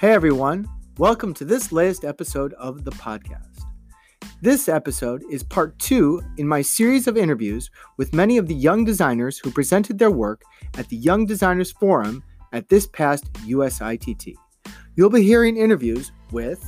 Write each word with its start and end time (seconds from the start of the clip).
Hey 0.00 0.12
everyone, 0.12 0.68
welcome 0.98 1.34
to 1.34 1.44
this 1.44 1.72
latest 1.72 2.04
episode 2.04 2.52
of 2.52 2.84
the 2.84 2.92
podcast. 2.92 3.62
This 4.40 4.68
episode 4.68 5.24
is 5.28 5.42
part 5.42 5.76
two 5.80 6.22
in 6.36 6.46
my 6.46 6.62
series 6.62 7.08
of 7.08 7.16
interviews 7.16 7.68
with 7.96 8.14
many 8.14 8.38
of 8.38 8.46
the 8.46 8.54
young 8.54 8.84
designers 8.84 9.40
who 9.40 9.50
presented 9.50 9.98
their 9.98 10.12
work 10.12 10.42
at 10.76 10.88
the 10.88 10.96
Young 10.96 11.26
Designers 11.26 11.72
Forum 11.72 12.22
at 12.52 12.68
this 12.68 12.86
past 12.86 13.32
USITT. 13.48 14.36
You'll 14.94 15.10
be 15.10 15.24
hearing 15.24 15.56
interviews 15.56 16.12
with 16.30 16.64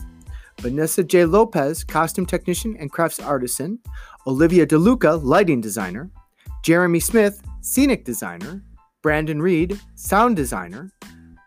Vanessa 0.58 1.04
J. 1.04 1.24
Lopez, 1.24 1.84
costume 1.84 2.26
technician 2.26 2.76
and 2.80 2.90
crafts 2.90 3.20
artisan, 3.20 3.78
Olivia 4.26 4.66
DeLuca, 4.66 5.22
lighting 5.22 5.60
designer, 5.60 6.10
Jeremy 6.64 6.98
Smith, 6.98 7.40
scenic 7.60 8.04
designer, 8.04 8.64
Brandon 9.02 9.40
Reed, 9.40 9.78
sound 9.94 10.34
designer, 10.34 10.90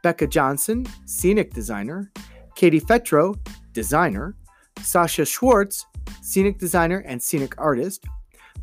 Becca 0.04 0.28
Johnson, 0.28 0.86
scenic 1.06 1.54
designer, 1.54 2.12
Katie 2.56 2.82
Fetro, 2.82 3.36
designer, 3.72 4.36
Sasha 4.82 5.26
Schwartz, 5.26 5.86
scenic 6.22 6.60
designer 6.60 7.00
and 7.08 7.24
scenic 7.24 7.56
artist, 7.58 8.06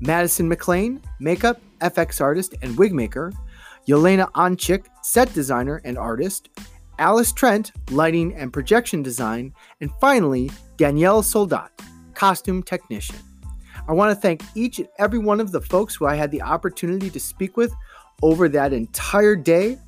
Madison 0.01 0.49
McLean, 0.49 1.01
makeup, 1.19 1.61
FX 1.81 2.21
artist, 2.21 2.55
and 2.63 2.77
wig 2.77 2.93
maker, 2.93 3.33
Yelena 3.89 4.31
Onchik, 4.33 4.85
set 5.03 5.33
designer 5.33 5.81
and 5.85 5.99
artist, 5.99 6.51
Alice 6.99 7.33
Trent, 7.33 7.73
lighting 7.91 8.35
and 8.35 8.53
projection 8.53 9.03
design, 9.03 9.55
and 9.81 9.91
finally, 10.01 10.51
Danielle 10.77 11.23
Soldat, 11.23 11.71
costume 12.15 12.63
technician. 12.63 13.17
I 13.89 13.93
want 13.93 14.15
to 14.15 14.21
thank 14.21 14.43
each 14.55 14.79
and 14.79 14.89
every 14.99 15.19
one 15.19 15.41
of 15.41 15.53
the 15.53 15.61
folks 15.63 15.95
who 15.95 16.07
I 16.07 16.15
had 16.15 16.31
the 16.31 16.43
opportunity 16.43 17.09
to 17.09 17.19
speak 17.19 17.57
with 17.57 17.75
over 18.23 18.47
that 18.51 18.75
entire 18.75 19.35
day 19.35 19.79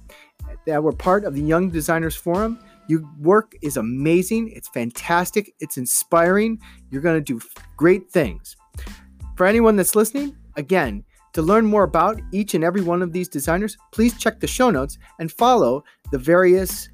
that 0.66 0.82
were 0.82 0.92
part 0.92 1.24
of 1.24 1.34
the 1.34 1.42
Young 1.42 1.70
Designers 1.70 2.16
Forum. 2.16 2.58
Your 2.88 3.02
work 3.20 3.54
is 3.62 3.76
amazing. 3.76 4.50
It's 4.50 4.68
fantastic. 4.68 5.54
It's 5.60 5.76
inspiring. 5.76 6.60
You're 6.90 7.02
going 7.02 7.22
to 7.22 7.38
do 7.38 7.40
great 7.76 8.10
things. 8.10 8.56
For 9.36 9.46
anyone 9.46 9.76
that's 9.76 9.94
listening, 9.94 10.36
again, 10.56 11.04
to 11.32 11.42
learn 11.42 11.64
more 11.64 11.84
about 11.84 12.20
each 12.32 12.54
and 12.54 12.62
every 12.62 12.82
one 12.82 13.02
of 13.02 13.12
these 13.12 13.28
designers, 13.28 13.76
please 13.90 14.18
check 14.18 14.40
the 14.40 14.46
show 14.46 14.70
notes 14.70 14.98
and 15.18 15.32
follow 15.32 15.82
the 16.10 16.18
various 16.18 16.90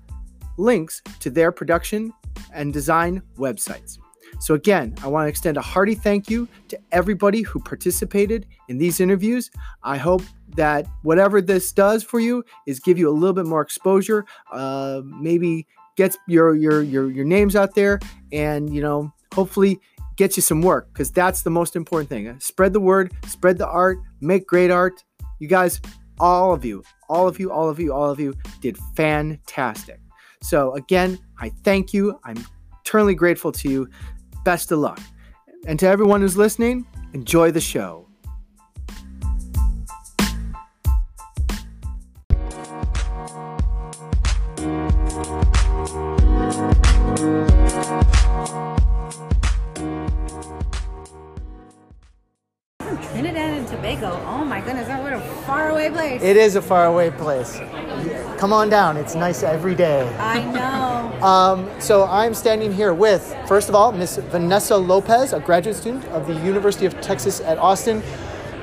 links 0.57 1.03
to 1.21 1.31
their 1.31 1.51
production 1.51 2.13
and 2.53 2.73
design 2.73 3.23
websites. 3.37 3.99
So, 4.41 4.55
again, 4.55 4.95
I 5.03 5.09
want 5.09 5.25
to 5.25 5.29
extend 5.29 5.57
a 5.57 5.61
hearty 5.61 5.95
thank 5.95 6.31
you 6.31 6.49
to 6.69 6.79
everybody 6.93 7.43
who 7.43 7.61
participated 7.61 8.47
in 8.69 8.79
these 8.79 9.01
interviews. 9.01 9.51
I 9.83 9.97
hope 9.97 10.23
that 10.57 10.87
whatever 11.03 11.41
this 11.41 11.73
does 11.73 12.03
for 12.03 12.21
you 12.21 12.45
is 12.67 12.81
give 12.81 12.99
you 12.99 13.09
a 13.09 13.13
little 13.13 13.35
bit 13.35 13.47
more 13.47 13.61
exposure, 13.61 14.25
uh, 14.53 15.03
maybe 15.05 15.67
gets 15.97 16.17
your, 16.29 16.55
your 16.55 16.83
your 16.83 17.11
your 17.11 17.25
names 17.25 17.57
out 17.57 17.75
there, 17.75 17.99
and 18.33 18.73
you 18.73 18.81
know, 18.81 19.13
hopefully 19.35 19.81
gets 20.17 20.37
you 20.37 20.43
some 20.43 20.63
work 20.63 20.89
because 20.93 21.11
that's 21.11 21.43
the 21.43 21.51
most 21.51 21.77
important 21.77 22.09
thing. 22.09 22.39
Spread 22.41 22.73
the 22.73 22.81
word, 22.81 23.13
spread 23.27 23.57
the 23.57 23.69
art, 23.69 23.99
make 24.21 24.47
great 24.47 24.71
art. 24.71 25.03
You 25.39 25.49
guys, 25.49 25.81
all 26.19 26.53
of 26.53 26.65
you, 26.65 26.83
all 27.09 27.29
of 27.29 27.39
you, 27.39 27.51
all 27.51 27.69
of 27.69 27.79
you, 27.79 27.93
all 27.93 28.11
of 28.11 28.19
you 28.21 28.35
did 28.61 28.77
fantastic. 28.97 30.01
So, 30.43 30.75
again, 30.75 31.19
I 31.39 31.51
thank 31.65 31.93
you. 31.93 32.19
I'm 32.25 32.45
eternally 32.81 33.15
grateful 33.15 33.53
to 33.53 33.69
you. 33.69 33.89
Best 34.49 34.73
of 34.73 34.79
luck. 34.79 34.99
And 35.67 35.79
to 35.79 35.87
everyone 35.87 36.23
who's 36.23 36.39
listening, 36.39 36.87
enjoy 37.13 37.51
the 37.51 37.61
show. 37.61 38.07
Trinidad 53.13 53.51
and 53.53 53.69
Tobago. 53.69 54.19
Oh 54.27 54.47
my 54.47 54.63
goodness, 54.63 54.87
that 54.87 55.03
what 55.03 55.13
a 55.13 55.21
faraway 55.45 55.91
place. 55.91 56.23
It 56.23 56.39
is 56.39 56.57
a 56.57 56.63
faraway 56.63 57.11
place. 57.11 57.61
Come 58.39 58.53
on 58.53 58.69
down. 58.71 58.97
It's 58.97 59.15
nice 59.17 59.43
every 59.43 59.75
day. 59.75 60.09
I 60.19 60.45
know. 60.45 60.85
Um, 61.19 61.69
so 61.81 62.05
I'm 62.05 62.33
standing 62.33 62.73
here 62.73 62.95
with, 62.95 63.37
first 63.49 63.69
of 63.69 63.75
all, 63.75 63.91
Miss 63.91 64.19
Vanessa 64.19 64.77
Lopez, 64.77 65.33
a 65.33 65.41
graduate 65.41 65.75
student 65.75 66.05
of 66.07 66.29
the 66.29 66.35
University 66.35 66.87
of 66.87 67.01
Texas 67.01 67.41
at 67.41 67.59
Austin, 67.59 68.05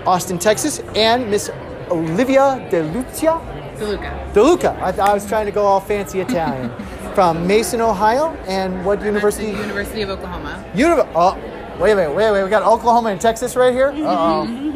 Austin, 0.05 0.39
Texas, 0.39 0.79
and 0.95 1.29
Miss 1.29 1.49
Olivia 1.91 2.65
DeLucia. 2.71 3.41
DeLuca. 3.77 4.31
DeLuca. 4.31 4.79
I, 4.79 5.11
I 5.11 5.13
was 5.13 5.27
trying 5.27 5.47
to 5.47 5.51
go 5.51 5.65
all 5.65 5.81
fancy 5.81 6.21
Italian. 6.21 6.71
From 7.13 7.45
Mason, 7.45 7.81
Ohio, 7.81 8.29
and 8.47 8.85
what 8.85 9.01
university? 9.03 9.47
University 9.47 10.01
of 10.03 10.11
Oklahoma. 10.11 10.63
Univ- 10.75 11.11
oh, 11.13 11.33
wait 11.77 11.91
a 11.91 11.95
minute, 11.97 12.15
wait, 12.15 12.31
wait. 12.31 12.41
We 12.43 12.49
got 12.49 12.63
Oklahoma 12.63 13.09
and 13.09 13.19
Texas 13.19 13.57
right 13.57 13.73
here. 13.73 13.89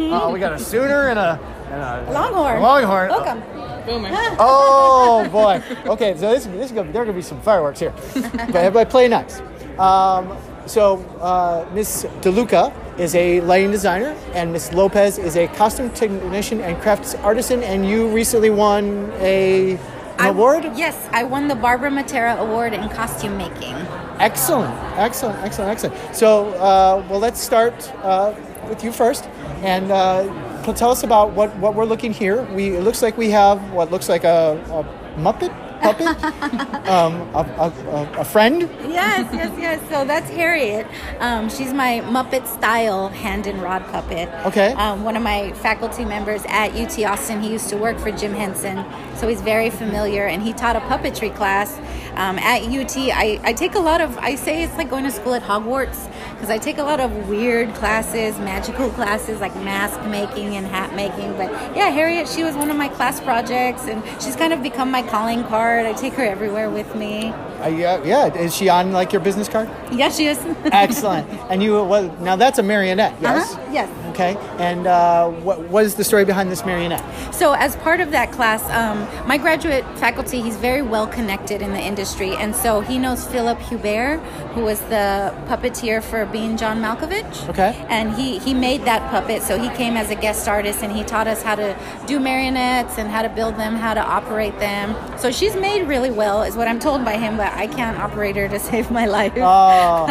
Uh 0.09 0.21
oh. 0.25 0.31
We 0.33 0.39
got 0.41 0.51
a 0.51 0.59
Sooner 0.59 1.07
and 1.09 1.19
a, 1.19 1.39
and 1.71 2.09
a 2.09 2.11
Longhorn. 2.11 2.61
Longhorn. 2.61 3.09
Welcome. 3.09 3.58
Boomer. 3.89 4.09
Oh 4.39 5.27
boy. 5.31 5.61
Okay, 5.85 6.15
so 6.15 6.31
this, 6.33 6.45
this 6.45 6.65
is 6.67 6.71
gonna, 6.71 6.91
there 6.91 7.01
are 7.01 7.05
gonna 7.05 7.15
be 7.17 7.21
some 7.23 7.41
fireworks 7.41 7.79
here, 7.79 7.93
but 8.13 8.55
everybody 8.55 8.89
play 8.89 9.07
nice. 9.07 9.41
Um, 9.79 10.37
so 10.65 10.97
uh, 11.19 11.67
Miss 11.73 12.03
DeLuca 12.21 12.71
is 12.99 13.15
a 13.15 13.41
lighting 13.41 13.71
designer, 13.71 14.15
and 14.33 14.53
Miss 14.53 14.71
Lopez 14.73 15.17
is 15.17 15.35
a 15.35 15.47
costume 15.47 15.89
technician 15.91 16.61
and 16.61 16.79
crafts 16.81 17.15
artisan. 17.15 17.63
And 17.63 17.87
you 17.87 18.07
recently 18.09 18.49
won 18.51 19.11
a 19.19 19.71
an 19.73 19.79
I- 20.19 20.27
award. 20.29 20.63
Yes, 20.75 20.95
I 21.11 21.23
won 21.23 21.47
the 21.47 21.55
Barbara 21.55 21.89
Matera 21.89 22.37
Award 22.37 22.73
in 22.73 22.87
costume 22.89 23.37
making. 23.37 23.75
Excellent, 24.19 24.73
excellent, 24.97 25.39
excellent, 25.39 25.71
excellent. 25.71 26.15
So, 26.15 26.49
uh, 26.55 27.05
well, 27.09 27.19
let's 27.19 27.39
start 27.41 27.89
uh, 28.03 28.35
with 28.67 28.83
you 28.83 28.91
first, 28.91 29.23
and 29.63 29.91
uh, 29.91 30.23
tell 30.63 30.91
us 30.91 31.03
about 31.03 31.31
what, 31.31 31.55
what 31.57 31.75
we're 31.75 31.85
looking 31.85 32.13
here. 32.13 32.43
We 32.53 32.75
it 32.75 32.83
looks 32.83 33.01
like 33.01 33.17
we 33.17 33.29
have 33.31 33.71
what 33.71 33.91
looks 33.91 34.09
like 34.09 34.23
a, 34.23 34.61
a 34.71 35.19
Muppet 35.19 35.53
puppet, 35.81 36.07
um, 36.89 37.13
a, 37.33 37.39
a, 37.57 37.89
a, 37.89 38.19
a 38.19 38.25
friend. 38.25 38.61
Yes, 38.87 39.33
yes, 39.33 39.57
yes. 39.57 39.81
So 39.89 40.05
that's 40.05 40.29
Harriet. 40.29 40.87
Um, 41.19 41.49
she's 41.49 41.73
my 41.73 42.01
Muppet 42.05 42.47
style 42.47 43.09
hand 43.09 43.47
and 43.47 43.61
rod 43.61 43.85
puppet. 43.87 44.29
Okay. 44.45 44.73
Um, 44.73 45.03
one 45.03 45.15
of 45.15 45.23
my 45.23 45.53
faculty 45.53 46.05
members 46.05 46.43
at 46.47 46.71
UT 46.73 46.99
Austin. 47.05 47.41
He 47.41 47.51
used 47.51 47.69
to 47.69 47.77
work 47.77 47.97
for 47.99 48.11
Jim 48.11 48.33
Henson, 48.33 48.85
so 49.15 49.27
he's 49.27 49.41
very 49.41 49.69
familiar, 49.69 50.25
and 50.25 50.41
he 50.41 50.53
taught 50.53 50.75
a 50.75 50.81
puppetry 50.81 51.33
class 51.35 51.77
um, 52.15 52.37
at 52.39 52.63
UT. 52.63 52.95
I, 52.97 53.39
I 53.43 53.53
take 53.53 53.75
a 53.75 53.79
lot 53.79 54.01
of. 54.01 54.17
I 54.17 54.35
say 54.35 54.63
it's 54.63 54.75
like 54.77 54.89
going 54.89 55.05
to 55.05 55.11
school 55.11 55.33
at 55.33 55.43
Hogwarts 55.43 56.11
because 56.39 56.49
I 56.49 56.57
take 56.57 56.77
a 56.77 56.83
lot 56.83 57.01
of 57.01 57.27
weird 57.27 57.75
classes, 57.75 58.39
magical 58.39 58.89
classes 58.91 59.41
like 59.41 59.53
mask 59.57 60.01
making 60.07 60.55
and 60.55 60.65
hat 60.65 60.95
making. 60.95 61.33
But 61.33 61.51
yeah, 61.75 61.89
Harriet, 61.89 62.29
she 62.29 62.45
was 62.45 62.55
one 62.55 62.71
of 62.71 62.77
my 62.77 62.87
class 62.87 63.19
projects, 63.19 63.87
and 63.89 64.01
she's 64.21 64.37
kind 64.37 64.53
of 64.53 64.63
become 64.63 64.89
my 64.89 65.03
calling 65.03 65.43
card. 65.43 65.85
I 65.85 65.91
take 65.91 66.13
her 66.13 66.23
everywhere 66.23 66.69
with 66.69 66.95
me. 66.95 67.33
Uh, 67.61 67.67
yeah, 67.67 68.03
yeah. 68.03 68.33
Is 68.33 68.55
she 68.55 68.69
on 68.69 68.91
like 68.91 69.11
your 69.13 69.21
business 69.21 69.47
card? 69.49 69.69
Yes, 69.91 70.17
she 70.17 70.27
is. 70.27 70.37
Excellent. 70.65 71.29
and 71.49 71.61
you, 71.61 71.83
well, 71.83 72.11
now 72.21 72.35
that's 72.35 72.59
a 72.59 72.63
marionette. 72.63 73.15
Yes. 73.21 73.53
Uh-huh, 73.53 73.71
yes. 73.71 73.89
Okay. 74.09 74.35
And 74.57 74.87
uh, 74.87 75.29
what 75.29 75.59
what 75.69 75.85
is 75.85 75.95
the 75.95 76.03
story 76.03 76.25
behind 76.25 76.51
this 76.51 76.65
marionette? 76.65 77.03
So, 77.33 77.53
as 77.53 77.75
part 77.77 78.01
of 78.01 78.11
that 78.11 78.31
class, 78.33 78.61
um, 78.71 79.07
my 79.27 79.37
graduate 79.37 79.85
faculty, 79.97 80.41
he's 80.41 80.57
very 80.57 80.81
well 80.81 81.07
connected 81.07 81.61
in 81.61 81.71
the 81.71 81.79
industry. 81.79 82.35
And 82.35 82.53
so 82.55 82.81
he 82.81 82.97
knows 82.99 83.25
Phillip 83.25 83.59
Huber, 83.59 84.17
who 84.55 84.61
was 84.61 84.79
the 84.81 85.33
puppeteer 85.47 86.03
for 86.03 86.25
Being 86.25 86.57
John 86.57 86.81
Malkovich. 86.81 87.47
Okay. 87.49 87.85
And 87.87 88.13
he, 88.13 88.39
he 88.39 88.53
made 88.53 88.83
that 88.85 89.09
puppet. 89.09 89.41
So 89.41 89.57
he 89.57 89.69
came 89.69 89.95
as 89.95 90.09
a 90.09 90.15
guest 90.15 90.47
artist 90.47 90.83
and 90.83 90.91
he 90.91 91.03
taught 91.03 91.27
us 91.27 91.41
how 91.41 91.55
to 91.55 91.77
do 92.05 92.19
marionettes 92.19 92.97
and 92.97 93.09
how 93.09 93.21
to 93.21 93.29
build 93.29 93.55
them, 93.55 93.75
how 93.75 93.93
to 93.93 94.01
operate 94.01 94.57
them. 94.59 94.95
So 95.17 95.31
she's 95.31 95.55
made 95.55 95.87
really 95.87 96.11
well, 96.11 96.43
is 96.43 96.55
what 96.55 96.67
I'm 96.67 96.79
told 96.79 97.05
by 97.05 97.15
him, 97.17 97.37
but 97.37 97.48
I 97.55 97.67
can't 97.67 97.97
operate 97.97 98.35
her 98.35 98.47
to 98.47 98.59
save 98.69 98.91
my 98.91 99.05
life. 99.05 99.33
Oh. 99.37 100.07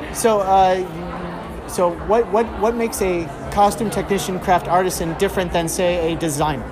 so, 0.14 0.40
uh, 0.40 1.68
so 1.68 1.94
what, 2.06 2.30
what, 2.32 2.46
what 2.60 2.74
makes 2.74 3.00
a 3.02 3.24
costume 3.52 3.90
technician, 3.90 4.40
craft 4.40 4.68
artisan 4.68 5.16
different 5.18 5.52
than, 5.52 5.68
say, 5.68 6.12
a 6.12 6.16
designer? 6.18 6.70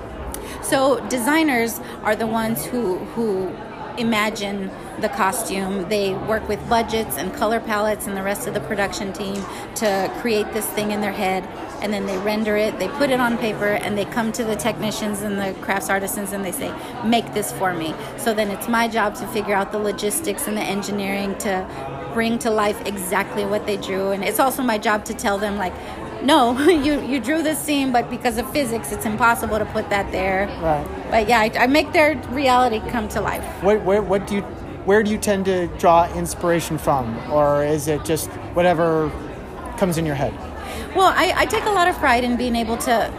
So 0.61 1.05
designers 1.09 1.79
are 2.03 2.15
the 2.15 2.27
ones 2.27 2.63
who 2.65 2.97
who 3.15 3.51
imagine 3.97 4.71
the 4.99 5.09
costume. 5.09 5.87
They 5.89 6.13
work 6.13 6.47
with 6.47 6.67
budgets 6.69 7.17
and 7.17 7.33
color 7.33 7.59
palettes 7.59 8.07
and 8.07 8.15
the 8.15 8.23
rest 8.23 8.47
of 8.47 8.53
the 8.53 8.59
production 8.61 9.13
team 9.13 9.43
to 9.75 10.11
create 10.21 10.51
this 10.53 10.65
thing 10.67 10.91
in 10.91 11.01
their 11.01 11.11
head 11.11 11.43
and 11.81 11.91
then 11.91 12.05
they 12.05 12.17
render 12.19 12.55
it, 12.55 12.77
they 12.77 12.87
put 12.89 13.09
it 13.09 13.19
on 13.19 13.37
paper 13.39 13.69
and 13.69 13.97
they 13.97 14.05
come 14.05 14.31
to 14.31 14.43
the 14.43 14.55
technicians 14.55 15.23
and 15.23 15.39
the 15.39 15.59
crafts 15.61 15.89
artisans 15.89 16.31
and 16.31 16.45
they 16.45 16.51
say, 16.51 16.71
"Make 17.03 17.33
this 17.33 17.51
for 17.51 17.73
me." 17.73 17.95
So 18.17 18.33
then 18.33 18.51
it's 18.51 18.67
my 18.67 18.87
job 18.87 19.15
to 19.15 19.27
figure 19.27 19.55
out 19.55 19.71
the 19.71 19.79
logistics 19.79 20.47
and 20.47 20.55
the 20.55 20.61
engineering 20.61 21.35
to 21.39 21.65
bring 22.13 22.37
to 22.39 22.51
life 22.51 22.79
exactly 22.85 23.45
what 23.45 23.65
they 23.65 23.77
drew 23.77 24.11
and 24.11 24.23
it's 24.23 24.39
also 24.39 24.61
my 24.61 24.77
job 24.77 25.05
to 25.05 25.13
tell 25.13 25.37
them 25.37 25.57
like 25.57 25.73
no, 26.23 26.57
you, 26.69 27.01
you 27.01 27.19
drew 27.19 27.41
this 27.41 27.59
scene, 27.59 27.91
but 27.91 28.09
because 28.09 28.37
of 28.37 28.51
physics, 28.51 28.91
it's 28.91 29.05
impossible 29.05 29.57
to 29.57 29.65
put 29.65 29.89
that 29.89 30.11
there. 30.11 30.47
Right. 30.61 30.87
But 31.09 31.27
yeah, 31.27 31.39
I, 31.39 31.51
I 31.63 31.67
make 31.67 31.91
their 31.93 32.15
reality 32.29 32.79
come 32.89 33.07
to 33.09 33.21
life. 33.21 33.43
What, 33.63 33.83
where, 33.83 34.01
what 34.01 34.27
do 34.27 34.35
you 34.35 34.45
where 34.85 35.03
do 35.03 35.11
you 35.11 35.17
tend 35.19 35.45
to 35.45 35.67
draw 35.77 36.11
inspiration 36.15 36.79
from, 36.79 37.15
or 37.31 37.63
is 37.63 37.87
it 37.87 38.03
just 38.03 38.29
whatever 38.55 39.11
comes 39.77 39.99
in 39.99 40.07
your 40.07 40.15
head? 40.15 40.33
Well, 40.95 41.13
I, 41.15 41.33
I 41.35 41.45
take 41.45 41.65
a 41.65 41.69
lot 41.69 41.87
of 41.87 41.95
pride 41.97 42.23
in 42.23 42.35
being 42.35 42.55
able 42.55 42.77
to 42.77 43.13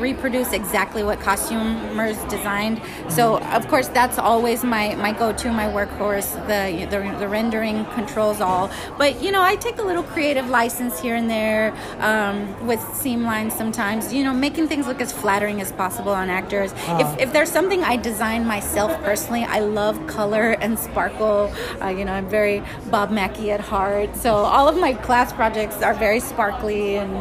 reproduce 0.00 0.52
exactly 0.52 1.02
what 1.02 1.20
costumers 1.20 2.16
designed. 2.24 2.80
So 3.08 3.38
of 3.38 3.66
course 3.68 3.88
that's 3.88 4.18
always 4.18 4.64
my, 4.64 4.94
my 4.96 5.12
go-to, 5.12 5.52
my 5.52 5.66
workhorse. 5.66 6.32
The, 6.46 6.86
the 6.86 7.18
the 7.18 7.28
rendering 7.28 7.84
controls 7.86 8.40
all. 8.40 8.70
But 8.98 9.22
you 9.22 9.30
know 9.30 9.42
I 9.42 9.56
take 9.56 9.78
a 9.78 9.82
little 9.82 10.02
creative 10.02 10.48
license 10.48 11.00
here 11.00 11.14
and 11.14 11.28
there 11.30 11.74
um, 12.00 12.66
with 12.66 12.80
seam 12.94 13.22
lines 13.22 13.54
sometimes. 13.54 14.12
You 14.12 14.24
know 14.24 14.32
making 14.32 14.68
things 14.68 14.86
look 14.86 15.00
as 15.00 15.12
flattering 15.12 15.60
as 15.60 15.72
possible 15.72 16.12
on 16.12 16.28
actors. 16.30 16.72
Uh-huh. 16.72 16.98
If, 17.00 17.28
if 17.28 17.32
there's 17.32 17.50
something 17.50 17.82
I 17.82 17.96
design 17.96 18.46
myself 18.46 18.92
personally, 19.02 19.44
I 19.44 19.60
love 19.60 20.06
color 20.06 20.52
and 20.52 20.78
sparkle. 20.78 21.52
Uh, 21.80 21.88
you 21.88 22.04
know 22.04 22.12
I'm 22.12 22.28
very 22.28 22.62
Bob 22.90 23.10
Mackie 23.10 23.50
at 23.50 23.60
heart. 23.60 24.16
So 24.16 24.34
all 24.34 24.68
of 24.68 24.76
my 24.76 24.92
class 24.94 25.32
projects 25.32 25.82
are 25.82 25.94
very 25.94 26.20
sparkly 26.20 26.96
and 26.96 27.12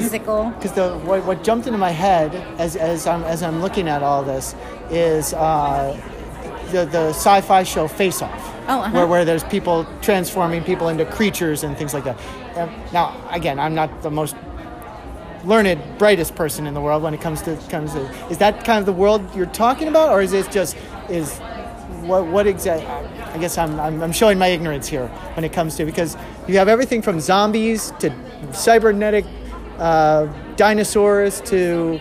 whimsical. 0.00 0.50
Because 0.50 0.72
the 0.72 0.98
what, 0.98 1.24
what 1.24 1.44
jumped 1.44 1.66
into 1.66 1.78
my 1.78 1.90
head 1.90 2.34
as, 2.58 2.76
as 2.76 3.06
I'm 3.06 3.22
as 3.24 3.42
I'm 3.42 3.60
looking 3.60 3.88
at 3.88 4.02
all 4.02 4.22
this 4.22 4.54
is 4.90 5.32
uh, 5.34 5.98
the 6.70 6.84
the 6.84 7.08
sci-fi 7.10 7.62
show 7.62 7.88
Face 7.88 8.22
Off. 8.22 8.54
Oh, 8.66 8.80
uh-huh. 8.80 8.90
where, 8.92 9.06
where 9.06 9.24
there's 9.24 9.44
people 9.44 9.86
transforming 10.00 10.64
people 10.64 10.88
into 10.88 11.04
creatures 11.04 11.64
and 11.64 11.76
things 11.76 11.92
like 11.92 12.04
that. 12.04 12.18
now, 12.94 13.14
again, 13.30 13.58
I'm 13.58 13.74
not 13.74 14.02
the 14.02 14.10
most 14.10 14.34
learned, 15.44 15.98
brightest 15.98 16.34
person 16.34 16.66
in 16.66 16.72
the 16.72 16.80
world 16.80 17.02
when 17.02 17.12
it 17.12 17.20
comes 17.20 17.42
to 17.42 17.56
comes 17.68 17.92
to. 17.92 18.00
Is 18.30 18.38
that 18.38 18.64
kind 18.64 18.78
of 18.78 18.86
the 18.86 18.92
world 18.92 19.22
you're 19.34 19.46
talking 19.46 19.88
about, 19.88 20.10
or 20.10 20.22
is 20.22 20.32
it 20.32 20.50
just 20.50 20.76
is 21.08 21.38
what 22.02 22.26
what 22.26 22.46
exactly? 22.46 22.86
I 22.86 23.38
guess 23.38 23.58
I'm, 23.58 23.80
I'm, 23.80 24.00
I'm 24.00 24.12
showing 24.12 24.38
my 24.38 24.48
ignorance 24.48 24.86
here 24.86 25.08
when 25.34 25.44
it 25.44 25.52
comes 25.52 25.76
to 25.76 25.84
because 25.84 26.16
you 26.46 26.56
have 26.58 26.68
everything 26.68 27.02
from 27.02 27.18
zombies 27.20 27.92
to 27.98 28.14
cybernetic 28.52 29.24
uh, 29.78 30.26
dinosaurs 30.56 31.40
to 31.42 32.00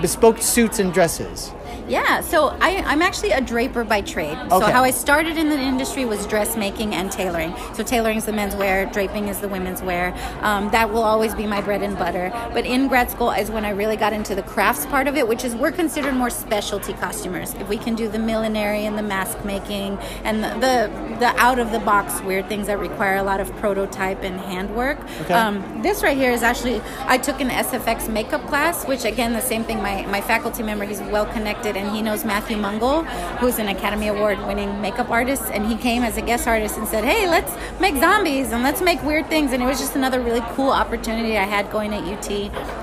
bespoke 0.00 0.38
suits 0.38 0.78
and 0.78 0.92
dresses. 0.92 1.52
Yeah, 1.92 2.22
so 2.22 2.56
I, 2.58 2.70
am 2.70 3.02
actually 3.02 3.32
a 3.32 3.40
draper 3.42 3.84
by 3.84 4.00
trade. 4.00 4.38
Okay. 4.38 4.48
So 4.48 4.60
how 4.60 4.82
I 4.82 4.90
started 4.90 5.36
in 5.36 5.50
the 5.50 5.58
industry 5.58 6.06
was 6.06 6.26
dressmaking 6.26 6.94
and 6.94 7.12
tailoring. 7.12 7.54
So 7.74 7.82
tailoring 7.82 8.16
is 8.16 8.24
the 8.24 8.32
men's 8.32 8.56
wear, 8.56 8.86
draping 8.86 9.28
is 9.28 9.40
the 9.40 9.48
women's 9.48 9.82
wear. 9.82 10.14
Um, 10.40 10.70
that 10.70 10.90
will 10.90 11.02
always 11.02 11.34
be 11.34 11.46
my 11.46 11.60
bread 11.60 11.82
and 11.82 11.98
butter. 11.98 12.30
But 12.54 12.64
in 12.64 12.88
grad 12.88 13.10
school 13.10 13.30
is 13.30 13.50
when 13.50 13.66
I 13.66 13.70
really 13.72 13.98
got 13.98 14.14
into 14.14 14.34
the 14.34 14.42
crafts 14.42 14.86
part 14.86 15.06
of 15.06 15.16
it, 15.16 15.28
which 15.28 15.44
is 15.44 15.54
we're 15.54 15.70
considered 15.70 16.14
more 16.14 16.30
specialty 16.30 16.94
costumers. 16.94 17.52
If 17.56 17.68
we 17.68 17.76
can 17.76 17.94
do 17.94 18.08
the 18.08 18.18
millinery 18.18 18.86
and 18.86 18.96
the 18.96 19.02
mask 19.02 19.44
making 19.44 19.98
and 20.24 20.42
the 20.42 20.48
the, 20.62 21.16
the 21.18 21.26
out 21.36 21.58
of 21.58 21.72
the 21.72 21.80
box 21.80 22.22
weird 22.22 22.48
things 22.48 22.68
that 22.68 22.78
require 22.78 23.16
a 23.16 23.22
lot 23.22 23.38
of 23.38 23.54
prototype 23.56 24.22
and 24.22 24.40
handwork. 24.40 24.98
Okay. 25.20 25.34
Um, 25.34 25.82
this 25.82 26.02
right 26.02 26.16
here 26.16 26.32
is 26.32 26.42
actually 26.42 26.80
I 27.00 27.18
took 27.18 27.42
an 27.42 27.50
SFX 27.50 28.10
makeup 28.10 28.46
class, 28.46 28.86
which 28.88 29.04
again 29.04 29.34
the 29.34 29.42
same 29.42 29.62
thing. 29.62 29.82
My 29.82 30.06
my 30.06 30.22
faculty 30.22 30.62
member 30.62 30.86
he's 30.86 31.00
well 31.00 31.26
connected 31.26 31.76
and 31.82 31.94
he 31.94 32.00
knows 32.00 32.24
Matthew 32.24 32.56
Mungle, 32.56 33.04
who's 33.38 33.58
an 33.58 33.68
Academy 33.68 34.08
Award 34.08 34.38
winning 34.46 34.80
makeup 34.80 35.10
artist. 35.10 35.42
And 35.52 35.66
he 35.66 35.76
came 35.76 36.02
as 36.02 36.16
a 36.16 36.22
guest 36.22 36.46
artist 36.46 36.78
and 36.78 36.86
said, 36.86 37.04
Hey, 37.04 37.28
let's 37.28 37.52
make 37.80 37.96
zombies 37.96 38.52
and 38.52 38.62
let's 38.62 38.80
make 38.80 39.02
weird 39.02 39.26
things. 39.26 39.52
And 39.52 39.62
it 39.62 39.66
was 39.66 39.78
just 39.78 39.96
another 39.96 40.20
really 40.20 40.42
cool 40.52 40.70
opportunity 40.70 41.36
I 41.36 41.44
had 41.44 41.70
going 41.70 41.92
at 41.92 42.04
UT. 42.04 42.30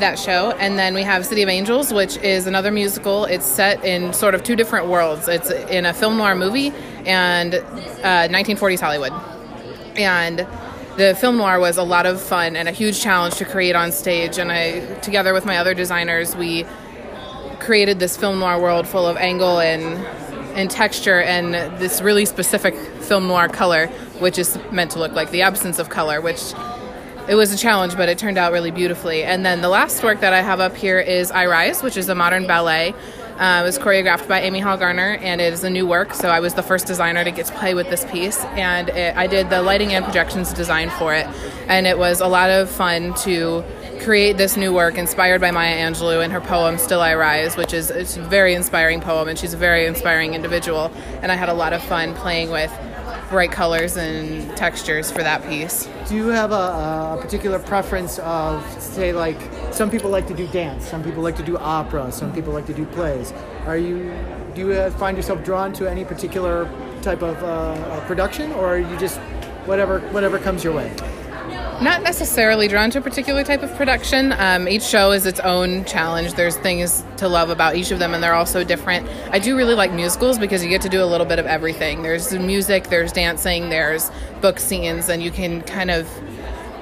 that 0.00 0.18
show. 0.18 0.52
And 0.52 0.78
then 0.78 0.94
we 0.94 1.02
have 1.02 1.24
City 1.24 1.42
of 1.42 1.48
Angels, 1.48 1.92
which 1.92 2.16
is 2.18 2.46
another 2.46 2.70
musical. 2.70 3.24
It's 3.24 3.46
set 3.46 3.84
in 3.84 4.12
sort 4.12 4.34
of 4.34 4.42
two 4.42 4.56
different 4.56 4.88
worlds. 4.88 5.28
It's 5.28 5.50
in 5.50 5.86
a 5.86 5.94
film 5.94 6.16
noir 6.16 6.34
movie 6.34 6.72
and 7.06 7.54
uh, 7.54 8.28
1940s 8.28 8.80
Hollywood. 8.80 9.12
And 9.96 10.46
the 10.96 11.14
film 11.14 11.36
noir 11.36 11.58
was 11.60 11.76
a 11.76 11.82
lot 11.82 12.06
of 12.06 12.20
fun 12.20 12.56
and 12.56 12.68
a 12.68 12.72
huge 12.72 13.00
challenge 13.00 13.36
to 13.36 13.44
create 13.44 13.76
on 13.76 13.92
stage. 13.92 14.38
And 14.38 14.50
I, 14.50 14.80
together 15.00 15.32
with 15.32 15.46
my 15.46 15.58
other 15.58 15.74
designers, 15.74 16.36
we 16.36 16.66
created 17.60 17.98
this 17.98 18.16
film 18.16 18.40
noir 18.40 18.60
world 18.60 18.88
full 18.88 19.06
of 19.06 19.16
angle 19.16 19.60
and 19.60 20.04
and 20.54 20.68
texture 20.68 21.20
and 21.20 21.54
this 21.78 22.02
really 22.02 22.24
specific 22.24 22.74
film 22.74 23.28
noir 23.28 23.48
color, 23.48 23.86
which 24.18 24.36
is 24.36 24.58
meant 24.72 24.90
to 24.90 24.98
look 24.98 25.12
like 25.12 25.30
the 25.30 25.42
absence 25.42 25.78
of 25.78 25.88
color, 25.88 26.20
which 26.20 26.52
it 27.30 27.36
was 27.36 27.52
a 27.52 27.56
challenge, 27.56 27.96
but 27.96 28.08
it 28.08 28.18
turned 28.18 28.36
out 28.36 28.50
really 28.52 28.72
beautifully. 28.72 29.22
And 29.22 29.46
then 29.46 29.60
the 29.60 29.68
last 29.68 30.02
work 30.02 30.18
that 30.18 30.32
I 30.32 30.42
have 30.42 30.58
up 30.58 30.74
here 30.74 30.98
is 30.98 31.30
I 31.30 31.46
Rise, 31.46 31.80
which 31.80 31.96
is 31.96 32.08
a 32.08 32.14
modern 32.16 32.44
ballet. 32.44 32.92
Uh, 33.38 33.60
it 33.62 33.64
was 33.64 33.78
choreographed 33.78 34.26
by 34.26 34.40
Amy 34.40 34.58
Hall 34.58 34.76
Garner, 34.76 35.16
and 35.22 35.40
it 35.40 35.52
is 35.52 35.62
a 35.62 35.70
new 35.70 35.86
work. 35.86 36.12
So 36.12 36.28
I 36.28 36.40
was 36.40 36.54
the 36.54 36.62
first 36.64 36.88
designer 36.88 37.22
to 37.22 37.30
get 37.30 37.46
to 37.46 37.52
play 37.52 37.72
with 37.72 37.88
this 37.88 38.04
piece, 38.06 38.44
and 38.56 38.88
it, 38.88 39.16
I 39.16 39.28
did 39.28 39.48
the 39.48 39.62
lighting 39.62 39.94
and 39.94 40.04
projections 40.04 40.52
design 40.52 40.90
for 40.90 41.14
it. 41.14 41.24
And 41.68 41.86
it 41.86 41.98
was 41.98 42.20
a 42.20 42.26
lot 42.26 42.50
of 42.50 42.68
fun 42.68 43.14
to 43.22 43.62
create 44.02 44.36
this 44.36 44.56
new 44.56 44.74
work 44.74 44.98
inspired 44.98 45.40
by 45.40 45.52
Maya 45.52 45.76
Angelou 45.76 46.24
and 46.24 46.32
her 46.32 46.40
poem 46.40 46.78
"Still 46.78 47.00
I 47.00 47.14
Rise," 47.14 47.56
which 47.56 47.72
is 47.72 47.90
it's 47.90 48.16
a 48.16 48.22
very 48.22 48.54
inspiring 48.54 49.00
poem, 49.00 49.28
and 49.28 49.38
she's 49.38 49.54
a 49.54 49.56
very 49.56 49.86
inspiring 49.86 50.34
individual. 50.34 50.90
And 51.22 51.30
I 51.30 51.36
had 51.36 51.48
a 51.48 51.54
lot 51.54 51.72
of 51.72 51.80
fun 51.84 52.12
playing 52.14 52.50
with 52.50 52.72
bright 53.30 53.52
colors 53.52 53.96
and 53.96 54.54
textures 54.56 55.10
for 55.10 55.22
that 55.22 55.46
piece. 55.48 55.88
Do 56.08 56.16
you 56.16 56.26
have 56.26 56.50
a, 56.50 57.16
a, 57.16 57.18
particular 57.22 57.60
preference 57.60 58.18
of, 58.18 58.62
say, 58.82 59.12
like 59.12 59.38
some 59.72 59.88
people 59.88 60.10
like 60.10 60.26
to 60.26 60.34
do 60.34 60.48
dance, 60.48 60.86
some 60.86 61.02
people 61.02 61.22
like 61.22 61.36
to 61.36 61.44
do 61.44 61.56
opera, 61.56 62.10
some 62.10 62.32
people 62.32 62.52
like 62.52 62.66
to 62.66 62.74
do 62.74 62.84
plays? 62.86 63.32
Are 63.66 63.78
you 63.78 64.12
do 64.54 64.66
you 64.66 64.90
find 64.90 65.16
yourself 65.16 65.44
drawn 65.44 65.72
to 65.74 65.88
any 65.88 66.04
particular 66.04 66.68
type 67.02 67.22
of 67.22 67.40
uh, 67.44 68.04
production, 68.06 68.50
or 68.52 68.66
are 68.66 68.78
you 68.78 68.96
just 68.98 69.18
whatever 69.64 70.00
whatever 70.10 70.38
comes 70.40 70.64
your 70.64 70.74
way? 70.74 70.92
Not 71.80 72.02
necessarily 72.02 72.68
drawn 72.68 72.90
to 72.90 72.98
a 72.98 73.00
particular 73.00 73.42
type 73.42 73.62
of 73.62 73.74
production. 73.74 74.34
Um, 74.36 74.68
each 74.68 74.82
show 74.82 75.12
is 75.12 75.24
its 75.24 75.40
own 75.40 75.86
challenge. 75.86 76.34
There's 76.34 76.58
things 76.58 77.02
to 77.16 77.26
love 77.26 77.48
about 77.48 77.74
each 77.74 77.90
of 77.90 77.98
them, 77.98 78.12
and 78.12 78.22
they're 78.22 78.34
all 78.34 78.44
so 78.44 78.62
different. 78.62 79.08
I 79.30 79.38
do 79.38 79.56
really 79.56 79.74
like 79.74 79.90
musicals 79.90 80.38
because 80.38 80.62
you 80.62 80.68
get 80.68 80.82
to 80.82 80.90
do 80.90 81.02
a 81.02 81.06
little 81.06 81.24
bit 81.24 81.38
of 81.38 81.46
everything. 81.46 82.02
There's 82.02 82.34
music, 82.34 82.88
there's 82.88 83.12
dancing, 83.12 83.70
there's 83.70 84.10
book 84.42 84.60
scenes, 84.60 85.08
and 85.08 85.22
you 85.22 85.30
can 85.30 85.62
kind 85.62 85.90
of 85.90 86.06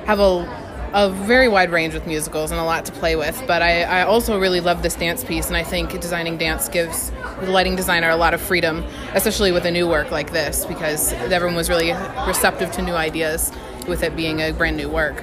have 0.07 0.19
a 0.19 0.67
a 0.95 1.11
very 1.11 1.49
wide 1.49 1.71
range 1.71 1.93
with 1.93 2.07
musicals 2.07 2.50
and 2.50 2.59
a 2.59 2.64
lot 2.64 2.87
to 2.87 2.93
play 2.93 3.14
with. 3.14 3.40
But 3.47 3.61
I, 3.61 3.83
I 3.83 4.02
also 4.05 4.40
really 4.40 4.61
love 4.61 4.83
this 4.83 4.95
dance 4.95 5.23
piece, 5.23 5.47
and 5.47 5.57
I 5.57 5.62
think 5.62 5.93
designing 6.00 6.38
dance 6.38 6.69
gives 6.69 7.11
the 7.40 7.50
lighting 7.50 7.76
designer 7.76 8.09
a 8.09 8.17
lot 8.17 8.33
of 8.33 8.40
freedom, 8.40 8.83
especially 9.12 9.52
with 9.52 9.67
a 9.67 9.71
new 9.71 9.87
work 9.87 10.11
like 10.11 10.33
this, 10.33 10.64
because 10.64 11.12
everyone 11.12 11.55
was 11.55 11.69
really 11.69 11.93
receptive 12.26 12.73
to 12.73 12.83
new 12.83 12.95
ideas 12.95 13.52
with 13.88 14.02
it 14.02 14.14
being 14.14 14.40
a 14.40 14.52
brand 14.52 14.76
new 14.76 14.88
work. 14.88 15.21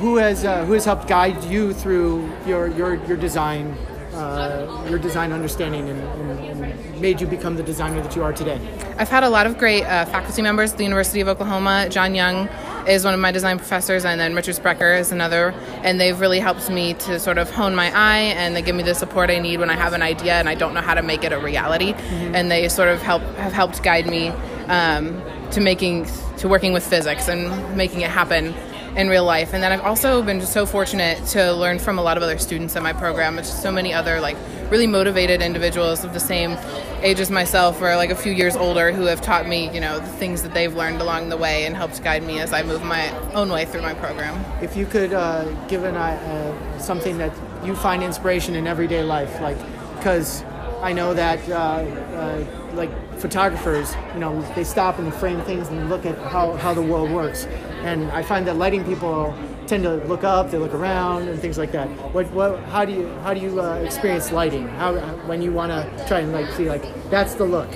Who 0.00 0.16
has 0.16 0.44
uh, 0.44 0.64
who 0.64 0.72
has 0.72 0.84
helped 0.84 1.06
guide 1.06 1.44
you 1.44 1.72
through 1.72 2.30
your 2.46 2.66
your 2.68 2.94
your 3.06 3.16
design 3.16 3.76
uh, 4.22 4.86
your 4.88 4.98
design 4.98 5.32
understanding 5.32 5.88
and, 5.88 6.00
and, 6.00 6.62
and, 6.62 7.00
made 7.00 7.20
you 7.20 7.26
become 7.26 7.56
the 7.56 7.62
designer 7.64 8.00
that 8.00 8.14
you 8.14 8.22
are 8.22 8.32
today? 8.32 8.60
I've 8.96 9.08
had 9.08 9.24
a 9.24 9.28
lot 9.28 9.46
of 9.46 9.58
great 9.58 9.82
uh, 9.82 10.04
faculty 10.04 10.40
members 10.40 10.70
at 10.70 10.78
the 10.78 10.84
University 10.84 11.20
of 11.20 11.26
Oklahoma. 11.26 11.88
John 11.90 12.14
Young 12.14 12.48
is 12.86 13.04
one 13.04 13.12
of 13.12 13.18
my 13.18 13.32
design 13.32 13.58
professors, 13.58 14.04
and 14.04 14.20
then 14.20 14.36
Richard 14.36 14.54
Sprecher 14.54 14.94
is 14.94 15.10
another. 15.10 15.52
And 15.82 16.00
they've 16.00 16.18
really 16.18 16.38
helped 16.38 16.70
me 16.70 16.94
to 16.94 17.18
sort 17.18 17.38
of 17.38 17.50
hone 17.50 17.74
my 17.74 17.90
eye, 17.92 18.34
and 18.36 18.54
they 18.54 18.62
give 18.62 18.76
me 18.76 18.84
the 18.84 18.94
support 18.94 19.30
I 19.30 19.40
need 19.40 19.58
when 19.58 19.68
I 19.68 19.74
have 19.74 19.94
an 19.94 20.02
idea 20.02 20.34
and 20.34 20.48
I 20.48 20.54
don't 20.54 20.74
know 20.74 20.80
how 20.80 20.94
to 20.94 21.02
make 21.02 21.24
it 21.24 21.32
a 21.32 21.38
reality. 21.38 21.92
Mm-hmm. 21.92 22.34
And 22.36 22.50
they 22.50 22.68
sort 22.68 22.88
of 22.88 23.02
help 23.02 23.22
have 23.36 23.52
helped 23.52 23.82
guide 23.82 24.06
me 24.06 24.28
um, 24.68 25.20
to 25.50 25.60
making 25.60 26.06
to 26.38 26.48
working 26.48 26.72
with 26.72 26.86
physics 26.86 27.28
and 27.28 27.76
making 27.76 28.02
it 28.02 28.10
happen 28.10 28.54
in 28.96 29.08
real 29.08 29.24
life. 29.24 29.54
And 29.54 29.62
then 29.62 29.72
I've 29.72 29.80
also 29.80 30.22
been 30.22 30.40
so 30.42 30.66
fortunate 30.66 31.24
to 31.28 31.52
learn 31.52 31.78
from 31.78 31.98
a 31.98 32.02
lot 32.02 32.16
of 32.16 32.22
other 32.22 32.38
students 32.38 32.76
in 32.76 32.82
my 32.82 32.92
program. 32.92 33.38
It's 33.38 33.48
so 33.48 33.72
many 33.72 33.92
other 33.92 34.20
like 34.20 34.36
really 34.70 34.86
motivated 34.86 35.42
individuals 35.42 36.04
of 36.04 36.12
the 36.12 36.20
same 36.20 36.56
age 37.02 37.20
as 37.20 37.30
myself 37.30 37.80
or 37.80 37.96
like 37.96 38.10
a 38.10 38.14
few 38.14 38.32
years 38.32 38.54
older 38.56 38.92
who 38.92 39.04
have 39.04 39.20
taught 39.20 39.46
me, 39.46 39.72
you 39.74 39.80
know, 39.80 39.98
the 39.98 40.06
things 40.06 40.42
that 40.42 40.54
they've 40.54 40.74
learned 40.74 41.00
along 41.00 41.28
the 41.28 41.36
way 41.36 41.66
and 41.66 41.76
helped 41.76 42.02
guide 42.02 42.22
me 42.22 42.38
as 42.40 42.52
I 42.52 42.62
move 42.62 42.82
my 42.84 43.10
own 43.32 43.50
way 43.50 43.64
through 43.64 43.82
my 43.82 43.94
program. 43.94 44.44
If 44.62 44.76
you 44.76 44.86
could 44.86 45.12
uh, 45.12 45.44
give 45.66 45.84
an, 45.84 45.96
uh, 45.96 46.78
something 46.78 47.18
that 47.18 47.32
you 47.64 47.74
find 47.74 48.02
inspiration 48.02 48.54
in 48.54 48.66
everyday 48.66 49.02
life, 49.02 49.40
like 49.40 49.58
because 49.96 50.42
I 50.82 50.92
know 50.92 51.14
that 51.14 51.48
uh, 51.48 51.54
uh, 51.54 52.44
like 52.74 52.90
photographers, 53.18 53.94
you 54.14 54.20
know, 54.20 54.42
they 54.54 54.64
stop 54.64 54.98
and 54.98 55.14
frame 55.14 55.40
things 55.42 55.68
and 55.68 55.88
look 55.88 56.04
at 56.04 56.18
how, 56.18 56.54
how 56.56 56.74
the 56.74 56.82
world 56.82 57.10
works. 57.10 57.46
And 57.82 58.10
I 58.12 58.22
find 58.22 58.46
that 58.46 58.56
lighting 58.56 58.84
people 58.84 59.34
tend 59.66 59.82
to 59.84 59.96
look 60.06 60.24
up, 60.24 60.50
they 60.50 60.58
look 60.58 60.74
around, 60.74 61.28
and 61.28 61.38
things 61.40 61.58
like 61.58 61.72
that. 61.72 61.88
What, 62.12 62.30
what, 62.32 62.60
how 62.64 62.84
do 62.84 62.92
you, 62.92 63.08
how 63.22 63.34
do 63.34 63.40
you 63.40 63.60
uh, 63.60 63.74
experience 63.76 64.30
lighting? 64.32 64.68
How, 64.68 64.94
when 65.26 65.42
you 65.42 65.52
want 65.52 65.72
to 65.72 66.06
try 66.06 66.20
and 66.20 66.32
like 66.32 66.50
see 66.52 66.68
like 66.68 66.84
that's 67.10 67.34
the 67.34 67.44
look. 67.44 67.68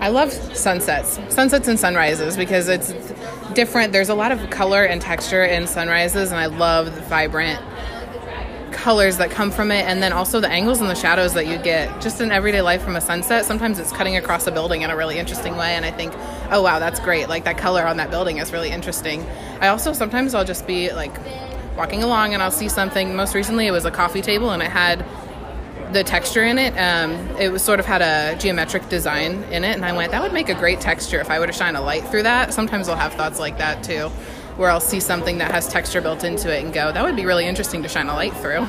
I 0.00 0.08
love 0.08 0.32
sunsets, 0.32 1.18
sunsets 1.28 1.66
and 1.66 1.78
sunrises 1.78 2.36
because 2.36 2.68
it's 2.68 2.92
different. 3.54 3.92
There's 3.92 4.10
a 4.10 4.14
lot 4.14 4.30
of 4.30 4.48
color 4.48 4.84
and 4.84 5.00
texture 5.00 5.44
in 5.44 5.66
sunrises, 5.66 6.30
and 6.30 6.38
I 6.38 6.46
love 6.46 6.94
the 6.94 7.00
vibrant 7.02 7.60
colors 8.78 9.16
that 9.16 9.28
come 9.28 9.50
from 9.50 9.72
it 9.72 9.84
and 9.86 10.00
then 10.00 10.12
also 10.12 10.38
the 10.38 10.48
angles 10.48 10.80
and 10.80 10.88
the 10.88 10.94
shadows 10.94 11.34
that 11.34 11.48
you 11.48 11.58
get 11.58 12.00
just 12.00 12.20
in 12.20 12.30
everyday 12.30 12.62
life 12.62 12.80
from 12.80 12.94
a 12.94 13.00
sunset. 13.00 13.44
Sometimes 13.44 13.80
it's 13.80 13.90
cutting 13.90 14.16
across 14.16 14.46
a 14.46 14.52
building 14.52 14.82
in 14.82 14.90
a 14.90 14.96
really 14.96 15.18
interesting 15.18 15.56
way 15.56 15.74
and 15.74 15.84
i 15.84 15.90
think 15.90 16.12
oh 16.52 16.62
wow 16.62 16.78
that's 16.78 17.00
great. 17.00 17.28
Like 17.28 17.44
that 17.44 17.58
color 17.58 17.84
on 17.84 17.96
that 17.96 18.08
building 18.08 18.38
is 18.38 18.52
really 18.52 18.70
interesting. 18.70 19.26
I 19.60 19.68
also 19.68 19.92
sometimes 19.92 20.32
i'll 20.32 20.44
just 20.44 20.64
be 20.66 20.92
like 20.92 21.12
walking 21.76 22.04
along 22.04 22.34
and 22.34 22.42
i'll 22.42 22.52
see 22.52 22.68
something. 22.68 23.16
Most 23.16 23.34
recently 23.34 23.66
it 23.66 23.72
was 23.72 23.84
a 23.84 23.90
coffee 23.90 24.22
table 24.22 24.50
and 24.50 24.62
it 24.62 24.70
had 24.70 25.04
the 25.92 26.04
texture 26.04 26.44
in 26.44 26.56
it. 26.58 26.72
Um, 26.78 27.12
it 27.36 27.50
was 27.50 27.62
sort 27.62 27.80
of 27.80 27.86
had 27.86 28.00
a 28.00 28.38
geometric 28.38 28.88
design 28.88 29.42
in 29.50 29.64
it 29.64 29.74
and 29.74 29.84
i 29.84 29.92
went 29.92 30.12
that 30.12 30.22
would 30.22 30.32
make 30.32 30.50
a 30.50 30.54
great 30.54 30.80
texture 30.80 31.18
if 31.18 31.30
i 31.30 31.40
were 31.40 31.48
to 31.48 31.52
shine 31.52 31.74
a 31.74 31.80
light 31.80 32.06
through 32.06 32.22
that. 32.22 32.54
Sometimes 32.54 32.88
i'll 32.88 32.96
have 32.96 33.14
thoughts 33.14 33.40
like 33.40 33.58
that 33.58 33.82
too 33.82 34.08
where 34.58 34.70
I'll 34.70 34.80
see 34.80 35.00
something 35.00 35.38
that 35.38 35.50
has 35.52 35.68
texture 35.68 36.00
built 36.00 36.24
into 36.24 36.54
it 36.54 36.64
and 36.64 36.74
go, 36.74 36.92
that 36.92 37.02
would 37.04 37.16
be 37.16 37.24
really 37.24 37.46
interesting 37.46 37.82
to 37.84 37.88
shine 37.88 38.08
a 38.08 38.14
light 38.14 38.34
through. 38.34 38.66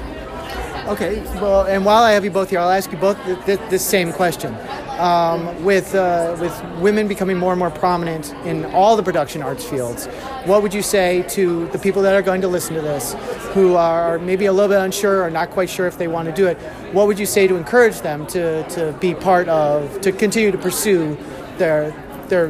Okay, 0.87 1.21
well, 1.39 1.67
and 1.67 1.85
while 1.85 2.01
I 2.01 2.13
have 2.13 2.23
you 2.23 2.31
both 2.31 2.49
here, 2.49 2.59
I'll 2.59 2.69
ask 2.71 2.91
you 2.91 2.97
both 2.97 3.23
th- 3.23 3.45
th- 3.45 3.59
this 3.69 3.85
same 3.85 4.11
question. 4.11 4.55
Um, 4.99 5.63
with 5.63 5.95
uh, 5.95 6.35
with 6.41 6.63
women 6.81 7.07
becoming 7.07 7.37
more 7.37 7.53
and 7.53 7.59
more 7.59 7.69
prominent 7.69 8.33
in 8.43 8.65
all 8.65 8.97
the 8.97 9.03
production 9.03 9.41
arts 9.41 9.63
fields, 9.63 10.07
what 10.45 10.61
would 10.61 10.73
you 10.73 10.81
say 10.81 11.23
to 11.29 11.67
the 11.67 11.79
people 11.79 12.01
that 12.01 12.15
are 12.15 12.21
going 12.21 12.41
to 12.41 12.47
listen 12.47 12.75
to 12.75 12.81
this, 12.81 13.13
who 13.53 13.75
are 13.75 14.19
maybe 14.19 14.45
a 14.45 14.51
little 14.51 14.67
bit 14.67 14.79
unsure 14.79 15.23
or 15.23 15.29
not 15.29 15.51
quite 15.51 15.69
sure 15.69 15.85
if 15.87 15.97
they 15.97 16.07
want 16.07 16.27
to 16.27 16.33
do 16.33 16.47
it? 16.47 16.57
What 16.91 17.07
would 17.07 17.19
you 17.19 17.25
say 17.25 17.47
to 17.47 17.55
encourage 17.55 18.01
them 18.01 18.25
to, 18.27 18.67
to 18.69 18.91
be 18.99 19.13
part 19.13 19.47
of, 19.47 20.01
to 20.01 20.11
continue 20.11 20.51
to 20.51 20.57
pursue 20.57 21.17
their 21.57 21.91
their 22.29 22.49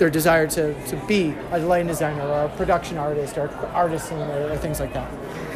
their 0.00 0.10
desire 0.10 0.48
to, 0.48 0.74
to 0.86 0.96
be 1.06 1.34
a 1.52 1.58
lighting 1.60 1.86
designer 1.86 2.22
or 2.22 2.46
a 2.46 2.48
production 2.56 2.98
artist 2.98 3.38
or 3.38 3.48
artisan 3.72 4.18
or, 4.18 4.50
or 4.50 4.56
things 4.56 4.80
like 4.80 4.92
that? 4.94 5.08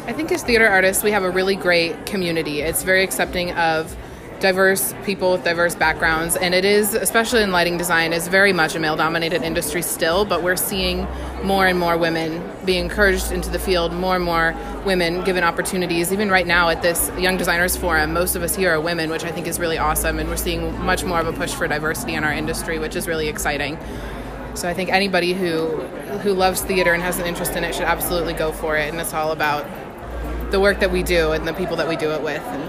I 0.07 0.13
think 0.13 0.31
as 0.31 0.43
theater 0.43 0.67
artists, 0.67 1.03
we 1.03 1.11
have 1.11 1.23
a 1.23 1.29
really 1.29 1.55
great 1.55 2.05
community. 2.05 2.61
It's 2.61 2.83
very 2.83 3.03
accepting 3.03 3.51
of 3.53 3.97
diverse 4.39 4.93
people 5.05 5.31
with 5.31 5.43
diverse 5.45 5.75
backgrounds 5.75 6.35
and 6.35 6.53
it 6.53 6.65
is 6.65 6.93
especially 6.93 7.41
in 7.41 7.53
lighting 7.53 7.77
design 7.77 8.11
is 8.11 8.27
very 8.27 8.51
much 8.51 8.75
a 8.75 8.79
male 8.79 8.97
dominated 8.97 9.41
industry 9.41 9.81
still 9.81 10.25
but 10.25 10.43
we're 10.43 10.57
seeing 10.57 11.07
more 11.41 11.65
and 11.65 11.79
more 11.79 11.97
women 11.97 12.43
being 12.65 12.83
encouraged 12.83 13.31
into 13.31 13.49
the 13.49 13.57
field 13.57 13.93
more 13.93 14.17
and 14.17 14.25
more 14.25 14.53
women 14.85 15.23
given 15.23 15.41
opportunities 15.41 16.11
even 16.11 16.29
right 16.29 16.45
now 16.45 16.67
at 16.67 16.81
this 16.81 17.09
young 17.17 17.37
designers 17.37 17.77
forum 17.77 18.11
most 18.11 18.35
of 18.35 18.43
us 18.43 18.53
here 18.53 18.71
are 18.73 18.81
women 18.81 19.09
which 19.09 19.23
i 19.23 19.31
think 19.31 19.47
is 19.47 19.57
really 19.57 19.77
awesome 19.77 20.19
and 20.19 20.27
we're 20.27 20.35
seeing 20.35 20.77
much 20.83 21.05
more 21.05 21.19
of 21.21 21.27
a 21.27 21.33
push 21.33 21.53
for 21.53 21.65
diversity 21.65 22.13
in 22.13 22.25
our 22.25 22.33
industry 22.33 22.77
which 22.77 22.97
is 22.97 23.07
really 23.07 23.29
exciting 23.29 23.77
so 24.55 24.69
I 24.69 24.73
think 24.73 24.91
anybody 24.91 25.33
who 25.33 25.67
who 26.23 26.33
loves 26.33 26.61
theater 26.61 26.93
and 26.93 27.03
has 27.03 27.19
an 27.19 27.25
interest 27.25 27.55
in 27.55 27.63
it 27.63 27.75
should 27.75 27.83
absolutely 27.83 28.33
go 28.33 28.51
for 28.51 28.77
it. 28.77 28.89
And 28.89 28.99
it's 28.99 29.13
all 29.13 29.31
about 29.31 29.65
the 30.51 30.59
work 30.59 30.79
that 30.79 30.91
we 30.91 31.03
do 31.03 31.31
and 31.31 31.47
the 31.47 31.53
people 31.53 31.75
that 31.77 31.87
we 31.87 31.95
do 31.95 32.11
it 32.11 32.21
with. 32.21 32.41
And 32.41 32.63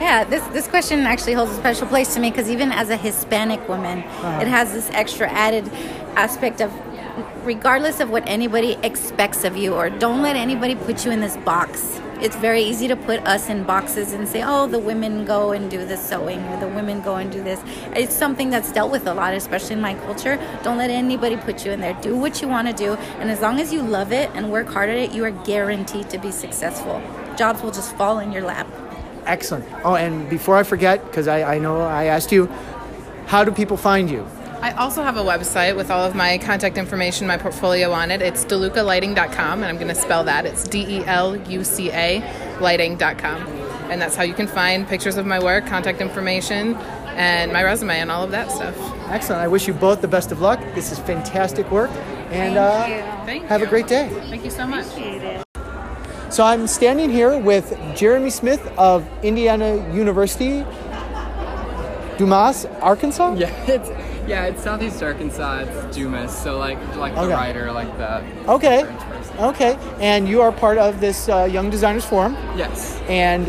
yeah, 0.00 0.24
this 0.24 0.46
this 0.48 0.68
question 0.68 1.00
actually 1.00 1.32
holds 1.32 1.52
a 1.52 1.56
special 1.56 1.86
place 1.86 2.14
to 2.14 2.20
me 2.20 2.30
because 2.30 2.48
even 2.50 2.70
as 2.70 2.90
a 2.90 2.96
Hispanic 2.96 3.66
woman, 3.68 4.00
uh-huh. 4.00 4.40
it 4.42 4.48
has 4.48 4.72
this 4.72 4.90
extra 4.90 5.28
added 5.28 5.68
aspect 6.16 6.60
of 6.60 6.72
regardless 7.44 8.00
of 8.00 8.10
what 8.10 8.28
anybody 8.28 8.76
expects 8.82 9.44
of 9.44 9.56
you 9.56 9.74
or 9.74 9.88
don't 9.88 10.22
let 10.22 10.36
anybody 10.36 10.74
put 10.74 11.04
you 11.04 11.10
in 11.10 11.20
this 11.20 11.36
box 11.38 12.00
it's 12.20 12.36
very 12.36 12.62
easy 12.62 12.88
to 12.88 12.96
put 12.96 13.20
us 13.20 13.48
in 13.48 13.64
boxes 13.64 14.12
and 14.12 14.26
say, 14.28 14.42
oh, 14.44 14.66
the 14.66 14.78
women 14.78 15.24
go 15.24 15.52
and 15.52 15.70
do 15.70 15.84
the 15.84 15.96
sewing 15.96 16.40
or 16.46 16.58
the 16.58 16.68
women 16.68 17.00
go 17.00 17.16
and 17.16 17.30
do 17.30 17.42
this. 17.42 17.60
It's 17.94 18.14
something 18.14 18.50
that's 18.50 18.72
dealt 18.72 18.90
with 18.90 19.06
a 19.06 19.14
lot, 19.14 19.34
especially 19.34 19.74
in 19.74 19.80
my 19.80 19.94
culture. 19.94 20.36
Don't 20.62 20.78
let 20.78 20.90
anybody 20.90 21.36
put 21.36 21.64
you 21.64 21.72
in 21.72 21.80
there. 21.80 21.94
Do 22.00 22.16
what 22.16 22.42
you 22.42 22.48
want 22.48 22.68
to 22.68 22.74
do. 22.74 22.94
And 23.20 23.30
as 23.30 23.40
long 23.40 23.60
as 23.60 23.72
you 23.72 23.82
love 23.82 24.12
it 24.12 24.30
and 24.34 24.50
work 24.50 24.68
hard 24.68 24.90
at 24.90 24.96
it, 24.96 25.12
you 25.12 25.24
are 25.24 25.30
guaranteed 25.30 26.10
to 26.10 26.18
be 26.18 26.32
successful. 26.32 27.00
Jobs 27.36 27.62
will 27.62 27.70
just 27.70 27.94
fall 27.96 28.18
in 28.18 28.32
your 28.32 28.42
lap. 28.42 28.66
Excellent. 29.24 29.66
Oh, 29.84 29.94
and 29.94 30.28
before 30.28 30.56
I 30.56 30.62
forget, 30.62 31.04
because 31.04 31.28
I, 31.28 31.54
I 31.54 31.58
know 31.58 31.82
I 31.82 32.04
asked 32.04 32.32
you, 32.32 32.46
how 33.26 33.44
do 33.44 33.52
people 33.52 33.76
find 33.76 34.10
you? 34.10 34.26
I 34.60 34.72
also 34.72 35.02
have 35.04 35.16
a 35.16 35.22
website 35.22 35.76
with 35.76 35.88
all 35.88 36.04
of 36.04 36.16
my 36.16 36.36
contact 36.38 36.78
information, 36.78 37.28
my 37.28 37.36
portfolio 37.36 37.92
on 37.92 38.10
it. 38.10 38.20
It's 38.20 38.44
delucalighting.com, 38.44 39.62
and 39.62 39.64
I'm 39.64 39.76
going 39.76 39.88
to 39.88 39.94
spell 39.94 40.24
that. 40.24 40.46
It's 40.46 40.66
D 40.66 40.98
E 40.98 41.04
L 41.06 41.36
U 41.36 41.62
C 41.62 41.92
A 41.92 42.20
lighting.com. 42.60 43.46
And 43.90 44.02
that's 44.02 44.16
how 44.16 44.24
you 44.24 44.34
can 44.34 44.48
find 44.48 44.86
pictures 44.86 45.16
of 45.16 45.26
my 45.26 45.38
work, 45.38 45.66
contact 45.66 46.00
information, 46.00 46.74
and 47.14 47.52
my 47.52 47.62
resume, 47.62 48.00
and 48.00 48.10
all 48.10 48.24
of 48.24 48.32
that 48.32 48.50
stuff. 48.50 48.76
Excellent. 49.08 49.40
I 49.42 49.48
wish 49.48 49.68
you 49.68 49.74
both 49.74 50.00
the 50.00 50.08
best 50.08 50.32
of 50.32 50.40
luck. 50.40 50.58
This 50.74 50.90
is 50.90 50.98
fantastic 50.98 51.70
work. 51.70 51.90
And 52.30 52.58
uh, 52.58 52.84
have 53.46 53.60
you. 53.60 53.66
a 53.66 53.70
great 53.70 53.86
day. 53.86 54.08
Thank 54.28 54.44
you 54.44 54.50
so 54.50 54.66
much. 54.66 54.86
So 56.30 56.44
I'm 56.44 56.66
standing 56.66 57.10
here 57.10 57.38
with 57.38 57.78
Jeremy 57.96 58.30
Smith 58.30 58.66
of 58.76 59.08
Indiana 59.24 59.76
University, 59.94 60.66
Dumas, 62.18 62.66
Arkansas? 62.82 63.34
Yeah, 63.34 63.50
it's 63.66 63.88
yeah, 64.28 64.44
it's 64.44 64.62
Southeast 64.62 65.02
Arkansas. 65.02 65.64
It's 65.66 65.96
Dumas, 65.96 66.36
so 66.36 66.58
like 66.58 66.78
like 66.96 67.14
the 67.14 67.22
okay. 67.22 67.32
writer, 67.32 67.72
like 67.72 67.96
that. 67.98 68.22
Okay. 68.46 68.84
Okay, 69.38 69.78
and 70.00 70.28
you 70.28 70.42
are 70.42 70.52
part 70.52 70.78
of 70.78 71.00
this 71.00 71.28
uh, 71.28 71.44
Young 71.44 71.70
Designers 71.70 72.04
Forum. 72.04 72.34
Yes. 72.56 73.00
And 73.08 73.48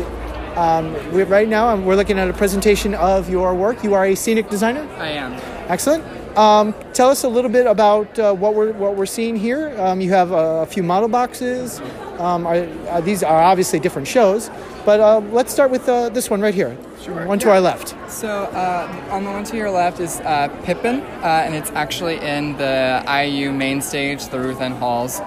um, 0.56 0.94
we, 1.12 1.24
right 1.24 1.48
now, 1.48 1.68
um, 1.68 1.84
we're 1.84 1.96
looking 1.96 2.18
at 2.18 2.30
a 2.30 2.32
presentation 2.32 2.94
of 2.94 3.28
your 3.28 3.54
work. 3.54 3.82
You 3.84 3.94
are 3.94 4.06
a 4.06 4.14
scenic 4.14 4.48
designer. 4.48 4.88
I 4.98 5.08
am. 5.08 5.34
Excellent. 5.68 6.04
Um, 6.38 6.74
tell 6.94 7.10
us 7.10 7.24
a 7.24 7.28
little 7.28 7.50
bit 7.50 7.66
about 7.66 8.18
uh, 8.18 8.32
what 8.32 8.54
we're 8.54 8.72
what 8.72 8.96
we're 8.96 9.06
seeing 9.06 9.36
here. 9.36 9.74
Um, 9.78 10.00
you 10.00 10.10
have 10.10 10.30
a, 10.30 10.62
a, 10.62 10.66
few 10.66 10.82
model 10.82 11.08
boxes. 11.08 11.80
Um, 12.18 12.46
are, 12.46 12.68
are, 12.88 13.02
these 13.02 13.22
are 13.22 13.42
obviously 13.42 13.80
different 13.80 14.06
shows, 14.06 14.48
but 14.84 15.00
uh, 15.00 15.18
let's 15.32 15.52
start 15.52 15.70
with 15.70 15.88
uh, 15.88 16.08
this 16.10 16.30
one 16.30 16.40
right 16.40 16.54
here. 16.54 16.76
Sure. 17.02 17.26
One 17.26 17.38
to 17.38 17.46
yeah. 17.46 17.52
our 17.54 17.60
left. 17.60 17.94
So 18.10 18.28
uh, 18.28 19.08
on 19.10 19.24
the 19.24 19.30
one 19.30 19.44
to 19.44 19.56
your 19.56 19.70
left 19.70 20.00
is 20.00 20.20
uh, 20.20 20.48
Pippin, 20.64 21.00
uh, 21.00 21.44
and 21.46 21.54
it's 21.54 21.70
actually 21.70 22.18
in 22.18 22.56
the 22.58 23.02
IU 23.08 23.52
main 23.52 23.80
stage, 23.80 24.26
the 24.28 24.38
Ruth 24.38 24.60
N. 24.60 24.72
Halls, 24.72 25.20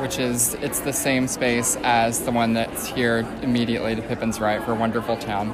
which 0.00 0.18
is 0.20 0.54
it's 0.54 0.80
the 0.80 0.92
same 0.92 1.26
space 1.26 1.76
as 1.82 2.20
the 2.20 2.30
one 2.30 2.52
that's 2.52 2.86
here 2.86 3.26
immediately 3.42 3.96
to 3.96 4.02
Pippin's 4.02 4.38
right 4.38 4.62
for 4.62 4.74
Wonderful 4.74 5.16
Town. 5.16 5.52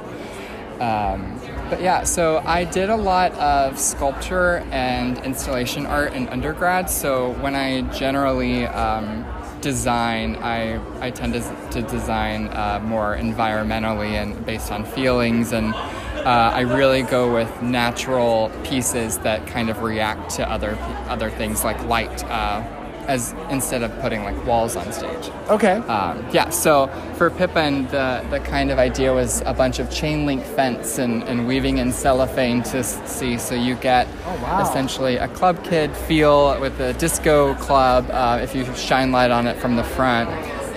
Um, 0.79 1.39
but 1.69 1.81
yeah, 1.81 2.03
so 2.03 2.43
I 2.45 2.65
did 2.65 2.89
a 2.89 2.95
lot 2.95 3.31
of 3.33 3.79
sculpture 3.79 4.57
and 4.69 5.17
installation 5.19 5.85
art 5.85 6.13
in 6.13 6.27
undergrad. 6.29 6.89
So 6.89 7.31
when 7.41 7.55
I 7.55 7.81
generally 7.93 8.65
um, 8.67 9.23
design, 9.63 10.35
I, 10.35 10.79
I 10.99 11.09
tend 11.09 11.33
to, 11.33 11.41
to 11.71 11.81
design 11.83 12.49
uh, 12.49 12.81
more 12.83 13.15
environmentally 13.15 14.11
and 14.21 14.45
based 14.45 14.71
on 14.71 14.83
feelings, 14.83 15.53
and 15.53 15.73
uh, 15.73 16.51
I 16.53 16.61
really 16.61 17.01
go 17.01 17.33
with 17.33 17.49
natural 17.61 18.51
pieces 18.63 19.17
that 19.19 19.47
kind 19.47 19.69
of 19.69 19.81
react 19.81 20.31
to 20.35 20.49
other 20.49 20.77
other 21.07 21.29
things 21.29 21.63
like 21.63 21.81
light, 21.85 22.23
uh, 22.25 22.61
as 23.07 23.33
instead 23.49 23.83
of 23.83 23.91
putting 23.99 24.23
like 24.23 24.45
walls 24.45 24.75
on 24.75 24.91
stage. 24.91 25.29
Okay. 25.49 25.73
Um, 25.73 26.25
yeah, 26.31 26.49
so 26.49 26.87
for 27.17 27.29
Pippin, 27.29 27.85
the, 27.87 28.25
the 28.29 28.39
kind 28.39 28.71
of 28.71 28.79
idea 28.79 29.13
was 29.13 29.41
a 29.45 29.53
bunch 29.53 29.79
of 29.79 29.89
chain 29.91 30.25
link 30.25 30.43
fence 30.43 30.97
and, 30.97 31.23
and 31.23 31.47
weaving 31.47 31.77
in 31.79 31.91
cellophane 31.91 32.63
to 32.63 32.83
see. 32.83 33.37
So 33.37 33.55
you 33.55 33.75
get 33.75 34.07
Oh, 34.25 34.39
wow. 34.43 34.61
essentially 34.61 35.17
a 35.17 35.27
club 35.29 35.63
kid 35.63 35.95
feel 35.95 36.59
with 36.59 36.79
a 36.79 36.93
disco 36.93 37.53
club 37.55 38.09
uh, 38.11 38.39
if 38.41 38.55
you 38.55 38.65
shine 38.75 39.11
light 39.11 39.31
on 39.31 39.47
it 39.47 39.57
from 39.57 39.75
the 39.75 39.83
front. 39.83 40.29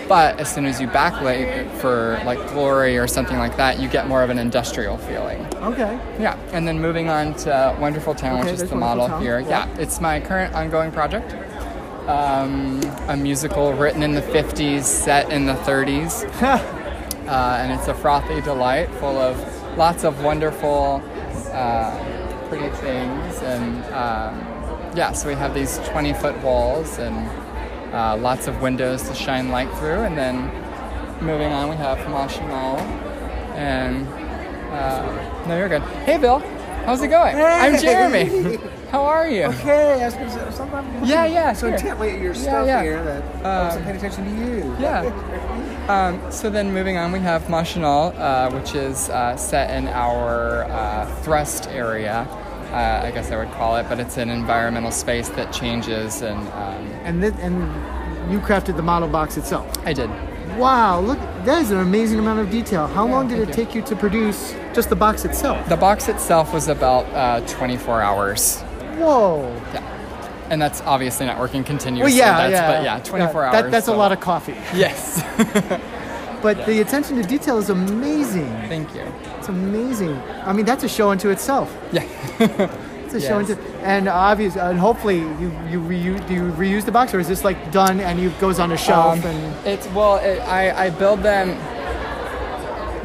But 0.09 0.39
as 0.39 0.53
soon 0.55 0.67
as 0.67 0.81
you 0.81 0.87
backlight 0.87 1.69
for 1.79 2.21
like 2.25 2.39
glory 2.51 2.97
or 2.97 3.09
something 3.09 3.39
like 3.39 3.57
that, 3.57 3.81
you 3.81 3.89
get 3.89 4.07
more 4.07 4.23
of 4.23 4.31
an 4.31 4.39
industrial 4.39 4.99
feeling. 4.99 5.45
Okay. 5.57 5.99
Yeah, 6.21 6.39
and 6.53 6.67
then 6.67 6.81
moving 6.81 7.09
on 7.09 7.35
to 7.39 7.77
Wonderful 7.81 8.15
Town, 8.15 8.39
Okay, 8.41 8.53
which 8.53 8.61
is 8.63 8.71
the 8.71 8.77
model 8.77 9.09
Town, 9.09 9.21
here. 9.21 9.41
yeah. 9.41 9.67
Yeah. 9.67 9.81
it's 9.81 10.01
my 10.01 10.21
current 10.21 10.55
ongoing 10.55 10.93
project. 10.93 11.35
Um, 12.09 12.81
a 13.09 13.17
musical 13.17 13.73
written 13.73 14.03
in 14.03 14.15
the 14.15 14.23
50s, 14.23 14.85
set 14.85 15.33
in 15.33 15.47
the 15.47 15.55
30s. 15.55 16.25
uh, 16.43 17.59
and 17.61 17.73
it's 17.73 17.89
a 17.89 17.95
frothy 17.95 18.41
delight 18.41 18.89
full 18.95 19.19
of 19.19 19.37
lots 19.77 20.05
of 20.05 20.23
wonderful, 20.23 21.03
uh, 21.53 22.47
pretty 22.49 22.69
things. 22.77 23.43
And 23.43 23.85
um, 23.87 24.97
yeah, 24.97 25.13
so 25.13 25.29
we 25.29 25.35
have 25.35 25.53
these 25.53 25.79
20 25.79 26.15
foot 26.15 26.41
walls 26.43 26.99
and 26.99 27.17
uh, 27.93 28.17
lots 28.17 28.47
of 28.47 28.63
windows 28.63 29.03
to 29.09 29.15
shine 29.15 29.49
light 29.49 29.71
through. 29.79 30.03
And 30.03 30.17
then 30.17 30.45
moving 31.21 31.53
on, 31.53 31.69
we 31.69 31.77
have 31.77 31.99
Machinal. 32.07 32.79
And 33.57 34.07
uh, 34.73 35.47
no, 35.49 35.57
you're 35.57 35.69
good. 35.69 35.83
Hey, 36.05 36.19
Bill. 36.19 36.39
How's 36.85 37.03
it 37.03 37.09
going? 37.09 37.37
I'm 37.37 37.81
Jeremy. 37.81 38.59
How 38.91 39.03
are 39.05 39.29
you? 39.29 39.45
Okay, 39.45 40.01
I 40.03 40.05
was 40.05 40.15
gonna 40.15 40.31
say 40.31 40.57
something. 40.57 40.79
I'm 40.79 41.05
Yeah, 41.05 41.27
yeah, 41.27 41.53
So 41.53 41.67
intently 41.67 42.11
at 42.11 42.21
your 42.21 42.35
Yeah, 42.35 42.41
stuff 42.41 42.67
yeah. 42.67 42.83
here 42.83 43.03
that 43.03 43.23
I 43.45 43.65
wasn't 43.65 43.81
Um, 43.81 43.85
paying 43.85 43.97
attention 43.97 44.25
to 44.25 44.45
you. 44.47 44.77
Yeah. 44.79 45.11
Um, 45.89 46.21
so 46.31 46.51
then 46.51 46.73
moving 46.73 46.97
on, 46.97 47.13
we 47.13 47.21
have 47.21 47.43
Machinal, 47.49 48.13
uh, 48.19 48.51
which 48.51 48.75
is 48.75 49.09
uh, 49.11 49.37
set 49.37 49.71
in 49.71 49.89
our 49.89 50.65
uh, 50.65 51.07
thrust 51.23 51.69
area. 51.71 52.27
Uh, 52.73 53.03
I 53.07 53.11
guess 53.13 53.31
I 53.31 53.37
would 53.37 53.53
call 53.53 53.77
it, 53.77 53.87
but 53.89 53.99
it's 54.01 54.17
an 54.19 54.29
environmental 54.31 54.91
space 54.91 55.29
that 55.31 55.53
changes, 55.53 56.23
and 56.23 56.39
um, 56.39 56.91
And 57.05 57.21
th- 57.23 57.35
and 57.41 57.55
you 58.33 58.41
crafted 58.41 58.77
the 58.77 58.83
model 58.83 59.09
box 59.09 59.37
itself. 59.37 59.67
I 59.87 59.93
did. 59.93 60.11
Wow, 60.59 61.01
look, 61.01 61.19
that 61.45 61.61
is 61.63 61.71
an 61.71 61.79
amazing 61.79 62.19
amount 62.19 62.41
of 62.41 62.51
detail. 62.51 62.87
How 62.89 63.07
long 63.07 63.29
did 63.29 63.39
it 63.41 63.49
you. 63.49 63.55
take 63.55 63.75
you 63.75 63.83
to 63.83 63.95
produce 63.97 64.55
just 64.73 64.89
the 64.91 64.97
box 64.97 65.25
itself? 65.25 65.69
The 65.69 65.77
box 65.77 66.09
itself 66.09 66.53
was 66.53 66.69
about 66.69 67.05
uh, 67.15 67.41
24 67.47 68.01
hours. 68.03 68.63
Whoa. 68.97 69.53
Yeah. 69.73 70.47
And 70.51 70.63
that's 70.63 70.81
obviously 70.83 71.27
not 71.27 71.39
working 71.39 71.65
continuously. 71.65 72.13
Well, 72.13 72.19
yeah, 72.19 72.49
that's, 72.49 72.53
yeah. 72.53 72.79
But 72.79 72.85
yeah, 72.85 72.99
24 73.23 73.43
Yeah, 73.43 73.49
hours. 73.49 73.63
That, 73.63 73.71
that's 73.71 73.89
a 73.89 73.93
lot 73.93 74.13
of 74.13 74.21
coffee. 74.21 74.55
Yes. 74.75 75.23
But 76.43 76.67
the 76.67 76.81
attention 76.83 77.17
to 77.17 77.23
detail 77.23 77.59
is 77.59 77.71
amazing. 77.71 78.47
Thank 78.69 78.95
you. 78.95 79.03
It's 79.39 79.49
amazing. 79.49 80.15
I 80.45 80.53
mean, 80.53 80.67
that's 80.67 80.85
a 80.85 80.89
show 80.89 81.11
unto 81.11 81.31
itself. 81.31 81.75
Yeah. 81.93 82.05
It's 83.07 83.15
a 83.15 83.21
show 83.21 83.39
unto, 83.39 83.55
and 83.85 84.09
obvious, 84.09 84.57
and 84.57 84.79
hopefully 84.79 85.19
you 85.19 85.49
you 85.71 85.81
reuse 85.81 86.27
do 86.27 86.35
you 86.35 86.51
reuse 86.59 86.85
the 86.85 86.91
box 86.91 87.15
or 87.15 87.21
is 87.21 87.29
this 87.29 87.45
like 87.45 87.71
done 87.71 88.01
and 88.01 88.19
you 88.21 88.31
goes 88.41 88.59
on 88.59 88.73
a 88.73 88.77
shelf 88.77 89.25
Um, 89.25 89.31
and 89.31 89.67
It's 89.67 89.87
well, 89.95 90.17
it, 90.17 90.41
I 90.41 90.87
I 90.87 90.91
build 90.91 91.23
them. 91.23 91.51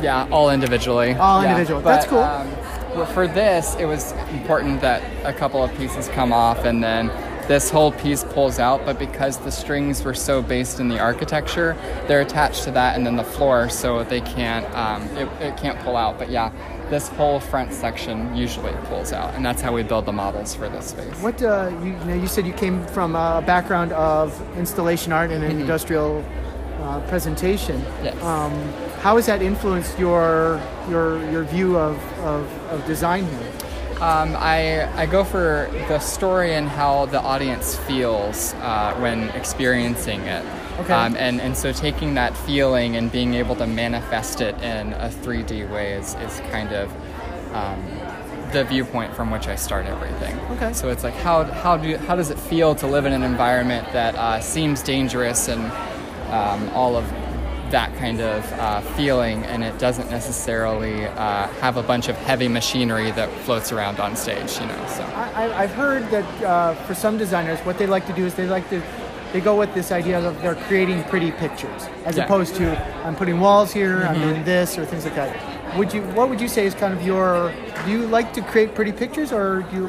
Yeah, 0.02 0.28
all 0.32 0.50
individually. 0.50 1.14
All 1.14 1.44
Yeah, 1.44 1.52
individual. 1.52 1.82
but, 1.82 1.92
That's 1.94 2.08
cool. 2.08 2.20
Um, 2.20 2.48
well, 2.96 3.06
for 3.06 3.28
this, 3.28 3.76
it 3.76 3.86
was 3.86 4.12
important 4.34 4.82
that 4.82 5.02
a 5.26 5.34
couple 5.34 5.64
of 5.64 5.76
pieces 5.78 6.08
come 6.10 6.34
off, 6.34 6.66
and 6.66 6.84
then 6.84 7.08
this 7.48 7.70
whole 7.70 7.92
piece 7.94 8.24
pulls 8.24 8.60
out. 8.60 8.86
But 8.86 9.00
because 9.00 9.38
the 9.38 9.52
strings 9.52 10.04
were 10.04 10.14
so 10.14 10.42
based 10.42 10.80
in 10.80 10.90
the 10.90 11.00
architecture, 11.00 11.76
they're 12.08 12.22
attached 12.22 12.64
to 12.64 12.72
that, 12.72 12.96
and 12.96 13.06
then 13.06 13.16
the 13.16 13.24
floor, 13.24 13.70
so 13.70 14.04
they 14.04 14.22
can't 14.22 14.66
um, 14.76 15.04
it, 15.18 15.28
it 15.42 15.58
can't 15.58 15.80
pull 15.80 15.96
out. 15.96 16.18
But 16.18 16.30
yeah, 16.30 16.52
this 16.90 17.08
whole 17.08 17.40
front 17.40 17.72
section 17.72 18.36
usually 18.36 18.74
pulls 18.86 19.14
out, 19.14 19.34
and 19.36 19.46
that's 19.46 19.62
how 19.62 19.74
we 19.74 19.84
build 19.84 20.06
the 20.06 20.12
models 20.12 20.54
for 20.54 20.68
this 20.68 20.88
space. 20.88 21.16
What 21.22 21.42
uh, 21.42 21.72
you, 21.82 21.92
you 21.92 22.06
know, 22.06 22.16
you 22.16 22.28
said 22.28 22.46
you 22.46 22.54
came 22.54 22.86
from 22.88 23.16
a 23.16 23.42
background 23.46 23.94
of 23.94 24.40
installation 24.58 25.14
art 25.14 25.32
and 25.32 25.44
industrial 25.44 26.24
uh, 26.82 27.00
presentation. 27.08 27.80
Mm-hmm. 27.80 28.06
Yes. 28.06 28.24
Um, 28.24 28.91
how 29.02 29.16
has 29.16 29.26
that 29.26 29.42
influenced 29.42 29.98
your 29.98 30.62
your 30.90 31.20
your 31.32 31.44
view 31.44 31.78
of, 31.78 31.98
of, 32.20 32.46
of 32.70 32.86
design 32.86 33.26
here? 33.26 33.52
Um, 34.02 34.36
I, 34.36 34.92
I 35.00 35.06
go 35.06 35.24
for 35.24 35.70
the 35.88 36.00
story 36.00 36.56
and 36.56 36.68
how 36.68 37.06
the 37.06 37.22
audience 37.22 37.76
feels 37.76 38.56
uh, 38.56 38.96
when 39.00 39.30
experiencing 39.30 40.22
it. 40.22 40.44
Okay. 40.80 40.92
Um, 40.92 41.16
and, 41.16 41.40
and 41.40 41.56
so 41.56 41.72
taking 41.72 42.16
that 42.16 42.36
feeling 42.36 42.96
and 42.96 43.12
being 43.12 43.36
able 43.36 43.56
to 43.58 43.68
manifest 43.68 44.42
it 44.42 44.56
in 44.64 44.94
a 44.94 45.10
3D 45.10 45.70
way 45.70 45.94
is, 45.94 46.16
is 46.16 46.40
kind 46.50 46.74
of 46.74 46.92
um, 47.54 47.86
the 48.54 48.64
viewpoint 48.64 49.14
from 49.14 49.30
which 49.30 49.48
I 49.48 49.56
start 49.56 49.86
everything. 49.86 50.36
Okay. 50.58 50.74
So 50.74 50.90
it's 50.90 51.04
like 51.04 51.14
how, 51.14 51.44
how, 51.44 51.78
do, 51.78 51.96
how 51.98 52.16
does 52.16 52.32
it 52.32 52.40
feel 52.40 52.74
to 52.76 52.88
live 52.88 53.06
in 53.06 53.14
an 53.14 53.22
environment 53.22 53.88
that 53.94 54.16
uh, 54.16 54.40
seems 54.40 54.82
dangerous 54.82 55.48
and 55.48 55.62
um, 56.32 56.70
all 56.70 56.96
of 56.96 57.06
that 57.72 57.96
kind 57.98 58.22
of 58.22 58.44
uh, 58.54 58.82
feeling, 58.96 59.44
and 59.46 59.64
it 59.64 59.78
doesn't 59.80 60.10
necessarily 60.12 61.06
uh, 61.06 61.48
have 61.60 61.78
a 61.78 61.84
bunch 61.84 62.08
of 62.10 62.16
heavy 62.18 62.48
machinery 62.48 63.12
that 63.12 63.30
floats 63.46 63.72
around 63.72 64.00
on 64.00 64.16
stage, 64.16 64.60
you 64.60 64.66
know. 64.68 64.86
So 64.88 65.04
I, 65.16 65.64
I've 65.64 65.72
heard 65.72 66.10
that 66.12 66.44
uh, 66.44 66.76
for 66.86 66.94
some 66.94 67.18
designers, 67.18 67.60
what 67.62 67.78
they 67.78 67.88
like 67.88 68.06
to 68.08 68.14
do 68.14 68.26
is 68.26 68.36
they 68.36 68.48
like 68.48 68.70
to 68.70 68.82
they 69.34 69.40
go 69.40 69.58
with 69.58 69.74
this 69.74 69.94
idea 69.94 70.20
of 70.20 70.42
they're 70.42 70.56
creating 70.56 71.04
pretty 71.06 71.32
pictures, 71.32 71.88
as 72.04 72.18
Yeah. 72.18 72.26
opposed 72.26 72.54
to 72.56 72.78
I'm 73.06 73.16
putting 73.16 73.40
walls 73.40 73.72
here, 73.72 74.04
I'm 74.04 74.20
doing 74.20 74.44
this, 74.44 74.78
or 74.78 74.86
things 74.86 75.06
like 75.06 75.16
that. 75.16 75.78
Would 75.78 75.94
you? 75.94 76.02
What 76.18 76.30
would 76.30 76.42
you 76.42 76.50
say 76.50 76.66
is 76.66 76.74
kind 76.76 76.94
of 76.94 77.02
your? 77.02 77.54
Do 77.86 77.92
you 77.92 78.06
like 78.08 78.34
to 78.34 78.42
create 78.42 78.76
pretty 78.76 78.92
pictures, 78.92 79.32
or 79.32 79.62
do 79.72 79.76
you? 79.78 79.88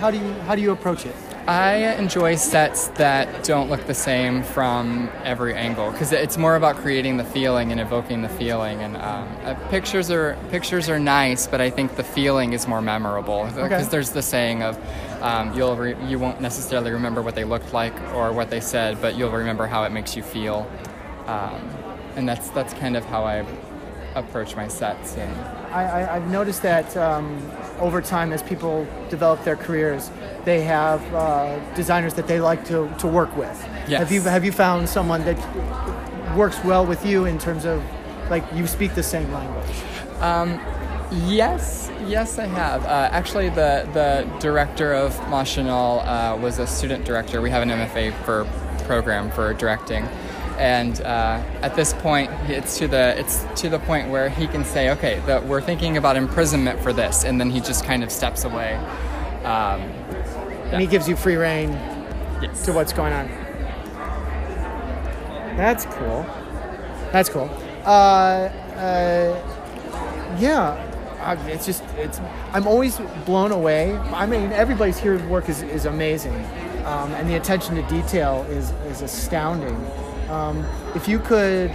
How 0.00 0.12
do 0.12 0.18
you? 0.18 0.32
How 0.46 0.54
do 0.54 0.62
you 0.62 0.70
approach 0.70 1.06
it? 1.06 1.16
I 1.46 1.74
enjoy 1.96 2.36
sets 2.36 2.88
that 2.88 3.44
don't 3.44 3.68
look 3.68 3.86
the 3.86 3.92
same 3.94 4.42
from 4.42 5.10
every 5.24 5.54
angle 5.54 5.90
because 5.92 6.10
it's 6.10 6.38
more 6.38 6.56
about 6.56 6.76
creating 6.76 7.18
the 7.18 7.24
feeling 7.24 7.70
and 7.70 7.78
evoking 7.80 8.22
the 8.22 8.30
feeling. 8.30 8.80
And 8.80 8.96
um, 8.96 9.28
uh, 9.44 9.54
pictures 9.68 10.10
are 10.10 10.38
pictures 10.50 10.88
are 10.88 10.98
nice, 10.98 11.46
but 11.46 11.60
I 11.60 11.68
think 11.68 11.96
the 11.96 12.02
feeling 12.04 12.54
is 12.54 12.66
more 12.66 12.80
memorable 12.80 13.44
because 13.44 13.72
Okay. 13.72 13.84
there's 13.90 14.10
the 14.10 14.22
saying 14.22 14.62
of 14.62 14.78
um, 15.22 15.52
you'll 15.54 15.76
re- 15.76 15.96
you 16.06 16.18
won't 16.18 16.40
necessarily 16.40 16.90
remember 16.92 17.20
what 17.20 17.34
they 17.34 17.44
looked 17.44 17.74
like 17.74 17.94
or 18.14 18.32
what 18.32 18.48
they 18.48 18.60
said, 18.60 19.00
but 19.02 19.14
you'll 19.16 19.30
remember 19.30 19.66
how 19.66 19.84
it 19.84 19.90
makes 19.92 20.16
you 20.16 20.22
feel. 20.22 20.66
Um, 21.26 21.60
and 22.16 22.26
that's 22.26 22.48
that's 22.50 22.72
kind 22.74 22.96
of 22.96 23.04
how 23.04 23.24
I 23.24 23.42
approach 24.14 24.56
my 24.56 24.68
sets. 24.68 25.16
And 25.16 25.34
I, 25.72 25.84
I, 25.84 26.16
I've 26.16 26.28
noticed 26.30 26.62
that 26.62 26.96
um, 26.96 27.42
over 27.80 28.00
time, 28.00 28.32
as 28.32 28.42
people 28.42 28.86
develop 29.10 29.42
their 29.44 29.56
careers, 29.56 30.10
they 30.44 30.62
have 30.62 31.02
uh, 31.14 31.58
designers 31.74 32.14
that 32.14 32.26
they 32.26 32.40
like 32.40 32.64
to, 32.66 32.92
to 32.98 33.06
work 33.06 33.34
with. 33.36 33.60
Yes. 33.88 34.00
Have 34.00 34.12
you 34.12 34.20
have 34.22 34.44
you 34.44 34.52
found 34.52 34.88
someone 34.88 35.24
that 35.24 36.36
works 36.36 36.62
well 36.64 36.86
with 36.86 37.04
you 37.04 37.24
in 37.24 37.38
terms 37.38 37.64
of 37.64 37.82
like 38.30 38.44
you 38.54 38.66
speak 38.66 38.94
the 38.94 39.02
same 39.02 39.30
language? 39.32 39.76
Yes, 41.26 41.90
yes, 42.06 42.38
I 42.38 42.46
have. 42.46 42.84
Uh, 42.84 43.08
actually, 43.12 43.48
the 43.48 43.88
the 43.92 44.28
director 44.40 44.92
of 44.94 45.14
Machinal 45.28 46.04
uh, 46.06 46.36
was 46.36 46.58
a 46.58 46.66
student 46.66 47.04
director. 47.04 47.40
We 47.40 47.50
have 47.50 47.62
an 47.62 47.68
MFA 47.68 48.12
for 48.24 48.46
program 48.84 49.30
for 49.30 49.54
directing, 49.54 50.08
and 50.58 51.00
uh, 51.02 51.42
at 51.62 51.74
this 51.74 51.92
point, 51.94 52.30
it's 52.48 52.78
to 52.78 52.88
the 52.88 53.18
it's 53.18 53.44
to 53.60 53.68
the 53.68 53.78
point 53.80 54.08
where 54.10 54.28
he 54.28 54.46
can 54.46 54.64
say, 54.64 54.90
okay, 54.90 55.20
the, 55.26 55.40
we're 55.46 55.60
thinking 55.60 55.96
about 55.96 56.16
imprisonment 56.16 56.80
for 56.80 56.92
this, 56.92 57.24
and 57.24 57.40
then 57.40 57.50
he 57.50 57.60
just 57.60 57.84
kind 57.84 58.02
of 58.02 58.10
steps 58.10 58.44
away. 58.44 58.74
Um, 59.44 59.80
And 60.72 60.80
he 60.80 60.86
gives 60.88 61.08
you 61.08 61.14
free 61.16 61.36
reign 61.36 61.70
yes. 62.42 62.64
to 62.64 62.72
what's 62.72 62.92
going 62.92 63.12
on. 63.12 63.28
That's 65.56 65.84
cool. 65.86 66.26
That's 67.12 67.28
cool. 67.28 67.48
Uh, 67.84 68.48
uh, 68.76 70.36
yeah, 70.40 70.74
I, 71.22 71.34
it's 71.48 71.66
just 71.66 71.84
it's. 71.96 72.18
I'm 72.52 72.66
always 72.66 72.98
blown 73.24 73.52
away. 73.52 73.94
I 73.96 74.26
mean, 74.26 74.50
everybody's 74.52 74.98
here's 74.98 75.22
work 75.24 75.48
is, 75.48 75.62
is 75.62 75.84
amazing, 75.84 76.34
um, 76.86 77.12
and 77.14 77.28
the 77.28 77.36
attention 77.36 77.76
to 77.76 77.82
detail 77.82 78.44
is 78.48 78.72
is 78.90 79.02
astounding. 79.02 79.76
Um, 80.28 80.64
if 80.94 81.08
you 81.08 81.18
could, 81.18 81.70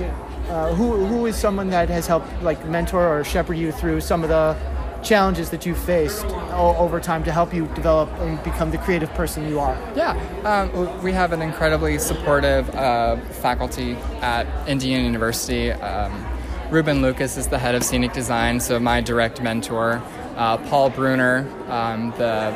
uh, 0.50 0.74
who 0.74 1.06
who 1.06 1.26
is 1.26 1.36
someone 1.36 1.70
that 1.70 1.90
has 1.90 2.08
helped 2.08 2.30
like 2.42 2.64
mentor 2.66 3.08
or 3.08 3.24
shepherd 3.24 3.58
you 3.58 3.72
through 3.72 4.02
some 4.02 4.24
of 4.24 4.30
the 4.30 4.56
challenges 5.04 5.50
that 5.50 5.66
you've 5.66 5.78
faced 5.78 6.26
over 6.26 7.00
time 7.00 7.24
to 7.24 7.32
help 7.32 7.54
you 7.54 7.66
develop 7.68 8.10
and 8.20 8.42
become 8.44 8.72
the 8.72 8.78
creative 8.78 9.10
person 9.14 9.48
you 9.48 9.60
are? 9.60 9.78
Yeah, 9.96 10.12
um, 10.44 11.04
we 11.04 11.12
have 11.14 11.32
an 11.32 11.42
incredibly 11.42 11.98
supportive 12.00 12.70
uh, 12.76 13.18
faculty 13.42 13.94
at 14.22 14.46
Indiana 14.68 15.04
University. 15.04 15.72
Um, 15.72 16.26
Ruben 16.70 17.02
Lucas 17.02 17.38
is 17.38 17.48
the 17.48 17.58
head 17.58 17.76
of 17.76 17.84
scenic 17.84 18.14
design, 18.14 18.60
so 18.60 18.80
my 18.80 19.02
direct 19.02 19.42
mentor. 19.42 20.02
Uh, 20.36 20.58
Paul 20.70 20.90
Bruner, 20.90 21.48
um, 21.68 22.12
the 22.18 22.52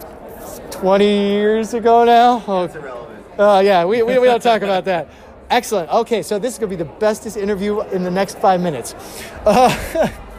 20 0.71 1.05
years 1.05 1.73
ago 1.73 2.03
now. 2.03 2.43
Oh, 2.45 2.67
That's 2.67 2.75
irrelevant. 2.75 3.39
Uh, 3.39 3.61
yeah, 3.63 3.85
we, 3.85 4.03
we, 4.03 4.19
we 4.19 4.25
don't 4.27 4.43
talk 4.43 4.61
about 4.61 4.83
that. 4.85 5.07
Excellent. 5.53 5.87
Okay, 5.91 6.23
so 6.23 6.39
this 6.39 6.53
is 6.53 6.57
going 6.57 6.71
to 6.71 6.75
be 6.75 6.83
the 6.83 6.89
bestest 6.97 7.37
interview 7.37 7.81
in 7.91 8.01
the 8.01 8.09
next 8.09 8.39
five 8.39 8.59
minutes. 8.59 8.95
Uh, 9.45 10.09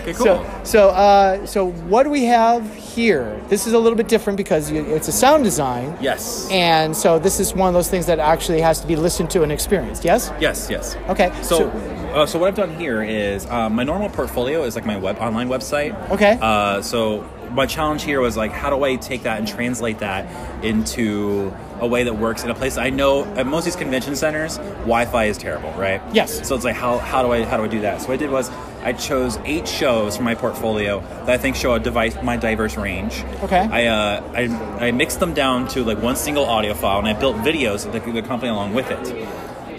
Okay, 0.00 0.12
cool. 0.12 0.24
So, 0.24 0.60
so, 0.64 0.88
uh, 0.90 1.46
so 1.46 1.70
what 1.70 2.04
do 2.04 2.10
we 2.10 2.24
have 2.24 2.74
here? 2.74 3.40
This 3.48 3.66
is 3.66 3.72
a 3.72 3.78
little 3.78 3.96
bit 3.96 4.08
different 4.08 4.36
because 4.36 4.70
you, 4.70 4.82
it's 4.84 5.08
a 5.08 5.12
sound 5.12 5.44
design. 5.44 5.96
yes. 6.00 6.48
And 6.50 6.96
so 6.96 7.18
this 7.18 7.40
is 7.40 7.54
one 7.54 7.68
of 7.68 7.74
those 7.74 7.88
things 7.88 8.06
that 8.06 8.18
actually 8.18 8.60
has 8.60 8.80
to 8.80 8.86
be 8.86 8.96
listened 8.96 9.30
to 9.30 9.42
and 9.42 9.52
experienced. 9.52 10.04
Yes. 10.04 10.32
yes, 10.40 10.68
yes. 10.70 10.96
Okay. 11.08 11.32
So, 11.42 11.68
uh, 11.68 12.26
so 12.26 12.38
what 12.38 12.48
I've 12.48 12.54
done 12.56 12.74
here 12.76 13.02
is 13.02 13.46
um, 13.46 13.74
my 13.74 13.84
normal 13.84 14.08
portfolio 14.08 14.64
is 14.64 14.74
like 14.74 14.86
my 14.86 14.96
web 14.96 15.18
online 15.18 15.48
website. 15.48 16.10
Okay. 16.10 16.38
Uh, 16.40 16.82
so 16.82 17.28
my 17.50 17.66
challenge 17.66 18.04
here 18.04 18.20
was 18.20 18.36
like, 18.36 18.52
how 18.52 18.70
do 18.70 18.84
I 18.84 18.96
take 18.96 19.24
that 19.24 19.38
and 19.38 19.46
translate 19.46 19.98
that 19.98 20.64
into 20.64 21.52
a 21.80 21.86
way 21.86 22.04
that 22.04 22.14
works 22.14 22.44
in 22.44 22.50
a 22.50 22.54
place 22.54 22.76
I 22.76 22.90
know 22.90 23.24
at 23.34 23.46
most 23.46 23.62
of 23.62 23.64
these 23.66 23.76
convention 23.76 24.14
centers, 24.14 24.58
Wi-Fi 24.58 25.24
is 25.24 25.38
terrible, 25.38 25.72
right? 25.72 26.00
Yes. 26.12 26.46
So 26.46 26.54
it's 26.54 26.64
like, 26.64 26.76
how, 26.76 26.98
how 26.98 27.22
do 27.22 27.32
I 27.32 27.42
how 27.44 27.56
do 27.56 27.64
I 27.64 27.68
do 27.68 27.80
that? 27.80 28.02
So 28.02 28.08
what 28.08 28.14
I 28.14 28.16
did 28.18 28.30
was 28.30 28.50
I 28.82 28.92
chose 28.92 29.38
eight 29.44 29.68
shows 29.68 30.16
from 30.16 30.24
my 30.24 30.34
portfolio 30.34 31.00
that 31.00 31.30
I 31.30 31.38
think 31.38 31.56
show 31.56 31.74
a 31.74 31.80
device 31.80 32.16
my 32.22 32.36
diverse 32.36 32.76
range. 32.76 33.22
Okay. 33.42 33.68
I 33.70 33.86
uh, 33.86 34.32
I, 34.34 34.86
I 34.86 34.92
mixed 34.92 35.20
them 35.20 35.34
down 35.34 35.68
to 35.68 35.84
like 35.84 35.98
one 36.02 36.16
single 36.16 36.44
audio 36.44 36.74
file, 36.74 36.98
and 36.98 37.08
I 37.08 37.18
built 37.18 37.36
videos 37.36 37.90
that 37.90 38.02
could 38.02 38.16
accompany 38.16 38.50
along 38.50 38.74
with 38.74 38.90
it. 38.90 39.28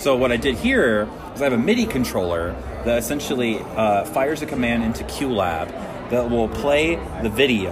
So 0.01 0.15
what 0.15 0.31
I 0.31 0.37
did 0.37 0.55
here 0.55 1.07
is 1.35 1.41
I 1.41 1.45
have 1.45 1.53
a 1.53 1.57
MIDI 1.57 1.85
controller 1.85 2.55
that 2.85 2.97
essentially 2.97 3.59
uh, 3.59 4.05
fires 4.05 4.41
a 4.41 4.47
command 4.47 4.83
into 4.83 5.03
QLab 5.03 5.69
that 6.09 6.29
will 6.29 6.49
play 6.49 6.95
the 7.21 7.29
video. 7.29 7.71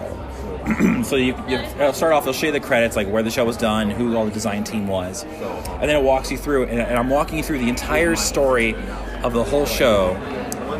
so 1.03 1.15
you, 1.15 1.35
you 1.47 1.57
it'll 1.57 1.93
start 1.93 2.13
off, 2.13 2.23
they'll 2.25 2.33
show 2.33 2.47
you 2.47 2.51
the 2.51 2.59
credits, 2.59 2.95
like 2.95 3.07
where 3.07 3.23
the 3.23 3.31
show 3.31 3.45
was 3.45 3.57
done, 3.57 3.89
who 3.89 4.15
all 4.15 4.25
the 4.25 4.31
design 4.31 4.63
team 4.63 4.87
was, 4.87 5.23
and 5.23 5.83
then 5.83 5.95
it 5.95 6.03
walks 6.03 6.29
you 6.31 6.37
through, 6.37 6.65
and, 6.65 6.79
and 6.79 6.97
I'm 6.97 7.09
walking 7.09 7.37
you 7.37 7.43
through 7.43 7.59
the 7.59 7.69
entire 7.69 8.15
story 8.15 8.75
of 9.23 9.33
the 9.33 9.43
whole 9.43 9.65
show, 9.65 10.15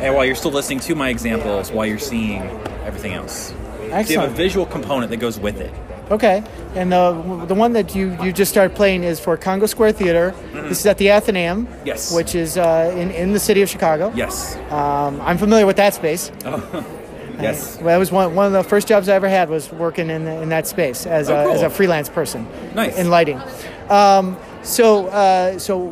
and 0.00 0.14
while 0.14 0.24
you're 0.24 0.34
still 0.34 0.50
listening 0.50 0.80
to 0.80 0.94
my 0.94 1.08
examples, 1.08 1.70
while 1.70 1.86
you're 1.86 1.98
seeing 1.98 2.42
everything 2.84 3.12
else. 3.12 3.52
So 3.78 3.98
you 4.12 4.20
have 4.20 4.30
a 4.30 4.34
visual 4.34 4.66
component 4.66 5.10
that 5.10 5.16
goes 5.18 5.38
with 5.38 5.60
it. 5.60 5.72
Okay. 6.10 6.42
And 6.74 6.92
uh, 6.92 7.44
the 7.46 7.54
one 7.54 7.72
that 7.74 7.94
you, 7.94 8.16
you 8.22 8.32
just 8.32 8.50
started 8.50 8.76
playing 8.76 9.04
is 9.04 9.20
for 9.20 9.36
Congo 9.36 9.66
Square 9.66 9.92
Theater. 9.92 10.34
This 10.52 10.80
is 10.80 10.86
at 10.86 10.98
the 10.98 11.10
Athenaeum. 11.10 11.66
Mm-hmm. 11.66 11.86
Yes. 11.86 12.12
Which 12.14 12.34
is 12.34 12.56
uh, 12.56 12.92
in, 12.96 13.10
in 13.12 13.32
the 13.32 13.38
city 13.40 13.62
of 13.62 13.68
Chicago. 13.68 14.12
Yes. 14.14 14.56
Um, 14.72 15.20
I'm 15.20 15.38
familiar 15.38 15.66
with 15.66 15.76
that 15.76 15.94
space. 15.94 16.30
Oh. 16.44 16.86
Yes. 17.40 17.76
Well, 17.78 17.86
that 17.86 17.96
was 17.96 18.12
one, 18.12 18.34
one 18.34 18.44
of 18.44 18.52
the 18.52 18.62
first 18.62 18.86
jobs 18.86 19.08
I 19.08 19.14
ever 19.14 19.26
had 19.26 19.48
was 19.48 19.72
working 19.72 20.10
in, 20.10 20.26
in 20.26 20.50
that 20.50 20.66
space 20.66 21.06
as, 21.06 21.30
Oh, 21.30 21.40
a, 21.40 21.44
cool. 21.46 21.52
as 21.54 21.62
a 21.62 21.70
freelance 21.70 22.10
person. 22.10 22.46
Nice. 22.74 22.98
In 22.98 23.08
lighting. 23.08 23.40
Um, 23.88 24.36
so, 24.62 25.06
uh, 25.06 25.58
so 25.58 25.86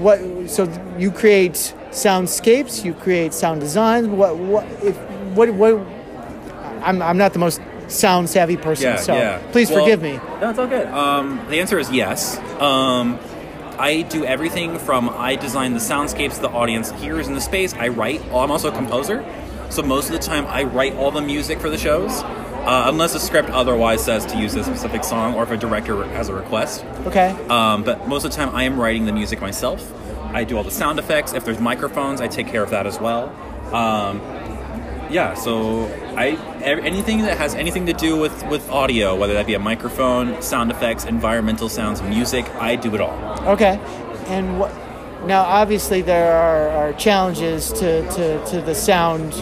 what? 0.00 0.18
So 0.50 0.68
you 0.98 1.12
create 1.12 1.72
soundscapes. 1.98 2.84
You 2.84 2.94
create 2.94 3.32
sound 3.34 3.60
designs. 3.60 4.08
What? 4.08 4.36
What? 4.36 4.64
If, 4.82 4.96
what? 5.36 5.50
What? 5.54 5.74
I'm, 6.82 7.02
I'm 7.02 7.18
not 7.18 7.32
the 7.32 7.38
most 7.38 7.60
sound 7.88 8.28
savvy 8.28 8.56
person, 8.56 8.84
Yeah, 8.90 8.96
so 8.96 9.14
yeah. 9.16 9.38
please 9.50 9.70
Well, 9.70 9.80
forgive 9.80 10.00
me. 10.02 10.20
No, 10.40 10.50
it's 10.50 10.58
all 10.58 10.66
good. 10.66 10.86
Um, 10.88 11.40
the 11.48 11.58
answer 11.60 11.78
is 11.78 11.90
yes. 11.90 12.38
Um, 12.60 13.18
I 13.78 14.02
do 14.02 14.24
everything 14.24 14.78
from 14.78 15.08
I 15.08 15.36
design 15.36 15.72
the 15.72 15.80
soundscapes, 15.80 16.40
the 16.40 16.48
audience 16.50 16.90
hears 16.92 17.28
in 17.28 17.34
the 17.34 17.40
space. 17.40 17.74
I 17.74 17.88
write. 17.88 18.20
I'm 18.26 18.50
also 18.50 18.68
a 18.68 18.72
composer, 18.72 19.24
so 19.70 19.82
most 19.82 20.06
of 20.06 20.12
the 20.12 20.18
time 20.18 20.46
I 20.46 20.64
write 20.64 20.94
all 20.96 21.10
the 21.10 21.22
music 21.22 21.60
for 21.60 21.70
the 21.70 21.78
shows, 21.78 22.22
uh, 22.22 22.84
unless 22.86 23.12
the 23.12 23.20
script 23.20 23.48
otherwise 23.50 24.04
says 24.04 24.26
to 24.26 24.38
use 24.38 24.54
a 24.54 24.64
specific 24.64 25.02
song 25.04 25.34
or 25.34 25.42
if 25.44 25.50
a 25.50 25.56
director 25.56 26.04
has 26.08 26.28
a 26.28 26.34
request. 26.34 26.84
Okay. 27.06 27.30
Um, 27.48 27.84
but 27.84 28.06
most 28.08 28.24
of 28.24 28.30
the 28.30 28.36
time, 28.36 28.54
I 28.54 28.64
am 28.64 28.78
writing 28.78 29.06
the 29.06 29.12
music 29.12 29.40
myself. 29.40 29.80
I 30.32 30.44
do 30.44 30.56
all 30.56 30.64
the 30.64 30.70
sound 30.70 30.98
effects. 30.98 31.32
If 31.32 31.44
there's 31.44 31.60
microphones, 31.60 32.20
I 32.20 32.28
take 32.28 32.46
care 32.48 32.62
of 32.62 32.70
that 32.70 32.86
as 32.86 32.98
well. 33.00 33.28
Um, 33.74 34.20
yeah, 35.10 35.34
so 35.34 35.86
I 36.16 36.36
anything 36.62 37.22
that 37.22 37.38
has 37.38 37.54
anything 37.54 37.86
to 37.86 37.94
do 37.94 38.18
with 38.18 38.46
with 38.48 38.68
audio, 38.70 39.16
whether 39.16 39.32
that 39.34 39.46
be 39.46 39.54
a 39.54 39.58
microphone, 39.58 40.40
sound 40.42 40.70
effects, 40.70 41.04
environmental 41.04 41.68
sounds, 41.68 42.02
music, 42.02 42.44
I 42.56 42.76
do 42.76 42.94
it 42.94 43.00
all. 43.00 43.16
Okay. 43.48 43.80
And 44.26 44.58
what? 44.60 44.70
Now, 45.26 45.42
obviously, 45.42 46.00
there 46.02 46.32
are, 46.32 46.68
are 46.68 46.92
challenges 46.92 47.72
to, 47.72 48.08
to, 48.12 48.44
to 48.46 48.60
the 48.60 48.74
sound 48.74 49.32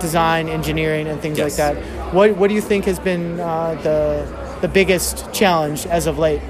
design, 0.00 0.48
engineering, 0.48 1.06
and 1.06 1.20
things 1.20 1.36
Yes. 1.36 1.58
like 1.58 1.74
that. 1.74 2.14
What 2.14 2.36
What 2.36 2.48
do 2.48 2.54
you 2.54 2.62
think 2.62 2.84
has 2.86 2.98
been 2.98 3.38
uh, 3.40 3.74
the 3.82 4.26
the 4.60 4.68
biggest 4.68 5.32
challenge 5.32 5.86
as 5.86 6.06
of 6.06 6.18
late? 6.18 6.40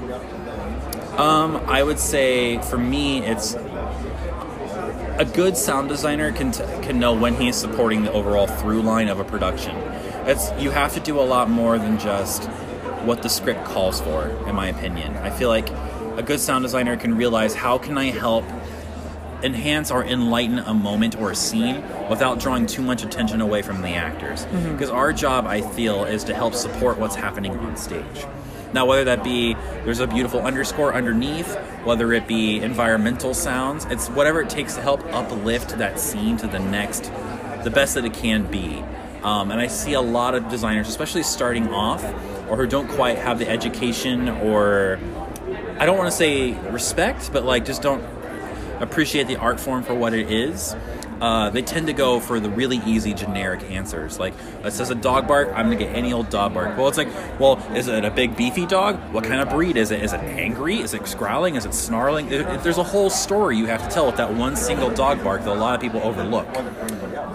Um, 1.17 1.57
I 1.67 1.83
would 1.83 1.99
say 1.99 2.57
for 2.59 2.77
me, 2.77 3.25
it's 3.25 3.53
a 3.53 5.25
good 5.33 5.57
sound 5.57 5.89
designer 5.89 6.31
can 6.31 6.51
t- 6.51 6.63
can 6.81 6.99
know 6.99 7.13
when 7.13 7.35
he 7.35 7.47
is 7.49 7.55
supporting 7.55 8.03
the 8.03 8.11
overall 8.11 8.47
through 8.47 8.81
line 8.81 9.07
of 9.07 9.19
a 9.19 9.23
production. 9.23 9.75
It's 10.25 10.51
you 10.59 10.71
have 10.71 10.93
to 10.93 10.99
do 10.99 11.19
a 11.19 11.21
lot 11.21 11.49
more 11.49 11.77
than 11.77 11.99
just 11.99 12.45
what 13.03 13.21
the 13.23 13.29
script 13.29 13.65
calls 13.65 13.99
for, 14.01 14.27
in 14.47 14.55
my 14.55 14.67
opinion. 14.67 15.17
I 15.17 15.29
feel 15.31 15.49
like 15.49 15.69
a 16.17 16.23
good 16.23 16.39
sound 16.39 16.63
designer 16.63 16.95
can 16.97 17.15
realize 17.15 17.53
how 17.55 17.77
can 17.77 17.97
I 17.97 18.05
help 18.05 18.45
enhance 19.43 19.89
or 19.89 20.03
enlighten 20.05 20.59
a 20.59 20.73
moment 20.73 21.19
or 21.19 21.31
a 21.31 21.35
scene 21.35 21.83
without 22.09 22.39
drawing 22.39 22.67
too 22.67 22.81
much 22.83 23.03
attention 23.03 23.41
away 23.41 23.63
from 23.63 23.81
the 23.81 23.89
actors. 23.89 24.45
Because 24.71 24.89
our 24.91 25.11
job, 25.13 25.47
I 25.47 25.61
feel, 25.61 26.05
is 26.05 26.23
to 26.25 26.35
help 26.35 26.53
support 26.53 26.99
what's 26.99 27.15
happening 27.15 27.57
on 27.57 27.75
stage. 27.75 28.25
Now, 28.73 28.85
whether 28.85 29.03
that 29.05 29.23
be 29.23 29.55
there's 29.83 29.99
a 29.99 30.07
beautiful 30.07 30.41
underscore 30.41 30.93
underneath, 30.93 31.55
whether 31.83 32.13
it 32.13 32.27
be 32.27 32.61
environmental 32.61 33.33
sounds, 33.33 33.85
it's 33.85 34.07
whatever 34.09 34.41
it 34.41 34.49
takes 34.49 34.75
to 34.75 34.81
help 34.81 35.03
uplift 35.13 35.77
that 35.77 35.99
scene 35.99 36.37
to 36.37 36.47
the 36.47 36.59
next, 36.59 37.11
the 37.63 37.71
best 37.71 37.95
that 37.95 38.05
it 38.05 38.13
can 38.13 38.45
be. 38.49 38.83
Um, 39.23 39.51
and 39.51 39.59
I 39.59 39.67
see 39.67 39.93
a 39.93 40.01
lot 40.01 40.35
of 40.35 40.49
designers, 40.49 40.87
especially 40.87 41.23
starting 41.23 41.67
off, 41.69 42.03
or 42.49 42.57
who 42.57 42.65
don't 42.65 42.87
quite 42.89 43.17
have 43.17 43.39
the 43.39 43.49
education 43.49 44.29
or 44.29 44.99
I 45.77 45.85
don't 45.85 45.97
want 45.97 46.11
to 46.11 46.15
say 46.15 46.51
respect, 46.69 47.31
but 47.33 47.43
like 47.43 47.65
just 47.65 47.81
don't 47.81 48.03
appreciate 48.79 49.27
the 49.27 49.37
art 49.37 49.59
form 49.59 49.83
for 49.83 49.93
what 49.93 50.13
it 50.13 50.31
is. 50.31 50.75
Uh, 51.21 51.51
they 51.51 51.61
tend 51.61 51.85
to 51.85 51.93
go 51.93 52.19
for 52.19 52.39
the 52.39 52.49
really 52.49 52.81
easy 52.85 53.13
generic 53.13 53.61
answers. 53.69 54.19
Like, 54.19 54.33
it 54.65 54.73
says 54.73 54.89
a 54.89 54.95
dog 54.95 55.27
bark, 55.27 55.49
I'm 55.49 55.65
gonna 55.67 55.75
get 55.75 55.95
any 55.95 56.11
old 56.11 56.29
dog 56.31 56.55
bark. 56.55 56.75
Well, 56.75 56.87
it's 56.87 56.97
like, 56.97 57.09
well, 57.39 57.57
is 57.75 57.87
it 57.87 58.03
a 58.03 58.09
big 58.09 58.35
beefy 58.35 58.65
dog? 58.65 58.95
What 59.13 59.23
kind 59.23 59.39
of 59.39 59.49
breed 59.49 59.77
is 59.77 59.91
it? 59.91 60.01
Is 60.01 60.13
it 60.13 60.19
angry? 60.19 60.77
Is 60.79 60.95
it 60.95 61.15
growling? 61.17 61.55
Is 61.55 61.65
it 61.65 61.75
snarling? 61.75 62.27
There's 62.29 62.79
a 62.79 62.83
whole 62.83 63.11
story 63.11 63.55
you 63.55 63.67
have 63.67 63.83
to 63.87 63.89
tell 63.93 64.07
with 64.07 64.17
that 64.17 64.33
one 64.33 64.55
single 64.55 64.89
dog 64.89 65.23
bark 65.23 65.43
that 65.43 65.53
a 65.53 65.59
lot 65.59 65.75
of 65.75 65.81
people 65.81 66.01
overlook. 66.01 66.47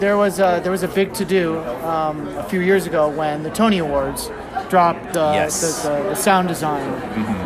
There 0.00 0.16
was 0.16 0.40
a, 0.40 0.60
there 0.62 0.72
was 0.72 0.82
a 0.82 0.88
big 0.88 1.14
to 1.14 1.24
do 1.24 1.58
um, 1.84 2.26
a 2.36 2.42
few 2.48 2.60
years 2.60 2.86
ago 2.86 3.08
when 3.08 3.44
the 3.44 3.50
Tony 3.50 3.78
Awards 3.78 4.28
dropped 4.68 5.14
the 5.14 5.32
Yes. 5.32 5.82
the, 5.84 5.88
the, 5.90 6.02
the 6.10 6.14
sound 6.16 6.48
design 6.48 6.82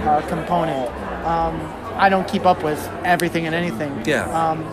uh, 0.08 0.26
component. 0.26 0.88
Um, 1.26 1.60
I 1.96 2.08
don't 2.08 2.26
keep 2.26 2.46
up 2.46 2.62
with 2.64 2.78
everything 3.04 3.44
and 3.46 3.54
anything. 3.54 4.02
Yeah. 4.06 4.24
Um, 4.30 4.64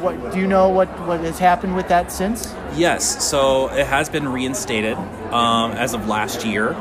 what 0.00 0.32
do 0.32 0.38
you 0.38 0.46
know? 0.46 0.68
What 0.68 0.88
what 1.06 1.20
has 1.20 1.38
happened 1.38 1.76
with 1.76 1.88
that 1.88 2.12
since? 2.12 2.54
Yes, 2.74 3.28
so 3.28 3.68
it 3.68 3.86
has 3.86 4.08
been 4.08 4.28
reinstated 4.28 4.96
um, 5.32 5.72
as 5.72 5.94
of 5.94 6.06
last 6.06 6.44
year. 6.44 6.76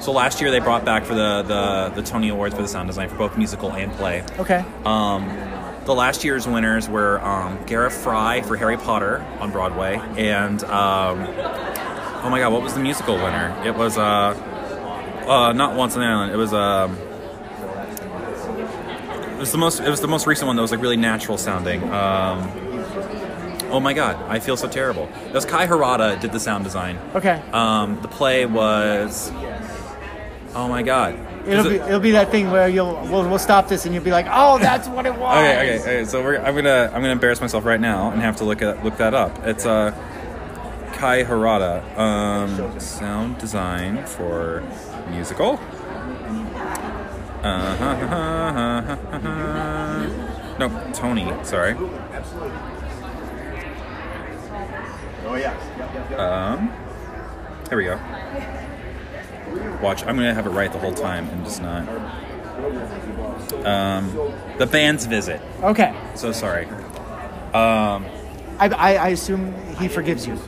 So 0.00 0.12
last 0.12 0.40
year 0.40 0.50
they 0.50 0.60
brought 0.60 0.84
back 0.84 1.04
for 1.04 1.14
the, 1.14 1.42
the, 1.42 2.00
the 2.00 2.02
Tony 2.02 2.28
Awards 2.28 2.54
for 2.54 2.62
the 2.62 2.68
sound 2.68 2.88
design 2.88 3.08
for 3.08 3.16
both 3.16 3.36
musical 3.36 3.72
and 3.72 3.92
play. 3.92 4.24
Okay. 4.38 4.64
Um, 4.84 5.26
the 5.86 5.94
last 5.94 6.22
year's 6.22 6.46
winners 6.46 6.88
were 6.88 7.20
um, 7.24 7.58
Gareth 7.66 7.94
Fry 7.94 8.42
for 8.42 8.56
Harry 8.56 8.76
Potter 8.76 9.24
on 9.40 9.50
Broadway, 9.50 9.96
and 10.16 10.62
um, 10.64 11.20
oh 11.20 12.28
my 12.30 12.38
God, 12.38 12.52
what 12.52 12.62
was 12.62 12.74
the 12.74 12.80
musical 12.80 13.16
winner? 13.16 13.60
It 13.64 13.74
was 13.74 13.96
uh, 13.96 14.02
uh, 15.26 15.52
not 15.52 15.76
Once 15.76 15.94
on 15.94 16.00
the 16.00 16.06
Island. 16.06 16.32
It 16.32 16.36
was 16.36 16.52
it 16.52 17.07
was 19.38 19.52
the 19.52 19.58
most 19.58 19.80
it 19.80 19.88
was 19.88 20.00
the 20.00 20.08
most 20.08 20.26
recent 20.26 20.46
one 20.46 20.56
that 20.56 20.62
was 20.62 20.70
like 20.70 20.80
really 20.80 20.96
natural 20.96 21.38
sounding. 21.38 21.82
Um, 21.92 22.50
oh 23.70 23.80
my 23.80 23.92
God, 23.92 24.16
I 24.28 24.38
feel 24.40 24.56
so 24.56 24.68
terrible. 24.68 25.08
It 25.26 25.32
was 25.34 25.44
Kai 25.44 25.66
Harada 25.66 26.20
did 26.20 26.32
the 26.32 26.40
sound 26.40 26.64
design. 26.64 26.98
Okay. 27.14 27.40
Um, 27.52 28.00
the 28.02 28.08
play 28.08 28.46
was 28.46 29.30
oh 30.54 30.66
my 30.68 30.82
God. 30.82 31.18
It'll 31.46 31.64
be 31.64 31.76
it- 31.76 31.82
it'll 31.82 32.00
be 32.00 32.10
that 32.12 32.30
thing 32.30 32.50
where 32.50 32.68
you'll 32.68 32.94
we'll, 33.10 33.26
we'll 33.28 33.38
stop 33.38 33.68
this 33.68 33.86
and 33.86 33.94
you'll 33.94 34.04
be 34.04 34.10
like, 34.10 34.26
oh, 34.30 34.58
that's 34.58 34.86
what 34.88 35.06
it 35.06 35.14
was. 35.14 35.38
Okay, 35.38 35.56
okay, 35.76 35.80
okay. 35.80 36.04
So 36.04 36.22
we're, 36.22 36.38
I'm 36.38 36.54
gonna 36.54 36.86
I'm 36.92 37.00
gonna 37.00 37.10
embarrass 37.12 37.40
myself 37.40 37.64
right 37.64 37.80
now 37.80 38.10
and 38.10 38.20
have 38.20 38.36
to 38.36 38.44
look 38.44 38.60
at 38.62 38.84
look 38.84 38.96
that 38.98 39.14
up. 39.14 39.38
It's 39.46 39.64
uh, 39.64 39.92
Kai 40.94 41.22
Harada, 41.24 41.96
um, 41.96 42.80
sound 42.80 43.38
design 43.38 44.04
for 44.04 44.62
musical. 45.10 45.58
Uh, 47.48 48.96
no, 50.58 50.92
Tony. 50.92 51.32
Sorry. 51.44 51.74
Oh 55.24 55.34
yeah. 55.34 55.54
Um, 56.16 56.70
here 57.68 57.78
we 57.78 57.84
go. 57.84 57.96
Watch. 59.82 60.04
I'm 60.04 60.16
gonna 60.16 60.34
have 60.34 60.46
it 60.46 60.50
right 60.50 60.72
the 60.72 60.78
whole 60.78 60.92
time 60.92 61.28
and 61.28 61.44
just 61.44 61.62
not. 61.62 61.88
Um, 63.64 64.12
the 64.58 64.66
band's 64.66 65.06
visit. 65.06 65.40
Okay. 65.62 65.94
So 66.16 66.32
sorry. 66.32 66.66
Um, 66.66 68.04
I, 68.58 68.68
I, 68.68 68.94
I 68.94 69.08
assume 69.08 69.54
he 69.76 69.88
forgives 69.88 70.26
you. 70.26 70.38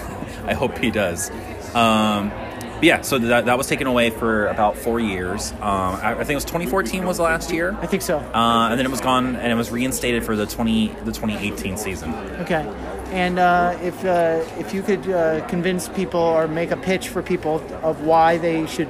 I 0.44 0.54
hope 0.54 0.76
he 0.78 0.90
does. 0.90 1.30
Um, 1.74 2.32
but 2.80 2.84
yeah, 2.84 3.00
so 3.02 3.18
that, 3.18 3.44
that 3.46 3.58
was 3.58 3.66
taken 3.66 3.86
away 3.86 4.10
for 4.10 4.46
about 4.48 4.76
four 4.76 4.98
years. 4.98 5.52
Um, 5.52 5.60
I, 5.60 6.12
I 6.12 6.24
think 6.24 6.30
it 6.30 6.34
was 6.34 6.44
2014 6.44 7.04
was 7.04 7.18
the 7.18 7.22
last 7.22 7.52
year, 7.52 7.76
I 7.80 7.86
think 7.86 8.02
so. 8.02 8.18
uh, 8.18 8.68
and 8.70 8.78
then 8.78 8.86
it 8.86 8.90
was 8.90 9.00
gone 9.00 9.36
and 9.36 9.52
it 9.52 9.54
was 9.54 9.70
reinstated 9.70 10.24
for 10.24 10.34
the 10.36 10.46
20 10.46 10.88
the 11.04 11.12
2018 11.12 11.76
season. 11.76 12.12
Okay. 12.40 12.66
And 13.12 13.38
uh, 13.38 13.76
if 13.82 14.04
uh, 14.04 14.44
if 14.58 14.72
you 14.72 14.82
could 14.82 15.08
uh, 15.10 15.46
convince 15.48 15.88
people 15.88 16.20
or 16.20 16.48
make 16.48 16.70
a 16.70 16.76
pitch 16.76 17.08
for 17.08 17.22
people 17.22 17.56
of 17.82 18.02
why 18.02 18.38
they 18.38 18.66
should 18.66 18.88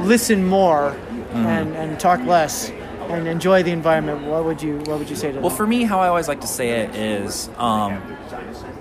listen 0.00 0.46
more 0.46 0.96
Mm-hmm. 1.28 1.46
and, 1.46 1.76
and 1.76 2.00
talk 2.00 2.20
less 2.24 2.70
and 3.10 3.28
enjoy 3.28 3.62
the 3.62 3.70
environment, 3.70 4.22
what 4.26 4.46
would 4.46 4.62
you 4.62 4.78
what 4.86 4.98
would 4.98 5.10
you 5.10 5.14
say 5.16 5.28
to 5.28 5.34
them? 5.34 5.42
Well, 5.42 5.54
for 5.54 5.66
me, 5.66 5.84
how 5.84 6.00
I 6.00 6.08
always 6.08 6.26
like 6.26 6.40
to 6.40 6.46
say 6.46 6.70
it 6.70 6.94
is, 6.96 7.50
um, 7.58 8.00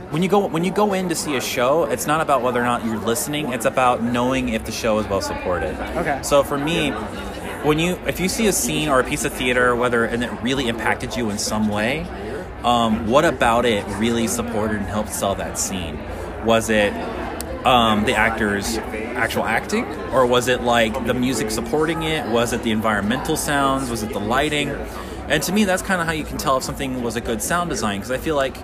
when 0.09 0.23
you 0.23 0.29
go 0.29 0.45
when 0.47 0.63
you 0.63 0.71
go 0.71 0.93
in 0.93 1.09
to 1.09 1.15
see 1.15 1.35
a 1.35 1.41
show, 1.41 1.83
it's 1.85 2.07
not 2.07 2.21
about 2.21 2.41
whether 2.41 2.61
or 2.61 2.65
not 2.65 2.85
you're 2.85 2.99
listening. 2.99 3.51
It's 3.51 3.65
about 3.65 4.01
knowing 4.01 4.49
if 4.49 4.65
the 4.65 4.71
show 4.71 4.99
is 4.99 5.07
well 5.07 5.21
supported. 5.21 5.75
Okay. 5.97 6.19
So 6.23 6.43
for 6.43 6.57
me, 6.57 6.91
when 7.63 7.77
you 7.77 7.99
if 8.07 8.19
you 8.19 8.29
see 8.29 8.47
a 8.47 8.53
scene 8.53 8.87
or 8.87 8.99
a 8.99 9.03
piece 9.03 9.25
of 9.25 9.33
theater, 9.33 9.75
whether 9.75 10.05
and 10.05 10.23
it 10.23 10.31
really 10.41 10.67
impacted 10.67 11.15
you 11.17 11.29
in 11.29 11.37
some 11.37 11.67
way, 11.67 12.05
um, 12.63 13.07
what 13.07 13.25
about 13.25 13.65
it 13.65 13.85
really 13.97 14.27
supported 14.27 14.77
and 14.77 14.85
helped 14.85 15.11
sell 15.11 15.35
that 15.35 15.57
scene? 15.57 15.99
Was 16.45 16.69
it 16.69 16.93
um, 17.65 18.05
the 18.05 18.15
actors' 18.15 18.77
actual 18.77 19.43
acting, 19.43 19.83
or 20.13 20.25
was 20.25 20.47
it 20.47 20.61
like 20.61 21.05
the 21.05 21.13
music 21.13 21.51
supporting 21.51 22.03
it? 22.03 22.25
Was 22.27 22.53
it 22.53 22.63
the 22.63 22.71
environmental 22.71 23.35
sounds? 23.35 23.89
Was 23.89 24.03
it 24.03 24.13
the 24.13 24.19
lighting? 24.19 24.69
And 25.27 25.43
to 25.43 25.51
me, 25.51 25.65
that's 25.65 25.81
kind 25.81 25.99
of 25.99 26.07
how 26.07 26.13
you 26.13 26.23
can 26.23 26.37
tell 26.37 26.55
if 26.55 26.63
something 26.63 27.03
was 27.03 27.17
a 27.17 27.21
good 27.21 27.41
sound 27.41 27.69
design 27.69 27.99
because 27.99 28.11
I 28.11 28.17
feel 28.17 28.37
like 28.37 28.55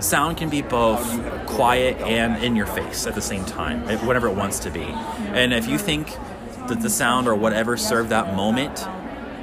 sound 0.00 0.36
can 0.36 0.48
be 0.48 0.62
both 0.62 1.02
quiet 1.46 1.98
and 2.00 2.42
in 2.42 2.56
your 2.56 2.66
face 2.66 3.06
at 3.06 3.14
the 3.14 3.22
same 3.22 3.44
time, 3.44 3.88
eh, 3.88 3.96
whatever 4.04 4.28
it 4.28 4.34
wants 4.34 4.58
to 4.60 4.70
be. 4.70 4.84
And 4.84 5.52
if 5.52 5.66
you 5.68 5.78
think 5.78 6.08
that 6.68 6.80
the 6.80 6.90
sound 6.90 7.28
or 7.28 7.34
whatever 7.34 7.76
served 7.76 8.10
that 8.10 8.34
moment 8.34 8.86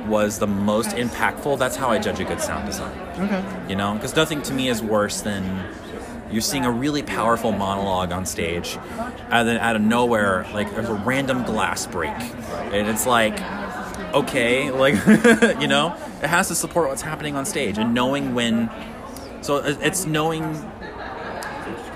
was 0.08 0.40
the 0.40 0.48
most 0.48 0.90
impactful, 0.92 1.58
that's 1.58 1.76
how 1.76 1.90
I 1.90 2.00
judge 2.00 2.20
a 2.20 2.26
good 2.26 2.42
sound 2.42 2.66
design. 2.66 2.98
okay. 3.20 3.44
You 3.70 3.76
know, 3.76 3.94
because 3.94 4.16
nothing 4.16 4.42
to 4.44 4.54
me 4.54 4.70
is 4.70 4.82
worse 4.82 5.22
than 5.22 5.66
you're 6.32 6.42
seeing 6.42 6.66
a 6.66 6.72
really 6.72 7.04
powerful 7.04 7.52
monologue 7.52 8.12
on 8.12 8.26
stage, 8.26 8.78
and 9.30 9.48
then 9.48 9.58
out 9.58 9.76
of 9.76 9.82
nowhere, 9.82 10.46
like 10.54 10.74
there's 10.74 10.90
a 10.90 10.94
random 10.96 11.44
glass 11.44 11.86
break, 11.86 12.12
and 12.12 12.88
it's 12.88 13.06
like, 13.06 13.40
okay, 14.14 14.72
like 14.84 14.96
you 15.62 15.68
know, 15.68 15.96
it 16.22 16.28
has 16.28 16.48
to 16.48 16.56
support 16.56 16.90
what's 16.90 17.04
happening 17.04 17.36
on 17.36 17.46
stage, 17.46 17.78
and 17.78 17.94
knowing 17.94 18.34
when. 18.34 18.70
So 19.44 19.58
it's 19.58 20.06
knowing 20.06 20.44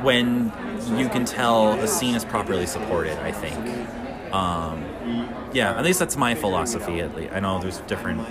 when 0.03 0.51
you 0.97 1.09
can 1.09 1.25
tell 1.25 1.73
a 1.73 1.87
scene 1.87 2.15
is 2.15 2.25
properly 2.25 2.65
supported. 2.65 3.17
I 3.19 3.31
think. 3.31 3.87
Um, 4.33 4.83
yeah, 5.53 5.77
at 5.77 5.85
least 5.85 5.99
that's 5.99 6.17
my 6.17 6.35
philosophy. 6.35 6.99
At 6.99 7.15
least 7.15 7.33
I 7.33 7.39
know 7.39 7.59
there's 7.59 7.79
different 7.81 8.21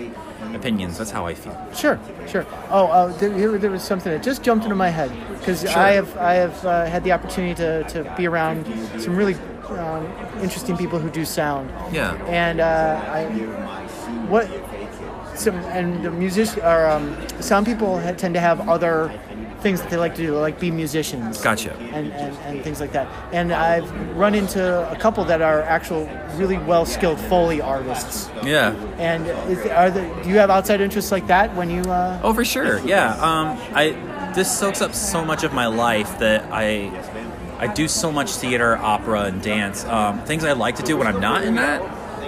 opinions. 0.55 0.99
That's 0.99 1.11
how 1.11 1.27
I 1.27 1.35
feel. 1.35 1.57
Sure, 1.75 1.99
sure. 2.29 2.47
Oh, 2.71 2.87
uh, 2.89 3.17
there, 3.17 3.33
here 3.33 3.57
there 3.59 3.71
was 3.71 3.83
something 3.83 4.13
that 4.13 4.23
just 4.23 4.43
jumped 4.43 4.65
into 4.65 4.77
my 4.77 4.91
head 4.91 5.11
because 5.39 5.65
I 5.65 5.93
have 5.93 6.17
I 6.19 6.35
have 6.35 6.65
uh, 6.65 6.85
had 6.87 7.03
the 7.03 7.13
opportunity 7.13 7.55
to, 7.55 7.85
to 7.85 8.15
be 8.17 8.27
around 8.27 8.67
some 9.01 9.17
really 9.17 9.35
um, 9.69 10.07
interesting 10.43 10.77
people 10.77 10.99
who 10.99 11.11
do 11.11 11.25
sound. 11.25 11.71
Yeah. 11.93 12.15
And 12.27 12.61
uh, 12.61 13.03
I 13.09 13.25
what 14.29 14.47
some 15.39 15.57
and 15.57 16.05
the 16.05 16.11
music 16.11 16.59
or 16.65 16.87
um, 16.87 17.17
sound 17.41 17.67
people 17.67 18.01
ha- 18.01 18.13
tend 18.13 18.35
to 18.35 18.41
have 18.41 18.69
other 18.69 19.13
things 19.61 19.81
that 19.81 19.91
they 19.91 19.97
like 19.97 20.15
to 20.15 20.23
do, 20.23 20.39
like 20.39 20.61
be 20.61 20.71
musicians. 20.71 21.41
Gotcha. 21.43 21.73
And, 21.77 22.13
and, 22.13 22.37
and 22.45 22.63
things 22.63 22.79
like 22.81 22.93
that. 22.93 23.09
And 23.33 23.53
I've 23.53 23.91
run 24.17 24.35
into 24.35 24.91
a 24.91 24.97
couple 24.97 25.25
that 25.25 25.43
are 25.43 25.63
actual 25.63 26.09
really 26.35 26.59
well 26.59 26.87
skilled 26.87 27.19
Foley 27.21 27.61
artists. 27.61 28.31
Yeah. 28.45 28.75
And 28.99 29.27
is, 29.51 29.67
are 29.67 29.91
there, 29.91 30.23
do 30.23 30.29
you 30.29 30.37
have 30.37 30.51
outside 30.51 30.81
interests 30.81 31.11
like 31.11 31.27
that 31.29 31.55
when 31.57 31.71
you? 31.71 31.83
Uh, 31.83 32.21
Oh, 32.23 32.33
for 32.35 32.45
sure. 32.45 32.79
Yeah. 32.87 33.15
Um, 33.15 33.59
I 33.75 34.33
this 34.35 34.55
soaks 34.57 34.83
up 34.83 34.95
so 34.95 35.25
much 35.25 35.45
of 35.45 35.55
my 35.55 35.67
life 35.67 36.19
that 36.19 36.45
I 36.53 36.91
I 37.59 37.73
do 37.73 37.89
so 37.89 38.13
much 38.13 38.33
theater, 38.37 38.77
opera, 38.77 39.23
and 39.23 39.41
dance. 39.43 39.85
Um, 39.87 40.21
things 40.27 40.45
I 40.45 40.53
like 40.53 40.77
to 40.77 40.83
do 40.83 40.97
when 40.99 41.07
I'm 41.07 41.21
not 41.21 41.43
in 41.43 41.55
that. 41.55 41.81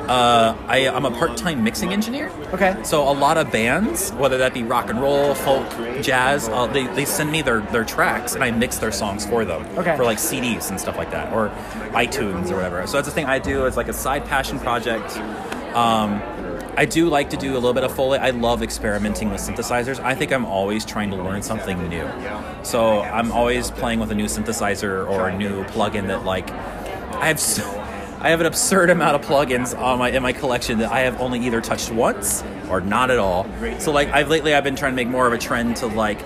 Uh, 0.08 0.56
I, 0.66 0.88
I'm 0.88 1.04
a 1.04 1.10
part-time 1.10 1.62
mixing 1.62 1.92
engineer. 1.92 2.30
Okay. 2.54 2.76
So 2.82 3.02
a 3.08 3.12
lot 3.12 3.36
of 3.36 3.52
bands, 3.52 4.10
whether 4.12 4.38
that 4.38 4.54
be 4.54 4.62
rock 4.62 4.88
and 4.88 5.00
roll, 5.00 5.34
folk, 5.34 5.68
jazz, 6.02 6.48
uh, 6.48 6.66
they, 6.66 6.86
they 6.86 7.04
send 7.04 7.30
me 7.30 7.42
their, 7.42 7.60
their 7.60 7.84
tracks 7.84 8.34
and 8.34 8.42
I 8.42 8.50
mix 8.50 8.78
their 8.78 8.92
songs 8.92 9.26
for 9.26 9.44
them. 9.44 9.66
Okay. 9.76 9.96
For 9.96 10.04
like 10.04 10.16
CDs 10.16 10.70
and 10.70 10.80
stuff 10.80 10.96
like 10.96 11.10
that, 11.10 11.32
or 11.34 11.50
iTunes 11.90 12.50
or 12.50 12.56
whatever. 12.56 12.86
So 12.86 12.94
that's 12.94 13.08
the 13.08 13.14
thing 13.14 13.26
I 13.26 13.38
do. 13.38 13.66
It's 13.66 13.76
like 13.76 13.88
a 13.88 13.92
side 13.92 14.24
passion 14.24 14.58
project. 14.58 15.16
Um, 15.74 16.22
I 16.78 16.84
do 16.84 17.08
like 17.08 17.30
to 17.30 17.36
do 17.36 17.52
a 17.52 17.54
little 17.54 17.74
bit 17.74 17.82
of 17.82 17.92
Foley. 17.92 18.18
I 18.18 18.30
love 18.30 18.62
experimenting 18.62 19.30
with 19.30 19.40
synthesizers. 19.40 19.98
I 20.00 20.14
think 20.14 20.32
I'm 20.32 20.46
always 20.46 20.84
trying 20.84 21.10
to 21.10 21.16
learn 21.16 21.42
something 21.42 21.88
new. 21.88 22.08
So 22.62 23.00
I'm 23.00 23.32
always 23.32 23.72
playing 23.72 23.98
with 23.98 24.12
a 24.12 24.14
new 24.14 24.26
synthesizer 24.26 25.06
or 25.08 25.28
a 25.28 25.36
new 25.36 25.64
plugin 25.64 26.06
that 26.06 26.24
like 26.24 26.50
I 26.50 27.26
have 27.26 27.40
so 27.40 27.64
I 28.20 28.30
have 28.30 28.40
an 28.40 28.46
absurd 28.46 28.90
amount 28.90 29.14
of 29.14 29.22
plugins 29.28 29.78
on 29.78 29.98
my 29.98 30.10
in 30.10 30.22
my 30.22 30.32
collection 30.32 30.78
that 30.78 30.90
I 30.90 31.00
have 31.00 31.20
only 31.20 31.40
either 31.40 31.60
touched 31.60 31.92
once 31.92 32.42
or 32.68 32.80
not 32.80 33.10
at 33.10 33.18
all. 33.18 33.46
So 33.78 33.92
like 33.92 34.08
I've 34.08 34.28
lately 34.28 34.54
I've 34.54 34.64
been 34.64 34.76
trying 34.76 34.92
to 34.92 34.96
make 34.96 35.08
more 35.08 35.26
of 35.26 35.32
a 35.32 35.38
trend 35.38 35.76
to 35.76 35.86
like 35.86 36.18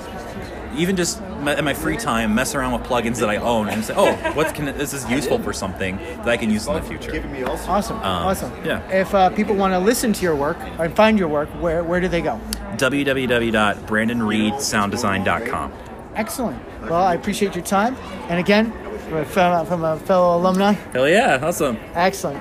even 0.75 0.97
just 0.97 1.21
in 1.21 1.65
my 1.65 1.75
free 1.75 1.97
time 1.97 2.35
mess 2.35 2.55
around 2.55 2.73
with 2.73 2.83
plugins 2.83 3.19
that 3.19 3.29
I 3.29 3.37
own 3.37 3.69
and 3.69 3.85
say, 3.85 3.95
oh, 3.97 4.13
what 4.35 4.55
can 4.55 4.67
this 4.67 4.95
is 4.95 5.09
useful 5.11 5.39
for 5.39 5.53
something 5.53 5.97
that 5.97 6.29
I 6.29 6.37
can 6.37 6.51
use 6.51 6.67
in 6.67 6.75
the 6.75 6.83
future. 6.83 7.13
awesome, 7.47 7.99
awesome. 7.99 8.53
yeah. 8.65 8.81
If 8.91 9.15
uh, 9.15 9.31
people 9.31 9.55
want 9.55 9.73
to 9.75 9.79
listen 9.79 10.13
to 10.15 10.23
your 10.23 10.37
work 10.37 10.59
or 10.79 10.89
find 10.91 11.19
your 11.19 11.29
work, 11.29 11.49
where 11.61 11.85
where 11.85 12.01
do 12.01 12.09
they 12.09 12.23
go? 12.23 12.41
www.brandonreedsounddesign.com. 12.77 15.73
Excellent. 16.15 16.63
Well, 16.83 17.03
I 17.03 17.15
appreciate 17.15 17.55
your 17.55 17.65
time, 17.65 17.97
and 18.29 18.39
again, 18.39 18.71
from 19.09 19.15
a 19.19 19.25
fellow, 19.25 19.65
from 19.65 19.85
a 19.85 19.97
fellow 20.01 20.37
alumni. 20.39 20.73
Hell 20.73 21.09
yeah, 21.09 21.39
awesome. 21.43 21.79
Excellent. 21.95 22.41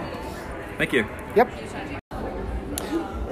Thank 0.78 0.94
you. 0.94 1.06
Yep. 1.36 1.50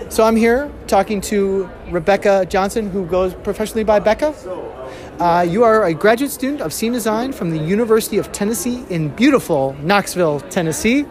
So 0.09 0.23
I'm 0.23 0.35
here 0.35 0.71
talking 0.87 1.21
to 1.21 1.69
Rebecca 1.91 2.45
Johnson, 2.49 2.89
who 2.89 3.05
goes 3.05 3.33
professionally 3.35 3.83
by 3.83 3.99
Becca. 3.99 4.33
Uh, 5.19 5.45
you 5.47 5.63
are 5.63 5.85
a 5.85 5.93
graduate 5.93 6.31
student 6.31 6.61
of 6.61 6.73
scene 6.73 6.93
design 6.93 7.31
from 7.31 7.51
the 7.51 7.57
University 7.57 8.17
of 8.17 8.31
Tennessee 8.31 8.85
in 8.89 9.09
beautiful 9.09 9.75
Knoxville, 9.81 10.39
Tennessee. 10.49 11.05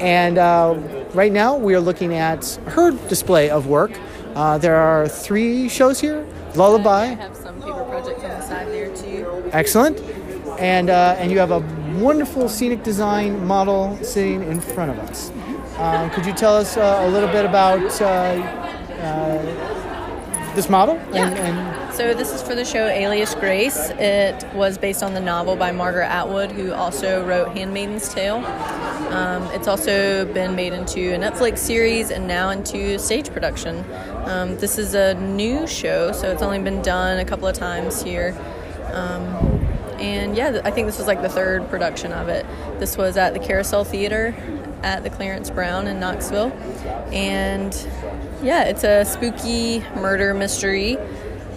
And 0.00 0.38
uh, 0.38 0.78
right 1.12 1.32
now 1.32 1.56
we 1.56 1.74
are 1.74 1.80
looking 1.80 2.14
at 2.14 2.46
her 2.68 2.92
display 3.08 3.50
of 3.50 3.66
work. 3.66 3.92
Uh, 4.34 4.56
there 4.56 4.76
are 4.76 5.08
three 5.08 5.68
shows 5.68 6.00
here. 6.00 6.26
Lullaby, 6.54 7.06
have 7.06 7.36
some 7.36 7.56
paper 7.60 7.84
projects 7.84 8.24
on 8.24 8.30
the 8.30 8.40
side 8.40 8.68
there 8.68 8.96
too. 8.96 9.50
excellent, 9.52 9.98
and 10.60 10.90
uh, 10.90 11.16
and 11.18 11.32
you 11.32 11.38
have 11.38 11.50
a 11.50 11.60
wonderful 11.98 12.48
scenic 12.48 12.82
design 12.82 13.44
model 13.46 13.98
sitting 14.02 14.42
in 14.44 14.60
front 14.60 14.90
of 14.90 14.98
us. 15.00 15.30
Um, 15.78 16.10
could 16.10 16.26
you 16.26 16.34
tell 16.34 16.56
us 16.56 16.76
uh, 16.76 17.00
a 17.02 17.08
little 17.08 17.28
bit 17.30 17.46
about 17.46 18.00
uh, 18.00 18.04
uh, 19.00 20.54
this 20.54 20.68
model? 20.68 20.96
And, 21.14 21.34
and 21.34 21.94
So 21.94 22.12
this 22.12 22.32
is 22.32 22.42
for 22.42 22.54
the 22.54 22.64
show 22.64 22.86
Alias 22.86 23.34
Grace. 23.34 23.90
It 23.98 24.44
was 24.54 24.76
based 24.76 25.02
on 25.02 25.14
the 25.14 25.20
novel 25.20 25.56
by 25.56 25.72
Margaret 25.72 26.06
Atwood, 26.06 26.52
who 26.52 26.72
also 26.72 27.26
wrote 27.26 27.56
*Handmaid's 27.56 28.12
Tale*. 28.12 28.44
Um, 29.10 29.42
it's 29.52 29.66
also 29.66 30.26
been 30.32 30.54
made 30.54 30.72
into 30.74 31.14
a 31.14 31.18
Netflix 31.18 31.58
series 31.58 32.10
and 32.10 32.28
now 32.28 32.50
into 32.50 32.98
stage 32.98 33.30
production. 33.30 33.84
Um, 34.26 34.56
this 34.58 34.78
is 34.78 34.94
a 34.94 35.14
new 35.14 35.66
show, 35.66 36.12
so 36.12 36.30
it's 36.30 36.42
only 36.42 36.60
been 36.60 36.82
done 36.82 37.18
a 37.18 37.24
couple 37.24 37.48
of 37.48 37.56
times 37.56 38.02
here. 38.02 38.36
Um, 38.92 39.49
and 40.00 40.36
yeah, 40.36 40.60
I 40.64 40.70
think 40.70 40.86
this 40.86 40.98
was 40.98 41.06
like 41.06 41.22
the 41.22 41.28
third 41.28 41.68
production 41.68 42.12
of 42.12 42.28
it. 42.28 42.46
This 42.78 42.96
was 42.96 43.16
at 43.16 43.34
the 43.34 43.38
Carousel 43.38 43.84
Theater 43.84 44.34
at 44.82 45.02
the 45.02 45.10
Clarence 45.10 45.50
Brown 45.50 45.86
in 45.86 46.00
Knoxville. 46.00 46.52
And 47.12 47.74
yeah, 48.42 48.64
it's 48.64 48.84
a 48.84 49.04
spooky 49.04 49.80
murder 49.96 50.32
mystery 50.34 50.96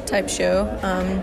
type 0.05 0.29
show. 0.29 0.67
Um, 0.83 1.19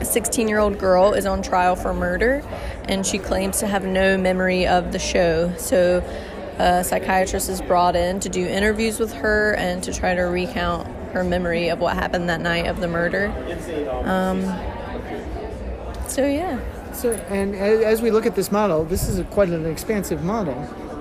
a 0.00 0.04
16 0.04 0.48
year 0.48 0.58
old 0.58 0.78
girl 0.78 1.14
is 1.14 1.26
on 1.26 1.42
trial 1.42 1.74
for 1.74 1.92
murder 1.92 2.44
and 2.84 3.04
she 3.04 3.18
claims 3.18 3.58
to 3.60 3.66
have 3.66 3.84
no 3.84 4.16
memory 4.16 4.66
of 4.66 4.92
the 4.92 4.98
show. 4.98 5.52
So, 5.56 6.04
a 6.58 6.82
psychiatrist 6.82 7.50
is 7.50 7.60
brought 7.60 7.96
in 7.96 8.18
to 8.20 8.30
do 8.30 8.46
interviews 8.46 8.98
with 8.98 9.12
her 9.12 9.52
and 9.56 9.82
to 9.82 9.92
try 9.92 10.14
to 10.14 10.22
recount 10.22 10.88
her 11.12 11.22
memory 11.22 11.68
of 11.68 11.80
what 11.80 11.94
happened 11.94 12.30
that 12.30 12.40
night 12.40 12.66
of 12.66 12.80
the 12.80 12.88
murder. 12.88 13.26
Um, 14.04 14.42
so, 16.08 16.26
yeah. 16.26 16.58
So, 16.92 17.12
and 17.28 17.54
as 17.54 18.00
we 18.00 18.10
look 18.10 18.26
at 18.26 18.34
this 18.34 18.50
model, 18.50 18.84
this 18.84 19.08
is 19.08 19.18
a, 19.18 19.24
quite 19.24 19.48
an 19.50 19.66
expansive 19.66 20.24
model, 20.24 20.54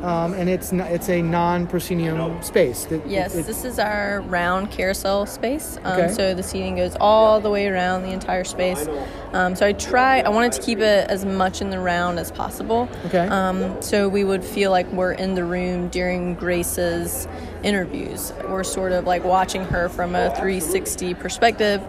um, 0.06 0.34
and 0.34 0.48
it's 0.50 0.72
n- 0.72 0.82
it's 0.82 1.10
a 1.10 1.22
non-proscenium 1.22 2.42
space. 2.44 2.86
That- 2.86 3.06
Yes, 3.08 3.34
it- 3.36 3.46
this 3.48 3.66
is 3.66 3.80
our 3.80 4.22
round 4.22 4.70
carousel 4.72 5.26
space. 5.26 5.78
Um, 5.84 5.94
Okay. 6.00 6.14
So 6.14 6.34
the 6.34 6.44
seating 6.44 6.76
goes 6.76 6.96
all 7.00 7.40
the 7.40 7.50
way 7.50 7.68
around 7.68 8.04
the 8.04 8.12
entire 8.12 8.44
space. 8.44 8.88
Um, 9.34 9.56
so 9.56 9.66
I 9.66 9.74
try, 9.74 10.20
I 10.22 10.30
wanted 10.30 10.52
to 10.54 10.62
keep 10.62 10.80
it 10.80 11.10
as 11.10 11.26
much 11.26 11.62
in 11.62 11.70
the 11.72 11.80
round 11.80 12.20
as 12.20 12.32
possible. 12.32 12.88
Okay. 13.08 13.28
Um, 13.28 13.82
so 13.82 14.08
we 14.08 14.24
would 14.24 14.44
feel 14.44 14.72
like 14.72 14.90
we're 14.94 15.14
in 15.14 15.34
the 15.36 15.44
room 15.44 15.88
during 15.90 16.36
Grace's 16.36 17.28
interviews. 17.64 18.32
We're 18.48 18.64
sort 18.64 18.92
of 18.92 19.06
like 19.08 19.24
watching 19.24 19.64
her 19.66 19.90
from 19.90 20.14
a 20.16 20.30
360 20.36 21.14
perspective, 21.16 21.82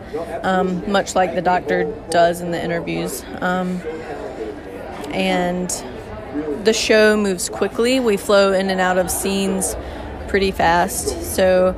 um, 0.43 0.91
much 0.91 1.15
like 1.15 1.35
the 1.35 1.43
doctor 1.43 1.85
does 2.11 2.41
in 2.41 2.51
the 2.51 2.63
interviews. 2.63 3.23
Um, 3.43 3.81
and 5.13 5.71
the 6.65 6.73
show 6.73 7.17
moves 7.17 7.49
quickly. 7.49 8.01
We 8.01 8.17
flow 8.17 8.53
in 8.53 8.71
and 8.71 8.81
out 8.81 8.99
of 8.99 9.11
scenes 9.11 9.77
pretty 10.29 10.51
fast. 10.51 11.35
So 11.35 11.75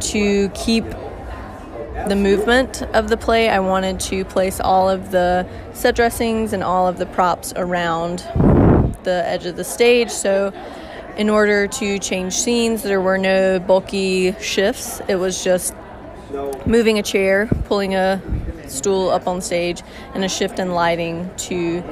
to 0.00 0.48
keep 0.50 0.84
the 2.08 2.16
movement 2.16 2.82
of 2.94 3.08
the 3.08 3.16
play, 3.16 3.48
I 3.48 3.60
wanted 3.60 4.00
to 4.00 4.24
place 4.24 4.60
all 4.60 4.88
of 4.88 5.10
the 5.10 5.46
set 5.72 5.94
dressings 5.94 6.52
and 6.52 6.62
all 6.62 6.86
of 6.86 6.98
the 6.98 7.06
props 7.06 7.52
around 7.56 8.18
the 9.02 9.22
edge 9.26 9.46
of 9.46 9.56
the 9.56 9.64
stage. 9.64 10.10
So 10.10 10.52
in 11.16 11.28
order 11.28 11.66
to 11.66 11.98
change 11.98 12.34
scenes, 12.34 12.82
there 12.82 13.00
were 13.00 13.18
no 13.18 13.58
bulky 13.58 14.32
shifts. 14.40 15.00
It 15.08 15.16
was 15.16 15.42
just 15.44 15.74
moving 16.64 16.98
a 16.98 17.02
chair, 17.02 17.48
pulling 17.64 17.94
a 17.94 18.22
stool 18.68 19.10
up 19.10 19.26
on 19.26 19.40
stage, 19.40 19.82
and 20.14 20.24
a 20.24 20.28
shift 20.28 20.58
in 20.58 20.72
lighting 20.72 21.30
to 21.36 21.82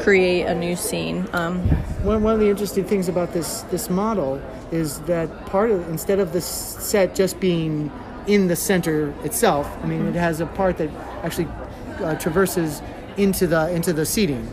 create 0.00 0.44
a 0.44 0.54
new 0.54 0.76
scene. 0.76 1.26
Um, 1.32 1.60
One, 2.02 2.22
one 2.22 2.34
of 2.34 2.40
the 2.40 2.48
interesting 2.48 2.84
things 2.84 3.08
about 3.08 3.32
this 3.32 3.62
this 3.70 3.90
model 3.90 4.40
is 4.72 5.00
that 5.00 5.28
part 5.46 5.70
of 5.70 5.88
instead 5.88 6.18
of 6.18 6.32
the 6.32 6.40
set 6.40 7.14
just 7.14 7.38
being 7.40 7.90
in 8.26 8.48
the 8.48 8.56
center 8.56 9.12
itself, 9.24 9.66
I 9.82 9.86
mean, 9.86 10.06
it 10.06 10.14
has 10.14 10.40
a 10.40 10.46
part 10.46 10.78
that 10.78 10.90
actually 11.22 11.48
uh, 12.00 12.14
traverses 12.16 12.82
into 13.16 13.46
the 13.46 13.70
into 13.70 13.92
the 13.92 14.06
seating. 14.06 14.46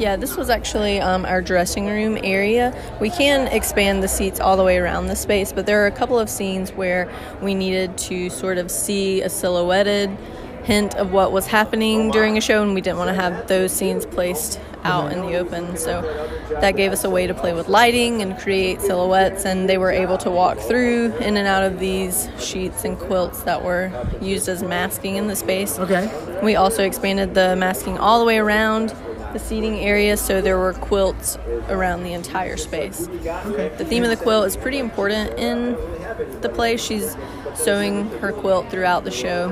yeah, 0.00 0.16
this 0.16 0.34
was 0.36 0.48
actually 0.48 0.98
um, 0.98 1.26
our 1.26 1.42
dressing 1.42 1.86
room 1.86 2.18
area. 2.24 2.72
We 3.00 3.10
can 3.10 3.48
expand 3.48 4.02
the 4.02 4.08
seats 4.08 4.40
all 4.40 4.56
the 4.56 4.64
way 4.64 4.78
around 4.78 5.08
the 5.08 5.16
space, 5.16 5.52
but 5.52 5.66
there 5.66 5.82
are 5.84 5.86
a 5.86 5.92
couple 5.92 6.18
of 6.18 6.30
scenes 6.30 6.72
where 6.72 7.06
we 7.42 7.54
needed 7.54 7.98
to 8.08 8.30
sort 8.30 8.56
of 8.56 8.70
see 8.70 9.20
a 9.20 9.28
silhouetted 9.28 10.08
hint 10.64 10.94
of 10.96 11.12
what 11.12 11.32
was 11.32 11.46
happening 11.46 12.08
oh, 12.08 12.12
during 12.12 12.36
a 12.36 12.40
show, 12.40 12.62
and 12.62 12.74
we 12.74 12.80
didn't 12.80 12.98
want 12.98 13.08
to 13.08 13.14
have 13.14 13.48
those 13.48 13.72
scenes 13.72 14.06
placed 14.06 14.60
out 14.84 15.10
mm-hmm. 15.10 15.20
in 15.20 15.26
the 15.26 15.36
open. 15.38 15.76
So 15.76 16.02
that 16.60 16.76
gave 16.76 16.92
us 16.92 17.04
a 17.04 17.10
way 17.10 17.26
to 17.26 17.34
play 17.34 17.52
with 17.52 17.68
lighting 17.68 18.22
and 18.22 18.38
create 18.38 18.80
silhouettes, 18.80 19.44
and 19.44 19.68
they 19.68 19.78
were 19.78 19.90
able 19.90 20.18
to 20.18 20.30
walk 20.30 20.58
through 20.58 21.14
in 21.16 21.36
and 21.36 21.46
out 21.46 21.62
of 21.62 21.78
these 21.78 22.28
sheets 22.38 22.84
and 22.84 22.98
quilts 22.98 23.42
that 23.42 23.64
were 23.64 23.90
used 24.20 24.48
as 24.48 24.62
masking 24.62 25.16
in 25.16 25.26
the 25.26 25.36
space. 25.36 25.78
Okay. 25.78 26.10
We 26.42 26.56
also 26.56 26.84
expanded 26.84 27.34
the 27.34 27.56
masking 27.56 27.98
all 27.98 28.18
the 28.18 28.26
way 28.26 28.38
around 28.38 28.94
the 29.32 29.38
seating 29.38 29.78
area, 29.78 30.16
so 30.16 30.40
there 30.40 30.58
were 30.58 30.72
quilts 30.72 31.38
around 31.68 32.02
the 32.02 32.12
entire 32.12 32.56
space. 32.56 33.06
Okay. 33.08 33.70
The 33.78 33.84
theme 33.84 34.02
of 34.02 34.10
the 34.10 34.16
quilt 34.16 34.46
is 34.46 34.56
pretty 34.56 34.78
important 34.78 35.38
in 35.38 35.76
the 36.40 36.48
play. 36.48 36.76
She's 36.76 37.16
sewing 37.54 38.10
her 38.18 38.32
quilt 38.32 38.70
throughout 38.70 39.04
the 39.04 39.10
show, 39.12 39.50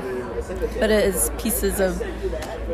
but 0.79 0.91
it 0.91 1.05
is 1.05 1.31
pieces 1.39 1.81
of 1.81 2.03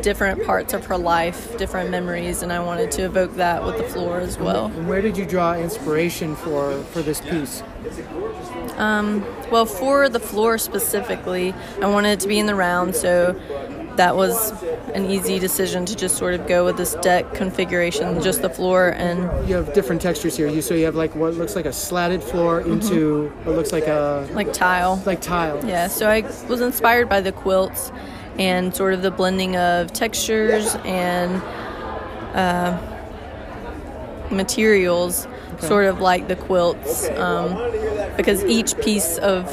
different 0.03 0.45
parts 0.45 0.73
of 0.75 0.85
her 0.87 0.99
life, 0.99 1.57
different 1.57 1.91
memories, 1.91 2.43
and 2.43 2.53
I 2.53 2.61
wanted 2.61 2.91
to 2.93 3.03
evoke 3.03 3.37
that 3.37 3.65
with 3.65 3.79
the 3.79 3.85
floor 3.85 4.19
as 4.21 4.39
well. 4.39 4.67
And 4.67 4.89
where 4.89 5.01
did 5.03 5.17
you 5.17 5.25
draw 5.25 5.55
inspiration 5.55 6.37
for 6.37 6.81
for 6.93 7.03
this 7.03 7.21
piece? 7.21 7.63
Um, 8.77 9.25
well, 9.51 9.67
for 9.67 10.09
the 10.09 10.21
floor 10.21 10.59
specifically, 10.59 11.55
I 11.81 11.87
wanted 11.87 12.11
it 12.11 12.21
to 12.21 12.29
be 12.29 12.39
in 12.39 12.47
the 12.47 12.55
round, 12.55 12.97
so 12.97 13.35
that 13.97 14.17
was 14.17 14.53
an 14.95 15.07
easy 15.07 15.39
decision 15.39 15.87
to 15.87 15.95
just 15.95 16.17
sort 16.17 16.35
of 16.35 16.47
go 16.47 16.65
with 16.65 16.77
this 16.77 16.95
deck 16.97 17.35
configuration, 17.35 18.21
just 18.23 18.43
the 18.43 18.51
floor 18.51 18.91
and 18.91 19.49
You 19.49 19.57
have 19.57 19.73
different 19.73 20.03
textures 20.03 20.37
here. 20.37 20.49
You 20.49 20.63
so 20.63 20.75
you 20.75 20.85
have 20.85 20.95
like 20.95 21.15
what 21.15 21.35
looks 21.35 21.57
like 21.57 21.67
a 21.67 21.73
slatted 21.73 22.23
floor 22.23 22.61
into 22.61 23.29
what 23.45 23.57
looks 23.57 23.73
like 23.73 23.87
a 23.87 24.29
like 24.33 24.53
tile. 24.53 25.03
like 25.07 25.21
tile. 25.21 25.65
Yeah, 25.65 25.89
so 25.89 26.09
I 26.09 26.23
was 26.49 26.61
inspired 26.61 27.09
by 27.09 27.21
the 27.21 27.33
quilts 27.33 27.93
and 28.39 28.75
sort 28.75 28.95
of 28.95 29.03
the 29.03 29.11
blending 29.11 29.57
of 29.57 29.93
textures 29.93 30.75
and 30.85 31.41
uh, 32.35 32.77
materials, 34.31 35.29
sort 35.61 35.87
of 35.87 36.01
like 36.01 36.29
the 36.29 36.37
quilts, 36.37 37.09
um, 37.11 37.55
because 38.17 38.43
each 38.45 38.77
piece 38.79 39.19
of 39.19 39.47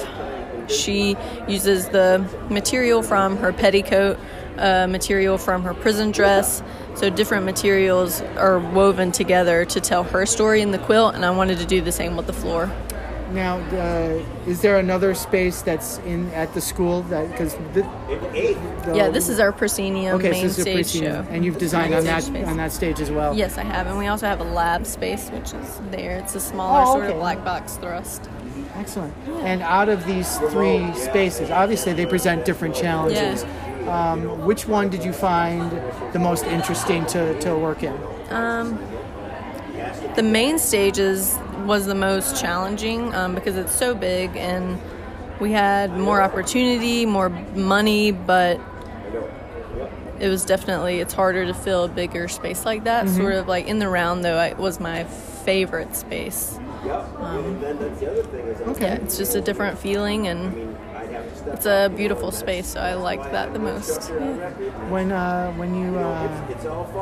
she 0.72 1.16
uses 1.48 1.90
the 1.90 2.26
material 2.50 3.02
from 3.04 3.38
her 3.38 3.52
petticoat, 3.54 4.18
uh, 4.58 4.88
material 4.88 5.38
from 5.38 5.64
her 5.64 5.74
prison 5.74 6.12
dress. 6.12 6.64
So 6.96 7.10
different 7.10 7.46
materials 7.46 8.22
are 8.38 8.60
woven 8.60 9.12
together 9.12 9.64
to 9.66 9.80
tell 9.80 10.04
her 10.04 10.26
story 10.26 10.62
in 10.62 10.72
the 10.72 10.78
quilt, 10.80 11.16
and 11.16 11.24
I 11.26 11.32
wanted 11.32 11.58
to 11.60 11.66
do 11.66 11.82
the 11.82 11.92
same 11.92 12.18
with 12.18 12.28
the 12.28 12.34
floor. 12.34 12.70
Now, 13.32 13.60
uh, 13.60 14.20
is 14.46 14.60
there 14.62 14.78
another 14.78 15.14
space 15.16 15.62
that's 15.62 16.00
in 16.00 16.30
at 16.32 16.54
the 16.54 16.60
school 16.60 17.02
that 17.04 17.32
because 17.32 17.56
Yeah, 18.94 19.08
this 19.10 19.30
is 19.30 19.40
our 19.40 19.54
proscenium 19.54 20.16
okay, 20.18 20.32
main 20.32 20.42
so 20.42 20.48
this 20.48 20.58
is 20.60 20.68
a 20.68 20.84
stage 20.84 21.04
show. 21.04 21.26
and 21.30 21.46
you've 21.46 21.58
designed 21.58 21.94
on 21.94 22.04
that 22.04 22.24
stage 22.24 22.36
space. 22.36 22.48
on 22.48 22.58
that 22.58 22.72
stage 22.74 23.00
as 23.00 23.10
well. 23.10 23.34
Yes, 23.34 23.58
I 23.58 23.64
have, 23.64 23.88
and 23.88 23.98
we 23.98 24.08
also 24.08 24.26
have 24.26 24.42
a 24.42 24.44
lab 24.44 24.86
space, 24.86 25.30
which 25.30 25.54
is 25.54 25.80
there. 25.92 26.18
It's 26.18 26.36
a 26.36 26.42
smaller 26.42 26.82
Oh, 26.86 26.94
sort 26.96 27.10
of 27.10 27.16
black 27.18 27.44
box 27.46 27.76
thrust. 27.78 28.30
Excellent. 28.76 29.14
And 29.44 29.62
out 29.62 29.90
of 29.90 30.06
these 30.06 30.38
three 30.38 30.94
spaces, 30.94 31.50
obviously 31.52 31.94
they 31.94 32.06
present 32.06 32.46
different 32.46 32.76
challenges. 32.76 33.44
Um, 33.88 34.46
which 34.46 34.68
one 34.68 34.90
did 34.90 35.04
you 35.04 35.12
find 35.12 35.72
the 36.14 36.20
most 36.20 36.46
interesting 36.46 37.06
to, 37.08 37.40
to 37.42 37.56
work 37.56 37.84
in? 37.84 37.98
The 40.16 40.24
main 40.24 40.60
stages 40.60 41.38
was 41.66 41.86
the 41.86 41.96
most 41.96 42.40
challenging 42.40 43.14
um, 43.16 43.34
because 43.34 43.56
it's 43.58 43.76
so 43.76 43.96
big, 43.96 44.36
and 44.36 44.80
we 45.40 45.52
had 45.52 45.98
more 45.98 46.22
opportunity, 46.22 47.06
more 47.06 47.30
money, 47.30 48.12
but 48.12 48.60
it 50.20 50.28
was 50.28 50.46
definitely 50.46 51.00
it's 51.00 51.14
harder 51.14 51.46
to 51.46 51.54
fill 51.54 51.86
a 51.86 51.88
bigger 51.88 52.28
space 52.28 52.66
like 52.66 52.84
that. 52.84 53.06
Mm-hmm. 53.06 53.18
Sort 53.18 53.34
of 53.34 53.48
like 53.48 53.68
in 53.68 53.80
the 53.80 53.90
round, 53.90 54.24
though, 54.24 54.40
it 54.42 54.58
was 54.58 54.80
my 54.80 55.04
favorite 55.04 55.96
space. 55.96 56.60
Um, 56.82 57.62
yeah, 58.80 58.96
it's 58.96 59.18
just 59.18 59.36
a 59.36 59.42
different 59.42 59.78
feeling, 59.78 60.28
and 60.28 60.76
it's 61.48 61.68
a 61.68 61.92
beautiful 61.96 62.32
space, 62.32 62.68
so 62.68 62.80
I 62.80 62.96
like 62.96 63.22
that 63.32 63.54
the 63.54 63.60
most. 63.60 64.10
Yeah. 64.10 64.50
when 64.90 65.12
uh, 65.12 65.52
when 65.54 65.76
you 65.76 65.96
uh, 66.00 66.28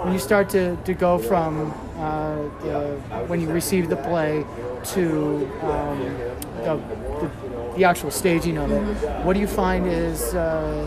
when 0.04 0.12
you 0.12 0.20
start 0.20 0.50
to, 0.50 0.76
to 0.76 0.94
go 0.94 1.18
from 1.18 1.72
uh, 1.98 2.36
the, 2.62 2.98
when 3.28 3.40
you 3.40 3.50
receive 3.50 3.88
the 3.90 3.96
play 3.96 4.46
to 4.84 5.46
um, 5.62 6.00
the, 6.64 6.76
the, 7.22 7.32
the 7.78 7.84
actual 7.86 8.12
staging 8.12 8.58
of 8.58 8.70
it, 8.72 8.82
what 9.24 9.34
do 9.34 9.40
you 9.40 9.48
find 9.48 9.88
is 9.88 10.34
uh, 10.36 10.84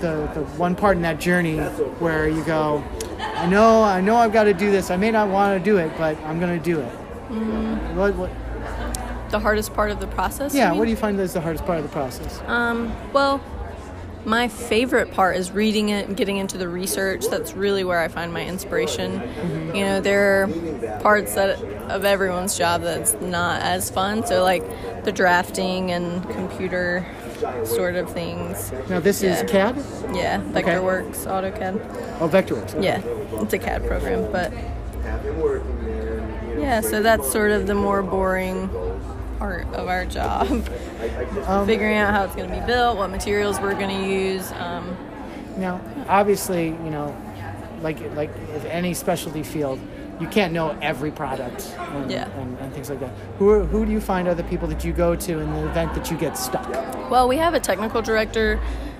the 0.00 0.30
the 0.38 0.46
one 0.58 0.74
part 0.76 0.96
in 0.96 1.02
that 1.02 1.18
journey 1.18 1.56
where 1.98 2.28
you 2.28 2.44
go, 2.44 2.84
I 3.18 3.46
know 3.46 3.82
I 3.82 4.02
know 4.02 4.16
I've 4.16 4.34
got 4.34 4.44
to 4.44 4.54
do 4.54 4.70
this. 4.70 4.90
I 4.90 4.96
may 4.96 5.10
not 5.10 5.30
want 5.30 5.58
to 5.58 5.64
do 5.64 5.78
it, 5.78 5.90
but 5.96 6.18
I'm 6.24 6.38
going 6.38 6.58
to 6.58 6.62
do 6.62 6.80
it. 6.80 6.92
What, 7.28 8.14
what, 8.14 8.30
The 9.30 9.38
hardest 9.40 9.74
part 9.74 9.90
of 9.90 10.00
the 10.00 10.06
process. 10.06 10.54
yeah, 10.54 10.72
what 10.72 10.84
do 10.84 10.90
you 10.90 10.96
find 10.96 11.18
is 11.20 11.32
the 11.34 11.40
hardest 11.40 11.64
part 11.66 11.78
of 11.78 11.84
the 11.84 11.90
process? 11.90 12.40
Um, 12.46 12.92
well, 13.12 13.40
my 14.24 14.48
favorite 14.48 15.12
part 15.12 15.36
is 15.36 15.52
reading 15.52 15.90
it 15.90 16.08
and 16.08 16.16
getting 16.16 16.36
into 16.38 16.58
the 16.58 16.68
research. 16.68 17.26
That's 17.30 17.54
really 17.54 17.84
where 17.84 18.00
I 18.00 18.08
find 18.08 18.32
my 18.32 18.44
inspiration. 18.44 19.22
You 19.74 19.84
know, 19.84 20.00
there 20.00 20.42
are 20.44 21.00
parts 21.00 21.34
that 21.34 21.60
of 21.90 22.04
everyone's 22.04 22.58
job 22.58 22.82
that's 22.82 23.14
not 23.20 23.62
as 23.62 23.90
fun. 23.90 24.26
So 24.26 24.42
like 24.42 24.64
the 25.04 25.12
drafting 25.12 25.92
and 25.92 26.28
computer 26.30 27.06
sort 27.64 27.94
of 27.94 28.10
things. 28.12 28.72
Now 28.90 29.00
this 29.00 29.22
Yeah. 29.22 29.42
is 29.42 29.50
CAD. 29.50 29.76
Yeah, 30.12 30.40
Vectorworks, 30.40 31.24
AutoCAD. 31.26 32.18
Oh, 32.20 32.28
Vectorworks. 32.28 32.74
okay. 32.74 32.84
Yeah, 32.84 33.00
it's 33.40 33.52
a 33.54 33.58
CAD 33.58 33.86
program, 33.86 34.30
but 34.32 34.52
yeah, 36.58 36.80
so 36.80 37.02
that's 37.02 37.30
sort 37.30 37.50
of 37.50 37.66
the 37.66 37.74
more 37.74 38.02
boring 38.02 38.68
part 39.38 39.66
of 39.74 39.88
our 39.88 40.04
job. 40.04 40.46
Figuring 41.66 41.96
out 41.96 42.12
how 42.12 42.24
it's 42.24 42.34
going 42.34 42.50
to 42.50 42.60
be 42.60 42.64
built, 42.66 42.96
what 42.98 43.10
materials 43.10 43.60
we're 43.60 43.74
going 43.74 43.90
to 44.02 44.08
use. 44.08 44.50
Um, 44.52 44.96
Now, 45.56 45.80
obviously, 46.08 46.66
you 46.68 46.90
know, 46.90 47.14
like 47.82 47.98
like 48.14 48.30
with 48.52 48.64
any 48.66 48.94
specialty 48.94 49.42
field, 49.42 49.78
you 50.20 50.26
can't 50.28 50.52
know 50.52 50.76
every 50.82 51.10
product 51.12 51.72
and, 51.78 52.10
Yeah. 52.10 52.28
and, 52.40 52.58
and 52.58 52.72
things 52.74 52.90
like 52.90 52.98
that. 53.00 53.10
Who 53.38 53.48
are, 53.50 53.64
who 53.64 53.86
do 53.86 53.92
you 53.92 54.00
find 54.00 54.26
are 54.28 54.34
the 54.34 54.42
people 54.44 54.66
that 54.68 54.84
you 54.84 54.92
go 54.92 55.14
to 55.14 55.38
in 55.38 55.52
the 55.52 55.68
event 55.68 55.94
that 55.94 56.10
you 56.10 56.16
get 56.16 56.36
stuck? 56.36 56.68
well, 57.10 57.28
we 57.28 57.36
have 57.36 57.54
a 57.54 57.60
technical 57.60 58.02
director 58.02 58.58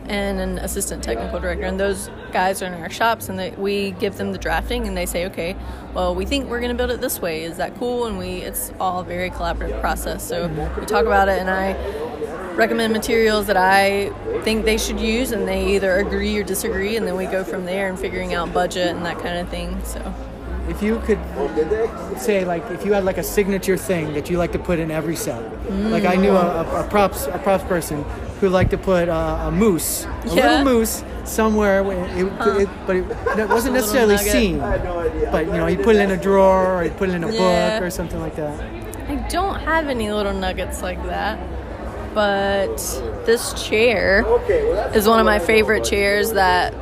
and 0.08 0.40
an 0.40 0.58
assistant 0.58 1.02
technical 1.04 1.38
director, 1.38 1.64
and 1.64 1.78
those 1.78 2.10
guys 2.32 2.62
are 2.62 2.66
in 2.66 2.74
our 2.74 2.90
shops, 2.90 3.28
and 3.28 3.38
they, 3.38 3.50
we 3.52 3.92
give 3.92 4.16
them 4.16 4.32
the 4.32 4.38
drafting, 4.38 4.86
and 4.86 4.96
they 4.96 5.06
say, 5.06 5.26
okay, 5.26 5.54
well, 5.94 6.14
we 6.14 6.24
think 6.24 6.48
we're 6.48 6.60
going 6.60 6.70
to 6.70 6.76
build 6.76 6.90
it 6.90 7.00
this 7.00 7.20
way. 7.20 7.44
Is 7.44 7.58
that 7.58 7.76
cool? 7.78 8.06
And 8.06 8.18
we, 8.18 8.38
it's 8.38 8.72
all 8.80 9.00
a 9.00 9.04
very 9.04 9.30
collaborative 9.30 9.80
process. 9.80 10.26
So 10.26 10.48
we 10.78 10.86
talk 10.86 11.04
about 11.04 11.28
it, 11.28 11.38
and 11.38 11.50
I 11.50 11.74
recommend 12.54 12.92
materials 12.92 13.46
that 13.46 13.56
I 13.56 14.10
think 14.44 14.64
they 14.64 14.78
should 14.78 14.98
use, 14.98 15.32
and 15.32 15.46
they 15.46 15.74
either 15.74 15.98
agree 15.98 16.36
or 16.38 16.42
disagree, 16.42 16.96
and 16.96 17.06
then 17.06 17.16
we 17.16 17.26
go 17.26 17.44
from 17.44 17.66
there 17.66 17.88
and 17.88 17.98
figuring 17.98 18.34
out 18.34 18.52
budget 18.52 18.88
and 18.88 19.04
that 19.04 19.18
kind 19.18 19.38
of 19.38 19.48
thing. 19.50 19.78
So. 19.84 20.14
If 20.68 20.82
you 20.82 21.00
could 21.06 21.18
say 22.18 22.44
like 22.44 22.62
if 22.70 22.84
you 22.84 22.92
had 22.92 23.02
like 23.02 23.16
a 23.16 23.22
signature 23.22 23.78
thing 23.78 24.12
that 24.12 24.28
you 24.28 24.36
like 24.36 24.52
to 24.52 24.58
put 24.58 24.78
in 24.78 24.90
every 24.90 25.16
set, 25.16 25.40
like 25.90 26.04
I 26.04 26.14
knew 26.16 26.32
a, 26.32 26.62
a, 26.62 26.84
a 26.84 26.88
props 26.88 27.26
a 27.26 27.38
props 27.38 27.64
person 27.64 28.04
who 28.40 28.48
like 28.48 28.70
to 28.70 28.78
put 28.78 29.08
uh, 29.08 29.46
a 29.48 29.50
moose, 29.50 30.04
a 30.04 30.08
Yeah. 30.26 30.34
little 30.60 30.64
moose 30.64 31.02
somewhere, 31.24 31.82
where 31.82 32.04
it, 32.16 32.26
it, 32.62 32.68
but 32.86 32.96
it, 32.96 33.04
it 33.38 33.48
wasn't 33.48 33.48
Little 33.48 33.72
necessarily 33.72 34.14
nugget. 34.16 34.32
seen. 34.32 34.58
But 34.58 35.46
you 35.46 35.52
know, 35.52 35.66
he 35.66 35.76
put 35.76 35.96
it 35.96 36.00
in 36.02 36.10
a 36.10 36.16
drawer 36.16 36.78
or 36.80 36.82
he 36.84 36.90
put 36.90 37.08
it 37.08 37.14
in 37.14 37.24
a 37.24 37.32
Yeah. 37.32 37.78
book 37.78 37.86
or 37.86 37.90
something 37.90 38.20
like 38.20 38.36
that. 38.36 38.58
I 39.08 39.16
don't 39.28 39.58
have 39.60 39.88
any 39.88 40.12
little 40.12 40.34
nuggets 40.34 40.82
like 40.82 41.02
that, 41.06 41.38
but 42.14 42.76
this 43.26 43.52
chair 43.68 44.24
is 44.94 45.08
one 45.08 45.18
of 45.18 45.26
my 45.26 45.38
favorite 45.38 45.84
chairs 45.84 46.32
that 46.32 46.74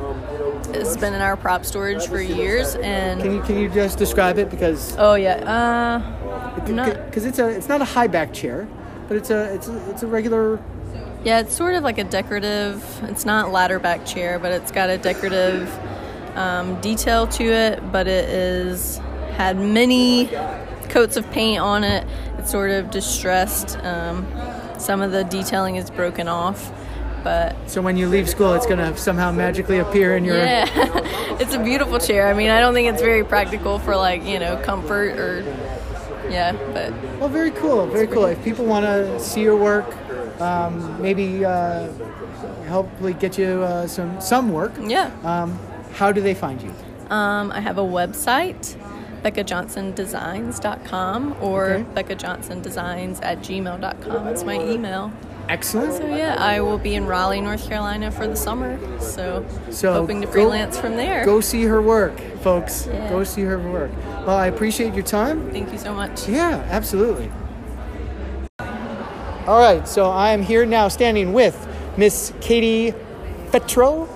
has 0.73 0.97
been 0.97 1.13
in 1.13 1.21
our 1.21 1.37
prop 1.37 1.65
storage 1.65 2.05
for 2.07 2.19
years. 2.19 2.75
and 2.75 3.21
Can 3.21 3.29
And 3.31 3.35
you 3.37 3.41
can 3.43 3.57
you 3.57 3.69
just 3.69 3.97
describe 3.97 4.37
it 4.37 4.49
because 4.49 4.95
oh 4.99 5.15
yeah, 5.15 5.35
uh, 5.35 6.55
because 7.05 7.25
it's 7.25 7.39
a 7.39 7.47
it's 7.47 7.69
not 7.69 7.81
a 7.81 7.85
high 7.85 8.07
back 8.07 8.33
chair, 8.33 8.67
but 9.07 9.15
it's 9.17 9.29
a 9.29 9.53
it's 9.53 9.67
a, 9.69 9.89
it's 9.89 10.03
a 10.03 10.07
regular. 10.07 10.59
Yeah, 11.23 11.39
it's 11.39 11.55
sort 11.55 11.75
of 11.75 11.83
like 11.83 11.97
a 11.97 12.03
decorative. 12.03 12.83
It's 13.03 13.25
not 13.25 13.51
ladder 13.51 13.79
back 13.79 14.05
chair, 14.05 14.39
but 14.39 14.51
it's 14.51 14.71
got 14.71 14.89
a 14.89 14.97
decorative 14.97 15.67
um, 16.35 16.79
detail 16.81 17.27
to 17.27 17.43
it. 17.43 17.91
But 17.91 18.07
it 18.07 18.29
is 18.29 18.97
had 19.35 19.57
many 19.57 20.27
coats 20.89 21.17
of 21.17 21.29
paint 21.31 21.59
on 21.59 21.83
it. 21.83 22.07
It's 22.37 22.51
sort 22.51 22.71
of 22.71 22.91
distressed. 22.91 23.77
Um, 23.83 24.25
some 24.79 25.01
of 25.01 25.11
the 25.11 25.23
detailing 25.23 25.75
is 25.75 25.89
broken 25.89 26.27
off, 26.27 26.71
but 27.23 27.55
So 27.67 27.81
when 27.81 27.97
you 27.97 28.07
leave 28.07 28.29
school, 28.29 28.53
it's 28.53 28.67
gonna 28.67 28.95
somehow 28.95 29.31
magically 29.31 29.79
appear 29.79 30.15
in 30.15 30.23
your. 30.23 30.37
yeah, 30.37 30.67
it's 31.39 31.55
a 31.55 31.59
beautiful 31.63 31.99
chair. 31.99 32.27
I 32.27 32.33
mean, 32.33 32.51
I 32.51 32.59
don't 32.59 32.73
think 32.75 32.87
it's 32.93 33.01
very 33.01 33.23
practical 33.23 33.79
for 33.79 33.95
like 33.95 34.23
you 34.23 34.39
know 34.39 34.55
comfort 34.57 35.17
or 35.17 35.41
yeah, 36.29 36.51
but 36.73 36.91
Well, 37.19 37.29
very 37.29 37.51
cool, 37.51 37.87
very 37.87 38.07
cool. 38.07 38.25
If 38.25 38.41
people 38.43 38.65
want 38.65 38.85
to 38.85 39.19
see 39.19 39.41
your 39.41 39.55
work, 39.55 39.85
um, 40.41 41.01
maybe 41.01 41.43
uh, 41.45 41.87
hopefully 42.69 43.13
get 43.13 43.37
you 43.37 43.63
uh, 43.63 43.87
some 43.87 44.19
some 44.21 44.51
work. 44.51 44.73
yeah. 44.81 45.09
Um, 45.23 45.57
how 45.93 46.11
do 46.11 46.21
they 46.21 46.33
find 46.35 46.61
you? 46.61 46.71
Um, 47.09 47.51
I 47.51 47.61
have 47.61 47.77
a 47.77 47.81
website, 47.83 48.75
beccajohnsondesigns.com 49.23 51.35
or 51.41 51.71
Okay. 51.71 51.85
beccajohnsondesigns 52.03 53.19
at 53.23 53.39
gmail.com. 53.39 54.27
It's 54.27 54.43
my 54.43 54.59
email. 54.61 55.11
Excellent. 55.49 55.93
So 55.93 56.05
yeah, 56.05 56.35
I 56.37 56.59
will 56.59 56.77
be 56.77 56.93
in 56.95 57.05
Raleigh, 57.07 57.39
North 57.39 57.65
Carolina 57.67 58.11
for 58.11 58.27
the 58.27 58.35
summer. 58.35 58.77
So, 58.99 59.45
So 59.71 59.93
hoping 59.93 60.19
to 60.21 60.27
go- 60.27 60.33
freelance 60.33 60.77
from 60.77 60.97
there. 60.97 61.23
Go 61.23 61.39
see 61.39 61.63
her 61.63 61.81
work, 61.81 62.19
folks. 62.41 62.85
Yeah. 62.85 63.09
Go 63.09 63.23
see 63.23 63.43
her 63.43 63.57
work. 63.57 63.89
Well, 64.27 64.35
I 64.35 64.47
appreciate 64.47 64.93
your 64.93 65.05
time. 65.05 65.49
Thank 65.51 65.71
you 65.71 65.77
so 65.77 65.93
much. 65.93 66.27
Yeah, 66.27 66.61
absolutely. 66.69 67.31
All 69.47 69.59
right, 69.59 69.87
so 69.87 70.09
I 70.09 70.31
am 70.31 70.41
here 70.41 70.65
now 70.65 70.89
standing 70.89 71.31
with 71.31 71.55
Miss 71.95 72.33
Katie 72.41 72.93
Fetro 73.45 74.09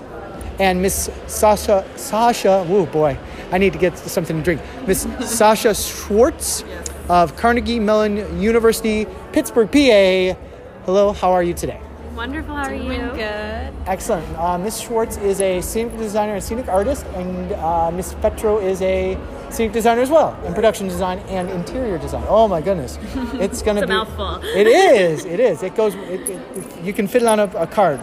and 0.60 0.82
Miss 0.82 1.10
Sasha 1.26 1.88
Sasha. 1.96 2.66
Oh 2.68 2.86
boy, 2.86 3.18
I 3.50 3.58
need 3.58 3.72
to 3.72 3.80
get 3.80 3.98
something 3.98 4.36
to 4.36 4.44
drink. 4.44 4.62
Miss 4.86 5.08
Sasha 5.26 5.74
Schwartz 5.74 6.66
of 7.08 7.38
Carnegie 7.38 7.80
Mellon 7.80 8.42
University, 8.42 9.08
Pittsburgh, 9.32 9.72
PA. 9.72 10.38
Hello, 10.86 11.14
how 11.14 11.32
are 11.32 11.44
you 11.44 11.54
today? 11.54 11.80
Wonderful. 12.14 12.54
How 12.54 12.66
are 12.66 12.76
you? 12.76 12.84
Doing 12.84 13.08
good. 13.12 13.74
Excellent. 13.88 14.38
Uh, 14.38 14.58
Miss 14.58 14.82
Schwartz 14.82 15.16
is 15.16 15.40
a 15.40 15.62
scenic 15.62 15.96
designer 15.98 16.34
and 16.34 16.44
scenic 16.44 16.68
artist, 16.68 17.06
and 17.16 17.54
uh, 17.54 17.90
Miss 17.90 18.16
Fetro 18.16 18.62
is 18.62 18.82
a 18.82 19.18
scenic 19.54 19.74
designer 19.74 20.02
as 20.02 20.10
well, 20.10 20.38
and 20.46 20.54
production 20.56 20.88
design 20.88 21.20
and 21.30 21.50
interior 21.50 21.98
design. 21.98 22.24
Oh 22.28 22.48
my 22.48 22.62
goodness, 22.62 22.98
it's 23.36 23.62
gonna 23.62 23.82
It's 23.82 23.86
a 23.86 23.88
be 23.88 23.94
mouthful. 23.94 24.40
It 24.44 24.68
is. 24.68 25.26
It 25.26 25.40
is. 25.40 25.64
It 25.64 25.76
goes. 25.76 25.96
It, 25.96 26.30
it, 26.30 26.84
you 26.84 26.94
can 26.94 27.08
fit 27.08 27.22
it 27.22 27.28
on 27.28 27.40
a, 27.40 27.46
a 27.58 27.68
card. 27.68 28.00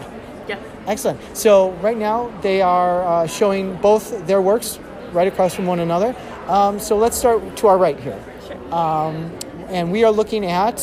Yeah. 0.47 0.59
Excellent. 0.87 1.19
So 1.37 1.71
right 1.81 1.97
now 1.97 2.29
they 2.41 2.61
are 2.61 3.03
uh, 3.03 3.27
showing 3.27 3.75
both 3.77 4.25
their 4.27 4.41
works 4.41 4.79
right 5.11 5.27
across 5.27 5.53
from 5.55 5.65
one 5.67 5.79
another. 5.79 6.15
Um, 6.47 6.79
so 6.79 6.97
let's 6.97 7.17
start 7.17 7.57
to 7.57 7.67
our 7.67 7.77
right 7.77 7.99
here, 7.99 8.19
Sure. 8.47 8.73
um, 8.73 9.31
and 9.69 9.91
we 9.91 10.03
are 10.03 10.11
looking 10.11 10.45
at. 10.45 10.77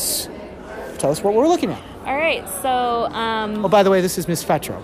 Tell 0.97 1.11
us 1.11 1.21
what 1.23 1.33
we're 1.33 1.47
looking 1.47 1.71
at. 1.71 1.81
All 2.05 2.15
right. 2.15 2.47
So, 2.61 3.05
um, 3.13 3.65
Oh, 3.65 3.67
by 3.69 3.83
the 3.83 3.89
way, 3.91 4.01
this 4.01 4.17
is 4.17 4.27
Miss 4.27 4.43
Fetro. 4.43 4.81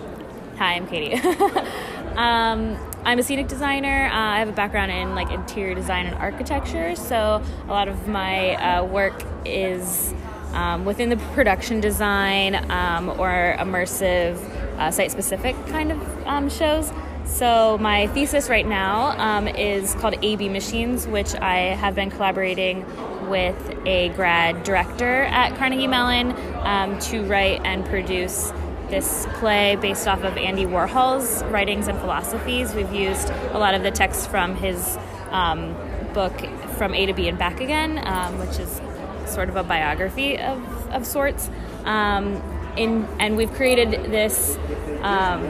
hi, 0.58 0.74
I'm 0.74 0.86
Katie. 0.86 1.18
I'm 3.06 3.18
a 3.18 3.22
scenic 3.22 3.48
designer. 3.48 4.06
Uh, 4.06 4.16
I 4.16 4.38
have 4.38 4.48
a 4.48 4.52
background 4.52 4.90
in 4.90 5.14
like 5.14 5.30
interior 5.30 5.74
design 5.74 6.06
and 6.06 6.14
architecture. 6.16 6.96
So 6.96 7.42
a 7.64 7.70
lot 7.70 7.86
of 7.86 8.08
my 8.08 8.54
uh, 8.54 8.84
work 8.84 9.22
is 9.44 10.14
um, 10.52 10.86
within 10.86 11.10
the 11.10 11.18
production 11.34 11.80
design 11.80 12.70
um, 12.70 13.10
or 13.10 13.56
immersive, 13.58 14.38
uh, 14.78 14.90
site-specific 14.90 15.54
kind 15.66 15.92
of 15.92 16.26
um, 16.26 16.48
shows. 16.48 16.90
So 17.26 17.76
my 17.78 18.06
thesis 18.08 18.48
right 18.48 18.66
now 18.66 19.18
um, 19.18 19.48
is 19.48 19.94
called 19.96 20.14
AB 20.22 20.48
Machines, 20.48 21.06
which 21.06 21.34
I 21.34 21.74
have 21.74 21.94
been 21.94 22.10
collaborating 22.10 22.86
with 23.28 23.56
a 23.84 24.10
grad 24.10 24.62
director 24.62 25.24
at 25.24 25.56
Carnegie 25.56 25.86
Mellon 25.86 26.32
um, 26.64 26.98
to 27.00 27.22
write 27.24 27.60
and 27.64 27.84
produce 27.84 28.50
this 28.90 29.26
play 29.34 29.76
based 29.76 30.06
off 30.06 30.22
of 30.22 30.36
Andy 30.36 30.64
Warhol's 30.64 31.42
writings 31.44 31.88
and 31.88 31.98
philosophies. 31.98 32.74
We've 32.74 32.92
used 32.92 33.30
a 33.30 33.58
lot 33.58 33.74
of 33.74 33.82
the 33.82 33.90
text 33.90 34.30
from 34.30 34.56
his 34.56 34.98
um, 35.30 35.74
book 36.12 36.32
From 36.76 36.94
A 36.94 37.06
to 37.06 37.12
B 37.12 37.28
and 37.28 37.38
Back 37.38 37.60
Again, 37.60 38.00
um, 38.06 38.38
which 38.38 38.58
is 38.58 38.80
sort 39.26 39.48
of 39.48 39.56
a 39.56 39.62
biography 39.62 40.38
of, 40.38 40.90
of 40.90 41.06
sorts. 41.06 41.50
Um, 41.84 42.42
in, 42.76 43.06
and 43.20 43.36
we've 43.36 43.52
created 43.52 44.10
this 44.10 44.58
um, 45.02 45.42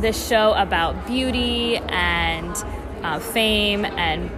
this 0.00 0.28
show 0.28 0.52
about 0.52 1.06
beauty 1.06 1.76
and 1.78 2.54
uh, 3.02 3.18
fame 3.18 3.84
and 3.84 4.30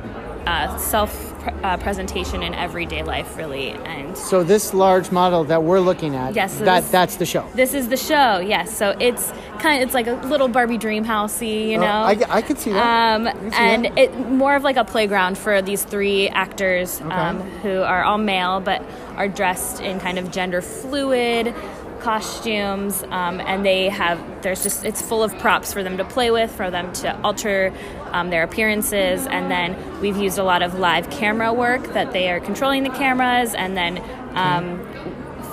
uh, 0.46 0.76
self 0.78 1.35
uh, 1.62 1.76
presentation 1.78 2.42
in 2.42 2.54
everyday 2.54 3.02
life, 3.02 3.36
really. 3.36 3.70
And 3.70 4.16
So 4.16 4.42
this 4.44 4.72
large 4.74 5.10
model 5.10 5.44
that 5.44 5.62
we're 5.62 5.80
looking 5.80 6.14
at, 6.14 6.34
Yes, 6.34 6.58
so 6.58 6.64
that 6.64 6.80
this- 6.82 6.90
that's 6.90 7.16
the 7.16 7.26
show. 7.26 7.44
this 7.54 7.74
is 7.74 7.88
the 7.88 7.96
show, 7.96 8.38
yes. 8.38 8.76
So 8.76 8.96
it's 9.00 9.32
kind 9.58 9.82
of 9.82 9.86
it's 9.86 9.94
like 9.94 10.06
a 10.06 10.12
little 10.26 10.48
Barbie 10.48 10.78
dream 10.78 11.04
housey, 11.04 11.68
you 11.70 11.78
Oh, 11.78 11.80
know. 11.80 11.86
I, 11.86 12.18
I 12.28 12.42
could 12.42 12.58
see 12.58 12.72
that. 12.72 13.16
Um, 13.16 13.26
see 13.50 13.56
and 13.56 13.84
that. 13.86 13.98
it 13.98 14.18
more 14.30 14.54
of 14.56 14.62
like 14.64 14.76
a 14.76 14.84
playground 14.84 15.38
for 15.38 15.62
these 15.62 15.82
three 15.84 16.28
actors 16.28 17.00
um, 17.10 17.40
who 17.62 17.80
are 17.82 18.04
all 18.04 18.18
male 18.18 18.60
but 18.60 18.82
are 19.16 19.28
dressed 19.28 19.80
in 19.80 19.98
kind 20.00 20.18
of 20.18 20.30
gender 20.30 20.60
fluid 20.62 21.54
costumes 22.00 23.02
um, 23.04 23.40
and 23.40 23.64
they 23.64 23.88
have 23.88 24.42
there's 24.42 24.62
just 24.62 24.84
it's 24.84 25.02
full 25.02 25.22
of 25.22 25.36
props 25.38 25.72
for 25.72 25.82
them 25.82 25.96
to 25.96 26.04
play 26.04 26.30
with 26.30 26.50
for 26.50 26.70
them 26.70 26.92
to 26.92 27.20
alter 27.22 27.72
um, 28.12 28.30
their 28.30 28.42
appearances. 28.42 29.26
And 29.26 29.50
then 29.50 30.00
we've 30.00 30.16
used 30.16 30.38
a 30.38 30.44
lot 30.44 30.62
of 30.62 30.78
live 30.78 31.10
camera 31.10 31.52
work 31.52 31.92
that 31.92 32.12
they 32.12 32.30
are 32.30 32.40
controlling 32.40 32.82
the 32.82 32.90
cameras. 32.90 33.54
And 33.54 33.76
then 33.76 34.02
um, 34.36 34.86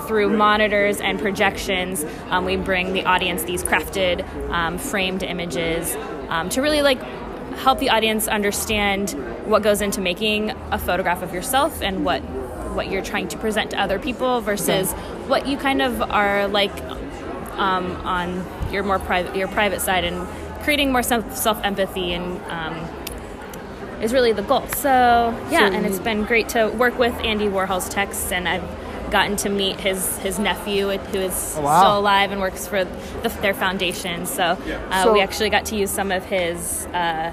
through 0.06 0.30
monitors 0.30 1.00
and 1.00 1.18
projections, 1.18 2.04
um, 2.28 2.44
we 2.44 2.56
bring 2.56 2.92
the 2.92 3.04
audience 3.04 3.42
these 3.44 3.62
crafted, 3.62 4.26
um, 4.50 4.78
framed 4.78 5.22
images 5.22 5.96
um, 6.28 6.48
to 6.50 6.62
really 6.62 6.82
like 6.82 7.02
help 7.56 7.78
the 7.78 7.90
audience 7.90 8.26
understand 8.28 9.10
what 9.46 9.62
goes 9.62 9.80
into 9.80 10.00
making 10.00 10.50
a 10.70 10.78
photograph 10.78 11.22
of 11.22 11.32
yourself 11.32 11.80
and 11.82 12.04
what 12.04 12.22
what 12.74 12.90
you're 12.90 13.02
trying 13.02 13.28
to 13.28 13.38
present 13.38 13.70
to 13.70 13.80
other 13.80 13.98
people 13.98 14.40
versus 14.40 14.92
what 15.28 15.46
you 15.46 15.56
kind 15.56 15.80
of 15.82 16.02
are 16.02 16.48
like 16.48 16.72
um, 17.58 17.92
on 18.04 18.44
your 18.72 18.82
more 18.82 18.98
private 18.98 19.36
your 19.36 19.48
private 19.48 19.80
side 19.80 20.04
and 20.04 20.26
creating 20.62 20.90
more 20.92 21.02
self 21.02 21.36
self 21.36 21.62
empathy 21.64 22.12
and 22.12 22.40
um, 22.50 22.74
is 24.02 24.12
really 24.12 24.32
the 24.32 24.42
goal. 24.42 24.66
So 24.68 24.88
yeah, 25.50 25.68
So 25.70 25.74
and 25.76 25.86
it's 25.86 25.98
been 26.00 26.24
great 26.24 26.48
to 26.50 26.68
work 26.68 26.98
with 26.98 27.14
Andy 27.20 27.46
Warhol's 27.48 27.88
texts, 27.88 28.32
and 28.32 28.48
I've 28.48 28.64
gotten 29.10 29.36
to 29.36 29.48
meet 29.48 29.78
his 29.80 30.18
his 30.18 30.38
nephew 30.38 30.88
who 30.88 31.18
is 31.18 31.54
Oh, 31.56 31.62
wow. 31.62 31.80
still 31.80 31.98
alive 32.00 32.32
and 32.32 32.40
works 32.40 32.66
for 32.66 32.84
the, 32.84 33.28
their 33.40 33.54
foundation. 33.54 34.26
So, 34.26 34.42
uh, 34.90 35.04
So- 35.04 35.12
we 35.12 35.20
actually 35.20 35.50
got 35.50 35.66
to 35.66 35.76
use 35.76 35.90
some 35.90 36.10
of 36.10 36.24
his. 36.24 36.86
Uh, 36.86 37.32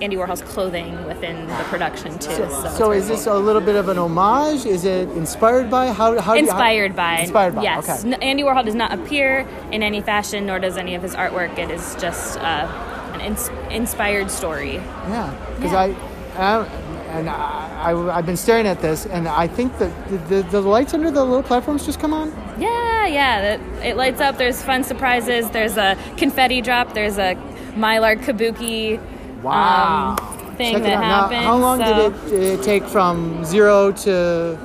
Andy 0.00 0.16
Warhol's 0.16 0.42
clothing 0.42 1.04
within 1.06 1.46
the 1.48 1.54
production 1.64 2.12
too. 2.18 2.30
So, 2.32 2.48
So 2.76 2.86
very 2.86 2.98
is 2.98 3.08
this 3.08 3.26
a 3.26 3.34
little 3.34 3.60
bit 3.60 3.74
of 3.76 3.88
an 3.88 3.98
homage? 3.98 4.64
Is 4.64 4.84
it 4.84 5.08
inspired 5.10 5.70
by 5.70 5.88
how? 5.88 5.94
how 5.94 6.12
you- 6.12 6.20
how- 6.20 6.34
inspired 6.36 6.94
by 6.96 7.18
Inspired 7.20 7.54
by. 7.56 7.62
yes 7.62 7.88
Okay. 8.04 8.14
N- 8.14 8.22
andy 8.22 8.42
warhol 8.42 8.64
does 8.64 8.74
not 8.74 8.92
appear 8.92 9.46
in 9.72 9.82
any 9.82 10.00
fashion 10.00 10.46
nor 10.46 10.58
does 10.58 10.76
any 10.76 10.94
of 10.94 11.02
his 11.02 11.14
artwork 11.14 11.58
it 11.58 11.70
is 11.70 11.96
just 12.00 12.38
uh, 12.38 12.66
an 13.14 13.20
ins- 13.20 13.50
inspired 13.70 14.30
story 14.30 14.74
Yeah, 15.08 15.32
because 15.56 15.72
Yeah. 15.72 15.78
I, 16.38 16.60
I, 16.60 16.66
and 17.10 17.28
I, 17.28 17.92
I, 18.10 18.16
have 18.16 18.26
been 18.26 18.36
staring 18.36 18.66
at 18.66 18.80
this, 18.82 19.06
and 19.06 19.26
I 19.26 19.46
think 19.48 19.78
that 19.78 19.90
the, 20.10 20.18
the, 20.18 20.42
the 20.50 20.60
lights 20.60 20.92
under 20.94 21.10
the 21.10 21.24
little 21.24 21.42
platforms 21.42 21.84
just 21.86 21.98
come 22.00 22.12
on. 22.12 22.32
yeah 22.58 23.06
yeah 23.06 23.40
that, 23.56 23.60
it 23.84 23.96
lights 23.96 24.20
up 24.20 24.36
there's 24.36 24.62
fun 24.62 24.84
surprises 24.84 25.48
there's 25.50 25.76
a 25.78 25.96
confetti 26.18 26.60
drop 26.60 26.92
there's 26.94 27.16
a 27.18 27.34
mylar 27.76 28.14
kabuki 28.22 29.00
Wow. 29.42 30.16
um, 30.18 30.56
thing 30.56 30.74
Check 30.74 30.82
that 30.82 31.02
out. 31.02 31.30
Now, 31.30 31.42
how 31.42 31.56
long 31.56 31.78
so 31.78 32.10
did 32.10 32.32
it 32.32 32.60
uh, 32.60 32.62
take 32.62 32.84
from 32.84 33.44
zero 33.44 33.92
to 33.92 34.58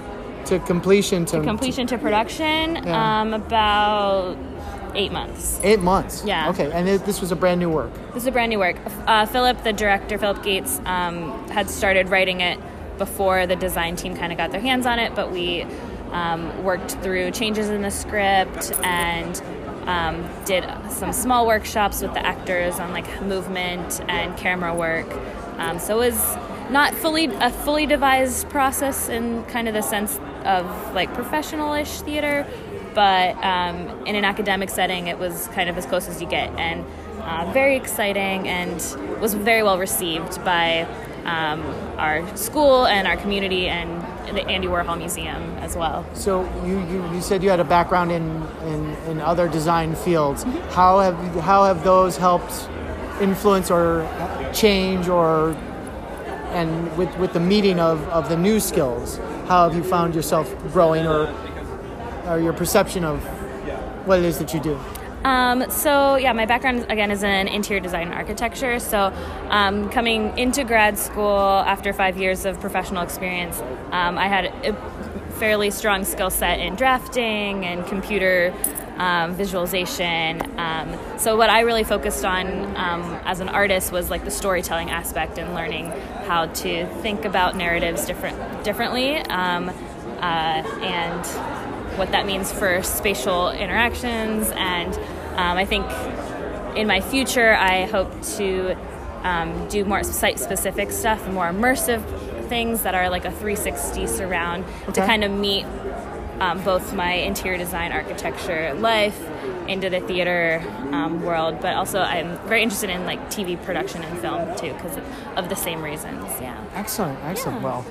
to 0.46 0.60
completion 0.60 1.24
to, 1.26 1.42
completion 1.42 1.88
to 1.88 1.98
production 1.98 2.76
Yeah. 2.76 3.22
um, 3.22 3.34
about 3.34 4.38
eight 4.96 5.12
months 5.12 5.60
eight 5.64 5.80
months? 5.80 6.24
Yeah. 6.26 6.50
Okay, 6.50 6.72
and 6.72 6.88
it, 6.90 7.06
this 7.06 7.22
was 7.22 7.32
a 7.32 7.36
brand 7.36 7.60
new 7.60 7.70
work. 7.70 7.92
This 8.14 8.24
is 8.24 8.28
a 8.28 8.32
brand 8.32 8.50
new 8.50 8.60
work. 8.60 8.78
Uh, 9.08 9.26
Philip, 9.26 9.64
the 9.64 9.74
director, 9.74 10.18
Philip 10.18 10.44
Gates, 10.44 10.80
um, 10.86 11.48
had 11.50 11.70
started 11.70 12.10
writing 12.10 12.42
it 12.42 12.60
before 12.98 13.48
the 13.48 13.56
design 13.56 13.96
team 13.96 14.16
kind 14.16 14.32
of 14.32 14.38
got 14.38 14.52
their 14.52 14.62
hands 14.62 14.86
on 14.86 15.00
it, 15.00 15.16
but 15.16 15.32
we 15.32 15.66
um, 16.12 16.64
worked 16.64 16.92
through 17.02 17.32
changes 17.32 17.70
in 17.70 17.82
the 17.82 17.90
script 17.90 18.72
and 18.84 19.42
um, 19.88 20.28
did 20.46 20.66
some 20.90 21.14
small 21.14 21.46
workshops 21.46 22.02
with 22.02 22.14
the 22.14 22.26
actors 22.26 22.80
on 22.80 22.92
like 22.92 23.22
movement 23.22 24.02
and 24.08 24.36
camera 24.38 24.74
work. 24.74 25.08
Um, 25.58 25.80
so 25.80 26.02
it 26.02 26.12
was 26.12 26.38
not 26.70 26.94
fully 26.96 27.26
a 27.26 27.50
fully 27.50 27.86
devised 27.86 28.50
process 28.50 29.10
in 29.10 29.44
kind 29.46 29.68
of 29.68 29.74
the 29.74 29.82
sense 29.82 30.20
of 30.46 30.66
like 30.94 31.14
professional-ish 31.14 32.02
theater, 32.02 32.48
but 32.94 33.36
um, 33.44 34.06
in 34.06 34.16
an 34.16 34.26
academic 34.26 34.70
setting, 34.70 35.08
it 35.08 35.20
was 35.20 35.48
kind 35.50 35.70
of 35.70 35.78
as 35.78 35.86
close 35.86 36.08
as 36.08 36.22
you 36.22 36.28
get, 36.28 36.50
and 36.60 36.86
uh, 37.22 37.50
very 37.54 37.76
exciting, 37.76 38.48
and 38.48 38.76
was 39.22 39.34
very 39.34 39.64
well 39.64 39.78
received 39.78 40.44
by 40.44 40.88
um, 41.26 41.62
our 41.98 42.36
school 42.36 42.86
and 42.86 43.08
our 43.08 43.18
community 43.18 43.68
and 43.68 44.04
the 44.32 44.48
Andy 44.48 44.68
Warhol 44.68 44.98
Museum 44.98 45.42
as 45.58 45.76
well. 45.76 46.06
So 46.14 46.44
you, 46.66 46.80
you, 46.88 47.14
you 47.14 47.22
said 47.22 47.44
you 47.44 47.50
had 47.50 47.60
a 47.60 47.66
background 47.66 48.12
in, 48.12 48.44
in, 48.66 48.90
in 49.08 49.22
other 49.22 49.48
design 49.48 49.96
fields. 49.96 50.44
Mm-hmm. 50.44 50.70
How 50.70 51.00
have 51.00 51.16
how 51.42 51.66
have 51.66 51.84
those 51.84 52.18
helped 52.18 52.70
influence 53.22 53.70
or 53.70 54.08
change 54.54 55.08
or 55.08 55.52
and 56.52 56.96
with, 56.98 57.16
with 57.18 57.34
the 57.34 57.40
meeting 57.40 57.80
of, 57.80 58.08
of 58.10 58.30
the 58.30 58.38
new 58.38 58.60
skills? 58.60 59.18
How 59.48 59.68
have 59.68 59.76
you 59.76 59.84
found 59.84 60.16
yourself 60.16 60.54
growing 60.72 61.06
or 61.06 61.34
or 62.26 62.40
your 62.40 62.54
perception 62.54 63.04
of 63.04 63.22
what 64.08 64.20
it 64.20 64.26
is 64.26 64.38
that 64.40 64.54
you 64.54 64.60
do? 64.60 64.80
Um, 65.24 65.70
so 65.70 66.16
yeah, 66.16 66.34
my 66.34 66.46
background 66.46 66.86
again 66.90 67.12
is 67.12 67.24
in 67.24 67.48
interior 67.48 67.82
design 67.82 68.08
and 68.08 68.14
architecture. 68.14 68.80
So 68.80 69.14
um, 69.50 69.90
coming 69.90 70.38
into 70.38 70.64
grad 70.64 70.98
school 70.98 71.38
after 71.38 71.94
five 71.94 72.18
years 72.18 72.46
of 72.46 72.60
professional 72.60 73.04
experience, 73.04 73.62
um, 73.92 74.18
I 74.18 74.28
had 74.28 74.46
a 74.46 74.74
fairly 75.40 75.72
strong 75.72 76.06
skill 76.06 76.30
set 76.30 76.60
in 76.60 76.76
drafting 76.76 77.66
and 77.66 77.86
computer 77.88 78.54
um, 78.98 79.34
visualization. 79.34 80.42
Um, 80.60 80.98
so 81.18 81.36
what 81.36 81.50
I 81.50 81.62
really 81.62 81.84
focused 81.84 82.24
on 82.26 82.48
um, 82.78 83.02
as 83.26 83.40
an 83.40 83.50
artist 83.50 83.92
was 83.92 84.10
like 84.10 84.24
the 84.24 84.32
storytelling 84.32 84.90
aspect 84.90 85.38
and 85.38 85.54
learning 85.54 85.88
how 86.28 86.46
to 86.46 86.86
think 87.02 87.26
about 87.26 87.56
narratives 87.56 88.06
different 88.06 88.64
differently. 88.64 89.18
Um, 89.18 89.70
uh, 90.20 90.64
and 90.82 91.73
what 91.98 92.12
that 92.12 92.26
means 92.26 92.52
for 92.52 92.82
spatial 92.84 93.52
interactions. 93.52 94.50
And 94.56 94.94
um, 95.38 95.58
I 95.58 95.66
think 95.66 95.86
in 96.78 96.88
my 96.88 97.02
future, 97.02 97.54
I 97.54 97.86
hope 97.86 98.12
to 98.38 98.76
um, 99.24 99.68
do 99.70 99.86
more 99.86 100.04
site 100.04 100.40
specific 100.40 100.92
stuff, 100.92 101.28
more 101.30 101.46
immersive 101.46 102.04
things 102.50 102.84
that 102.84 102.94
are 102.94 103.10
like 103.10 103.26
a 103.26 103.32
360 103.32 104.08
surround 104.08 104.66
to 104.94 105.02
kind 105.02 105.24
of 105.24 105.32
meet 105.32 105.66
um, 106.40 106.62
both 106.64 106.94
my 106.94 107.14
interior 107.14 107.58
design 107.58 107.92
architecture 107.92 108.74
life 108.74 109.20
into 109.68 109.90
the 109.90 110.02
theater 110.02 110.62
um, 110.92 111.24
world, 111.24 111.60
but 111.62 111.76
also 111.76 112.00
I'm 112.00 112.38
very 112.48 112.64
interested 112.64 112.90
in 112.90 113.06
like 113.06 113.20
TV 113.30 113.62
production 113.64 114.04
and 114.04 114.20
film 114.20 114.56
too 114.58 114.74
because 114.74 114.98
of, 114.98 115.04
of 115.38 115.50
the 115.50 115.56
same 115.56 115.82
reasons. 115.82 116.26
Yeah. 116.42 116.62
Excellent, 116.74 117.18
excellent. 117.24 117.62
Yeah. 117.62 117.64
Well, 117.64 117.86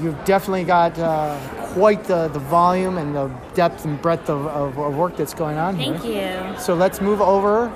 you've 0.00 0.22
definitely 0.24 0.64
got 0.64 0.98
uh, 0.98 1.38
quite 1.74 2.04
the, 2.04 2.28
the 2.28 2.38
volume 2.38 2.98
and 2.98 3.14
the 3.14 3.28
depth 3.54 3.84
and 3.84 4.00
breadth 4.00 4.28
of, 4.30 4.46
of, 4.46 4.78
of 4.78 4.96
work 4.96 5.16
that's 5.16 5.34
going 5.34 5.58
on 5.58 5.76
Thank 5.76 6.02
here. 6.02 6.52
you. 6.54 6.60
So 6.60 6.74
let's 6.74 7.00
move 7.00 7.20
over 7.20 7.70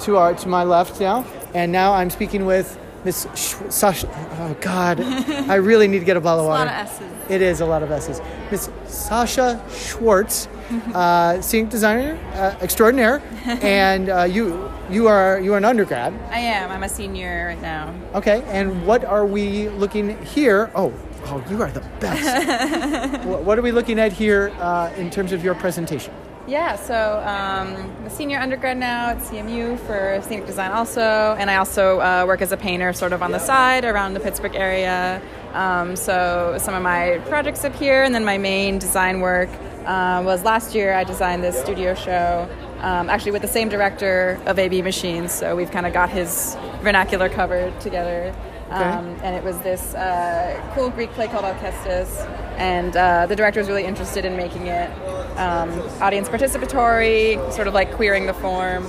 to 0.00 0.16
our 0.16 0.34
to 0.34 0.48
my 0.48 0.64
left 0.64 1.00
now, 1.00 1.24
and 1.54 1.72
now 1.72 1.92
I'm 1.92 2.10
speaking 2.10 2.46
with 2.46 2.78
Miss 3.04 3.26
Sh- 3.34 3.54
Sasha. 3.68 4.08
Oh 4.38 4.56
God, 4.60 5.00
I 5.50 5.56
really 5.56 5.88
need 5.88 5.98
to 6.00 6.04
get 6.04 6.16
a 6.16 6.20
bottle 6.20 6.40
of 6.40 6.46
a 6.46 6.48
water. 6.50 6.70
lot 6.70 6.82
of 6.82 6.88
S's. 6.88 7.30
It 7.30 7.42
is 7.42 7.60
a 7.60 7.66
lot 7.66 7.82
of 7.82 7.90
S's. 7.90 8.20
Miss 8.50 8.70
Sasha 8.86 9.60
Schwartz, 9.70 10.46
uh, 10.94 11.40
scenic 11.42 11.70
designer 11.70 12.16
uh, 12.34 12.56
extraordinaire, 12.62 13.20
and 13.62 14.08
uh, 14.08 14.22
you 14.22 14.70
you 14.88 15.08
are 15.08 15.40
you 15.40 15.52
are 15.54 15.58
an 15.58 15.64
undergrad. 15.64 16.12
I 16.30 16.38
am. 16.38 16.70
I'm 16.70 16.82
a 16.84 16.88
senior 16.88 17.46
right 17.48 17.60
now. 17.60 17.92
Okay, 18.14 18.42
and 18.46 18.86
what 18.86 19.04
are 19.04 19.26
we 19.26 19.68
looking 19.70 20.16
here? 20.24 20.70
Oh, 20.76 20.92
oh, 21.30 21.44
you 21.50 21.62
are 21.62 21.70
the 21.70 21.80
best. 22.00 23.22
Wh- 23.24 23.44
what 23.46 23.58
are 23.58 23.62
we 23.62 23.72
looking 23.72 23.98
at 23.98 24.12
here 24.12 24.52
uh, 24.58 24.92
in 24.96 25.10
terms 25.10 25.32
of 25.32 25.44
your 25.44 25.54
presentation? 25.54 26.12
Yeah, 26.46 26.76
so 26.76 27.18
um, 27.26 27.74
I'm 27.98 28.06
a 28.06 28.10
senior 28.10 28.38
undergrad 28.38 28.78
now 28.78 29.10
at 29.10 29.18
CMU 29.18 29.78
for 29.80 30.18
scenic 30.26 30.46
design 30.46 30.70
also, 30.72 31.36
and 31.38 31.50
I 31.50 31.56
also 31.56 32.00
uh, 32.00 32.24
work 32.26 32.40
as 32.40 32.52
a 32.52 32.56
painter 32.56 32.94
sort 32.94 33.12
of 33.12 33.22
on 33.22 33.32
the 33.32 33.38
side 33.38 33.84
around 33.84 34.14
the 34.14 34.20
Pittsburgh 34.20 34.54
area. 34.54 35.20
Um, 35.52 35.94
so 35.94 36.56
some 36.58 36.74
of 36.74 36.82
my 36.82 37.20
projects 37.26 37.64
up 37.64 37.74
here, 37.74 38.02
and 38.02 38.14
then 38.14 38.24
my 38.24 38.38
main 38.38 38.78
design 38.78 39.20
work 39.20 39.50
uh, 39.84 40.22
was 40.24 40.42
last 40.42 40.74
year 40.74 40.94
I 40.94 41.04
designed 41.04 41.44
this 41.44 41.60
studio 41.60 41.94
show, 41.94 42.48
um, 42.78 43.10
actually 43.10 43.32
with 43.32 43.42
the 43.42 43.48
same 43.48 43.68
director 43.68 44.40
of 44.46 44.58
AB 44.58 44.80
Machines, 44.80 45.32
so 45.32 45.54
we've 45.54 45.70
kind 45.70 45.84
of 45.84 45.92
got 45.92 46.08
his 46.08 46.56
vernacular 46.80 47.28
covered 47.28 47.78
together. 47.78 48.34
Um, 48.70 49.16
and 49.22 49.34
it 49.34 49.42
was 49.42 49.58
this 49.60 49.94
uh, 49.94 50.60
cool 50.74 50.90
Greek 50.90 51.10
play 51.12 51.26
called 51.26 51.44
Alcestis, 51.44 52.26
and 52.58 52.94
uh, 52.94 53.24
the 53.26 53.34
director 53.34 53.60
was 53.60 53.68
really 53.68 53.84
interested 53.84 54.26
in 54.26 54.36
making 54.36 54.66
it 54.66 54.90
um, 55.38 55.70
audience 56.02 56.28
participatory, 56.28 57.52
sort 57.52 57.66
of 57.66 57.72
like 57.72 57.92
queering 57.92 58.26
the 58.26 58.34
form, 58.34 58.86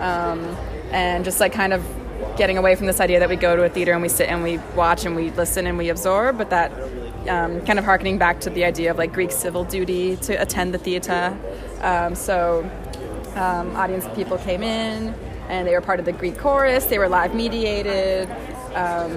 um, 0.00 0.40
and 0.90 1.24
just 1.24 1.38
like 1.38 1.52
kind 1.52 1.72
of 1.72 1.84
getting 2.36 2.58
away 2.58 2.74
from 2.74 2.86
this 2.86 3.00
idea 3.00 3.20
that 3.20 3.28
we 3.28 3.36
go 3.36 3.54
to 3.54 3.62
a 3.62 3.68
theater 3.68 3.92
and 3.92 4.02
we 4.02 4.08
sit 4.08 4.28
and 4.28 4.42
we 4.42 4.58
watch 4.74 5.04
and 5.04 5.14
we 5.14 5.30
listen 5.32 5.66
and 5.66 5.78
we 5.78 5.90
absorb, 5.90 6.36
but 6.36 6.50
that 6.50 6.72
um, 7.28 7.64
kind 7.66 7.78
of 7.78 7.84
harkening 7.84 8.18
back 8.18 8.40
to 8.40 8.50
the 8.50 8.64
idea 8.64 8.90
of 8.90 8.98
like 8.98 9.12
Greek 9.12 9.30
civil 9.30 9.62
duty 9.64 10.16
to 10.16 10.34
attend 10.40 10.74
the 10.74 10.78
theater. 10.78 11.36
Um, 11.82 12.14
so 12.14 12.68
um, 13.36 13.76
audience 13.76 14.06
people 14.14 14.38
came 14.38 14.62
in 14.62 15.14
and 15.48 15.66
they 15.66 15.72
were 15.72 15.80
part 15.80 16.00
of 16.00 16.06
the 16.06 16.12
Greek 16.12 16.38
chorus. 16.38 16.86
They 16.86 16.98
were 16.98 17.08
live 17.08 17.34
mediated. 17.34 18.28
Um, 18.74 19.12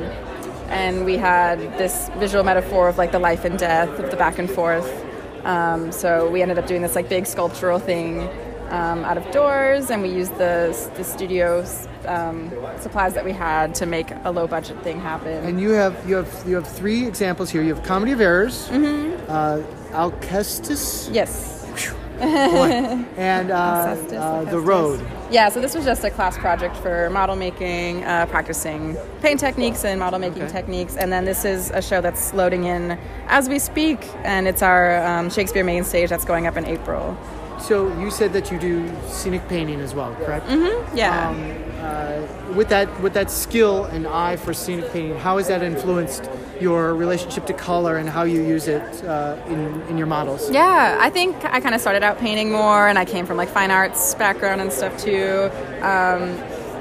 and 0.69 1.05
we 1.05 1.17
had 1.17 1.59
this 1.77 2.09
visual 2.17 2.43
metaphor 2.43 2.89
of 2.89 2.97
like 2.97 3.11
the 3.11 3.19
life 3.19 3.45
and 3.45 3.59
death 3.59 3.99
of 3.99 4.09
the 4.09 4.17
back 4.17 4.39
and 4.39 4.49
forth. 4.49 5.05
Um, 5.45 5.91
so 5.91 6.29
we 6.29 6.41
ended 6.41 6.57
up 6.57 6.67
doing 6.67 6.81
this 6.81 6.95
like 6.95 7.09
big 7.09 7.25
sculptural 7.25 7.79
thing 7.79 8.29
um, 8.69 9.03
out 9.03 9.17
of 9.17 9.29
doors, 9.31 9.89
and 9.91 10.01
we 10.01 10.09
used 10.09 10.35
the 10.37 10.75
the 10.95 11.03
studio 11.03 11.65
um, 12.07 12.51
supplies 12.79 13.13
that 13.13 13.23
we 13.23 13.31
had 13.31 13.75
to 13.75 13.85
make 13.85 14.07
a 14.23 14.31
low 14.31 14.47
budget 14.47 14.81
thing 14.83 14.99
happen. 14.99 15.43
And 15.45 15.61
you 15.61 15.71
have 15.71 16.09
you 16.09 16.15
have 16.15 16.43
you 16.47 16.55
have 16.55 16.67
three 16.67 17.05
examples 17.05 17.49
here. 17.49 17.61
You 17.61 17.75
have 17.75 17.83
Comedy 17.83 18.13
of 18.13 18.21
Errors, 18.21 18.69
uh, 18.69 19.63
Alcestis, 19.91 21.13
yes. 21.13 21.65
boy, 21.65 22.02
and 23.17 23.51
uh, 23.51 23.53
uh, 23.55 24.43
The 24.45 24.59
Road. 24.59 25.05
Yeah, 25.31 25.49
so 25.49 25.59
this 25.59 25.75
was 25.75 25.83
just 25.85 26.03
a 26.03 26.09
class 26.09 26.37
project 26.37 26.75
for 26.77 27.09
model 27.09 27.35
making, 27.35 28.03
uh, 28.03 28.25
practicing 28.27 28.95
paint 29.21 29.39
techniques 29.39 29.83
and 29.83 29.99
model 29.99 30.19
making 30.19 30.43
Okay. 30.43 30.51
techniques. 30.51 30.95
And 30.95 31.11
then 31.11 31.25
this 31.25 31.43
is 31.45 31.71
a 31.71 31.81
show 31.81 32.01
that's 32.01 32.33
loading 32.33 32.65
in 32.65 32.97
as 33.27 33.49
we 33.49 33.59
speak, 33.59 33.99
and 34.23 34.47
it's 34.47 34.61
our 34.61 35.03
um, 35.05 35.29
Shakespeare 35.29 35.63
main 35.63 35.83
stage 35.83 36.09
that's 36.09 36.25
going 36.25 36.47
up 36.47 36.55
in 36.57 36.65
April. 36.65 37.17
So 37.59 37.87
you 37.99 38.11
said 38.11 38.33
that 38.33 38.51
you 38.51 38.59
do 38.59 38.91
scenic 39.07 39.47
painting 39.47 39.79
as 39.79 39.93
well, 39.95 40.13
correct? 40.15 40.47
Mm-hmm. 40.47 40.97
Yeah. 40.97 41.29
Um, 41.29 41.63
uh, 41.81 42.53
with 42.53 42.69
that 42.69 42.87
with 43.01 43.13
that 43.13 43.29
skill 43.31 43.85
and 43.85 44.05
eye 44.07 44.35
for 44.35 44.53
scenic 44.53 44.91
painting, 44.91 45.17
how 45.17 45.37
has 45.37 45.47
that 45.47 45.61
influenced 45.63 46.29
your 46.63 46.95
relationship 46.95 47.45
to 47.47 47.53
color 47.53 47.97
and 47.97 48.09
how 48.09 48.23
you 48.23 48.41
use 48.41 48.67
it 48.67 48.87
uh, 49.03 49.37
in 49.47 49.81
in 49.89 49.97
your 49.97 50.07
models? 50.07 50.49
Yeah, 50.49 50.97
I 51.07 51.09
think 51.09 51.35
I 51.55 51.59
kind 51.59 51.75
of 51.75 51.81
started 51.81 52.03
out 52.07 52.17
painting 52.17 52.51
more, 52.51 52.87
and 52.87 52.97
I 52.97 53.05
came 53.05 53.25
from 53.25 53.37
like 53.37 53.49
fine 53.49 53.71
arts 53.71 54.15
background 54.15 54.61
and 54.61 54.71
stuff 54.71 54.97
too. 54.97 55.49
Um, 55.91 56.21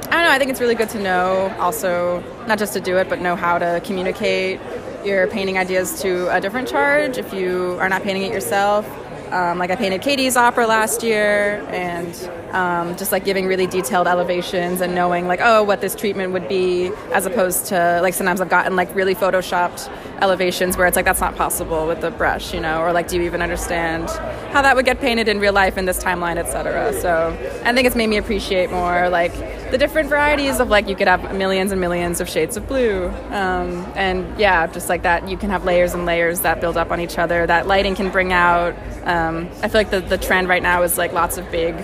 I 0.09 0.17
don't 0.17 0.25
know. 0.27 0.31
I 0.31 0.39
think 0.39 0.51
it's 0.51 0.61
really 0.61 0.75
good 0.75 0.91
to 0.91 1.01
know 1.01 1.55
also 1.59 2.23
not 2.47 2.59
just 2.59 2.73
to 2.75 2.81
do 2.81 2.97
it, 2.99 3.09
but 3.09 3.21
know 3.21 3.37
how 3.37 3.59
to 3.59 3.81
communicate 3.85 4.61
your 5.05 5.27
painting 5.27 5.59
ideas 5.59 6.01
to 6.03 6.35
a 6.35 6.41
different 6.41 6.69
charge 6.69 7.19
if 7.19 7.33
you 7.35 7.77
are 7.81 7.89
not 7.89 8.03
painting 8.03 8.23
it 8.23 8.33
yourself. 8.33 8.87
Um, 9.33 9.59
like 9.59 9.71
I 9.71 9.77
painted 9.77 10.03
Katie's 10.03 10.37
opera 10.37 10.67
last 10.67 11.03
year, 11.03 11.65
and 11.71 12.15
um, 12.55 12.97
just 12.99 13.13
like 13.13 13.25
giving 13.25 13.47
really 13.47 13.67
detailed 13.67 14.07
elevations 14.07 14.83
and 14.83 14.95
knowing 14.95 15.27
like 15.27 15.41
oh 15.43 15.63
what 15.63 15.81
this 15.81 15.95
treatment 15.95 16.35
would 16.35 16.49
be, 16.49 16.91
as 17.13 17.25
opposed 17.25 17.67
to 17.67 18.01
like 18.03 18.13
sometimes 18.13 18.43
I've 18.43 18.51
gotten 18.51 18.77
like 18.77 18.95
really 18.95 19.15
photoshopped 19.15 19.91
elevations 20.21 20.77
where 20.77 20.87
it's 20.87 20.97
like 20.97 21.07
that's 21.07 21.21
not 21.21 21.35
possible 21.35 21.87
with 21.87 22.03
the 22.03 22.11
brush, 22.11 22.53
you 22.53 22.61
know, 22.61 22.83
or 22.83 22.93
like 22.93 23.09
do 23.09 23.17
you 23.17 23.23
even 23.23 23.41
understand 23.41 24.11
how 24.53 24.61
that 24.61 24.77
would 24.77 24.85
get 24.85 25.01
painted 25.01 25.29
in 25.29 25.41
real 25.41 25.55
life 25.55 25.79
in 25.79 25.87
this 25.87 26.03
timeline, 26.03 26.37
etc. 26.37 26.93
So 27.01 27.37
I 27.65 27.73
think 27.73 27.87
it's 27.87 27.97
made 27.97 28.09
me 28.09 28.19
appreciate 28.19 28.71
more 28.71 29.09
like 29.09 29.33
the 29.73 29.79
different 29.79 30.11
varieties 30.11 30.61
of 30.61 30.69
like 30.69 30.87
you 30.87 30.95
could 30.95 31.09
have 31.09 31.35
millions 31.35 31.73
and 31.73 31.81
millions 31.81 32.21
of 32.21 32.29
shades 32.29 32.59
of 32.59 32.69
blue, 32.69 33.09
um, 33.31 33.91
and 33.97 34.39
yeah, 34.39 34.67
just 34.67 34.91
like 34.91 35.03
that 35.03 35.27
you 35.29 35.39
can 35.39 35.49
have 35.49 35.65
layers 35.65 35.95
and 35.95 36.05
layers 36.05 36.41
that 36.41 36.61
build 36.61 36.77
up 36.77 36.91
on 36.91 37.01
each 37.01 37.19
other. 37.19 37.47
That 37.47 37.67
lighting 37.67 37.95
can 37.95 38.11
bring 38.11 38.35
out. 38.35 38.75
Um, 39.05 39.49
I 39.63 39.69
feel 39.69 39.81
like 39.81 39.91
the 39.91 40.01
the 40.01 40.19
trend 40.19 40.47
right 40.49 40.63
now 40.63 40.83
is 40.83 40.99
like 40.99 41.15
lots 41.15 41.39
of 41.39 41.51
big 41.51 41.75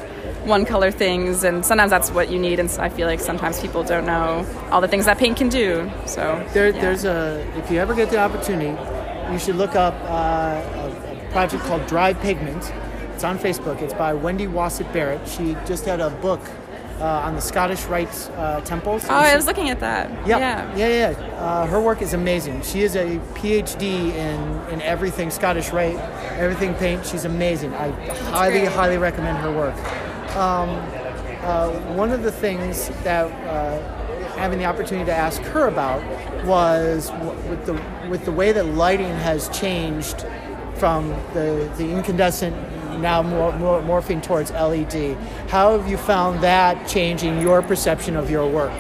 one 0.45 0.65
color 0.65 0.91
things 0.91 1.45
and 1.45 1.65
sometimes 1.65 1.91
that's 1.91 2.11
what 2.11 2.31
you 2.31 2.39
need 2.39 2.59
and 2.61 2.71
I 2.79 2.89
feel 2.89 3.07
like 3.07 3.21
sometimes 3.21 3.61
people 3.61 3.83
don't 3.83 4.07
know 4.07 4.47
all 4.71 4.81
the 4.81 4.89
things 4.89 5.05
that 5.05 5.19
paint 5.19 5.37
can 5.37 5.51
do 5.51 5.91
so 6.07 6.43
There, 6.55 6.69
yeah. 6.71 6.81
There's 6.81 7.05
a 7.05 7.45
if 7.57 7.71
you 7.71 7.79
ever 7.79 7.95
get 7.95 8.09
the 8.09 8.19
opportunity, 8.19 8.71
you 9.33 9.39
should 9.39 9.57
look 9.57 9.75
up 9.75 9.95
uh, 10.05 10.09
a, 10.09 11.27
a 11.27 11.31
project 11.33 11.65
called 11.65 11.87
dry 11.87 12.15
Pigment. 12.15 12.73
It's 13.15 13.25
on 13.25 13.39
Facebook. 13.39 13.83
It's 13.83 13.93
by 13.95 14.15
Wendy 14.15 14.47
Waszut-Barrett. 14.47 15.27
She 15.29 15.55
just 15.67 15.85
had 15.85 16.01
a 16.01 16.11
book 16.11 16.41
uh, 17.01 17.05
on 17.27 17.35
the 17.35 17.41
Scottish 17.41 17.85
Rite 17.87 18.31
uh, 18.37 18.61
temples. 18.63 19.05
oh 19.09 19.15
I 19.15 19.37
was 19.37 19.47
looking 19.47 19.71
at 19.71 19.81
that 19.81 20.11
Yeah, 20.27 20.39
yeah 20.39 20.77
yeah, 20.77 21.11
yeah. 21.11 21.35
Uh, 21.37 21.67
her 21.67 21.81
work 21.81 22.03
is 22.03 22.15
amazing. 22.15 22.63
She 22.63 22.83
is 22.83 22.97
a 22.97 23.19
PhD 23.35 23.83
in, 24.15 24.73
in 24.73 24.83
everything 24.83 25.31
Scottish 25.31 25.71
Rite, 25.71 25.97
everything 26.39 26.75
paint. 26.75 27.07
She's 27.07 27.25
amazing. 27.25 27.75
I 27.75 27.91
highly, 28.31 28.61
great. 28.61 28.73
highly 28.73 28.99
recommend 28.99 29.39
her 29.39 29.53
work. 29.53 29.75
Um, 30.37 30.71
uh, 31.45 31.71
one 31.95 32.11
of 32.13 32.23
the 32.23 32.33
things 32.33 32.89
that 33.05 33.27
uh, 33.47 33.81
having 34.37 34.59
the 34.59 34.65
opportunity 34.65 35.07
to 35.07 35.15
ask 35.15 35.41
her 35.43 35.69
about 35.69 36.03
was 36.45 37.11
w- 37.11 37.51
with 37.51 37.65
the 37.67 37.81
with 38.11 38.25
the 38.25 38.33
way 38.33 38.53
that 38.53 38.65
lighting 38.65 39.09
has 39.09 39.49
changed 39.51 40.25
from 40.75 41.09
the, 41.35 41.71
the 41.77 41.89
incandescent 41.91 42.55
now 43.01 43.23
more, 43.23 43.53
more 43.59 43.81
morphing 43.83 44.23
towards 44.23 44.51
LED. 44.51 45.17
How 45.49 45.79
have 45.79 45.89
you 45.89 45.97
found 45.97 46.43
that 46.43 46.89
changing 46.89 47.41
your 47.41 47.63
perception 47.63 48.17
of 48.17 48.31
your 48.31 48.49
work? 48.49 48.73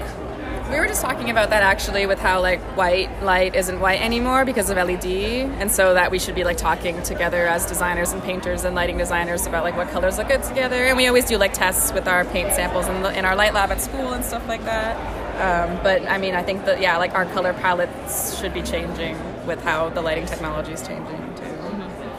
We 0.70 0.78
were 0.78 0.86
just 0.86 1.00
talking 1.00 1.30
about 1.30 1.48
that 1.48 1.62
actually 1.62 2.04
with 2.04 2.18
how 2.18 2.42
like 2.42 2.60
white 2.76 3.08
light 3.22 3.54
isn't 3.54 3.80
white 3.80 4.02
anymore 4.02 4.44
because 4.44 4.68
of 4.68 4.76
LED 4.76 5.06
and 5.06 5.72
so 5.72 5.94
that 5.94 6.10
we 6.10 6.18
should 6.18 6.34
be 6.34 6.44
like 6.44 6.58
talking 6.58 7.02
together 7.02 7.46
as 7.46 7.64
designers 7.64 8.12
and 8.12 8.22
painters 8.22 8.64
and 8.64 8.74
lighting 8.74 8.98
designers 8.98 9.46
about 9.46 9.64
like 9.64 9.76
what 9.78 9.88
colors 9.88 10.18
look 10.18 10.28
good 10.28 10.42
together 10.42 10.84
and 10.84 10.98
we 10.98 11.06
always 11.06 11.24
do 11.24 11.38
like 11.38 11.54
tests 11.54 11.90
with 11.94 12.06
our 12.06 12.26
paint 12.26 12.52
samples 12.52 12.86
in, 12.86 13.00
the, 13.02 13.18
in 13.18 13.24
our 13.24 13.34
light 13.34 13.54
lab 13.54 13.70
at 13.70 13.80
school 13.80 14.12
and 14.12 14.22
stuff 14.22 14.46
like 14.46 14.62
that 14.66 14.94
um, 15.40 15.82
but 15.82 16.02
I 16.06 16.18
mean 16.18 16.34
I 16.34 16.42
think 16.42 16.66
that 16.66 16.82
yeah 16.82 16.98
like 16.98 17.14
our 17.14 17.24
color 17.24 17.54
palettes 17.54 18.38
should 18.38 18.52
be 18.52 18.60
changing 18.60 19.16
with 19.46 19.62
how 19.64 19.88
the 19.88 20.02
lighting 20.02 20.26
technology 20.26 20.72
is 20.72 20.86
changing 20.86 21.34
too. 21.34 21.44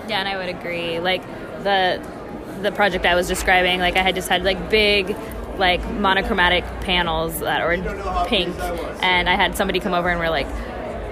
Yeah, 0.10 0.20
and 0.20 0.28
I 0.28 0.38
would 0.38 0.50
agree. 0.50 1.00
Like 1.00 1.22
the 1.64 2.02
the 2.62 2.72
project 2.72 3.06
I 3.06 3.16
was 3.16 3.28
describing, 3.28 3.80
like 3.80 3.96
I 3.96 4.02
had 4.02 4.16
just 4.16 4.28
had 4.28 4.44
like 4.44 4.70
big 4.70 5.16
like 5.58 5.84
monochromatic 5.92 6.64
panels 6.82 7.40
that 7.40 7.66
were 7.66 8.26
pink 8.26 8.58
and 9.04 9.30
I 9.30 9.36
had 9.36 9.58
somebody 9.58 9.80
come 9.80 9.94
over 9.94 10.10
and 10.10 10.20
we're 10.20 10.30
like 10.30 10.48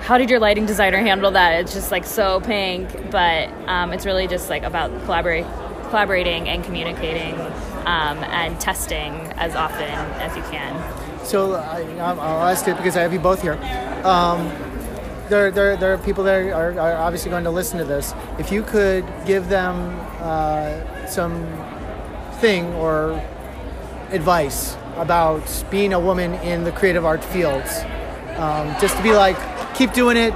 how 0.07 0.17
did 0.17 0.29
your 0.29 0.39
lighting 0.39 0.65
designer 0.65 0.99
handle 0.99 1.31
that? 1.31 1.59
It's 1.59 1.73
just 1.73 1.91
like 1.91 2.05
so 2.05 2.39
pink, 2.39 3.11
but 3.11 3.49
um, 3.67 3.91
it's 3.91 4.05
really 4.05 4.25
just 4.25 4.49
like 4.49 4.63
about 4.63 4.89
collaborate, 5.03 5.45
collaborating 5.89 6.47
and 6.47 6.63
communicating 6.63 7.37
um, 7.85 8.17
and 8.23 8.57
testing 8.57 9.13
as 9.35 9.53
often 9.53 9.81
as 9.81 10.33
you 10.37 10.43
can. 10.43 11.25
So 11.25 11.55
I, 11.55 11.81
I'll 11.99 12.47
ask 12.47 12.65
it 12.69 12.77
because 12.77 12.95
I 12.95 13.01
have 13.01 13.11
you 13.11 13.19
both 13.19 13.41
here. 13.41 13.55
Um, 14.05 14.47
there, 15.29 15.51
there, 15.51 15.77
there 15.77 15.93
are 15.93 15.97
people 15.97 16.23
that 16.25 16.47
are, 16.47 16.79
are 16.79 16.97
obviously 16.97 17.29
going 17.29 17.43
to 17.43 17.51
listen 17.51 17.77
to 17.79 17.85
this. 17.85 18.13
If 18.39 18.51
you 18.51 18.63
could 18.63 19.05
give 19.25 19.49
them 19.49 19.97
uh, 20.19 21.07
some 21.07 21.45
thing 22.39 22.73
or 22.75 23.21
advice 24.11 24.75
about 24.95 25.63
being 25.69 25.93
a 25.93 25.99
woman 25.99 26.33
in 26.35 26.63
the 26.63 26.71
creative 26.71 27.05
art 27.05 27.23
fields, 27.23 27.81
um, 28.37 28.75
just 28.79 28.95
to 28.97 29.03
be 29.03 29.13
like, 29.13 29.37
keep 29.75 29.93
doing 29.93 30.17
it. 30.17 30.33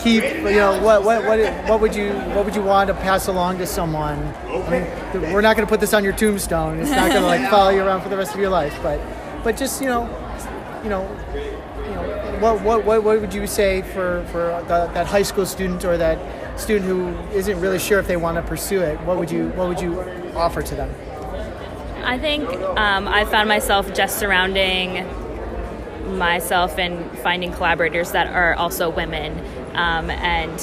Keep, 0.00 0.24
you 0.24 0.52
know, 0.52 0.82
what, 0.82 1.04
what, 1.04 1.26
what, 1.26 1.38
what 1.68 1.80
would 1.82 1.94
you, 1.94 2.14
what 2.34 2.46
would 2.46 2.56
you 2.56 2.62
want 2.62 2.88
to 2.88 2.94
pass 2.94 3.26
along 3.26 3.58
to 3.58 3.66
someone? 3.66 4.18
I 4.46 4.70
mean, 4.70 4.86
we're 5.30 5.42
not 5.42 5.56
going 5.56 5.66
to 5.66 5.70
put 5.70 5.78
this 5.78 5.92
on 5.92 6.04
your 6.04 6.14
tombstone. 6.14 6.78
It's 6.78 6.90
not 6.90 7.10
going 7.10 7.20
to 7.20 7.26
like 7.26 7.50
follow 7.50 7.68
you 7.68 7.82
around 7.82 8.00
for 8.00 8.08
the 8.08 8.16
rest 8.16 8.32
of 8.32 8.40
your 8.40 8.48
life. 8.48 8.74
But, 8.82 8.98
but 9.44 9.58
just 9.58 9.82
you 9.82 9.88
know, 9.88 10.08
you 10.82 10.88
know, 10.88 11.02
you 11.34 11.40
know, 11.40 11.59
what, 12.40 12.62
what, 12.62 12.84
what, 12.84 13.04
what 13.04 13.20
would 13.20 13.34
you 13.34 13.46
say 13.46 13.82
for, 13.82 14.24
for 14.30 14.64
the, 14.66 14.90
that 14.94 15.06
high 15.06 15.22
school 15.22 15.44
student 15.44 15.84
or 15.84 15.96
that 15.96 16.58
student 16.58 16.86
who 16.86 17.08
isn't 17.36 17.60
really 17.60 17.78
sure 17.78 17.98
if 17.98 18.06
they 18.06 18.16
want 18.16 18.36
to 18.36 18.42
pursue 18.42 18.80
it? 18.80 18.98
What 19.02 19.18
would 19.18 19.30
you, 19.30 19.48
what 19.50 19.68
would 19.68 19.80
you 19.80 20.00
offer 20.34 20.62
to 20.62 20.74
them? 20.74 20.94
I 22.02 22.18
think 22.18 22.48
um, 22.48 23.06
I 23.06 23.24
found 23.26 23.48
myself 23.48 23.92
just 23.92 24.18
surrounding 24.18 25.06
myself 26.16 26.78
and 26.78 27.10
finding 27.18 27.52
collaborators 27.52 28.12
that 28.12 28.26
are 28.28 28.54
also 28.54 28.88
women, 28.88 29.38
um, 29.76 30.10
and 30.10 30.58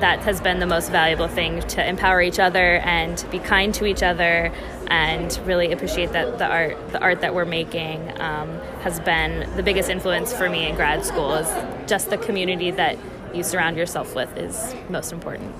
that 0.00 0.18
has 0.20 0.40
been 0.40 0.58
the 0.58 0.66
most 0.66 0.90
valuable 0.90 1.28
thing 1.28 1.60
to 1.60 1.86
empower 1.86 2.20
each 2.20 2.38
other 2.38 2.78
and 2.78 3.24
be 3.30 3.38
kind 3.38 3.72
to 3.74 3.86
each 3.86 4.02
other 4.02 4.52
and 4.90 5.40
really 5.46 5.72
appreciate 5.72 6.12
that 6.12 6.38
the 6.38 6.46
art 6.46 6.92
the 6.92 7.00
art 7.00 7.20
that 7.20 7.34
we're 7.34 7.44
making 7.44 8.00
um, 8.20 8.48
has 8.82 9.00
been 9.00 9.48
the 9.56 9.62
biggest 9.62 9.88
influence 9.88 10.32
for 10.32 10.50
me 10.50 10.66
in 10.68 10.74
grad 10.74 11.04
school 11.04 11.34
is 11.34 11.88
just 11.88 12.10
the 12.10 12.18
community 12.18 12.70
that 12.70 12.98
you 13.32 13.42
surround 13.42 13.76
yourself 13.76 14.14
with 14.14 14.36
is 14.36 14.74
most 14.88 15.12
important 15.12 15.54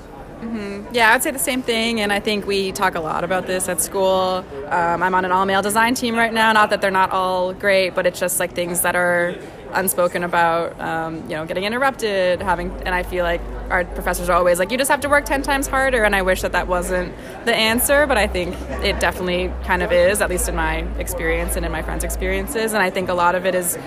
Yeah, 0.92 1.12
I'd 1.12 1.22
say 1.22 1.32
the 1.32 1.38
same 1.38 1.60
thing, 1.60 2.00
and 2.00 2.10
I 2.10 2.18
think 2.18 2.46
we 2.46 2.72
talk 2.72 2.94
a 2.94 3.00
lot 3.00 3.24
about 3.24 3.46
this 3.46 3.68
at 3.68 3.80
school. 3.82 4.42
Um, 4.68 5.02
I'm 5.02 5.14
on 5.14 5.26
an 5.26 5.32
all 5.32 5.44
male 5.44 5.60
design 5.60 5.94
team 5.94 6.16
right 6.16 6.32
now. 6.32 6.50
Not 6.52 6.70
that 6.70 6.80
they're 6.80 6.90
not 6.90 7.10
all 7.10 7.52
great, 7.52 7.94
but 7.94 8.06
it's 8.06 8.18
just 8.18 8.40
like 8.40 8.54
things 8.54 8.80
that 8.80 8.96
are 8.96 9.36
unspoken 9.72 10.22
about. 10.22 10.78
Um, 10.80 11.22
you 11.22 11.36
know, 11.36 11.46
getting 11.46 11.64
interrupted, 11.64 12.42
having, 12.42 12.70
and 12.84 12.94
I 12.94 13.02
feel 13.02 13.24
like 13.24 13.40
our 13.70 13.84
professors 13.84 14.28
are 14.28 14.36
always 14.36 14.58
like, 14.58 14.70
you 14.70 14.78
just 14.78 14.90
have 14.90 15.00
to 15.00 15.08
work 15.08 15.24
ten 15.24 15.42
times 15.42 15.66
harder. 15.66 16.04
And 16.04 16.14
I 16.14 16.22
wish 16.22 16.42
that 16.42 16.52
that 16.52 16.68
wasn't 16.68 17.14
the 17.44 17.54
answer, 17.54 18.06
but 18.06 18.16
I 18.16 18.26
think 18.26 18.54
it 18.82 19.00
definitely 19.00 19.52
kind 19.64 19.82
of 19.82 19.92
is, 19.92 20.20
at 20.20 20.30
least 20.30 20.48
in 20.48 20.56
my 20.56 20.78
experience 20.98 21.56
and 21.56 21.64
in 21.64 21.72
my 21.72 21.82
friends' 21.82 22.04
experiences. 22.04 22.72
And 22.72 22.82
I 22.82 22.90
think 22.90 23.08
a 23.08 23.14
lot 23.14 23.34
of 23.34 23.46
it 23.46 23.54
is 23.54 23.78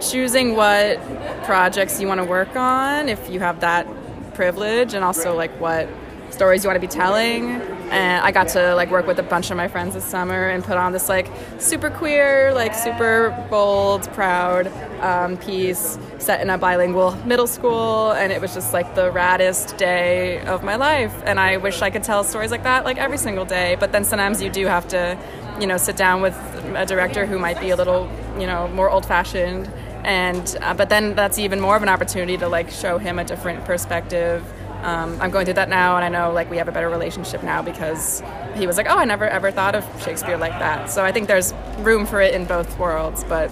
choosing 0.00 0.56
what 0.56 1.00
projects 1.44 2.00
you 2.00 2.06
want 2.08 2.20
to 2.20 2.24
work 2.24 2.56
on. 2.56 3.08
If 3.08 3.30
you 3.30 3.40
have 3.40 3.60
that 3.60 3.86
privilege 4.34 4.94
and 4.94 5.04
also 5.04 5.36
like 5.36 5.50
what 5.60 5.88
stories 6.32 6.64
you 6.64 6.68
want 6.68 6.80
to 6.80 6.86
be 6.86 6.92
telling. 6.92 7.50
And 7.92 8.24
I 8.24 8.32
got 8.32 8.48
to 8.48 8.74
like 8.74 8.90
work 8.90 9.06
with 9.06 9.18
a 9.18 9.22
bunch 9.22 9.50
of 9.50 9.56
my 9.58 9.68
friends 9.68 9.94
this 9.94 10.04
summer 10.04 10.48
and 10.48 10.64
put 10.64 10.78
on 10.78 10.92
this 10.92 11.08
like 11.08 11.28
super 11.58 11.90
queer, 11.90 12.52
like 12.54 12.74
super 12.74 13.46
bold, 13.50 14.10
proud 14.14 14.68
um, 15.00 15.36
piece 15.36 15.98
set 16.18 16.40
in 16.40 16.48
a 16.48 16.56
bilingual 16.56 17.14
middle 17.26 17.46
school. 17.46 18.12
And 18.12 18.32
it 18.32 18.40
was 18.40 18.54
just 18.54 18.72
like 18.72 18.94
the 18.94 19.10
raddest 19.10 19.76
day 19.76 20.40
of 20.46 20.64
my 20.64 20.76
life. 20.76 21.14
And 21.26 21.38
I 21.38 21.58
wish 21.58 21.82
I 21.82 21.90
could 21.90 22.02
tell 22.02 22.24
stories 22.24 22.50
like 22.50 22.62
that 22.62 22.84
like 22.84 22.96
every 22.96 23.18
single 23.18 23.44
day. 23.44 23.76
But 23.78 23.92
then 23.92 24.04
sometimes 24.04 24.40
you 24.40 24.50
do 24.50 24.66
have 24.66 24.88
to, 24.88 25.18
you 25.60 25.66
know, 25.66 25.76
sit 25.76 25.96
down 25.96 26.22
with 26.22 26.34
a 26.74 26.86
director 26.86 27.26
who 27.26 27.38
might 27.38 27.60
be 27.60 27.70
a 27.70 27.76
little, 27.76 28.10
you 28.38 28.46
know, 28.46 28.68
more 28.68 28.88
old 28.88 29.04
fashioned. 29.04 29.70
And 30.04 30.56
uh, 30.62 30.74
but 30.74 30.88
then 30.88 31.14
that's 31.14 31.38
even 31.38 31.60
more 31.60 31.76
of 31.76 31.82
an 31.82 31.88
opportunity 31.88 32.38
to 32.38 32.48
like 32.48 32.70
show 32.70 32.98
him 32.98 33.18
a 33.18 33.24
different 33.24 33.64
perspective 33.64 34.42
um, 34.82 35.18
I'm 35.20 35.30
going 35.30 35.44
through 35.44 35.54
that 35.54 35.68
now, 35.68 35.96
and 35.96 36.04
I 36.04 36.08
know 36.08 36.32
like 36.32 36.50
we 36.50 36.56
have 36.58 36.68
a 36.68 36.72
better 36.72 36.90
relationship 36.90 37.42
now 37.42 37.62
because 37.62 38.22
he 38.56 38.66
was 38.66 38.76
like, 38.76 38.86
"Oh, 38.88 38.96
I 38.96 39.04
never 39.04 39.28
ever 39.28 39.50
thought 39.50 39.74
of 39.74 39.84
Shakespeare 40.02 40.36
like 40.36 40.58
that." 40.58 40.90
So 40.90 41.04
I 41.04 41.12
think 41.12 41.28
there's 41.28 41.54
room 41.78 42.06
for 42.06 42.20
it 42.20 42.34
in 42.34 42.44
both 42.44 42.78
worlds, 42.78 43.24
but 43.24 43.50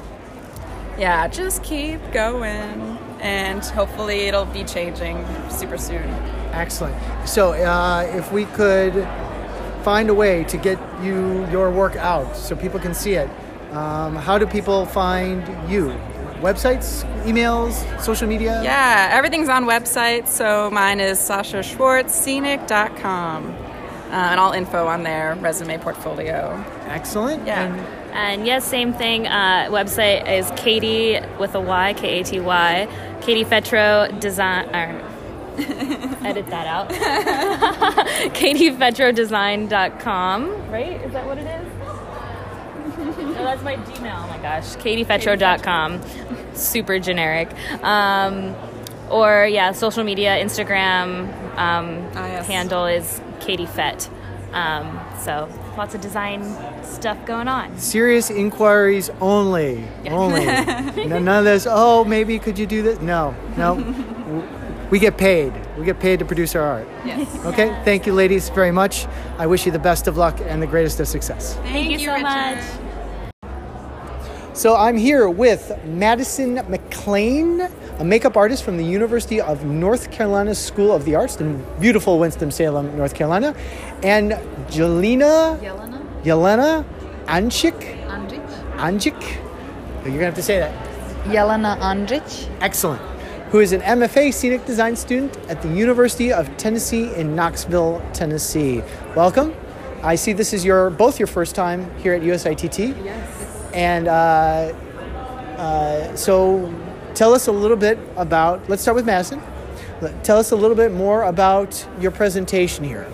yeah, 0.99 1.28
just 1.28 1.62
keep 1.62 2.01
going, 2.12 2.99
and 3.20 3.64
hopefully 3.64 4.22
it'll 4.22 4.45
be 4.45 4.64
changing 4.64 5.24
super 5.49 5.78
soon. 5.78 6.09
Excellent. 6.53 6.97
So, 7.26 7.53
uh, 7.53 8.03
if 8.14 8.33
we 8.33 8.45
could 8.47 9.09
find 9.83 10.11
a 10.11 10.14
way 10.14 10.45
to 10.45 10.57
get 10.57 10.78
you 11.03 11.47
your 11.51 11.70
work 11.70 11.97
out 11.97 12.37
so 12.37 12.55
people 12.55 12.81
can 12.81 12.93
see 12.93 13.12
it, 13.12 13.31
um, 13.72 14.16
how 14.16 14.37
do 14.37 14.47
people 14.47 14.85
find 14.85 15.70
you? 15.70 15.99
Websites, 16.41 17.05
emails, 17.24 17.74
social 18.01 18.26
media? 18.26 18.61
Yeah, 18.62 19.11
everything's 19.12 19.49
on 19.49 19.64
websites. 19.66 20.28
So 20.28 20.70
mine 20.70 21.01
is 21.01 21.18
Sasha 21.18 21.62
Schwartz, 21.62 22.14
scenic.com. 22.14 23.55
Uh, 24.11 24.12
and 24.12 24.41
all 24.41 24.53
info 24.53 24.86
on 24.88 25.05
there, 25.05 25.36
resume, 25.36 25.78
portfolio. 25.78 26.64
Excellent. 26.86 27.47
Yeah. 27.47 27.66
And 27.66 27.86
And 28.12 28.45
yes, 28.47 28.64
same 28.64 28.93
thing. 28.93 29.28
Uh, 29.28 29.68
website 29.70 30.28
is 30.28 30.51
Katie 30.57 31.20
with 31.38 31.55
a 31.55 31.61
Y, 31.61 31.95
K 31.95 32.20
A 32.20 32.24
T 32.24 32.41
Y. 32.41 32.88
Katie 33.20 33.45
Fetro 33.45 34.09
Design. 34.18 34.68
Or, 34.74 35.01
edit 36.26 36.47
that 36.49 36.66
out. 36.66 36.88
KatieFetroDesign.com. 38.34 40.70
Right? 40.70 41.01
Is 41.03 41.12
that 41.12 41.26
what 41.26 41.38
it 41.38 41.47
is? 41.47 41.66
no, 43.18 43.32
that's 43.45 43.62
my 43.62 43.76
Gmail. 43.76 44.24
Oh 44.24 44.28
my 44.28 44.38
gosh. 44.38 44.76
KatieFetro.com. 44.76 46.01
Super 46.55 46.98
generic. 46.98 47.48
Um, 47.82 48.55
or 49.11 49.46
yeah, 49.46 49.72
social 49.72 50.05
media, 50.05 50.36
Instagram 50.42 51.28
um, 51.59 52.07
Ah, 52.14 52.26
yes. 52.26 52.46
handle 52.46 52.86
is 52.86 53.20
Katie 53.40 53.66
Fett. 53.66 54.09
Um, 54.53 54.98
so 55.22 55.48
lots 55.76 55.94
of 55.94 56.01
design 56.01 56.42
stuff 56.84 57.24
going 57.24 57.46
on. 57.48 57.76
serious 57.78 58.30
inquiries 58.30 59.11
only. 59.20 59.84
Only. 60.09 60.44
No- 61.07 61.18
None 61.18 61.28
of 61.28 61.44
this, 61.44 61.66
oh, 61.70 62.05
maybe 62.05 62.38
could 62.38 62.59
you 62.59 62.66
do 62.66 62.82
this? 62.82 63.01
No, 63.01 63.34
no. 63.57 63.76
We 64.90 64.98
get 64.98 65.16
paid. 65.16 65.53
We 65.78 65.84
get 65.84 66.01
paid 66.01 66.18
to 66.18 66.24
produce 66.24 66.57
our 66.57 66.62
art. 66.62 66.88
Yes. 67.05 67.28
Okay, 67.46 67.68
thank 67.84 68.07
you, 68.07 68.12
ladies, 68.12 68.48
very 68.48 68.72
much. 68.72 69.07
I 69.38 69.46
wish 69.46 69.64
you 69.64 69.70
the 69.70 69.78
best 69.78 70.09
of 70.09 70.16
luck 70.16 70.40
and 70.40 70.61
the 70.61 70.66
greatest 70.66 70.98
of 70.98 71.07
success. 71.07 71.55
Thank, 71.62 71.90
you 71.92 71.98
so 72.01 72.18
much. 72.18 72.59
So 74.61 74.76
I'm 74.76 74.98
here 74.98 75.26
with 75.26 75.72
Madison 75.86 76.56
McLean, 76.68 77.62
a 77.98 78.04
makeup 78.04 78.36
artist 78.36 78.62
from 78.62 78.76
the 78.76 78.84
University 78.84 79.40
of 79.40 79.64
North 79.64 80.11
Carolina 80.11 80.54
School 80.54 80.92
of 80.92 81.06
the 81.06 81.14
Arts 81.14 81.36
in 81.36 81.64
beautiful 81.80 82.18
Winston-Salem, 82.18 82.94
North 82.94 83.14
Carolina, 83.14 83.56
and 84.02 84.32
Jelena 84.68 85.58
Yelena 85.61 86.22
Yelena 86.24 86.84
Anchik. 87.24 88.04
Andrich. 88.06 88.76
Anchik. 88.76 89.34
You're 90.04 90.12
gonna 90.12 90.24
have 90.26 90.34
to 90.34 90.42
say 90.42 90.58
that. 90.58 90.74
Yelena 91.24 91.78
Andrich. 91.78 92.46
Excellent. 92.61 93.00
Who 93.52 93.61
is 93.61 93.72
an 93.72 93.80
MFA 93.80 94.30
scenic 94.30 94.66
design 94.66 94.94
student 94.94 95.38
at 95.48 95.62
the 95.62 95.68
University 95.68 96.34
of 96.34 96.54
Tennessee 96.58 97.14
in 97.14 97.34
Knoxville, 97.34 98.02
Tennessee. 98.12 98.82
Welcome. 99.16 99.54
I 100.02 100.16
see 100.16 100.34
this 100.34 100.52
is 100.52 100.66
your 100.66 100.90
both 100.90 101.18
your 101.18 101.28
first 101.28 101.54
time 101.54 101.90
here 102.00 102.12
at 102.12 102.20
USITT. 102.20 103.02
Yes. 103.02 103.39
And 103.73 104.09
uh, 104.09 104.73
uh, 105.57 106.16
so, 106.16 106.75
tell 107.14 107.35
us 107.35 107.47
a 107.47 107.53
little 107.53 107.77
bit 107.77 107.99
about. 108.16 108.68
Let's 108.68 108.83
start 108.83 108.95
with 108.95 109.07
Madison. 109.07 109.43
Tell 110.23 110.39
us 110.39 110.51
a 110.51 110.57
little 110.57 110.77
bit 110.77 110.93
more 110.93 111.25
about 111.25 111.87
your 112.01 112.11
presentation 112.11 112.85
here. 112.85 113.07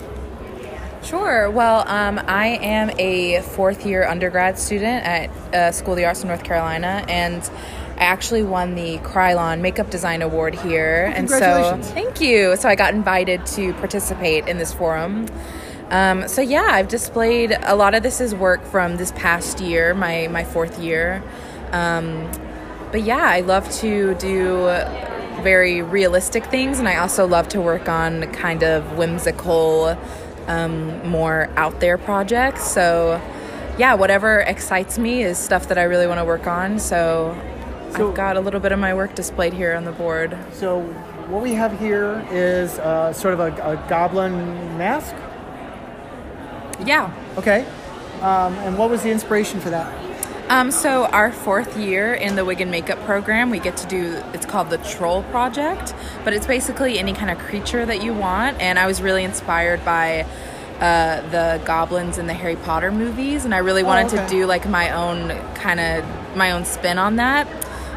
Sure. 1.03 1.49
Well, 1.49 1.87
um, 1.87 2.19
I 2.27 2.47
am 2.61 2.91
a 2.97 3.41
fourth 3.41 3.85
year 3.85 4.07
undergrad 4.07 4.57
student 4.57 5.05
at 5.05 5.29
uh, 5.53 5.71
School 5.71 5.93
of 5.93 5.97
the 5.97 6.05
Arts 6.05 6.21
in 6.21 6.27
North 6.27 6.43
Carolina, 6.43 7.05
and 7.07 7.43
I 7.97 8.03
actually 8.05 8.43
won 8.43 8.75
the 8.75 8.97
Kryolan 8.99 9.61
Makeup 9.61 9.89
Design 9.89 10.21
Award 10.21 10.55
here. 10.55 11.11
and 11.15 11.29
so, 11.29 11.79
thank 11.81 12.21
you. 12.21 12.55
So, 12.55 12.69
I 12.69 12.75
got 12.75 12.93
invited 12.93 13.45
to 13.47 13.73
participate 13.73 14.47
in 14.47 14.57
this 14.57 14.73
forum. 14.73 15.27
Um, 15.89 16.27
so, 16.27 16.41
yeah, 16.41 16.67
I've 16.69 16.87
displayed 16.89 17.57
a 17.63 17.75
lot 17.75 17.95
of 17.95 18.03
this 18.03 18.19
is 18.19 18.35
work 18.35 18.63
from 18.65 18.97
this 18.97 19.11
past 19.13 19.59
year, 19.61 19.93
my, 19.93 20.27
my 20.27 20.43
fourth 20.43 20.79
year. 20.79 21.23
Um, 21.71 22.29
but 22.91 23.03
yeah, 23.03 23.23
I 23.25 23.41
love 23.41 23.69
to 23.79 24.15
do 24.15 24.65
very 25.41 25.81
realistic 25.81 26.45
things, 26.47 26.79
and 26.79 26.87
I 26.87 26.97
also 26.97 27.25
love 27.27 27.47
to 27.49 27.61
work 27.61 27.87
on 27.87 28.31
kind 28.33 28.63
of 28.63 28.97
whimsical, 28.97 29.97
um, 30.47 31.07
more 31.07 31.49
out 31.55 31.79
there 31.79 31.97
projects. 31.97 32.63
So, 32.69 33.21
yeah, 33.77 33.93
whatever 33.93 34.39
excites 34.39 34.97
me 34.97 35.23
is 35.23 35.37
stuff 35.37 35.67
that 35.67 35.77
I 35.77 35.83
really 35.83 36.07
want 36.07 36.19
to 36.19 36.25
work 36.25 36.47
on. 36.47 36.79
So, 36.79 37.37
So- 37.91 38.09
I've 38.09 38.15
got 38.15 38.35
a 38.35 38.41
little 38.41 38.59
bit 38.59 38.71
of 38.71 38.79
my 38.79 38.93
work 38.93 39.15
displayed 39.15 39.53
here 39.53 39.73
on 39.75 39.85
the 39.85 39.91
board. 39.91 40.37
So, 40.51 40.81
what 41.29 41.43
we 41.43 41.53
have 41.53 41.77
here 41.79 42.25
is 42.31 42.79
uh, 42.79 43.13
sort 43.13 43.33
of 43.33 43.39
a, 43.41 43.51
a 43.71 43.85
goblin 43.89 44.77
mask. 44.77 45.13
Yeah. 46.85 47.13
Okay. 47.37 47.65
Um, 48.21 48.53
and 48.59 48.77
what 48.77 48.89
was 48.89 49.03
the 49.03 49.11
inspiration 49.11 49.59
for 49.59 49.69
that? 49.69 50.07
Um, 50.49 50.71
so 50.71 51.05
our 51.07 51.31
fourth 51.31 51.77
year 51.77 52.13
in 52.13 52.35
the 52.37 52.45
wig 52.45 52.61
and 52.61 52.71
makeup 52.71 52.99
program, 53.03 53.49
we 53.49 53.59
get 53.59 53.75
to 53.77 53.87
do. 53.87 54.21
It's 54.33 54.45
called 54.45 54.69
the 54.69 54.77
Troll 54.77 55.23
Project, 55.23 55.93
but 56.23 56.33
it's 56.33 56.47
basically 56.47 56.99
any 56.99 57.11
kind 57.11 57.29
of 57.29 57.37
creature 57.37 57.85
that 57.85 58.01
you 58.01 58.13
want. 58.13 58.59
And 58.61 58.79
I 58.79 58.87
was 58.87 59.01
really 59.01 59.25
inspired 59.25 59.83
by 59.83 60.25
uh, 60.79 61.21
the 61.31 61.61
goblins 61.65 62.17
in 62.17 62.27
the 62.27 62.33
Harry 62.33 62.55
Potter 62.55 62.91
movies, 62.91 63.43
and 63.43 63.53
I 63.53 63.57
really 63.57 63.83
wanted 63.83 64.13
okay. 64.13 64.23
to 64.23 64.29
do 64.29 64.45
like 64.45 64.67
my 64.69 64.91
own 64.91 65.29
kind 65.55 65.81
of 65.81 66.05
my 66.37 66.51
own 66.51 66.63
spin 66.63 66.97
on 66.97 67.17
that. 67.17 67.47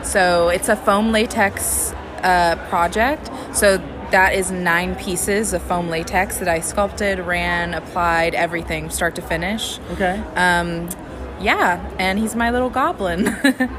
So 0.04 0.48
it's 0.48 0.68
a 0.68 0.76
foam 0.76 1.12
latex 1.12 1.92
uh, 2.22 2.56
project. 2.68 3.30
So 3.54 3.78
that 4.10 4.34
is 4.34 4.50
nine 4.50 4.94
pieces 4.96 5.52
of 5.52 5.62
foam 5.62 5.88
latex 5.88 6.38
that 6.38 6.48
I 6.48 6.60
sculpted, 6.60 7.18
ran, 7.20 7.74
applied, 7.74 8.34
everything, 8.34 8.90
start 8.90 9.14
to 9.16 9.22
finish. 9.22 9.78
Okay. 9.92 10.20
Um, 10.36 10.88
yeah, 11.40 11.80
and 11.98 12.18
he's 12.18 12.34
my 12.34 12.50
little 12.50 12.70
goblin. 12.70 13.36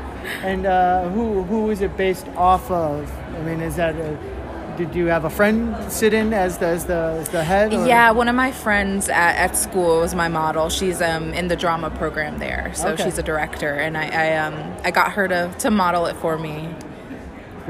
And 0.44 0.68
uh, 0.68 1.10
who 1.10 1.42
who 1.44 1.72
is 1.72 1.82
it 1.82 1.98
based 1.98 2.28
off 2.38 2.70
of? 2.70 3.12
I 3.36 3.42
mean, 3.42 3.60
is 3.60 3.76
that 3.78 3.96
a, 3.96 4.16
did 4.78 4.94
you 4.94 5.08
have 5.08 5.26
a 5.26 5.32
friend 5.32 5.76
sit 5.92 6.14
in 6.14 6.32
as 6.32 6.60
the 6.60 6.68
as 6.68 6.86
the, 6.86 7.18
as 7.20 7.30
the 7.30 7.44
head? 7.44 7.74
or- 7.74 7.88
yeah, 7.88 8.12
one 8.12 8.28
of 8.28 8.36
my 8.36 8.52
friends 8.52 9.10
at, 9.10 9.36
at 9.36 9.58
school 9.58 10.02
was 10.02 10.14
my 10.14 10.28
model. 10.28 10.70
She's 10.70 11.02
um, 11.02 11.34
in 11.34 11.48
the 11.48 11.56
drama 11.56 11.90
program 11.90 12.38
there, 12.38 12.72
so 12.76 12.90
Okay. 12.90 13.04
she's 13.06 13.18
a 13.18 13.24
director, 13.24 13.74
and 13.74 13.98
I 13.98 14.10
I, 14.34 14.38
um, 14.38 14.76
I 14.84 14.92
got 14.92 15.14
her 15.14 15.28
to, 15.28 15.52
to 15.58 15.72
model 15.72 16.06
it 16.06 16.16
for 16.18 16.38
me. 16.38 16.70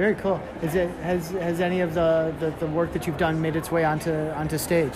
Very 0.01 0.15
cool. 0.15 0.41
Is 0.63 0.73
it 0.73 0.89
has 1.03 1.29
has 1.29 1.61
any 1.61 1.81
of 1.81 1.93
the, 1.93 2.33
the, 2.39 2.49
the 2.59 2.65
work 2.65 2.91
that 2.93 3.05
you've 3.05 3.19
done 3.19 3.39
made 3.39 3.55
its 3.55 3.71
way 3.71 3.83
onto 3.85 4.11
onto 4.11 4.57
stage? 4.57 4.95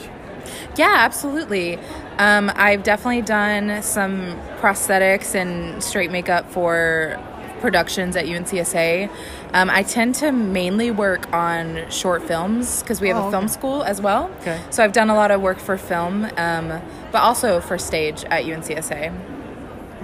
Yeah, 0.77 0.95
absolutely. 0.95 1.77
Um, 2.17 2.51
I've 2.55 2.81
definitely 2.81 3.21
done 3.21 3.83
some 3.83 4.35
prosthetics 4.57 5.35
and 5.35 5.83
straight 5.83 6.09
makeup 6.09 6.49
for 6.49 7.19
productions 7.61 8.15
at 8.15 8.25
UNCSA. 8.25 9.11
Um, 9.53 9.69
I 9.69 9.83
tend 9.83 10.15
to 10.15 10.31
mainly 10.31 10.89
work 10.89 11.31
on 11.31 11.87
short 11.91 12.23
films 12.23 12.81
because 12.81 12.99
we 12.99 13.09
have 13.09 13.17
Oh, 13.17 13.25
a 13.25 13.27
okay. 13.27 13.31
film 13.37 13.47
school 13.47 13.83
as 13.83 14.01
well. 14.01 14.31
Okay. 14.41 14.59
So 14.71 14.83
I've 14.83 14.93
done 14.93 15.11
a 15.11 15.15
lot 15.15 15.29
of 15.29 15.39
work 15.39 15.59
for 15.59 15.77
film, 15.77 16.25
um, 16.35 16.81
but 17.11 17.21
also 17.21 17.61
for 17.61 17.77
stage 17.77 18.23
at 18.31 18.45
UNCSA. 18.45 19.13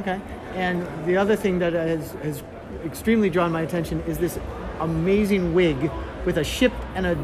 Okay. 0.02 0.22
And 0.54 0.88
the 1.08 1.18
other 1.18 1.36
thing 1.36 1.58
that 1.58 1.74
has 1.74 2.12
has 2.22 2.44
extremely 2.86 3.32
drawn 3.32 3.52
my 3.52 3.62
attention 3.62 4.02
is 4.02 4.20
this 4.20 4.38
amazing 4.82 5.54
wig 5.54 5.92
with 6.26 6.38
a 6.38 6.44
ship 6.44 6.74
and 6.96 7.06
a 7.06 7.16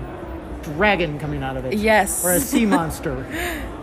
dragon 0.64 1.20
coming 1.20 1.43
out 1.43 1.58
of 1.58 1.66
it. 1.66 1.74
Yes. 1.76 2.26
Or 2.26 2.34
a 2.34 2.39
sea 2.39 2.66
monster. 2.66 3.26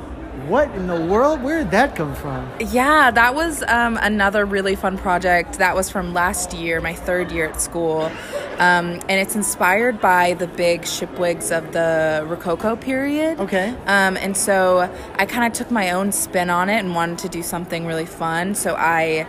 What 0.48 0.70
in 0.72 0.88
the 0.88 1.00
world? 1.00 1.42
Where 1.42 1.60
did 1.60 1.70
that 1.70 1.96
come 1.96 2.14
from? 2.14 2.50
Yeah, 2.60 3.10
that 3.10 3.34
was 3.34 3.62
um, 3.62 3.98
another 4.02 4.44
really 4.44 4.76
fun 4.76 4.98
project. 4.98 5.54
That 5.54 5.74
was 5.74 5.88
from 5.88 6.12
last 6.12 6.52
year, 6.52 6.82
my 6.82 6.92
third 6.92 7.32
year 7.32 7.48
at 7.48 7.62
school. 7.62 8.12
Um, 8.58 9.00
and 9.08 9.12
it's 9.12 9.34
inspired 9.34 10.02
by 10.02 10.34
the 10.34 10.46
big 10.46 10.84
ship 10.84 11.18
wigs 11.18 11.50
of 11.50 11.72
the 11.72 12.26
Rococo 12.28 12.76
period. 12.76 13.40
Okay. 13.40 13.70
Um, 13.86 14.18
and 14.18 14.36
so 14.36 14.92
I 15.14 15.24
kind 15.24 15.46
of 15.46 15.56
took 15.56 15.70
my 15.70 15.92
own 15.92 16.12
spin 16.12 16.50
on 16.50 16.68
it 16.68 16.78
and 16.78 16.94
wanted 16.94 17.18
to 17.20 17.30
do 17.30 17.42
something 17.42 17.86
really 17.86 18.04
fun. 18.04 18.54
So 18.54 18.74
I 18.74 19.26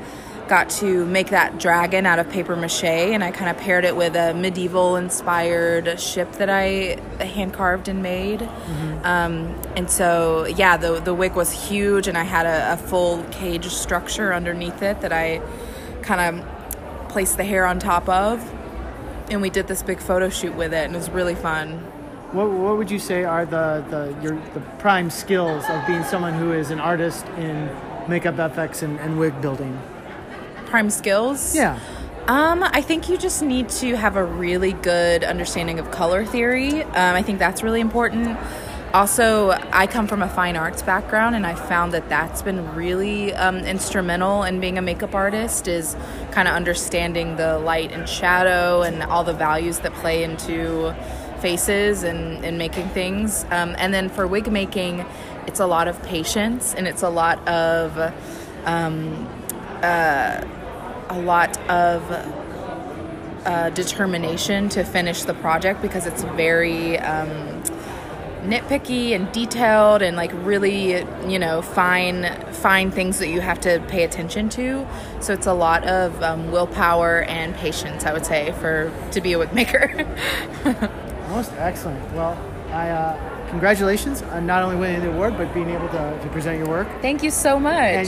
got 0.47 0.69
to 0.69 1.05
make 1.05 1.29
that 1.29 1.59
dragon 1.59 2.05
out 2.05 2.19
of 2.19 2.29
paper 2.29 2.55
mache 2.55 2.83
and 2.83 3.23
I 3.23 3.31
kind 3.31 3.49
of 3.49 3.57
paired 3.57 3.85
it 3.85 3.95
with 3.95 4.15
a 4.15 4.33
medieval 4.33 4.95
inspired 4.95 5.99
ship 5.99 6.31
that 6.33 6.49
I 6.49 6.99
hand 7.23 7.53
carved 7.53 7.87
and 7.87 8.03
made. 8.03 8.43
Um, 9.03 9.59
and 9.75 9.89
so, 9.89 10.45
yeah, 10.45 10.77
the, 10.77 10.99
the 10.99 11.13
wig 11.13 11.33
was 11.33 11.51
huge 11.51 12.07
and 12.07 12.17
I 12.17 12.23
had 12.23 12.45
a, 12.45 12.73
a 12.73 12.77
full 12.77 13.23
cage 13.31 13.67
structure 13.67 14.33
underneath 14.33 14.81
it 14.81 15.01
that 15.01 15.11
I 15.11 15.41
kind 16.01 16.39
of 16.39 17.09
placed 17.09 17.37
the 17.37 17.43
hair 17.43 17.65
on 17.65 17.79
top 17.79 18.07
of. 18.07 18.53
And 19.31 19.41
we 19.41 19.49
did 19.49 19.67
this 19.67 19.81
big 19.81 19.99
photo 19.99 20.29
shoot 20.29 20.55
with 20.55 20.73
it 20.73 20.85
and 20.85 20.95
it 20.95 20.97
was 20.97 21.09
really 21.09 21.35
fun. 21.35 21.79
What, 22.31 22.49
what 22.51 22.77
would 22.77 22.91
you 22.91 22.99
say 22.99 23.23
are 23.23 23.45
the, 23.45 23.83
the 23.89 24.17
your 24.21 24.35
the 24.53 24.59
prime 24.79 25.09
skills 25.09 25.63
of 25.69 25.87
being 25.87 26.03
someone 26.03 26.33
who 26.33 26.51
is 26.51 26.69
an 26.69 26.79
artist 26.79 27.25
in 27.37 27.69
makeup 28.09 28.35
FX 28.35 28.83
and, 28.83 28.99
and 28.99 29.17
wig 29.17 29.39
building? 29.41 29.79
Prime 30.75 30.89
skills? 30.89 31.55
Yeah. 31.55 31.79
Um, 32.27 32.61
I 32.61 32.81
think 32.81 33.07
you 33.07 33.17
just 33.17 33.41
need 33.41 33.69
to 33.69 33.95
have 33.95 34.17
a 34.17 34.25
really 34.25 34.73
good 34.73 35.23
understanding 35.23 35.79
of 35.79 35.89
color 35.89 36.25
theory. 36.25 36.83
Um, 36.83 37.15
I 37.15 37.21
think 37.21 37.39
that's 37.39 37.63
really 37.63 37.79
important. 37.79 38.37
Also, 38.93 39.51
I 39.71 39.87
come 39.87 40.05
from 40.05 40.21
a 40.21 40.27
fine 40.27 40.57
arts 40.57 40.81
background, 40.81 41.33
and 41.33 41.47
I 41.47 41.55
found 41.55 41.93
that 41.93 42.09
that's 42.09 42.41
been 42.41 42.75
really 42.75 43.33
um, 43.35 43.59
instrumental 43.59 44.43
in 44.43 44.59
being 44.59 44.77
a 44.77 44.81
makeup 44.81 45.15
artist. 45.15 45.69
Is 45.69 45.95
kind 46.31 46.49
of 46.49 46.55
understanding 46.55 47.37
the 47.37 47.57
light 47.57 47.93
and 47.93 48.09
shadow 48.09 48.81
and 48.81 49.01
all 49.01 49.23
the 49.23 49.31
values 49.31 49.79
that 49.79 49.93
play 49.93 50.25
into 50.25 50.93
faces 51.39 52.03
and, 52.03 52.43
and 52.43 52.57
making 52.57 52.89
things. 52.89 53.45
Um, 53.45 53.75
and 53.77 53.93
then 53.93 54.09
for 54.09 54.27
wig 54.27 54.51
making, 54.51 55.05
it's 55.47 55.61
a 55.61 55.67
lot 55.67 55.87
of 55.87 56.03
patience 56.03 56.73
and 56.73 56.85
it's 56.85 57.01
a 57.01 57.09
lot 57.09 57.47
of 57.47 58.13
um, 58.65 59.25
uh, 59.81 60.43
a 61.09 61.19
lot 61.19 61.57
of 61.69 62.01
uh, 63.45 63.69
determination 63.71 64.69
to 64.69 64.83
finish 64.83 65.23
the 65.23 65.33
project 65.35 65.81
because 65.81 66.05
it's 66.07 66.23
very 66.23 66.97
um, 66.99 67.61
nitpicky 68.43 69.15
and 69.15 69.31
detailed 69.31 70.01
and 70.01 70.15
like 70.17 70.31
really 70.43 70.97
you 71.27 71.39
know 71.39 71.61
fine 71.63 72.23
fine 72.53 72.91
things 72.91 73.17
that 73.19 73.27
you 73.29 73.41
have 73.41 73.59
to 73.59 73.79
pay 73.87 74.03
attention 74.03 74.49
to 74.49 74.85
so 75.19 75.33
it's 75.33 75.47
a 75.47 75.53
lot 75.53 75.83
of 75.87 76.21
um, 76.21 76.51
willpower 76.51 77.23
and 77.23 77.55
patience 77.55 78.05
i 78.05 78.13
would 78.13 78.25
say 78.25 78.51
for 78.59 78.91
to 79.11 79.19
be 79.19 79.33
a 79.33 79.39
wig 79.39 79.51
maker 79.53 79.91
Most 81.29 81.51
excellent. 81.53 81.99
Well, 82.13 82.37
I 82.71 82.89
uh, 82.89 83.49
congratulations 83.49 84.21
on 84.21 84.45
not 84.45 84.61
only 84.61 84.75
winning 84.75 85.01
the 85.01 85.09
award 85.11 85.35
but 85.37 85.51
being 85.55 85.69
able 85.71 85.89
to, 85.89 86.19
to 86.21 86.29
present 86.29 86.59
your 86.59 86.67
work. 86.69 86.87
thank 87.01 87.23
you 87.23 87.31
so 87.31 87.59
much 87.59 88.07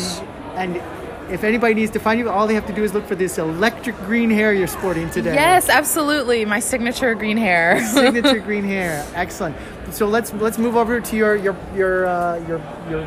And 0.55 0.75
and 0.75 1.06
if 1.30 1.43
anybody 1.43 1.73
needs 1.73 1.91
to 1.91 1.99
find 1.99 2.19
you, 2.19 2.30
all 2.30 2.47
they 2.47 2.53
have 2.55 2.67
to 2.67 2.73
do 2.73 2.84
is 2.84 2.93
look 2.93 3.05
for 3.05 3.15
this 3.15 3.38
electric 3.38 3.95
green 4.05 4.30
hair 4.30 4.53
you're 4.53 4.67
sporting 4.67 5.09
today. 5.09 5.34
yes 5.34 5.69
absolutely 5.69 6.45
my 6.45 6.59
signature 6.59 7.13
green 7.15 7.38
hair 7.38 7.84
signature 7.93 8.39
green 8.49 8.63
hair. 8.63 9.05
Excellent. 9.13 9.55
So 9.91 10.05
let's 10.07 10.34
let's 10.34 10.57
move 10.57 10.75
over 10.75 10.99
to 10.99 11.15
your 11.15 11.36
your 11.36 11.55
your 11.75 12.05
uh, 12.07 12.38
your 12.47 12.59
your 12.89 13.03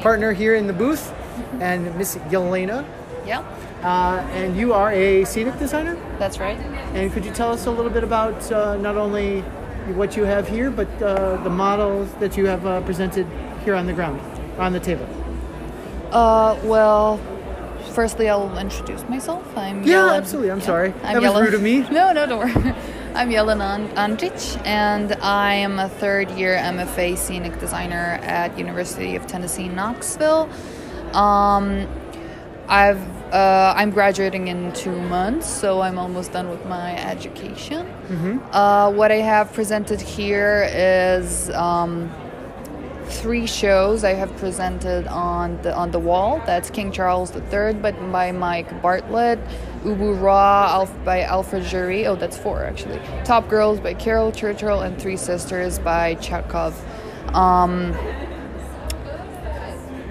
partner 0.00 0.32
here 0.32 0.54
in 0.54 0.66
the 0.66 0.72
booth, 0.72 1.12
and 1.60 1.94
Miss 1.96 2.16
Yelena. 2.30 2.84
Yeah, 3.26 3.40
Uh, 3.82 4.20
and 4.36 4.54
you 4.56 4.74
are 4.74 4.92
a 4.92 5.24
scenic 5.24 5.58
designer. 5.58 5.96
that's 6.18 6.38
right. 6.38 6.58
And 6.94 7.10
could 7.12 7.24
you 7.24 7.32
tell 7.32 7.50
us 7.52 7.64
a 7.66 7.70
little 7.70 7.90
bit 7.90 8.04
about 8.04 8.36
uh, 8.52 8.76
not 8.76 8.96
only 8.98 9.40
what 9.96 10.14
you 10.16 10.24
have 10.24 10.46
here, 10.48 10.70
but 10.70 10.88
uh, 11.02 11.36
the 11.42 11.48
models 11.50 12.08
that 12.20 12.36
you 12.36 12.46
have 12.46 12.66
uh, 12.66 12.80
presented 12.82 13.26
here 13.64 13.74
on 13.74 13.86
the 13.86 13.92
ground, 13.94 14.20
on 14.58 14.72
the 14.72 14.80
table? 14.80 15.06
Uh, 16.12 16.56
well, 16.64 17.16
firstly, 17.94 18.28
I'll 18.28 18.58
introduce 18.58 19.02
myself. 19.08 19.44
I'm 19.56 19.82
Yeah, 19.84 20.12
absolutely. 20.12 20.50
I'm 20.50 20.58
yeah, 20.60 20.66
sorry. 20.66 20.92
I'm 21.02 21.22
That 21.22 21.32
was 21.32 21.42
rude 21.42 21.54
of 21.54 21.62
me. 21.62 21.80
No, 21.90 22.12
no, 22.12 22.26
don't 22.26 22.40
worry. 22.40 22.74
I'm 23.14 23.30
An- 23.30 23.88
Andrich, 23.90 24.60
and 24.66 25.12
I 25.22 25.54
am 25.54 25.78
a 25.78 25.88
third 25.88 26.30
year 26.32 26.56
MFA 26.56 27.16
scenic 27.16 27.60
designer 27.60 28.18
at 28.22 28.58
University 28.58 29.14
of 29.14 29.26
Tennessee 29.26 29.68
Knoxville. 29.68 30.48
Um, 31.12 31.86
I've 32.68 33.00
uh, 33.32 33.74
I'm 33.76 33.90
graduating 33.90 34.48
in 34.48 34.72
two 34.72 34.96
months, 35.02 35.46
so 35.48 35.80
I'm 35.80 35.98
almost 35.98 36.32
done 36.32 36.48
with 36.50 36.64
my 36.66 36.96
education. 37.04 37.86
Uh, 38.52 38.92
what 38.92 39.10
I 39.10 39.16
have 39.16 39.52
presented 39.52 40.00
here 40.00 40.68
is 40.72 41.50
um, 41.50 42.10
three 43.06 43.46
shows 43.46 44.04
I 44.04 44.14
have 44.14 44.34
presented 44.36 45.06
on 45.06 45.60
the 45.62 45.74
on 45.74 45.90
the 45.90 45.98
wall. 45.98 46.42
That's 46.46 46.70
King 46.70 46.92
Charles 46.92 47.34
III, 47.34 47.74
but 47.74 47.94
by 48.12 48.32
Mike 48.32 48.82
Bartlett, 48.82 49.38
Ubu 49.82 50.20
Roi 50.20 50.32
Alf, 50.32 50.92
by 51.04 51.22
Alfred 51.22 51.64
Jarry. 51.64 52.06
Oh, 52.06 52.16
that's 52.16 52.36
four 52.36 52.64
actually. 52.64 53.00
Top 53.24 53.48
Girls 53.48 53.80
by 53.80 53.94
Caryl 53.94 54.32
Churchill 54.32 54.80
and 54.80 55.00
Three 55.00 55.16
Sisters 55.16 55.78
by 55.78 56.14
Chekhov. 56.16 56.74
Um, 57.34 57.92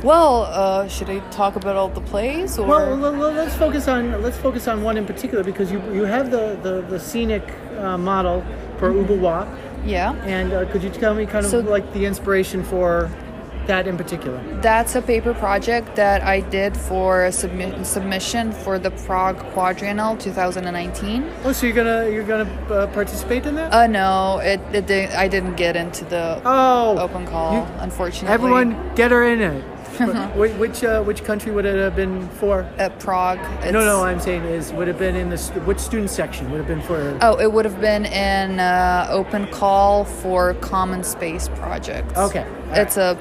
well, 0.04 0.44
uh, 0.50 0.88
should 0.90 1.10
I 1.10 1.20
talk 1.30 1.56
about 1.56 1.78
all 1.78 1.88
the 1.88 2.02
plays 2.02 2.60
or? 2.60 2.68
Well, 2.68 2.96
let's 2.98 3.56
focus 3.56 3.88
on 3.88 4.22
let's 4.22 4.38
focus 4.38 4.68
on 4.68 4.84
one 4.84 4.98
in 4.98 5.06
particular 5.06 5.44
because 5.44 5.72
you 5.72 5.80
you 5.94 6.04
have 6.04 6.30
the 6.30 6.60
the, 6.62 6.82
the 6.82 7.00
scenic 7.00 7.44
uh, 7.78 7.98
model 7.98 8.44
for 8.78 8.92
Ubu 8.92 9.22
Roi, 9.22 9.48
yeah. 9.86 10.14
and 10.26 10.54
uh, 10.54 10.66
could 10.72 10.84
you 10.84 10.90
tell 10.90 11.14
me 11.14 11.26
kind 11.26 11.46
of 11.46 11.52
So- 11.52 11.60
like 11.60 11.92
the 11.94 12.06
inspiration 12.06 12.64
for 12.64 13.10
that 13.68 13.88
in 13.88 13.96
particular? 13.98 14.42
That's 14.62 14.94
a 14.96 15.02
paper 15.02 15.34
project 15.34 15.96
that 15.96 16.22
I 16.22 16.42
did 16.42 16.76
for 16.76 17.26
a 17.26 17.30
submi- 17.30 17.86
submission 17.86 18.52
for 18.52 18.78
the 18.78 18.92
Prague 18.92 19.38
Quadrennial 19.54 20.18
2019. 20.18 21.30
Oh, 21.46 21.52
so 21.54 21.66
you're 21.68 21.76
gonna 21.76 22.10
you're 22.10 22.26
gonna 22.26 22.50
uh, 22.70 22.88
participate 22.88 23.46
in 23.46 23.56
that? 23.56 23.72
Uh, 23.72 23.88
no, 23.88 24.40
it, 24.40 24.60
it 24.74 24.86
did, 24.88 25.12
I 25.12 25.28
didn't 25.30 25.56
get 25.56 25.76
into 25.78 26.04
the 26.06 26.42
oh, 26.44 26.98
open 27.00 27.26
call, 27.26 27.54
you- 27.54 27.74
unfortunately. 27.80 28.34
everyone 28.34 28.76
get 28.96 29.12
her 29.12 29.24
in 29.24 29.40
it. 29.42 29.64
Wh- 29.98 30.60
which 30.60 30.84
uh, 30.84 31.04
which 31.04 31.24
country 31.24 31.52
would 31.52 31.66
it 31.66 31.78
have 31.78 31.96
been 31.96 32.28
for? 32.30 32.62
at 32.78 33.00
Prague. 33.00 33.40
It's, 33.64 33.72
no, 33.72 33.86
no, 33.86 34.04
I'm 34.04 34.20
saying 34.20 34.44
is 34.44 34.74
would 34.74 34.88
have 34.88 34.98
been 35.00 35.16
in 35.16 35.30
the 35.30 35.38
st- 35.38 35.66
which 35.66 35.80
student 35.80 36.10
section 36.10 36.50
would 36.52 36.58
have 36.58 36.68
been 36.68 36.82
for? 36.82 37.18
Oh, 37.22 37.40
it 37.40 37.52
would 37.52 37.66
have 37.66 37.80
been 37.80 38.06
in 38.06 38.60
uh, 38.60 39.08
open 39.10 39.48
call 39.48 40.06
for 40.06 40.54
common 40.56 41.04
space 41.04 41.50
projects. 41.50 42.18
Okay. 42.18 42.46
It's 42.72 42.98
a 42.98 43.18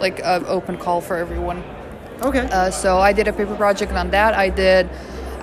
like 0.00 0.20
a 0.20 0.46
open 0.46 0.76
call 0.76 1.00
for 1.00 1.16
everyone. 1.16 1.62
Okay. 2.22 2.40
Uh, 2.50 2.70
so 2.70 2.98
I 2.98 3.12
did 3.12 3.26
a 3.28 3.32
paper 3.32 3.54
project 3.56 3.92
on 3.92 4.10
that. 4.10 4.34
I 4.34 4.48
did. 4.48 4.88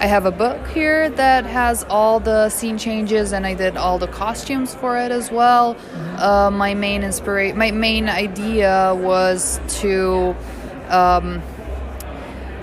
I 0.02 0.06
have 0.06 0.26
a 0.26 0.32
book 0.32 0.66
here 0.70 1.10
that 1.10 1.46
has 1.46 1.84
all 1.90 2.22
the 2.22 2.48
scene 2.50 2.78
changes, 2.78 3.34
and 3.34 3.46
I 3.46 3.54
did 3.54 3.76
all 3.76 3.98
the 4.00 4.08
costumes 4.08 4.74
for 4.74 4.98
it 4.98 5.12
as 5.12 5.30
well. 5.30 5.76
Uh, 6.18 6.50
my 6.50 6.74
main 6.74 7.04
inspiration, 7.04 7.58
my 7.58 7.72
main 7.72 8.08
idea 8.08 8.96
was 8.98 9.60
to. 9.82 10.36
Um, 10.90 11.42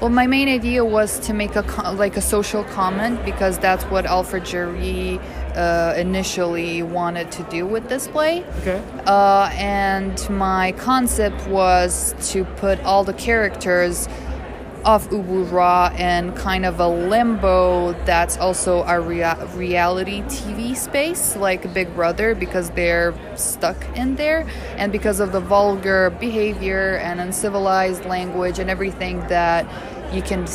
well, 0.00 0.10
my 0.10 0.26
main 0.26 0.48
idea 0.48 0.84
was 0.84 1.18
to 1.20 1.32
make 1.32 1.56
a 1.56 1.62
like 1.92 2.18
a 2.18 2.20
social 2.20 2.64
comment 2.64 3.24
because 3.24 3.58
that's 3.58 3.82
what 3.84 4.04
Alfred 4.04 4.44
Jarry 4.44 5.18
uh, 5.54 5.94
initially 5.96 6.82
wanted 6.82 7.32
to 7.32 7.42
do 7.44 7.66
with 7.66 7.88
this 7.88 8.06
play. 8.06 8.44
okay. 8.60 8.82
Uh, 9.06 9.50
and 9.54 10.28
my 10.28 10.72
concept 10.72 11.46
was 11.48 12.14
to 12.32 12.44
put 12.44 12.78
all 12.84 13.04
the 13.04 13.14
characters 13.14 14.06
of 14.86 15.10
Ubu 15.10 15.50
Roi 15.50 15.92
and 15.96 16.34
kind 16.36 16.64
of 16.64 16.78
a 16.78 16.86
limbo 16.86 17.92
that's 18.04 18.36
also 18.38 18.84
a 18.84 19.00
rea- 19.00 19.34
reality 19.56 20.22
TV 20.22 20.76
space, 20.76 21.34
like 21.34 21.74
Big 21.74 21.92
Brother, 21.96 22.36
because 22.36 22.70
they're 22.70 23.12
stuck 23.34 23.76
in 23.96 24.14
there, 24.14 24.46
and 24.76 24.92
because 24.92 25.18
of 25.18 25.32
the 25.32 25.40
vulgar 25.40 26.10
behavior 26.10 26.98
and 26.98 27.20
uncivilized 27.20 28.04
language 28.04 28.60
and 28.60 28.70
everything 28.70 29.18
that 29.26 29.66
you 30.14 30.22
can. 30.22 30.46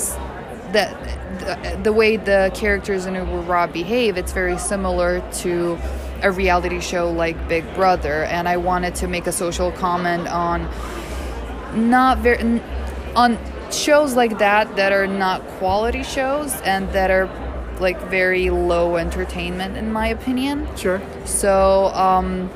That 0.72 0.96
the, 1.42 1.80
the 1.84 1.92
way 1.92 2.16
the 2.16 2.50
characters 2.56 3.06
in 3.06 3.16
Ubu 3.16 3.46
Roi 3.46 3.68
behave, 3.68 4.16
it's 4.16 4.32
very 4.32 4.58
similar 4.58 5.20
to 5.40 5.78
a 6.22 6.32
reality 6.32 6.80
show 6.80 7.12
like 7.12 7.50
Big 7.50 7.66
Brother, 7.76 8.24
and 8.24 8.48
I 8.48 8.56
wanted 8.56 8.96
to 8.96 9.10
make 9.10 9.28
a 9.28 9.34
social 9.34 9.74
comment 9.74 10.30
on 10.30 10.70
not 11.76 12.20
very 12.20 12.62
on 13.14 13.38
shows 13.74 14.16
like 14.16 14.38
that 14.40 14.76
that 14.76 14.92
are 14.92 15.08
not 15.08 15.46
quality 15.60 16.04
shows 16.04 16.54
and 16.62 16.90
that 16.94 17.12
are 17.12 17.30
like 17.80 18.00
very 18.10 18.50
low 18.50 18.98
entertainment 18.98 19.78
in 19.78 19.92
my 19.92 20.08
opinion. 20.08 20.68
Sure. 20.76 21.02
So 21.26 21.88
um 21.94 22.50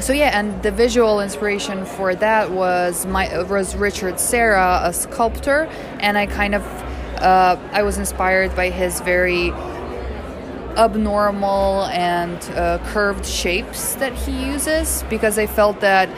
so 0.00 0.14
yeah, 0.14 0.38
and 0.38 0.62
the 0.62 0.70
visual 0.70 1.20
inspiration 1.20 1.84
for 1.84 2.14
that 2.14 2.50
was 2.50 3.04
my 3.04 3.42
was 3.42 3.76
Richard 3.76 4.18
Serra, 4.18 4.80
a 4.84 4.92
sculptor, 4.92 5.68
and 6.00 6.16
I 6.16 6.26
kind 6.26 6.54
of 6.54 6.62
uh, 7.20 7.56
I 7.72 7.82
was 7.82 7.98
inspired 7.98 8.56
by 8.56 8.70
his 8.70 9.00
very 9.00 9.50
abnormal 10.78 11.84
and 11.86 12.42
uh, 12.56 12.78
curved 12.86 13.26
shapes 13.26 13.94
that 13.96 14.14
he 14.14 14.46
uses 14.46 15.04
because 15.10 15.38
I 15.38 15.46
felt 15.46 15.80
that 15.80 16.08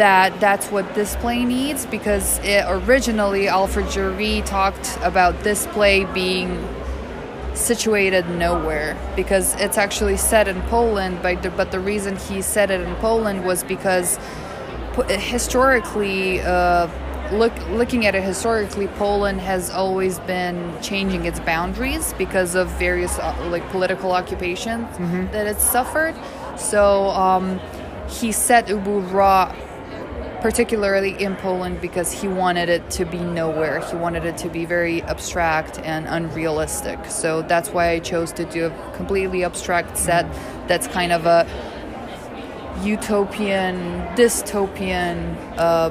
that 0.00 0.40
that's 0.40 0.68
what 0.68 0.94
this 0.94 1.14
play 1.16 1.44
needs 1.44 1.84
because 1.84 2.38
it, 2.38 2.64
originally 2.68 3.48
Alfred 3.48 3.90
Jarry 3.90 4.40
talked 4.46 4.96
about 5.02 5.38
this 5.40 5.66
play 5.66 6.06
being 6.14 6.66
situated 7.52 8.26
nowhere 8.30 8.96
because 9.14 9.54
it's 9.56 9.76
actually 9.76 10.16
set 10.16 10.48
in 10.48 10.58
Poland 10.62 11.20
but 11.20 11.42
the, 11.42 11.50
but 11.50 11.70
the 11.70 11.80
reason 11.80 12.16
he 12.16 12.40
said 12.40 12.70
it 12.70 12.80
in 12.80 12.94
Poland 12.96 13.44
was 13.44 13.62
because 13.62 14.18
historically 15.10 16.40
uh, 16.40 16.88
look 17.32 17.52
looking 17.68 18.06
at 18.06 18.14
it 18.14 18.22
historically 18.22 18.88
Poland 19.04 19.38
has 19.38 19.68
always 19.68 20.18
been 20.20 20.80
changing 20.80 21.26
its 21.26 21.40
boundaries 21.40 22.14
because 22.14 22.54
of 22.54 22.68
various 22.78 23.18
uh, 23.18 23.36
like 23.50 23.68
political 23.68 24.12
occupations 24.12 24.88
that 25.32 25.46
it's 25.46 25.62
suffered. 25.62 26.14
So 26.56 27.10
um, 27.10 27.60
he 28.08 28.32
set 28.32 28.66
Ubu 28.66 29.12
Roi 29.12 29.69
particularly 30.40 31.22
in 31.22 31.36
Poland 31.36 31.80
because 31.80 32.12
he 32.12 32.28
wanted 32.28 32.68
it 32.68 32.90
to 32.90 33.04
be 33.04 33.18
nowhere. 33.18 33.80
He 33.80 33.96
wanted 33.96 34.24
it 34.24 34.36
to 34.38 34.48
be 34.48 34.64
very 34.64 35.02
abstract 35.02 35.78
and 35.80 36.06
unrealistic. 36.06 36.98
So 37.06 37.42
that's 37.42 37.70
why 37.70 37.90
I 37.90 37.98
chose 37.98 38.32
to 38.32 38.44
do 38.44 38.66
a 38.66 38.92
completely 38.96 39.44
abstract 39.44 39.96
set 39.96 40.26
that's 40.66 40.86
kind 40.86 41.12
of 41.12 41.26
a 41.26 41.46
utopian, 42.82 43.76
dystopian, 44.16 45.36
uh, 45.58 45.90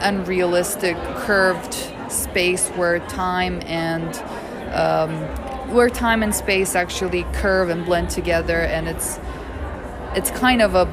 unrealistic, 0.00 0.96
curved 1.16 1.74
space 2.08 2.68
where 2.70 3.00
time 3.00 3.60
and 3.66 4.16
um, 4.72 5.10
where 5.74 5.90
time 5.90 6.22
and 6.22 6.34
space 6.34 6.74
actually 6.74 7.24
curve 7.32 7.68
and 7.70 7.84
blend 7.84 8.10
together, 8.10 8.60
and 8.60 8.88
it's 8.88 9.18
it's 10.14 10.30
kind 10.30 10.62
of 10.62 10.74
a 10.74 10.86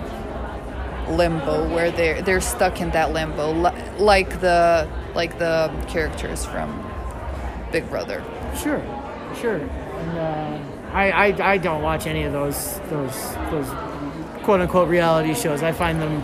limbo 1.16 1.68
where 1.74 1.92
they're 1.92 2.22
they're 2.22 2.42
stuck 2.42 2.82
in 2.82 2.90
that 2.92 3.12
limbo 3.14 3.52
like 4.00 4.40
the 4.42 4.88
like 5.16 5.38
the 5.40 5.72
characters 5.88 6.46
from 6.46 6.70
Big 7.72 7.90
Brother. 7.90 8.24
Sure, 8.62 8.82
sure. 9.40 9.58
And 9.58 10.18
uh, 10.18 10.60
I, 10.94 11.12
I 11.12 11.52
I 11.54 11.58
don't 11.58 11.82
watch 11.82 12.06
any 12.08 12.24
of 12.24 12.34
those 12.34 12.80
those 12.90 13.34
those 13.52 13.68
quote 14.44 14.62
unquote 14.62 14.90
reality 14.90 15.34
shows. 15.34 15.64
I 15.64 15.72
find 15.72 16.02
them 16.02 16.24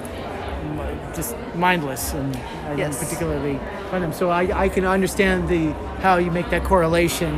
just 1.15 1.35
mindless, 1.55 2.13
and 2.13 2.35
I 2.35 2.75
Yes. 2.75 2.95
don't 2.95 3.03
particularly 3.05 3.59
find 3.89 4.03
them. 4.03 4.13
So 4.13 4.29
I, 4.29 4.65
I 4.65 4.69
can 4.69 4.85
understand 4.85 5.47
the 5.49 5.71
how 6.01 6.17
you 6.17 6.29
make 6.31 6.49
that 6.51 6.63
correlation 6.63 7.35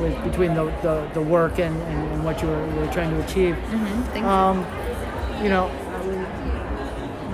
with 0.00 0.16
between 0.24 0.54
the, 0.54 0.64
the, 0.82 1.08
the 1.14 1.22
work 1.22 1.58
and, 1.60 1.80
and, 1.82 2.12
and 2.12 2.24
what 2.24 2.42
you 2.42 2.48
were, 2.48 2.66
you 2.74 2.80
were 2.80 2.92
trying 2.92 3.10
to 3.10 3.24
achieve. 3.24 3.56
Thank 4.12 4.24
Um, 4.26 4.66
you 5.42 5.48
know, 5.50 5.70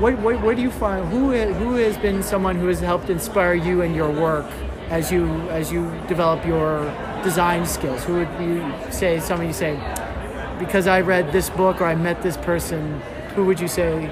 what, 0.01 0.19
what, 0.19 0.41
what 0.43 0.57
do 0.57 0.63
you 0.63 0.71
find? 0.71 1.09
Who 1.09 1.31
has, 1.31 1.57
who 1.57 1.75
has 1.75 1.97
been 1.99 2.23
someone 2.23 2.57
who 2.57 2.69
has 2.69 2.81
helped 2.81 3.11
inspire 3.11 3.55
you 3.55 3.83
in 3.83 3.95
your 3.95 4.11
work 4.11 4.47
as 4.91 5.11
you 5.13 5.27
as 5.51 5.71
you 5.73 5.91
develop 6.07 6.47
your 6.47 6.85
design 7.23 7.67
skills? 7.67 8.05
Who 8.05 8.15
would 8.15 8.29
you 8.41 8.73
say? 8.91 9.19
Somebody 9.21 9.49
you 9.49 9.53
say, 9.55 9.75
because 10.59 10.87
I 10.87 11.01
read 11.01 11.33
this 11.33 11.51
book 11.51 11.81
or 11.81 11.87
I 11.87 11.95
met 11.95 12.23
this 12.23 12.37
person. 12.37 13.01
Who 13.35 13.45
would 13.47 13.61
you 13.61 13.69
say 13.69 14.07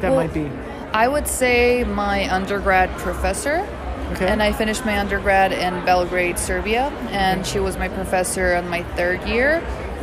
that 0.00 0.10
Well, 0.10 0.16
might 0.16 0.32
be? 0.32 0.50
I 0.92 1.08
would 1.08 1.26
say 1.26 1.84
my 1.84 2.32
undergrad 2.32 2.90
professor. 2.98 3.66
Okay. 4.12 4.28
And 4.28 4.40
I 4.40 4.52
finished 4.52 4.84
my 4.84 5.00
undergrad 5.00 5.50
in 5.50 5.84
Belgrade, 5.84 6.38
Serbia, 6.38 6.90
and 7.10 7.44
she 7.44 7.58
was 7.58 7.76
my 7.76 7.88
professor 7.88 8.54
in 8.54 8.68
my 8.68 8.84
third 8.94 9.20
year, 9.26 9.56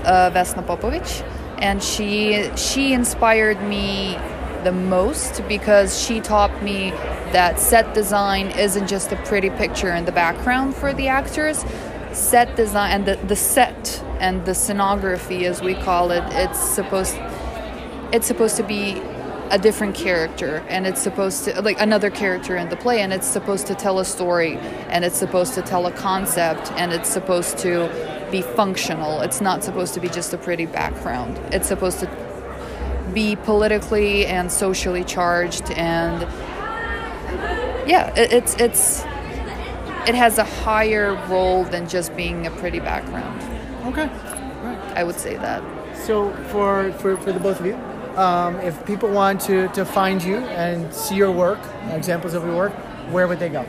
uh, 0.03 0.29
Vesna 0.29 0.65
Popovic, 0.65 1.25
and 1.59 1.81
she 1.81 2.51
she 2.57 2.91
inspired 2.91 3.61
me 3.63 4.17
the 4.63 4.71
most 4.71 5.47
because 5.47 6.01
she 6.01 6.21
taught 6.21 6.63
me 6.63 6.91
that 7.31 7.59
set 7.59 7.93
design 7.93 8.47
isn't 8.51 8.87
just 8.87 9.11
a 9.11 9.15
pretty 9.23 9.49
picture 9.49 9.93
in 9.93 10.05
the 10.05 10.11
background 10.11 10.75
for 10.75 10.93
the 10.93 11.07
actors. 11.07 11.65
Set 12.11 12.55
design 12.55 12.91
and 12.91 13.05
the, 13.05 13.15
the 13.27 13.35
set 13.35 14.03
and 14.19 14.45
the 14.45 14.51
scenography, 14.51 15.43
as 15.43 15.61
we 15.61 15.73
call 15.73 16.11
it, 16.11 16.23
it's 16.29 16.59
supposed 16.59 17.15
it's 18.11 18.27
supposed 18.27 18.55
to 18.57 18.63
be 18.63 19.01
a 19.49 19.57
different 19.57 19.95
character 19.95 20.63
and 20.69 20.87
it's 20.87 21.01
supposed 21.01 21.43
to 21.45 21.61
like 21.61 21.79
another 21.79 22.09
character 22.09 22.55
in 22.55 22.69
the 22.69 22.75
play 22.75 23.01
and 23.01 23.11
it's 23.11 23.27
supposed 23.27 23.67
to 23.67 23.75
tell 23.75 23.99
a 23.99 24.05
story 24.05 24.57
and 24.89 25.03
it's 25.03 25.17
supposed 25.17 25.53
to 25.53 25.61
tell 25.61 25.85
a 25.85 25.91
concept 25.91 26.71
and 26.73 26.93
it's 26.93 27.09
supposed 27.09 27.57
to 27.57 27.89
be 28.31 28.41
functional 28.41 29.21
it's 29.21 29.41
not 29.41 29.63
supposed 29.63 29.93
to 29.93 29.99
be 29.99 30.07
just 30.07 30.33
a 30.33 30.37
pretty 30.37 30.65
background 30.65 31.37
it's 31.53 31.67
supposed 31.67 31.99
to 31.99 32.32
be 33.13 33.35
politically 33.35 34.25
and 34.25 34.51
socially 34.51 35.03
charged 35.03 35.69
and 35.71 36.21
yeah 37.87 38.13
it, 38.15 38.31
it's 38.33 38.55
it's 38.55 39.01
it 40.07 40.15
has 40.15 40.37
a 40.37 40.43
higher 40.43 41.13
role 41.29 41.63
than 41.65 41.87
just 41.87 42.15
being 42.15 42.45
a 42.47 42.51
pretty 42.51 42.79
background 42.79 43.41
Okay. 43.85 44.07
right. 44.07 44.79
i 44.95 45.03
would 45.03 45.19
say 45.19 45.35
that 45.37 45.61
So 46.05 46.31
for, 46.51 46.91
for, 46.99 47.15
for 47.17 47.31
the 47.31 47.39
both 47.39 47.59
of 47.61 47.65
you, 47.65 47.75
um, 48.17 48.55
if 48.59 48.75
people 48.85 49.09
want 49.09 49.39
to, 49.47 49.67
to 49.69 49.85
find 49.85 50.21
you 50.21 50.37
and 50.63 50.93
see 50.93 51.15
your 51.15 51.31
work, 51.31 51.59
examples 51.91 52.33
of 52.33 52.43
your 52.43 52.55
work, 52.55 52.73
where 53.13 53.25
would 53.27 53.39
they 53.39 53.49
go? 53.49 53.63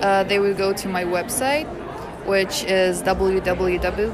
uh, 0.00 0.22
they 0.24 0.38
would 0.38 0.56
go 0.56 0.72
to 0.72 0.88
my 0.88 1.04
website, 1.04 1.66
which 2.26 2.62
is 2.64 3.02
www. 3.02 4.10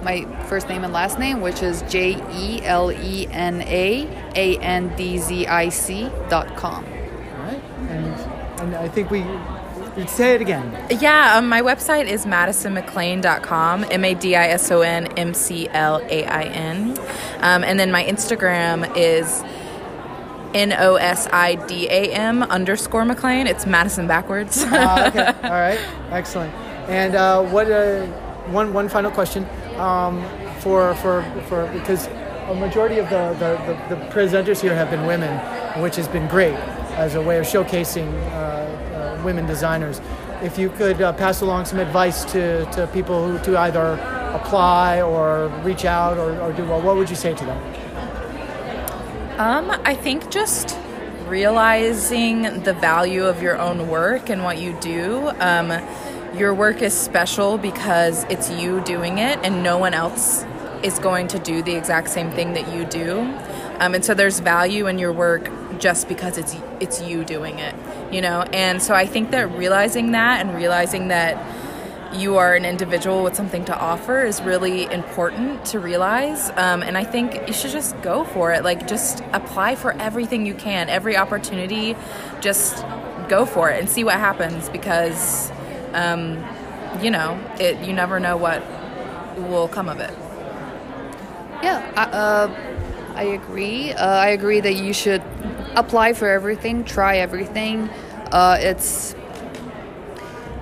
Dot 0.00 0.08
uh, 0.08 0.26
my 0.26 0.44
first 0.46 0.68
name 0.68 0.84
and 0.84 0.92
last 0.92 1.18
name, 1.18 1.40
which 1.40 1.62
is 1.62 1.82
J 1.82 2.22
E 2.32 2.62
L 2.64 2.92
E 2.92 3.26
N 3.30 3.62
A 3.62 4.06
A 4.34 4.58
N 4.58 4.94
D 4.96 5.18
Z 5.18 5.46
I 5.46 5.68
C 5.68 6.10
dot 6.28 6.56
com. 6.56 6.84
All 6.84 6.90
right. 6.90 7.62
And, 7.88 8.60
and 8.60 8.76
I 8.76 8.88
think 8.88 9.10
we 9.10 9.24
say 10.06 10.34
it 10.34 10.40
again. 10.40 10.86
Yeah, 11.00 11.36
um, 11.36 11.48
my 11.48 11.62
website 11.62 12.06
is 12.06 12.24
madisonmclain.com, 12.24 13.84
M 13.90 14.04
A 14.04 14.14
D 14.14 14.36
I 14.36 14.48
S 14.48 14.70
O 14.70 14.80
N 14.80 15.06
M 15.18 15.34
C 15.34 15.68
L 15.68 16.00
A 16.08 16.24
I 16.24 16.42
N. 16.44 16.98
Um, 17.38 17.64
and 17.64 17.78
then 17.78 17.90
my 17.90 18.04
Instagram 18.04 18.96
is 18.96 19.42
N 20.54 20.72
O 20.72 20.96
S 20.96 21.28
I 21.32 21.54
D 21.66 21.88
A 21.88 22.12
M 22.12 22.42
underscore 22.44 23.04
McLain. 23.04 23.46
It's 23.46 23.66
Madison 23.66 24.06
backwards. 24.06 24.64
Ah, 24.66 25.08
okay. 25.08 25.26
All 25.44 25.50
right. 25.50 25.80
Excellent. 26.10 26.52
And 26.88 27.14
uh, 27.14 27.42
what? 27.44 27.70
Uh, 27.70 28.06
one 28.50 28.72
one 28.72 28.88
final 28.88 29.10
question 29.10 29.44
um, 29.80 30.22
for 30.60 30.94
for 30.96 31.22
for 31.48 31.66
because 31.72 32.08
a 32.50 32.54
majority 32.54 32.98
of 32.98 33.08
the, 33.10 33.32
the, 33.34 33.50
the, 33.66 33.94
the 33.94 34.06
presenters 34.12 34.60
here 34.60 34.74
have 34.74 34.90
been 34.90 35.06
women, 35.06 35.30
which 35.80 35.94
has 35.94 36.08
been 36.08 36.26
great 36.26 36.54
as 36.96 37.14
a 37.14 37.22
way 37.22 37.38
of 37.38 37.46
showcasing 37.46 38.12
uh, 38.12 38.34
uh, 38.34 39.22
women 39.24 39.46
designers. 39.46 40.00
If 40.42 40.58
you 40.58 40.70
could 40.70 41.00
uh, 41.00 41.12
pass 41.12 41.42
along 41.42 41.66
some 41.66 41.78
advice 41.78 42.24
to, 42.32 42.64
to 42.72 42.88
people 42.92 43.24
who 43.24 43.38
to 43.44 43.58
either 43.60 43.92
apply 44.34 45.00
or 45.00 45.48
reach 45.62 45.84
out 45.84 46.18
or, 46.18 46.40
or 46.40 46.52
do 46.52 46.64
well, 46.64 46.82
what 46.82 46.96
would 46.96 47.08
you 47.08 47.16
say 47.16 47.34
to 47.34 47.44
them? 47.44 47.58
Um, 49.38 49.70
I 49.84 49.94
think 49.94 50.30
just 50.30 50.76
realizing 51.28 52.64
the 52.64 52.72
value 52.74 53.24
of 53.24 53.40
your 53.40 53.58
own 53.58 53.88
work 53.88 54.28
and 54.28 54.42
what 54.42 54.58
you 54.58 54.76
do. 54.80 55.30
Um, 55.38 55.70
your 56.34 56.54
work 56.54 56.82
is 56.82 56.94
special 56.94 57.58
because 57.58 58.24
it's 58.24 58.50
you 58.50 58.80
doing 58.82 59.18
it, 59.18 59.38
and 59.42 59.62
no 59.62 59.78
one 59.78 59.94
else 59.94 60.44
is 60.82 60.98
going 60.98 61.28
to 61.28 61.38
do 61.38 61.62
the 61.62 61.74
exact 61.74 62.08
same 62.08 62.30
thing 62.30 62.54
that 62.54 62.72
you 62.74 62.84
do. 62.84 63.20
Um, 63.80 63.94
and 63.94 64.04
so 64.04 64.14
there's 64.14 64.40
value 64.40 64.86
in 64.86 64.98
your 64.98 65.12
work 65.12 65.50
just 65.78 66.08
because 66.08 66.36
it's 66.36 66.54
it's 66.80 67.00
you 67.00 67.24
doing 67.24 67.58
it, 67.58 67.74
you 68.12 68.20
know. 68.20 68.42
And 68.52 68.82
so 68.82 68.94
I 68.94 69.06
think 69.06 69.30
that 69.30 69.50
realizing 69.56 70.12
that 70.12 70.44
and 70.44 70.54
realizing 70.54 71.08
that 71.08 71.36
you 72.12 72.36
are 72.36 72.54
an 72.54 72.64
individual 72.64 73.22
with 73.22 73.36
something 73.36 73.64
to 73.64 73.78
offer 73.78 74.24
is 74.24 74.42
really 74.42 74.84
important 74.84 75.64
to 75.64 75.78
realize. 75.78 76.50
Um, 76.50 76.82
and 76.82 76.98
I 76.98 77.04
think 77.04 77.46
you 77.46 77.52
should 77.52 77.70
just 77.70 78.00
go 78.02 78.24
for 78.24 78.52
it. 78.52 78.64
Like, 78.64 78.88
just 78.88 79.22
apply 79.32 79.76
for 79.76 79.92
everything 79.92 80.44
you 80.44 80.54
can, 80.54 80.88
every 80.88 81.16
opportunity, 81.16 81.96
just 82.40 82.84
go 83.28 83.46
for 83.46 83.70
it 83.70 83.78
and 83.78 83.88
see 83.88 84.02
what 84.02 84.14
happens 84.14 84.68
because, 84.70 85.52
um, 85.92 86.44
you 87.02 87.10
know, 87.10 87.38
it, 87.58 87.78
you 87.86 87.92
never 87.92 88.20
know 88.20 88.36
what 88.36 88.62
will 89.36 89.68
come 89.68 89.88
of 89.88 90.00
it. 90.00 90.12
Yeah, 91.62 91.92
I, 91.96 92.02
uh, 92.04 93.14
I 93.14 93.22
agree. 93.24 93.92
Uh, 93.92 94.06
I 94.06 94.28
agree 94.28 94.60
that 94.60 94.74
you 94.74 94.92
should 94.92 95.22
apply 95.76 96.14
for 96.14 96.28
everything, 96.28 96.84
try 96.84 97.18
everything. 97.18 97.88
Uh, 98.32 98.56
it's 98.60 99.14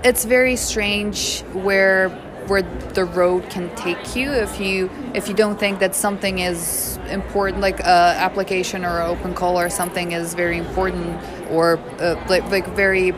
it's 0.04 0.24
very 0.24 0.56
strange 0.56 1.40
where 1.52 2.08
where 2.46 2.62
the 2.94 3.04
road 3.04 3.48
can 3.50 3.74
take 3.76 4.16
you 4.16 4.30
if 4.32 4.58
you 4.58 4.90
if 5.14 5.28
you 5.28 5.34
don't 5.34 5.58
think 5.60 5.80
that 5.80 5.94
something 5.94 6.38
is 6.38 6.98
important 7.10 7.60
like 7.60 7.80
a 7.80 8.14
application 8.18 8.84
or 8.84 9.00
an 9.00 9.10
open 9.10 9.34
call 9.34 9.58
or 9.58 9.68
something 9.68 10.12
is 10.12 10.34
very 10.34 10.56
important 10.56 11.20
or 11.50 11.78
uh, 12.00 12.14
like, 12.28 12.44
like 12.50 12.66
very 12.68 13.12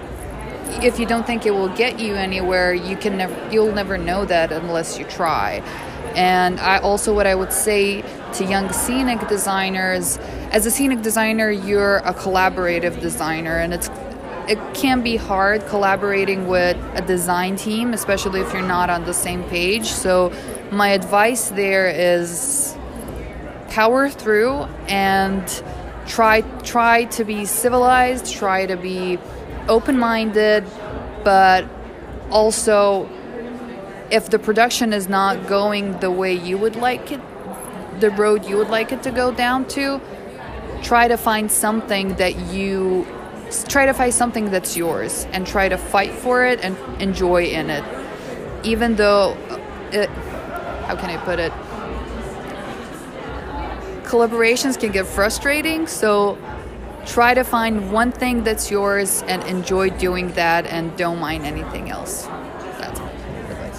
if 0.83 0.99
you 0.99 1.07
don't 1.07 1.27
think 1.27 1.47
it 1.47 1.53
will 1.53 1.69
get 1.69 2.01
you 2.01 2.15
anywhere, 2.15 2.73
you 2.73 2.97
can 2.97 3.17
never 3.17 3.53
you'll 3.53 3.73
never 3.73 3.99
know 3.99 4.25
that 4.25 4.53
unless 4.53 4.99
you 4.99 5.05
try. 5.05 5.63
And 6.15 6.59
I 6.61 6.79
also 6.79 7.15
what 7.15 7.27
I 7.27 7.35
would 7.35 7.53
say 7.53 8.03
to 8.35 8.45
young 8.45 8.73
scenic 8.73 9.29
designers, 9.29 10.19
as 10.51 10.67
a 10.67 10.71
scenic 10.71 11.03
designer, 11.03 11.51
you're 11.51 11.99
a 11.99 12.15
collaborative 12.15 13.01
designer 13.01 13.59
and 13.59 13.73
it's 13.73 13.89
it 14.49 14.59
can 14.75 15.01
be 15.03 15.17
hard 15.17 15.65
collaborating 15.67 16.49
with 16.49 16.77
a 16.95 17.03
design 17.03 17.55
team, 17.55 17.93
especially 17.93 18.41
if 18.41 18.53
you're 18.53 18.63
not 18.63 18.91
on 18.91 19.05
the 19.05 19.15
same 19.15 19.45
page. 19.45 19.87
So 19.87 20.33
my 20.73 20.89
advice 20.89 21.51
there 21.51 21.89
is 21.89 22.77
power 23.69 24.11
through 24.11 24.65
and 24.89 25.47
try 26.07 26.41
try 26.63 27.05
to 27.05 27.25
be 27.25 27.45
civilized, 27.45 28.33
try 28.33 28.67
to 28.67 28.77
be 28.77 29.19
open-minded, 29.71 30.65
but 31.25 31.65
also 32.31 33.09
if 34.11 34.29
the 34.29 34.39
production 34.39 34.93
is 34.93 35.09
not 35.09 35.47
going 35.47 35.99
the 36.01 36.11
way 36.11 36.35
you 36.35 36.59
would 36.59 36.77
like 36.77 37.13
it, 37.13 37.21
the 38.01 38.11
road 38.11 38.45
you 38.45 38.57
would 38.57 38.69
like 38.69 38.93
it 38.93 39.03
to 39.05 39.11
go 39.11 39.33
down 39.33 39.67
to, 39.69 40.01
try 40.83 41.07
to 41.09 41.17
find 41.17 41.51
something 41.51 42.15
that 42.17 42.37
you 42.53 43.07
try 43.69 43.85
to 43.85 43.93
find 43.93 44.15
something 44.15 44.51
that's 44.51 44.77
yours 44.77 45.27
and 45.33 45.45
try 45.47 45.69
to 45.69 45.77
fight 45.77 46.13
for 46.13 46.45
it 46.45 46.61
and 46.63 46.77
enjoy 47.03 47.45
in 47.45 47.69
it. 47.69 47.85
Even 48.63 48.97
though 48.97 49.37
uh, 49.51 49.59
it 49.93 50.09
how 50.87 50.97
can 50.97 51.11
I 51.11 51.17
put 51.25 51.39
it? 51.39 51.53
Collaborations 54.05 54.79
can 54.79 54.91
get 54.91 55.07
frustrating, 55.07 55.87
so 55.87 56.37
try 57.07 57.35
to 57.35 57.45
find 57.45 57.93
one 57.93 58.13
thing 58.13 58.45
that's 58.45 58.71
yours 58.71 59.23
and 59.23 59.43
enjoy 59.45 59.91
doing 59.91 60.33
that 60.33 60.67
and 60.67 60.97
don't 60.97 61.19
mind 61.19 61.45
anything 61.45 61.91
else. 61.91 62.27
That's 62.79 63.01
all. 63.01 63.11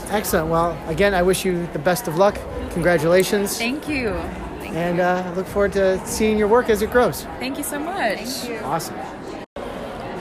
Excellent. 0.09 0.49
Well, 0.49 0.77
again, 0.87 1.13
I 1.13 1.21
wish 1.21 1.45
you 1.45 1.67
the 1.73 1.79
best 1.79 2.07
of 2.07 2.17
luck. 2.17 2.37
Congratulations. 2.71 3.57
Thank 3.57 3.87
you. 3.87 4.13
Thank 4.59 4.75
and 4.75 4.99
uh, 4.99 5.23
I 5.25 5.33
look 5.33 5.47
forward 5.47 5.73
to 5.73 6.05
seeing 6.05 6.37
your 6.37 6.47
work 6.47 6.69
as 6.69 6.81
it 6.81 6.91
grows. 6.91 7.23
Thank 7.39 7.57
you 7.57 7.63
so 7.63 7.79
much. 7.79 8.19
Thank 8.19 8.49
you. 8.49 8.65
Awesome. 8.65 8.95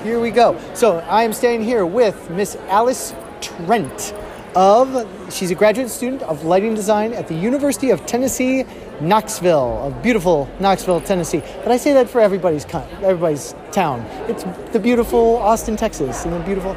Here 0.03 0.18
we 0.18 0.30
go. 0.30 0.59
So 0.74 0.98
I 1.01 1.24
am 1.24 1.32
standing 1.32 1.62
here 1.62 1.84
with 1.84 2.30
Miss 2.30 2.57
Alice 2.68 3.14
Trent 3.40 4.14
of 4.55 5.32
she's 5.32 5.51
a 5.51 5.55
graduate 5.55 5.90
student 5.90 6.22
of 6.22 6.44
lighting 6.44 6.74
design 6.74 7.12
at 7.12 7.28
the 7.28 7.34
University 7.34 7.90
of 7.90 8.05
Tennessee 8.07 8.64
Knoxville, 9.01 9.82
of 9.82 10.03
beautiful 10.03 10.48
Knoxville, 10.61 11.01
Tennessee. 11.01 11.42
But 11.62 11.72
I 11.72 11.76
say 11.76 11.92
that 11.94 12.11
for 12.11 12.20
everybody's 12.20 12.64
con- 12.64 12.88
everybody's 13.03 13.55
town. 13.72 14.01
It's 14.28 14.44
the 14.72 14.78
beautiful 14.78 15.36
Austin, 15.36 15.76
Texas, 15.76 16.24
and 16.24 16.34
the 16.34 16.40
beautiful. 16.40 16.74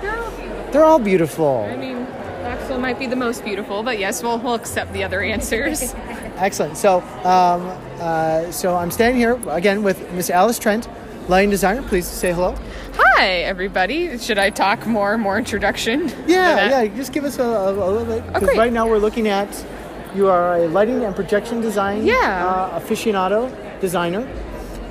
They're 0.72 0.86
all 0.86 1.00
beautiful. 1.00 1.68
I 1.70 1.76
mean, 1.76 2.04
Knoxville 2.44 2.80
might 2.80 3.00
be 3.00 3.08
the 3.08 3.16
most 3.16 3.44
beautiful, 3.44 3.84
but 3.84 4.00
yes, 4.00 4.24
we'll, 4.24 4.40
we'll 4.40 4.56
accept 4.56 4.94
the 4.94 5.04
other 5.04 5.22
answers. 5.22 5.94
Excellent. 6.38 6.78
So, 6.78 7.02
um, 7.24 7.68
uh, 8.00 8.52
so 8.52 8.76
I'm 8.76 8.92
standing 8.92 9.20
here 9.20 9.40
again 9.50 9.84
with 9.84 10.12
Miss 10.14 10.30
Alice 10.30 10.60
Trent, 10.60 10.88
lighting 11.28 11.50
designer. 11.50 11.82
Please 11.84 12.08
say 12.08 12.32
hello. 12.34 12.56
Hi, 12.96 13.28
everybody. 13.44 14.18
Should 14.18 14.38
I 14.38 14.50
talk 14.50 14.86
more, 14.86 15.18
more 15.18 15.38
introduction? 15.38 16.10
Yeah, 16.28 16.84
yeah. 16.84 16.96
Just 16.96 17.12
give 17.14 17.24
us 17.24 17.40
a, 17.40 17.44
a, 17.44 17.72
a 17.74 17.90
little 17.92 18.06
bit. 18.06 18.26
Because 18.28 18.44
Okay. 18.50 18.58
right 18.58 18.72
now 18.74 18.88
we're 18.88 18.98
looking 19.00 19.28
at 19.28 19.66
you 20.16 20.28
are 20.30 20.58
a 20.58 20.68
lighting 20.68 21.04
and 21.04 21.16
projection 21.16 21.60
design 21.62 22.06
Yeah. 22.06 22.46
uh, 22.46 22.80
aficionado 22.80 23.50
designer. 23.82 24.28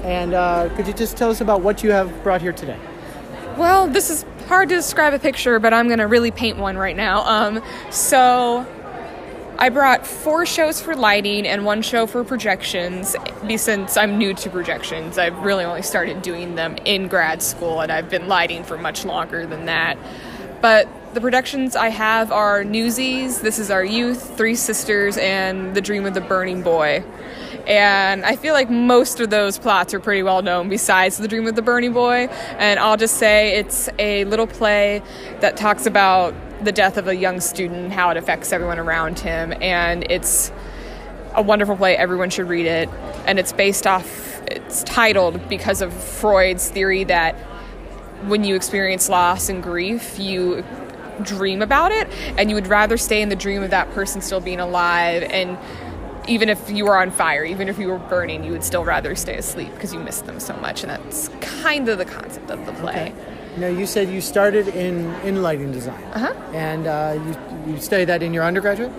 And 0.02 0.34
uh, 0.34 0.68
could 0.74 0.86
you 0.88 0.92
just 0.92 1.16
tell 1.16 1.30
us 1.30 1.40
about 1.40 1.60
what 1.60 1.84
you 1.84 1.92
have 1.92 2.22
brought 2.24 2.40
here 2.42 2.52
today? 2.52 2.76
Well, 3.56 3.86
this 3.86 4.10
is 4.10 4.24
hard 4.48 4.68
to 4.70 4.74
describe 4.74 5.12
a 5.14 5.18
picture, 5.20 5.60
but 5.60 5.72
I'm 5.72 5.86
going 5.86 6.00
to 6.00 6.08
really 6.08 6.32
paint 6.32 6.58
one 6.58 6.76
right 6.76 6.96
now. 6.96 7.20
Um, 7.24 7.62
so, 7.90 8.66
I 9.62 9.68
brought 9.68 10.04
four 10.04 10.44
shows 10.44 10.80
for 10.80 10.96
lighting 10.96 11.46
and 11.46 11.64
one 11.64 11.82
show 11.82 12.08
for 12.08 12.24
projections. 12.24 13.14
Since 13.54 13.96
I'm 13.96 14.18
new 14.18 14.34
to 14.34 14.50
projections, 14.50 15.18
I've 15.18 15.38
really 15.38 15.62
only 15.62 15.82
started 15.82 16.20
doing 16.20 16.56
them 16.56 16.78
in 16.84 17.06
grad 17.06 17.44
school, 17.44 17.80
and 17.80 17.92
I've 17.92 18.10
been 18.10 18.26
lighting 18.26 18.64
for 18.64 18.76
much 18.76 19.04
longer 19.04 19.46
than 19.46 19.66
that. 19.66 19.96
But 20.60 20.88
the 21.14 21.20
productions 21.20 21.76
I 21.76 21.90
have 21.90 22.32
are 22.32 22.64
Newsies, 22.64 23.40
This 23.40 23.60
Is 23.60 23.70
Our 23.70 23.84
Youth, 23.84 24.36
Three 24.36 24.56
Sisters, 24.56 25.16
and 25.16 25.76
The 25.76 25.80
Dream 25.80 26.06
of 26.06 26.14
the 26.14 26.20
Burning 26.20 26.62
Boy. 26.62 27.04
And 27.64 28.24
I 28.24 28.34
feel 28.34 28.54
like 28.54 28.68
most 28.68 29.20
of 29.20 29.30
those 29.30 29.58
plots 29.58 29.94
are 29.94 30.00
pretty 30.00 30.24
well 30.24 30.42
known 30.42 30.70
besides 30.70 31.18
The 31.18 31.28
Dream 31.28 31.46
of 31.46 31.54
the 31.54 31.62
Burning 31.62 31.92
Boy. 31.92 32.26
And 32.58 32.80
I'll 32.80 32.96
just 32.96 33.16
say 33.16 33.54
it's 33.58 33.88
a 34.00 34.24
little 34.24 34.48
play 34.48 35.02
that 35.38 35.56
talks 35.56 35.86
about 35.86 36.34
the 36.64 36.72
death 36.72 36.96
of 36.96 37.08
a 37.08 37.16
young 37.16 37.40
student, 37.40 37.92
how 37.92 38.10
it 38.10 38.16
affects 38.16 38.52
everyone 38.52 38.78
around 38.78 39.18
him. 39.18 39.52
And 39.60 40.04
it's 40.10 40.52
a 41.34 41.42
wonderful 41.42 41.76
play. 41.76 41.96
Everyone 41.96 42.30
should 42.30 42.48
read 42.48 42.66
it. 42.66 42.88
And 43.26 43.38
it's 43.38 43.52
based 43.52 43.86
off, 43.86 44.42
it's 44.46 44.82
titled 44.84 45.48
because 45.48 45.82
of 45.82 45.92
Freud's 45.92 46.70
theory 46.70 47.04
that 47.04 47.34
when 48.26 48.44
you 48.44 48.54
experience 48.54 49.08
loss 49.08 49.48
and 49.48 49.62
grief, 49.62 50.18
you 50.18 50.64
dream 51.22 51.62
about 51.62 51.92
it 51.92 52.08
and 52.38 52.48
you 52.48 52.54
would 52.54 52.66
rather 52.66 52.96
stay 52.96 53.22
in 53.22 53.28
the 53.28 53.36
dream 53.36 53.62
of 53.62 53.70
that 53.70 53.90
person 53.92 54.20
still 54.20 54.40
being 54.40 54.60
alive 54.60 55.22
and 55.22 55.58
even 56.26 56.48
if 56.48 56.70
you 56.70 56.84
were 56.84 56.96
on 56.96 57.10
fire 57.10 57.44
even 57.44 57.68
if 57.68 57.78
you 57.78 57.86
were 57.88 57.98
burning 57.98 58.42
you 58.42 58.50
would 58.50 58.64
still 58.64 58.84
rather 58.84 59.14
stay 59.14 59.36
asleep 59.36 59.72
because 59.74 59.92
you 59.92 60.00
miss 60.00 60.22
them 60.22 60.40
so 60.40 60.56
much 60.56 60.82
and 60.82 60.90
that's 60.90 61.28
kind 61.40 61.88
of 61.88 61.98
the 61.98 62.04
concept 62.04 62.50
of 62.50 62.64
the 62.64 62.72
play 62.72 63.12
Now 63.14 63.41
you 63.58 63.86
said 63.86 64.08
you 64.08 64.20
started 64.20 64.68
in, 64.68 65.06
in 65.22 65.42
lighting 65.42 65.72
design. 65.72 66.02
Uh-huh. 66.14 66.32
And 66.54 66.86
uh, 66.86 67.18
you, 67.66 67.72
you 67.74 67.80
studied 67.80 68.06
that 68.06 68.22
in 68.22 68.32
your 68.34 68.44
undergraduate? 68.44 68.92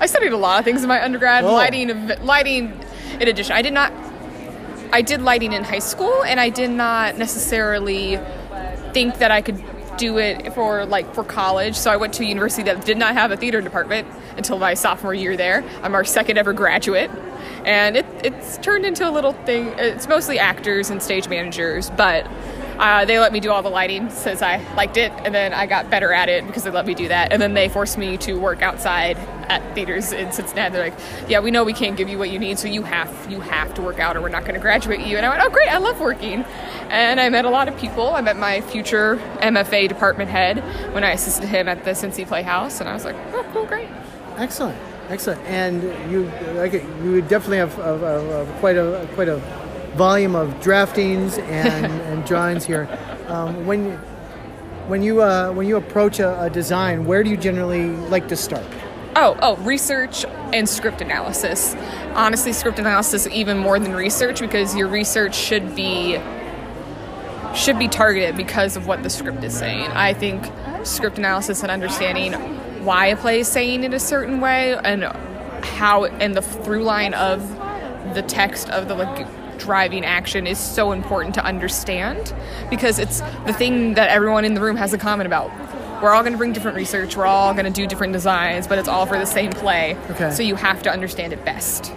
i 0.00 0.06
studied 0.06 0.32
a 0.32 0.36
lot 0.36 0.60
of 0.60 0.64
things 0.64 0.82
in 0.82 0.88
my 0.88 1.02
undergrad 1.02 1.42
Oh. 1.42 1.52
lighting 1.54 1.88
lighting 2.22 2.78
in 3.20 3.26
addition 3.26 3.52
i 3.52 3.62
did 3.62 3.72
not 3.72 3.92
i 4.92 5.02
did 5.02 5.22
lighting 5.22 5.52
in 5.52 5.64
high 5.64 5.80
school 5.80 6.22
and 6.22 6.38
i 6.38 6.48
did 6.50 6.70
not 6.70 7.18
necessarily 7.18 8.16
think 8.92 9.18
that 9.18 9.32
i 9.32 9.40
could 9.42 9.60
do 9.96 10.18
it 10.18 10.54
for 10.54 10.86
like 10.86 11.12
for 11.14 11.24
college 11.24 11.74
so 11.74 11.90
i 11.90 11.96
went 11.96 12.14
to 12.14 12.22
a 12.22 12.26
university 12.26 12.62
that 12.62 12.84
did 12.84 12.96
not 12.96 13.14
have 13.14 13.32
a 13.32 13.36
theater 13.36 13.60
department 13.60 14.06
until 14.36 14.56
my 14.58 14.72
sophomore 14.74 15.14
year 15.14 15.36
there 15.36 15.64
i'm 15.82 15.96
our 15.96 16.04
second 16.04 16.38
ever 16.38 16.52
graduate 16.52 17.10
and 17.64 17.96
it, 17.96 18.06
it's 18.22 18.56
turned 18.58 18.84
into 18.86 19.08
a 19.08 19.10
little 19.10 19.32
thing 19.32 19.66
it's 19.78 20.06
mostly 20.06 20.38
actors 20.38 20.90
and 20.90 21.02
stage 21.02 21.28
managers 21.28 21.90
but 21.90 22.24
uh, 22.78 23.04
they 23.04 23.18
let 23.18 23.32
me 23.32 23.40
do 23.40 23.50
all 23.50 23.62
the 23.62 23.68
lighting 23.68 24.08
since 24.10 24.40
I 24.40 24.58
liked 24.74 24.96
it, 24.96 25.10
and 25.24 25.34
then 25.34 25.52
I 25.52 25.66
got 25.66 25.90
better 25.90 26.12
at 26.12 26.28
it 26.28 26.46
because 26.46 26.62
they 26.62 26.70
let 26.70 26.86
me 26.86 26.94
do 26.94 27.08
that. 27.08 27.32
And 27.32 27.42
then 27.42 27.54
they 27.54 27.68
forced 27.68 27.98
me 27.98 28.16
to 28.18 28.38
work 28.38 28.62
outside 28.62 29.16
at 29.48 29.74
theaters 29.74 30.12
in 30.12 30.30
Cincinnati. 30.30 30.72
They're 30.72 30.90
like, 30.90 30.98
"Yeah, 31.28 31.40
we 31.40 31.50
know 31.50 31.64
we 31.64 31.72
can't 31.72 31.96
give 31.96 32.08
you 32.08 32.18
what 32.18 32.30
you 32.30 32.38
need, 32.38 32.58
so 32.58 32.68
you 32.68 32.82
have 32.82 33.12
you 33.28 33.40
have 33.40 33.74
to 33.74 33.82
work 33.82 33.98
out, 33.98 34.16
or 34.16 34.20
we're 34.20 34.28
not 34.28 34.42
going 34.42 34.54
to 34.54 34.60
graduate 34.60 35.00
you." 35.00 35.16
And 35.16 35.26
I 35.26 35.28
went, 35.30 35.42
"Oh, 35.42 35.50
great! 35.50 35.68
I 35.68 35.78
love 35.78 36.00
working." 36.00 36.44
And 36.90 37.20
I 37.20 37.28
met 37.28 37.44
a 37.44 37.50
lot 37.50 37.68
of 37.68 37.76
people. 37.76 38.14
I 38.14 38.20
met 38.20 38.36
my 38.36 38.60
future 38.60 39.16
MFA 39.40 39.88
department 39.88 40.30
head 40.30 40.58
when 40.94 41.02
I 41.02 41.10
assisted 41.10 41.48
him 41.48 41.68
at 41.68 41.84
the 41.84 41.90
Cincy 41.90 42.26
Playhouse, 42.26 42.80
and 42.80 42.88
I 42.88 42.94
was 42.94 43.04
like, 43.04 43.16
"Oh, 43.32 43.44
cool, 43.52 43.66
great." 43.66 43.88
Excellent, 44.36 44.78
excellent. 45.08 45.40
And 45.46 45.82
you, 46.12 46.30
you 47.02 47.22
definitely 47.22 47.56
have 47.58 47.76
uh, 47.80 48.46
quite 48.60 48.76
a 48.76 49.08
quite 49.14 49.28
a 49.28 49.40
volume 49.98 50.36
of 50.36 50.48
draftings 50.60 51.38
and, 51.40 51.86
and 52.08 52.24
drawings 52.24 52.64
here. 52.64 52.88
Um, 53.26 53.66
when 53.66 53.98
when 54.88 55.02
you 55.02 55.20
uh, 55.20 55.52
when 55.52 55.66
you 55.66 55.76
approach 55.76 56.20
a, 56.20 56.40
a 56.40 56.48
design, 56.48 57.04
where 57.04 57.22
do 57.22 57.28
you 57.28 57.36
generally 57.36 57.90
like 58.08 58.28
to 58.28 58.36
start? 58.36 58.64
Oh, 59.16 59.36
oh, 59.42 59.56
research 59.56 60.24
and 60.54 60.68
script 60.68 61.00
analysis. 61.00 61.74
Honestly, 62.14 62.52
script 62.52 62.78
analysis 62.78 63.26
even 63.26 63.58
more 63.58 63.78
than 63.78 63.92
research 63.92 64.40
because 64.40 64.76
your 64.76 64.88
research 64.88 65.34
should 65.34 65.74
be 65.74 66.18
should 67.54 67.78
be 67.78 67.88
targeted 67.88 68.36
because 68.36 68.76
of 68.76 68.86
what 68.86 69.02
the 69.02 69.10
script 69.10 69.42
is 69.42 69.58
saying. 69.58 69.90
I 69.90 70.14
think 70.14 70.46
script 70.86 71.18
analysis 71.18 71.62
and 71.62 71.70
understanding 71.70 72.32
why 72.84 73.06
a 73.06 73.16
play 73.16 73.40
is 73.40 73.48
saying 73.48 73.82
it 73.84 73.92
a 73.92 73.98
certain 73.98 74.40
way 74.40 74.76
and 74.84 75.04
how 75.64 76.04
and 76.04 76.34
the 76.34 76.42
through 76.42 76.84
line 76.84 77.14
of 77.14 77.42
the 78.14 78.22
text 78.22 78.70
of 78.70 78.88
the 78.88 78.94
like 78.94 79.26
driving 79.58 80.04
action 80.04 80.46
is 80.46 80.58
so 80.58 80.92
important 80.92 81.34
to 81.34 81.44
understand 81.44 82.34
because 82.70 82.98
it's 82.98 83.20
the 83.46 83.52
thing 83.52 83.94
that 83.94 84.08
everyone 84.10 84.44
in 84.44 84.54
the 84.54 84.60
room 84.60 84.76
has 84.76 84.92
a 84.92 84.98
comment 84.98 85.26
about. 85.26 85.50
We're 86.02 86.12
all 86.12 86.22
going 86.22 86.32
to 86.32 86.38
bring 86.38 86.52
different 86.52 86.76
research, 86.76 87.16
we're 87.16 87.26
all 87.26 87.52
going 87.52 87.66
to 87.66 87.72
do 87.72 87.86
different 87.86 88.12
designs, 88.12 88.68
but 88.68 88.78
it's 88.78 88.88
all 88.88 89.04
for 89.06 89.18
the 89.18 89.26
same 89.26 89.50
play. 89.50 89.96
Okay. 90.10 90.30
So 90.30 90.42
you 90.42 90.54
have 90.54 90.82
to 90.84 90.90
understand 90.90 91.32
it 91.32 91.44
best. 91.44 91.92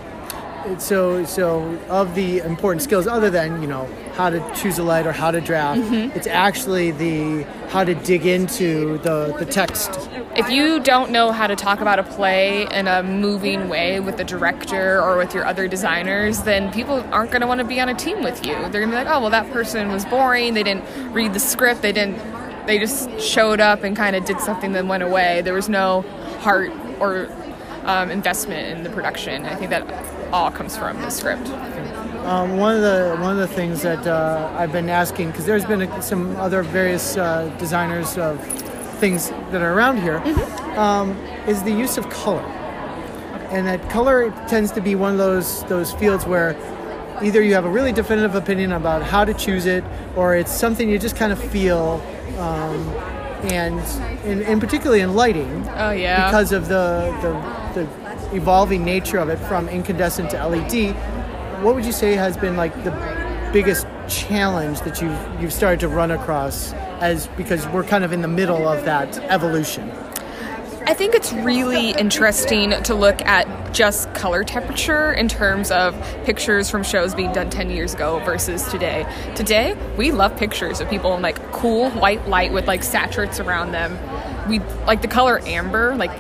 So 0.78 1.26
so 1.26 1.78
of 1.90 2.16
the 2.16 2.40
important 2.40 2.82
skills, 2.82 3.08
other 3.08 3.30
than 3.30 3.62
you 3.62 3.68
know 3.68 3.88
how 4.16 4.30
to 4.30 4.40
choose 4.56 4.78
a 4.80 4.84
light 4.84 5.08
or 5.08 5.12
how 5.12 5.32
to 5.32 5.42
draft, 5.42 5.82
Mhm. 5.82 6.16
it's 6.16 6.28
actually 6.28 6.92
the 6.92 7.44
how 7.70 7.84
to 7.84 7.94
dig 7.96 8.26
into 8.26 8.98
the 9.00 9.34
the 9.40 9.46
text. 9.46 10.10
If 10.36 10.50
you 10.50 10.80
don't 10.80 11.12
know 11.12 11.32
how 11.32 11.48
to 11.48 11.56
talk 11.56 11.82
about 11.82 12.00
a 12.00 12.04
play 12.04 12.68
in 12.72 12.88
a 12.88 13.04
moving 13.04 13.70
way 13.70 14.00
with 14.00 14.18
the 14.18 14.24
director 14.24 15.02
or 15.02 15.18
with 15.18 15.34
your 15.34 15.46
other 15.46 15.68
designers, 15.68 16.44
then 16.44 16.72
people 16.72 17.04
aren't 17.12 17.32
going 17.32 17.42
to 17.42 17.48
want 17.48 17.60
to 17.60 17.66
be 17.66 17.80
on 17.82 17.90
a 17.90 17.94
team 17.94 18.24
with 18.24 18.46
you. 18.46 18.54
They're 18.54 18.82
going 18.82 18.92
to 18.92 18.98
be 18.98 19.04
like, 19.04 19.08
"Oh, 19.10 19.20
well 19.20 19.30
that 19.32 19.52
person 19.52 19.92
was 19.92 20.06
boring. 20.06 20.54
They 20.54 20.64
didn't 20.64 20.84
read 21.12 21.34
the 21.34 21.40
script. 21.40 21.82
They 21.82 21.92
didn't 21.92 22.18
they 22.68 22.78
they 22.78 22.80
just 22.80 23.20
showed 23.20 23.60
up 23.60 23.84
and 23.84 23.96
kind 23.98 24.16
of 24.16 24.24
did 24.26 24.40
something 24.40 24.72
then 24.72 24.88
went 24.88 25.04
away. 25.04 25.42
There 25.42 25.54
was 25.56 25.68
no 25.68 26.06
heart 26.42 26.72
or 27.00 27.28
um, 27.86 28.12
investment 28.12 28.78
in 28.78 28.84
the 28.84 28.90
production. 28.92 29.44
I 29.46 29.56
think 29.56 29.72
that 29.72 29.84
all 30.32 30.52
comes 30.52 30.78
from 30.78 31.00
the 31.02 31.10
script. 31.10 31.48
Um, 32.26 32.58
one 32.58 32.76
of 32.76 32.82
the 32.82 33.18
one 33.20 33.32
of 33.32 33.38
the 33.38 33.48
things 33.56 33.82
that 33.82 34.06
uh, 34.06 34.54
I've 34.58 34.72
been 34.72 34.90
asking 34.90 35.32
because 35.32 35.46
there's 35.46 35.66
been 35.66 35.82
a, 35.82 36.02
some 36.02 36.36
other 36.38 36.62
various 36.64 37.18
uh, 37.18 37.48
designers 37.58 38.18
of 38.18 38.40
things 39.00 39.30
that 39.30 39.62
are 39.62 39.74
around 39.74 39.98
here 40.02 40.18
um, 40.78 41.18
is 41.48 41.64
the 41.64 41.72
use 41.72 41.98
of 41.98 42.08
color, 42.10 42.42
and 43.52 43.66
that 43.68 43.90
color 43.90 44.30
tends 44.48 44.72
to 44.74 44.82
be 44.82 44.94
one 44.96 45.14
of 45.14 45.18
those 45.18 45.64
those 45.66 45.94
fields 45.94 46.26
where 46.26 46.56
either 47.24 47.42
you 47.42 47.54
have 47.56 47.66
a 47.66 47.70
really 47.70 47.92
definitive 47.92 48.36
opinion 48.36 48.72
about 48.72 49.02
how 49.02 49.26
to 49.26 49.34
choose 49.34 49.66
it, 49.66 49.84
or 50.16 50.36
it's 50.36 50.52
something 50.52 50.90
you 50.90 51.00
just 51.00 51.16
kind 51.16 51.32
of 51.32 51.40
feel. 51.52 52.02
Um, 52.38 52.88
and, 53.46 53.80
and, 54.24 54.44
and 54.44 54.62
particularly 54.62 55.02
in 55.02 55.16
lighting, 55.16 55.68
Oh, 55.70 55.90
yeah. 55.90 56.28
because 56.28 56.52
of 56.52 56.68
the, 56.68 57.10
the 57.24 57.34
the 57.74 57.88
evolving 58.34 58.84
nature 58.84 59.18
of 59.18 59.30
it 59.30 59.38
from 59.38 59.70
incandescent 59.70 60.32
to 60.32 60.48
LED. 60.48 60.96
What 61.64 61.76
would 61.76 61.86
you 61.86 61.92
say 61.92 62.14
has 62.14 62.38
been 62.38 62.58
like 62.58 62.74
the 62.84 62.92
biggest 63.54 63.86
challenge 64.08 64.80
that 64.82 65.02
you've 65.02 65.42
you've 65.42 65.54
started 65.54 65.80
to 65.82 65.88
run 65.88 66.12
across 66.12 66.74
as 67.02 67.28
because 67.38 67.68
we're 67.68 67.84
kind 67.84 68.04
of 68.04 68.12
in 68.12 68.22
the 68.22 68.28
middle 68.28 68.68
of 68.68 68.86
that 68.86 69.18
evolution? 69.30 69.92
I 70.88 70.96
think 70.96 71.14
it's 71.14 71.32
really 71.32 71.92
interesting 71.92 72.72
to 72.84 72.96
look 72.96 73.22
at 73.22 73.72
just 73.72 74.12
color 74.16 74.44
temperature 74.44 75.14
in 75.14 75.28
terms 75.28 75.70
of 75.70 75.96
pictures 76.26 76.70
from 76.70 76.84
shows 76.84 77.14
being 77.14 77.32
done 77.32 77.50
10 77.50 77.70
years 77.70 77.94
ago 77.94 78.20
versus 78.26 78.66
today. 78.66 79.06
Today, 79.36 79.78
we 79.96 80.12
love 80.12 80.36
pictures 80.36 80.82
of 80.82 80.90
people 80.90 81.16
in 81.16 81.22
like 81.22 81.38
cool 81.52 81.92
white 81.92 82.28
light 82.28 82.52
with 82.52 82.68
like 82.68 82.84
saturates 82.84 83.40
around 83.40 83.72
them. 83.72 83.98
We 84.50 84.60
like 84.86 85.04
the 85.04 85.08
color 85.08 85.40
amber, 85.46 85.96
like 85.96 86.12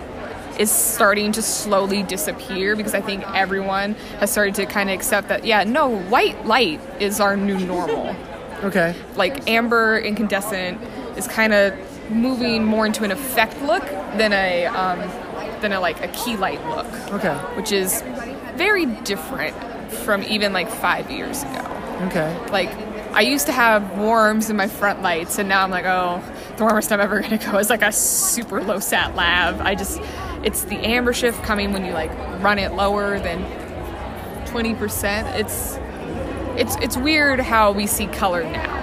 is 0.61 0.71
starting 0.71 1.31
to 1.33 1.41
slowly 1.41 2.03
disappear 2.03 2.75
because 2.75 2.93
I 2.93 3.01
think 3.01 3.23
everyone 3.33 3.95
has 4.19 4.31
started 4.31 4.55
to 4.55 4.65
kind 4.65 4.89
of 4.89 4.93
accept 4.95 5.27
that 5.29 5.43
yeah, 5.45 5.63
no, 5.63 5.87
white 5.89 6.45
light 6.45 6.79
is 6.99 7.19
our 7.19 7.35
new 7.35 7.57
normal. 7.57 8.15
Okay. 8.63 8.93
like 9.15 9.49
amber 9.49 9.97
incandescent 9.97 10.79
is 11.17 11.27
kind 11.27 11.51
of 11.51 11.73
moving 12.11 12.63
more 12.63 12.85
into 12.85 13.03
an 13.03 13.09
effect 13.09 13.59
look 13.63 13.81
than 14.19 14.31
a 14.33 14.67
um, 14.67 14.99
than 15.61 15.71
a 15.71 15.79
like 15.79 15.99
a 16.03 16.07
key 16.09 16.37
light 16.37 16.63
look, 16.67 16.85
Okay. 17.11 17.33
which 17.57 17.71
is 17.71 18.03
very 18.55 18.85
different 18.85 19.55
from 20.05 20.21
even 20.25 20.53
like 20.53 20.69
five 20.69 21.09
years 21.09 21.41
ago. 21.41 21.65
Okay. 22.03 22.37
Like 22.51 22.69
I 23.13 23.21
used 23.21 23.47
to 23.47 23.51
have 23.51 23.97
warms 23.97 24.51
in 24.51 24.57
my 24.57 24.67
front 24.67 25.01
lights, 25.01 25.39
and 25.39 25.49
now 25.49 25.63
I'm 25.63 25.71
like, 25.71 25.85
oh, 25.85 26.21
the 26.57 26.63
warmest 26.63 26.91
I'm 26.91 26.99
ever 27.01 27.19
gonna 27.19 27.39
go 27.39 27.57
is 27.57 27.69
like 27.71 27.81
a 27.81 27.91
super 27.91 28.61
low 28.63 28.77
sat 28.79 29.15
lav. 29.15 29.59
I 29.59 29.73
just 29.73 29.99
it's 30.43 30.63
the 30.65 30.77
amber 30.77 31.13
shift 31.13 31.43
coming 31.43 31.71
when 31.73 31.85
you 31.85 31.91
like 31.93 32.11
run 32.41 32.57
it 32.59 32.73
lower 32.73 33.19
than 33.19 33.43
20%. 34.47 35.35
It's 35.39 35.77
it's 36.59 36.75
it's 36.77 36.97
weird 36.97 37.39
how 37.39 37.71
we 37.71 37.87
see 37.87 38.07
color 38.07 38.43
now 38.43 38.79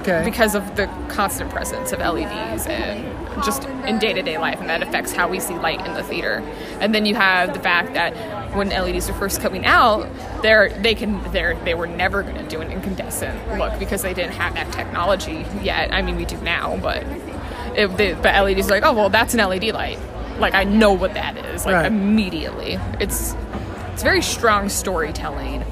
Okay. 0.00 0.22
because 0.24 0.54
of 0.54 0.76
the 0.76 0.86
constant 1.08 1.50
presence 1.50 1.92
of 1.92 1.98
LEDs 1.98 2.66
and 2.66 3.04
just 3.44 3.64
in 3.64 3.98
day 3.98 4.12
to 4.14 4.22
day 4.22 4.38
life, 4.38 4.60
and 4.60 4.70
that 4.70 4.82
affects 4.82 5.12
how 5.12 5.28
we 5.28 5.40
see 5.40 5.54
light 5.54 5.84
in 5.84 5.92
the 5.94 6.02
theater. 6.02 6.42
And 6.80 6.94
then 6.94 7.04
you 7.04 7.14
have 7.16 7.52
the 7.52 7.60
fact 7.60 7.92
that 7.94 8.14
when 8.56 8.68
LEDs 8.70 9.10
are 9.10 9.14
first 9.14 9.40
coming 9.42 9.66
out, 9.66 10.08
they're 10.42 10.70
they 10.80 10.94
can 10.94 11.20
they're 11.32 11.54
they 11.64 11.74
were 11.74 11.86
never 11.88 12.22
going 12.22 12.36
to 12.36 12.48
do 12.48 12.60
an 12.60 12.70
incandescent 12.70 13.58
look 13.58 13.78
because 13.78 14.02
they 14.02 14.14
didn't 14.14 14.32
have 14.34 14.54
that 14.54 14.72
technology 14.72 15.44
yet. 15.62 15.92
I 15.92 16.00
mean, 16.02 16.16
we 16.16 16.24
do 16.24 16.36
now, 16.38 16.78
but 16.78 17.02
it, 17.76 17.88
the, 17.98 18.16
but 18.22 18.42
LEDs 18.42 18.68
are 18.68 18.70
like, 18.70 18.84
oh 18.84 18.92
well, 18.94 19.10
that's 19.10 19.34
an 19.34 19.40
LED 19.40 19.64
light. 19.74 19.98
Like 20.38 20.54
I 20.54 20.64
know 20.64 20.92
what 20.92 21.14
that 21.14 21.36
is, 21.36 21.64
like 21.64 21.74
Right. 21.74 21.86
immediately. 21.86 22.78
It's 23.00 23.34
it's 23.92 24.02
very 24.02 24.22
strong 24.22 24.68
storytelling 24.68 25.64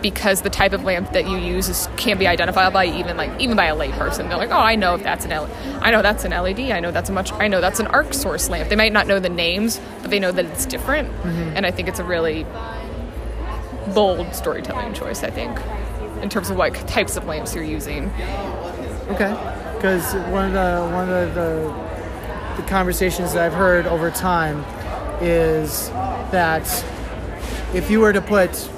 because 0.00 0.42
the 0.42 0.50
type 0.50 0.72
of 0.72 0.82
lamp 0.82 1.12
that 1.12 1.28
you 1.28 1.36
use 1.36 1.68
is, 1.68 1.88
can 1.96 2.18
be 2.18 2.26
identified 2.26 2.72
by 2.72 2.86
even 2.86 3.16
like 3.16 3.30
even 3.40 3.56
by 3.56 3.66
a 3.66 3.76
layperson. 3.76 4.28
They're 4.28 4.36
like, 4.38 4.50
oh, 4.50 4.56
I 4.58 4.74
know 4.74 4.94
if 4.96 5.02
that's 5.02 5.24
an 5.24 5.32
L- 5.32 5.48
I 5.80 5.90
know 5.90 6.02
that's 6.02 6.24
an 6.24 6.32
LED. 6.32 6.72
I 6.72 6.80
know 6.80 6.90
that's 6.90 7.08
a 7.08 7.12
much. 7.12 7.32
I 7.34 7.46
know 7.48 7.60
that's 7.60 7.78
an 7.80 7.86
arc 7.88 8.12
source 8.14 8.48
lamp. 8.48 8.68
They 8.68 8.76
might 8.76 8.92
not 8.92 9.06
know 9.06 9.20
the 9.20 9.28
names, 9.28 9.80
but 10.00 10.10
they 10.10 10.18
know 10.18 10.32
that 10.32 10.44
it's 10.46 10.66
different. 10.66 11.08
Mm-hmm. 11.08 11.56
And 11.56 11.66
I 11.66 11.70
think 11.70 11.88
it's 11.88 12.00
a 12.00 12.04
really 12.04 12.46
bold 13.94 14.34
storytelling 14.34 14.94
choice. 14.94 15.22
I 15.22 15.30
think 15.30 15.58
in 16.22 16.28
terms 16.28 16.50
of 16.50 16.56
what 16.56 16.74
types 16.88 17.16
of 17.16 17.26
lamps 17.26 17.54
you're 17.54 17.64
using. 17.64 18.10
Okay. 19.10 19.30
Because 19.76 20.14
one 20.32 20.46
of 20.46 20.52
the 20.52 20.94
one 20.94 21.08
of 21.10 21.34
the 21.34 21.81
the 22.62 22.68
conversations 22.68 23.32
that 23.32 23.44
I've 23.44 23.52
heard 23.52 23.86
over 23.86 24.10
time 24.10 24.64
is 25.20 25.88
that 26.30 26.66
if 27.74 27.90
you 27.90 28.00
were 28.00 28.12
to 28.12 28.20
put 28.20 28.68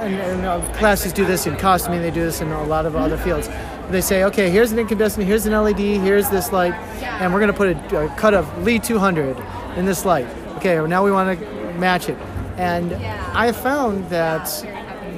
and, 0.00 0.14
and 0.14 0.46
uh, 0.46 0.60
classes 0.74 1.12
do 1.12 1.24
this 1.26 1.46
in 1.46 1.56
costuming, 1.56 2.00
they 2.00 2.10
do 2.10 2.22
this 2.22 2.40
in 2.40 2.50
a 2.50 2.64
lot 2.64 2.86
of 2.86 2.96
other 2.96 3.18
fields. 3.18 3.48
They 3.90 4.00
say, 4.00 4.24
okay, 4.24 4.50
here's 4.50 4.72
an 4.72 4.78
incandescent, 4.78 5.26
here's 5.26 5.46
an 5.46 5.52
LED, 5.52 5.78
here's 5.78 6.30
this 6.30 6.52
light, 6.52 6.74
and 7.02 7.32
we're 7.32 7.40
going 7.40 7.52
to 7.52 7.56
put 7.56 7.92
a, 7.92 8.04
a 8.06 8.16
cut 8.16 8.34
of 8.34 8.62
Lee 8.62 8.78
200 8.78 9.36
in 9.76 9.84
this 9.84 10.04
light. 10.04 10.26
Okay, 10.56 10.78
well, 10.78 10.88
now 10.88 11.04
we 11.04 11.10
want 11.10 11.38
to 11.38 11.74
match 11.74 12.08
it. 12.08 12.16
And 12.56 12.92
I 12.94 13.52
found 13.52 14.08
that 14.10 14.48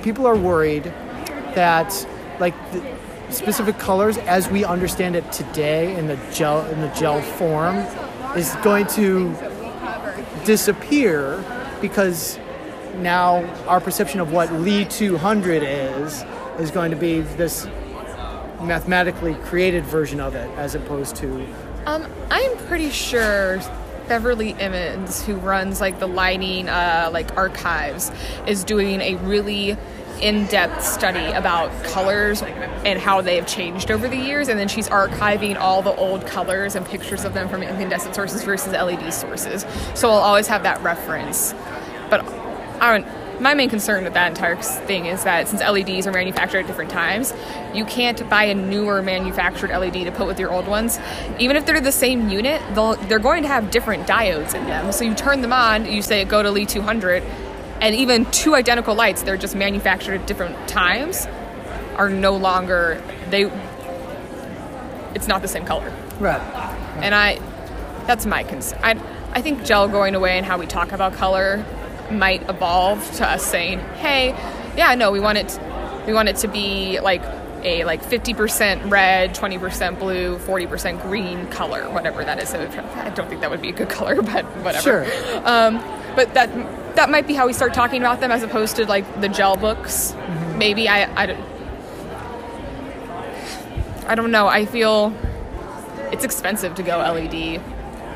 people 0.02 0.26
are 0.26 0.36
worried 0.36 0.84
that, 1.54 2.06
like, 2.40 2.54
specific 3.30 3.78
colors 3.78 4.18
as 4.18 4.48
we 4.48 4.64
understand 4.64 5.16
it 5.16 5.30
today 5.32 5.96
in 5.96 6.06
the 6.06 6.18
gel 6.32 6.66
in 6.66 6.82
the 6.82 6.88
gel 6.88 7.22
form 7.22 7.76
is 8.36 8.54
going 8.62 8.86
to 8.86 9.34
disappear 10.44 11.44
because 11.80 12.38
now 12.96 13.44
our 13.66 13.80
perception 13.80 14.20
of 14.20 14.32
what 14.32 14.52
Lee 14.52 14.84
200 14.84 15.62
is 15.62 16.24
is 16.58 16.70
going 16.70 16.90
to 16.90 16.96
be 16.96 17.20
this 17.20 17.66
mathematically 18.60 19.34
created 19.34 19.84
version 19.84 20.20
of 20.20 20.34
it 20.34 20.48
as 20.56 20.74
opposed 20.74 21.16
to 21.16 21.46
Um, 21.86 22.06
I'm 22.30 22.56
pretty 22.68 22.90
sure 22.90 23.60
Beverly 24.08 24.54
Emmons, 24.54 25.24
who 25.24 25.34
runs 25.36 25.80
like 25.80 25.98
the 25.98 26.06
lighting 26.06 26.68
uh, 26.68 27.10
like 27.12 27.36
archives, 27.36 28.12
is 28.46 28.62
doing 28.64 29.00
a 29.00 29.16
really 29.16 29.76
in-depth 30.22 30.82
study 30.82 31.32
about 31.32 31.70
colors 31.84 32.42
and 32.42 32.98
how 32.98 33.20
they 33.20 33.36
have 33.36 33.46
changed 33.46 33.90
over 33.90 34.08
the 34.08 34.16
years 34.16 34.48
and 34.48 34.58
then 34.58 34.68
she's 34.68 34.88
archiving 34.88 35.56
all 35.56 35.82
the 35.82 35.94
old 35.96 36.26
colors 36.26 36.74
and 36.74 36.86
pictures 36.86 37.24
of 37.24 37.34
them 37.34 37.48
from 37.48 37.62
incandescent 37.62 38.14
sources 38.14 38.42
versus 38.44 38.72
led 38.72 39.12
sources 39.12 39.66
so 39.94 40.08
i'll 40.08 40.18
always 40.18 40.46
have 40.46 40.62
that 40.62 40.80
reference 40.82 41.52
but 42.08 42.24
I 42.82 42.98
don't, 42.98 43.40
my 43.40 43.54
main 43.54 43.70
concern 43.70 44.04
with 44.04 44.14
that 44.14 44.28
entire 44.28 44.56
thing 44.56 45.06
is 45.06 45.24
that 45.24 45.48
since 45.48 45.62
LEDs 45.62 46.06
are 46.06 46.12
manufactured 46.12 46.58
at 46.58 46.66
different 46.66 46.90
times, 46.90 47.32
you 47.72 47.84
can't 47.84 48.28
buy 48.28 48.44
a 48.44 48.54
newer 48.54 49.02
manufactured 49.02 49.70
LED 49.70 49.94
to 50.04 50.12
put 50.12 50.26
with 50.26 50.38
your 50.38 50.52
old 50.52 50.66
ones. 50.66 50.98
Even 51.38 51.56
if 51.56 51.64
they're 51.64 51.80
the 51.80 51.92
same 51.92 52.28
unit, 52.28 52.60
they're 53.08 53.18
going 53.18 53.42
to 53.42 53.48
have 53.48 53.70
different 53.70 54.06
diodes 54.06 54.54
in 54.54 54.64
them. 54.66 54.92
So 54.92 55.04
you 55.04 55.14
turn 55.14 55.42
them 55.42 55.52
on, 55.52 55.86
you 55.86 56.02
say 56.02 56.24
go 56.24 56.42
to 56.42 56.50
Lee 56.50 56.66
200, 56.66 57.22
and 57.82 57.94
even 57.94 58.24
two 58.30 58.54
identical 58.54 58.94
lights, 58.94 59.22
they're 59.22 59.36
just 59.36 59.54
manufactured 59.54 60.20
at 60.20 60.26
different 60.26 60.56
times, 60.68 61.26
are 61.96 62.08
no 62.08 62.34
longer 62.36 63.02
they. 63.28 63.50
It's 65.14 65.28
not 65.28 65.42
the 65.42 65.48
same 65.48 65.66
color 65.66 65.92
right 66.18 66.40
and 67.02 67.14
I 67.14 67.38
that's 68.06 68.26
my 68.26 68.42
concern. 68.44 68.78
I 68.82 69.00
I 69.32 69.42
think 69.42 69.64
gel 69.64 69.88
going 69.88 70.14
away 70.14 70.36
and 70.36 70.46
how 70.46 70.58
we 70.58 70.66
talk 70.66 70.92
about 70.92 71.14
color 71.14 71.64
might 72.10 72.48
evolve 72.48 73.10
to 73.16 73.28
us 73.28 73.44
saying, 73.44 73.78
"Hey, 73.96 74.28
yeah, 74.76 74.94
no, 74.94 75.10
we 75.10 75.20
want 75.20 75.38
it 75.38 75.58
we 76.06 76.12
want 76.12 76.28
it 76.28 76.36
to 76.36 76.48
be 76.48 77.00
like 77.00 77.22
a 77.64 77.84
like 77.84 78.02
50% 78.02 78.90
red, 78.90 79.36
20% 79.36 79.98
blue, 80.00 80.36
40% 80.38 81.00
green 81.02 81.46
color, 81.48 81.88
whatever 81.90 82.24
that 82.24 82.40
is. 82.40 82.52
I 82.52 83.10
don't 83.10 83.28
think 83.28 83.40
that 83.40 83.50
would 83.50 83.62
be 83.62 83.68
a 83.68 83.72
good 83.72 83.88
color, 83.98 84.20
but 84.20 84.44
whatever. 84.64 85.04
Sure. 85.04 85.06
Um, 85.44 85.76
but 86.16 86.34
that 86.34 86.50
that 86.96 87.10
might 87.10 87.26
be 87.26 87.34
how 87.34 87.46
we 87.46 87.52
start 87.52 87.74
talking 87.74 88.00
about 88.00 88.20
them 88.20 88.30
as 88.30 88.42
opposed 88.42 88.76
to 88.76 88.86
like 88.86 89.20
the 89.20 89.28
gel 89.28 89.56
books. 89.56 90.12
Mm-hmm. 90.12 90.58
Maybe 90.58 90.88
I 90.88 91.22
I 91.22 91.26
don't- 91.26 91.52
I 94.06 94.14
don't 94.14 94.30
know. 94.30 94.48
I 94.48 94.66
feel 94.66 95.14
it's 96.10 96.24
expensive 96.24 96.74
to 96.74 96.82
go 96.82 96.98
LED 96.98 97.60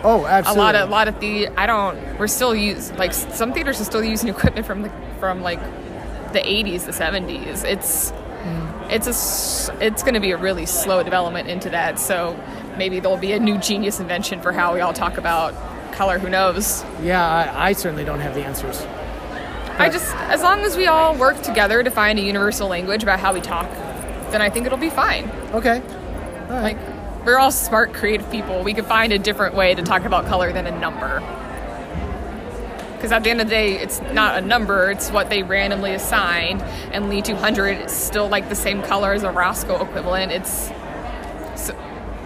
oh 0.04 0.26
absolutely 0.26 0.60
a 0.60 0.64
lot 0.64 0.74
of 0.74 0.88
a 0.88 0.92
lot 0.92 1.08
of 1.08 1.18
the 1.20 1.48
I 1.56 1.66
don't 1.66 2.18
we're 2.18 2.26
still 2.26 2.54
use 2.54 2.92
like 2.92 3.14
some 3.14 3.54
theaters 3.54 3.80
are 3.80 3.84
still 3.84 4.04
using 4.04 4.28
equipment 4.36 4.66
from 4.66 4.82
the 4.82 4.92
from 5.18 5.40
like 5.40 5.60
the 6.34 6.40
80s 6.40 6.84
the 6.84 6.92
70s 6.92 7.64
it's 7.64 8.12
mm. 8.46 8.90
it's 8.90 9.06
a 9.06 9.84
it's 9.84 10.02
going 10.02 10.14
to 10.14 10.20
be 10.20 10.30
a 10.30 10.36
really 10.36 10.66
slow 10.66 11.02
development 11.02 11.48
into 11.48 11.70
that. 11.70 11.98
So 11.98 12.38
maybe 12.76 13.00
there'll 13.00 13.18
be 13.18 13.32
a 13.32 13.40
new 13.40 13.58
genius 13.58 14.00
invention 14.00 14.40
for 14.40 14.52
how 14.52 14.74
we 14.74 14.80
all 14.80 14.92
talk 14.92 15.18
about 15.18 15.54
color 15.96 16.18
who 16.18 16.28
knows 16.28 16.84
yeah 17.02 17.26
I, 17.26 17.68
I 17.68 17.72
certainly 17.72 18.04
don't 18.04 18.20
have 18.20 18.34
the 18.34 18.44
answers 18.44 18.80
I 19.78 19.90
just 19.90 20.14
as 20.14 20.42
long 20.42 20.60
as 20.60 20.76
we 20.76 20.86
all 20.86 21.16
work 21.16 21.42
together 21.42 21.82
to 21.82 21.90
find 21.90 22.18
a 22.18 22.22
universal 22.22 22.68
language 22.68 23.02
about 23.02 23.20
how 23.20 23.34
we 23.34 23.40
talk 23.40 23.70
then 24.30 24.40
I 24.40 24.50
think 24.50 24.66
it'll 24.66 24.78
be 24.78 24.90
fine 24.90 25.30
okay 25.52 25.82
like 26.48 26.78
we're 27.26 27.38
all 27.40 27.50
smart, 27.50 27.92
creative 27.92 28.30
people. 28.30 28.62
We 28.62 28.72
could 28.72 28.86
find 28.86 29.12
a 29.12 29.18
different 29.18 29.56
way 29.56 29.74
to 29.74 29.82
talk 29.82 30.04
about 30.04 30.26
color 30.26 30.52
than 30.52 30.68
a 30.68 30.78
number. 30.78 31.18
Because 32.94 33.10
at 33.10 33.24
the 33.24 33.30
end 33.30 33.40
of 33.40 33.48
the 33.48 33.50
day, 33.50 33.72
it's 33.72 34.00
not 34.12 34.38
a 34.38 34.40
number, 34.40 34.92
it's 34.92 35.10
what 35.10 35.28
they 35.28 35.42
randomly 35.42 35.92
assigned. 35.92 36.62
And 36.92 37.08
Lee 37.08 37.22
200 37.22 37.86
is 37.86 37.92
still 37.92 38.28
like 38.28 38.48
the 38.48 38.54
same 38.54 38.80
color 38.80 39.12
as 39.12 39.24
a 39.24 39.30
Rosco 39.32 39.84
equivalent. 39.84 40.30
It's. 40.30 40.70
So, 41.56 41.74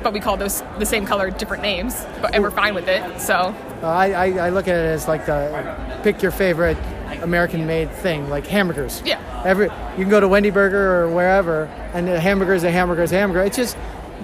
but 0.03 0.13
we 0.13 0.21
call 0.21 0.37
those 0.37 0.63
the 0.79 0.87
same 0.87 1.07
color 1.07 1.31
different 1.31 1.63
names, 1.63 2.05
but, 2.21 2.35
and 2.35 2.43
we're 2.43 2.51
fine 2.51 2.75
with 2.75 2.89
it. 2.89 3.21
So 3.21 3.55
I, 3.83 4.13
I, 4.13 4.27
I 4.47 4.49
look 4.51 4.69
at 4.69 4.77
it 4.77 4.87
as 4.87 5.09
like 5.09 5.27
the 5.27 6.01
pick 6.03 6.23
your 6.23 6.33
favorite 6.33 6.79
American-made 7.23 7.91
thing, 7.91 8.29
like 8.29 8.47
hamburgers. 8.47 9.03
Yeah. 9.05 9.21
Every 9.45 9.67
you 9.67 10.05
can 10.05 10.09
go 10.09 10.21
to 10.21 10.29
Wendy 10.29 10.51
Burger 10.51 11.03
or 11.03 11.09
wherever, 11.09 11.65
and 11.95 12.09
a 12.09 12.21
hamburger 12.21 12.55
is 12.55 12.65
a 12.65 12.71
hamburger 12.71 13.03
is 13.03 13.13
a 13.13 13.17
hamburger. 13.17 13.45
It's 13.45 13.57
just 13.57 13.77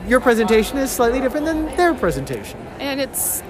your 0.06 0.20
presentation 0.20 0.78
is 0.78 0.90
slightly 0.90 1.20
different 1.20 1.46
than 1.46 1.66
their 1.76 1.94
presentation. 1.94 2.60
and 2.78 3.00
it's 3.00 3.42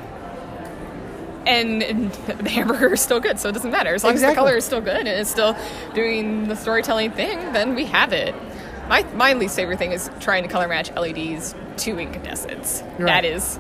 and, 1.47 1.83
and 1.83 2.13
the 2.13 2.51
hamburger 2.51 2.95
is 2.95 3.01
still 3.01 3.21
good, 3.21 3.39
so 3.39 3.49
it 3.49 3.53
doesn't 3.53 3.71
matter 3.71 3.95
as 3.95 4.03
long 4.03 4.15
as 4.15 4.21
the 4.21 4.35
color 4.35 4.57
is 4.57 4.65
still 4.65 4.81
good 4.81 4.97
and 4.97 5.09
it's 5.09 5.31
still 5.31 5.57
doing 5.95 6.49
the 6.49 6.57
storytelling 6.57 7.13
thing. 7.13 7.53
Then 7.53 7.75
we 7.75 7.85
have 7.87 8.13
it. 8.13 8.35
My 8.89 9.03
my 9.15 9.33
least 9.33 9.57
favorite 9.57 9.79
thing 9.79 9.93
is 9.93 10.11
trying 10.21 10.43
to 10.45 10.49
color 10.49 10.69
match 10.69 10.91
LEDs 10.93 11.55
to 11.79 11.99
incandescents. 11.99 12.83
Right. 12.99 13.07
That 13.07 13.25
is, 13.25 13.59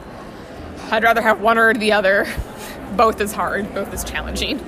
I'd 0.90 1.02
rather 1.02 1.20
have 1.22 1.40
one 1.40 1.58
or 1.58 1.74
the 1.74 1.92
other. 1.92 2.26
Both 2.96 3.20
is 3.20 3.32
hard. 3.32 3.74
Both 3.74 3.92
is 3.92 4.04
challenging. 4.04 4.64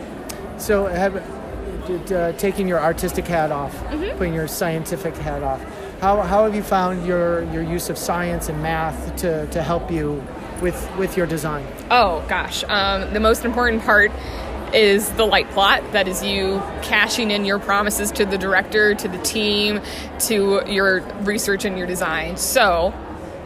So, 0.59 0.87
have, 0.87 1.17
uh, 2.13 2.33
taking 2.33 2.67
your 2.67 2.81
artistic 2.81 3.27
hat 3.27 3.53
off, 3.53 3.73
Mm-hmm. 3.85 4.19
putting 4.19 4.35
your 4.35 4.49
scientific 4.49 5.15
hat 5.17 5.43
off, 5.45 5.63
how, 6.01 6.21
how 6.23 6.45
have 6.45 6.55
you 6.55 6.63
found 6.65 7.07
your, 7.07 7.45
your 7.53 7.63
use 7.63 7.89
of 7.91 7.97
science 7.97 8.49
and 8.49 8.61
math 8.61 9.17
to, 9.19 9.47
to 9.47 9.63
help 9.63 9.91
you 9.91 10.23
with, 10.61 10.77
with 10.97 11.17
your 11.17 11.27
design? 11.27 11.65
Oh 11.91 12.25
gosh, 12.29 12.65
um, 12.65 13.13
the 13.15 13.21
most 13.21 13.45
important 13.45 13.83
part 13.85 14.11
is 14.74 15.11
the 15.12 15.24
light 15.24 15.51
plot. 15.51 15.82
That 15.93 16.09
is 16.09 16.23
you 16.23 16.62
cashing 16.82 17.31
in 17.31 17.45
your 17.45 17.59
promises 17.59 18.11
to 18.12 18.24
the 18.24 18.39
director, 18.39 18.95
to 18.95 19.09
the 19.09 19.19
team, 19.19 19.81
to 20.20 20.62
your 20.66 21.01
research 21.23 21.65
and 21.65 21.77
your 21.78 21.86
design. 21.86 22.36
So 22.36 22.95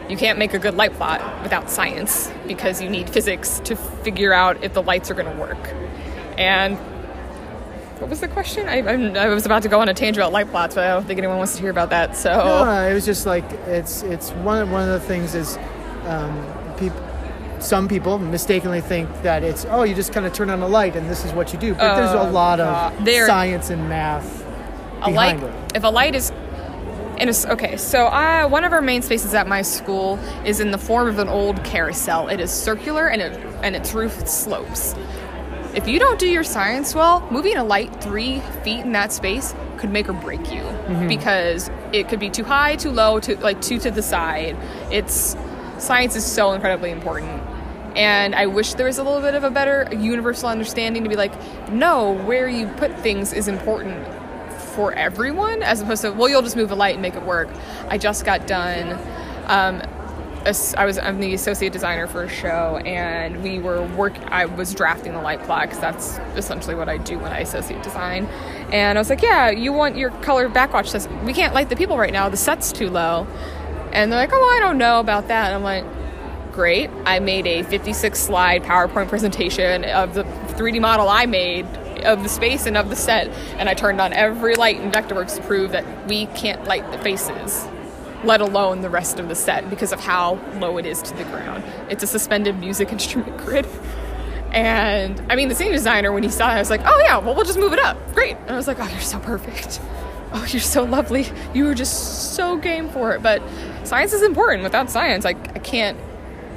you 0.09 0.17
can't 0.17 0.37
make 0.37 0.53
a 0.53 0.59
good 0.59 0.75
light 0.75 0.93
plot 0.93 1.43
without 1.43 1.69
science 1.69 2.31
because 2.47 2.81
you 2.81 2.89
need 2.89 3.09
physics 3.09 3.59
to 3.61 3.75
figure 3.75 4.33
out 4.33 4.63
if 4.63 4.73
the 4.73 4.83
lights 4.83 5.09
are 5.09 5.13
going 5.13 5.33
to 5.33 5.39
work. 5.39 5.73
And 6.37 6.77
what 7.99 8.09
was 8.09 8.19
the 8.19 8.27
question? 8.27 8.67
I, 8.67 8.79
I 8.79 9.29
was 9.29 9.45
about 9.45 9.63
to 9.63 9.69
go 9.69 9.79
on 9.79 9.87
a 9.87 9.93
tangent 9.93 10.17
about 10.17 10.33
light 10.33 10.49
plots, 10.49 10.75
but 10.75 10.83
I 10.83 10.89
don't 10.89 11.05
think 11.05 11.19
anyone 11.19 11.37
wants 11.37 11.55
to 11.55 11.61
hear 11.61 11.71
about 11.71 11.91
that. 11.91 12.17
So 12.17 12.33
No, 12.33 12.87
it 12.89 12.93
was 12.93 13.05
just 13.05 13.25
like 13.25 13.49
it's 13.65 14.03
it's 14.03 14.31
one 14.31 14.71
one 14.71 14.89
of 14.89 15.01
the 15.01 15.07
things 15.07 15.35
is 15.35 15.57
um, 16.05 16.75
people. 16.77 16.99
Some 17.63 17.87
people 17.87 18.19
mistakenly 18.19 18.81
think 18.81 19.09
that 19.23 19.41
it's 19.43 19.65
oh 19.69 19.83
you 19.83 19.95
just 19.95 20.11
kind 20.13 20.25
of 20.25 20.33
turn 20.33 20.49
on 20.49 20.61
a 20.61 20.67
light 20.67 20.95
and 20.95 21.09
this 21.09 21.23
is 21.25 21.31
what 21.31 21.53
you 21.53 21.59
do, 21.59 21.73
but 21.73 21.95
there's 21.95 22.11
a 22.11 22.19
Oh, 22.27 22.29
lot 22.31 22.59
of 22.59 23.05
There- 23.05 23.25
science 23.25 23.69
and 23.69 23.87
math 23.89 24.43
a 25.01 25.09
light 25.09 25.39
behind 25.39 25.43
it. 25.71 25.75
if 25.77 25.83
a 25.83 25.87
light 25.87 26.13
is 26.15 26.31
in 27.19 27.29
a 27.29 27.33
okay 27.53 27.77
so 27.77 28.07
uh, 28.07 28.47
one 28.47 28.63
of 28.63 28.73
our 28.73 28.81
main 28.81 29.01
spaces 29.01 29.33
at 29.33 29.47
my 29.47 29.61
school 29.61 30.19
is 30.45 30.59
in 30.59 30.71
the 30.71 30.77
form 30.77 31.07
of 31.07 31.19
an 31.19 31.29
old 31.29 31.63
carousel. 31.63 32.27
It 32.27 32.39
is 32.41 32.51
circular 32.51 33.07
and 33.07 33.21
it 33.21 33.39
and 33.63 33.75
its 33.77 33.93
roof 33.93 34.27
slopes. 34.27 34.93
If 35.73 35.87
you 35.87 35.99
don't 35.99 36.19
do 36.19 36.27
your 36.27 36.43
science 36.43 36.93
well 36.93 37.25
moving 37.31 37.55
a 37.55 37.63
light 37.63 38.01
three 38.03 38.41
feet 38.63 38.81
in 38.81 38.91
that 38.91 39.11
space 39.13 39.55
could 39.77 39.89
make 39.91 40.09
or 40.09 40.13
break 40.13 40.51
you 40.53 40.61
Mhm. 40.89 41.07
because 41.07 41.69
it 41.93 42.09
could 42.09 42.19
be 42.19 42.29
too 42.29 42.43
high 42.43 42.75
too 42.75 42.91
low 42.91 43.19
too 43.21 43.35
like 43.37 43.61
too 43.61 43.77
to 43.79 43.89
the 43.89 44.01
side. 44.01 44.57
It's 44.91 45.37
science 45.77 46.15
is 46.15 46.25
so 46.25 46.51
incredibly 46.53 46.91
important 46.91 47.41
and 47.95 48.35
I 48.35 48.47
wish 48.47 48.73
there 48.73 48.87
was 48.87 48.97
a 48.97 49.03
little 49.03 49.21
bit 49.21 49.35
of 49.35 49.43
a 49.43 49.51
better 49.51 49.87
universal 49.93 50.49
understanding 50.49 51.03
to 51.03 51.09
be 51.09 51.15
like, 51.15 51.33
no, 51.71 52.13
where 52.25 52.47
you 52.47 52.67
put 52.67 52.97
things 52.99 53.33
is 53.33 53.47
important 53.47 54.07
for 54.73 54.93
everyone, 54.93 55.61
as 55.61 55.81
opposed 55.81 56.01
to, 56.01 56.11
well, 56.11 56.27
you'll 56.27 56.41
just 56.41 56.55
move 56.55 56.71
a 56.71 56.75
light 56.75 56.95
and 56.95 57.01
make 57.01 57.15
it 57.15 57.23
work. 57.23 57.49
I 57.87 57.97
just 57.97 58.25
got 58.25 58.47
done. 58.47 58.99
Um, 59.45 59.81
I 60.45 60.85
was 60.85 60.97
I'm 60.97 61.21
the 61.21 61.33
associate 61.33 61.71
designer 61.71 62.05
for 62.05 62.23
a 62.23 62.27
show, 62.27 62.81
and 62.85 63.41
we 63.41 63.59
were 63.59 63.85
work. 63.95 64.13
I 64.29 64.45
was 64.45 64.73
drafting 64.73 65.13
the 65.13 65.21
light 65.21 65.41
plot 65.43 65.69
because 65.69 65.79
that's 65.79 66.17
essentially 66.37 66.75
what 66.75 66.89
I 66.89 66.97
do 66.97 67.17
when 67.17 67.31
I 67.31 67.39
associate 67.39 67.81
design. 67.81 68.25
And 68.71 68.97
I 68.97 69.01
was 69.01 69.09
like, 69.09 69.21
yeah, 69.21 69.51
you 69.51 69.71
want 69.71 69.95
your 69.95 70.09
color 70.09 70.49
backwash 70.49 70.89
says 70.89 71.07
we 71.23 71.33
can't 71.33 71.53
light 71.53 71.69
the 71.69 71.77
people 71.77 71.97
right 71.97 72.11
now. 72.11 72.27
The 72.27 72.35
set's 72.35 72.73
too 72.73 72.89
low. 72.89 73.25
And 73.93 74.11
they're 74.11 74.19
like, 74.19 74.31
oh, 74.33 74.49
I 74.55 74.59
don't 74.59 74.77
know 74.77 74.99
about 74.99 75.29
that. 75.29 75.45
And 75.45 75.55
I'm 75.55 75.63
like, 75.63 75.85
great. 76.53 76.89
I 77.05 77.19
made 77.19 77.45
a 77.47 77.63
56 77.63 78.19
slide 78.19 78.63
PowerPoint 78.63 79.09
presentation 79.09 79.83
of 79.85 80.13
the 80.13 80.23
3D 80.23 80.79
model 80.79 81.09
I 81.09 81.25
made 81.25 81.65
of 82.05 82.23
the 82.23 82.29
space 82.29 82.65
and 82.65 82.77
of 82.77 82.89
the 82.89 82.95
set, 82.95 83.27
and 83.57 83.67
I 83.67 83.73
turned 83.73 83.99
on 83.99 84.13
every 84.13 84.55
light 84.55 84.79
in 84.79 84.91
Vectorworks 84.91 85.35
to 85.35 85.41
prove 85.43 85.71
that 85.71 86.07
we 86.07 86.27
can't 86.27 86.63
light 86.65 86.89
the 86.91 86.97
faces, 86.99 87.65
let 88.23 88.41
alone 88.41 88.81
the 88.81 88.89
rest 88.89 89.19
of 89.19 89.27
the 89.27 89.35
set, 89.35 89.69
because 89.69 89.91
of 89.91 89.99
how 89.99 90.39
low 90.59 90.77
it 90.77 90.85
is 90.85 91.01
to 91.01 91.13
the 91.15 91.23
ground. 91.25 91.63
It's 91.89 92.03
a 92.03 92.07
suspended 92.07 92.59
music 92.59 92.91
instrument 92.91 93.37
grid. 93.37 93.67
And 94.51 95.19
I 95.31 95.35
mean, 95.35 95.49
the 95.49 95.55
scene 95.55 95.71
designer, 95.71 96.11
when 96.11 96.23
he 96.23 96.29
saw 96.29 96.49
it, 96.51 96.53
I 96.53 96.59
was 96.59 96.69
like, 96.69 96.81
oh 96.85 96.99
yeah, 96.99 97.17
well, 97.17 97.35
we'll 97.35 97.45
just 97.45 97.59
move 97.59 97.73
it 97.73 97.79
up. 97.79 97.97
Great. 98.13 98.37
And 98.37 98.51
I 98.51 98.55
was 98.55 98.67
like, 98.67 98.77
oh, 98.79 98.87
you're 98.87 99.01
so 99.01 99.19
perfect. 99.19 99.81
Oh, 100.35 100.43
you're 100.49 100.61
so 100.61 100.83
lovely. 100.83 101.27
You 101.53 101.65
were 101.65 101.75
just 101.75 102.33
so 102.33 102.57
game 102.57 102.89
for 102.89 103.13
it. 103.13 103.21
But 103.21 103.43
science 103.83 104.13
is 104.13 104.23
important. 104.23 104.63
Without 104.63 104.89
science, 104.89 105.23
like, 105.23 105.55
I 105.55 105.59
can't, 105.59 105.95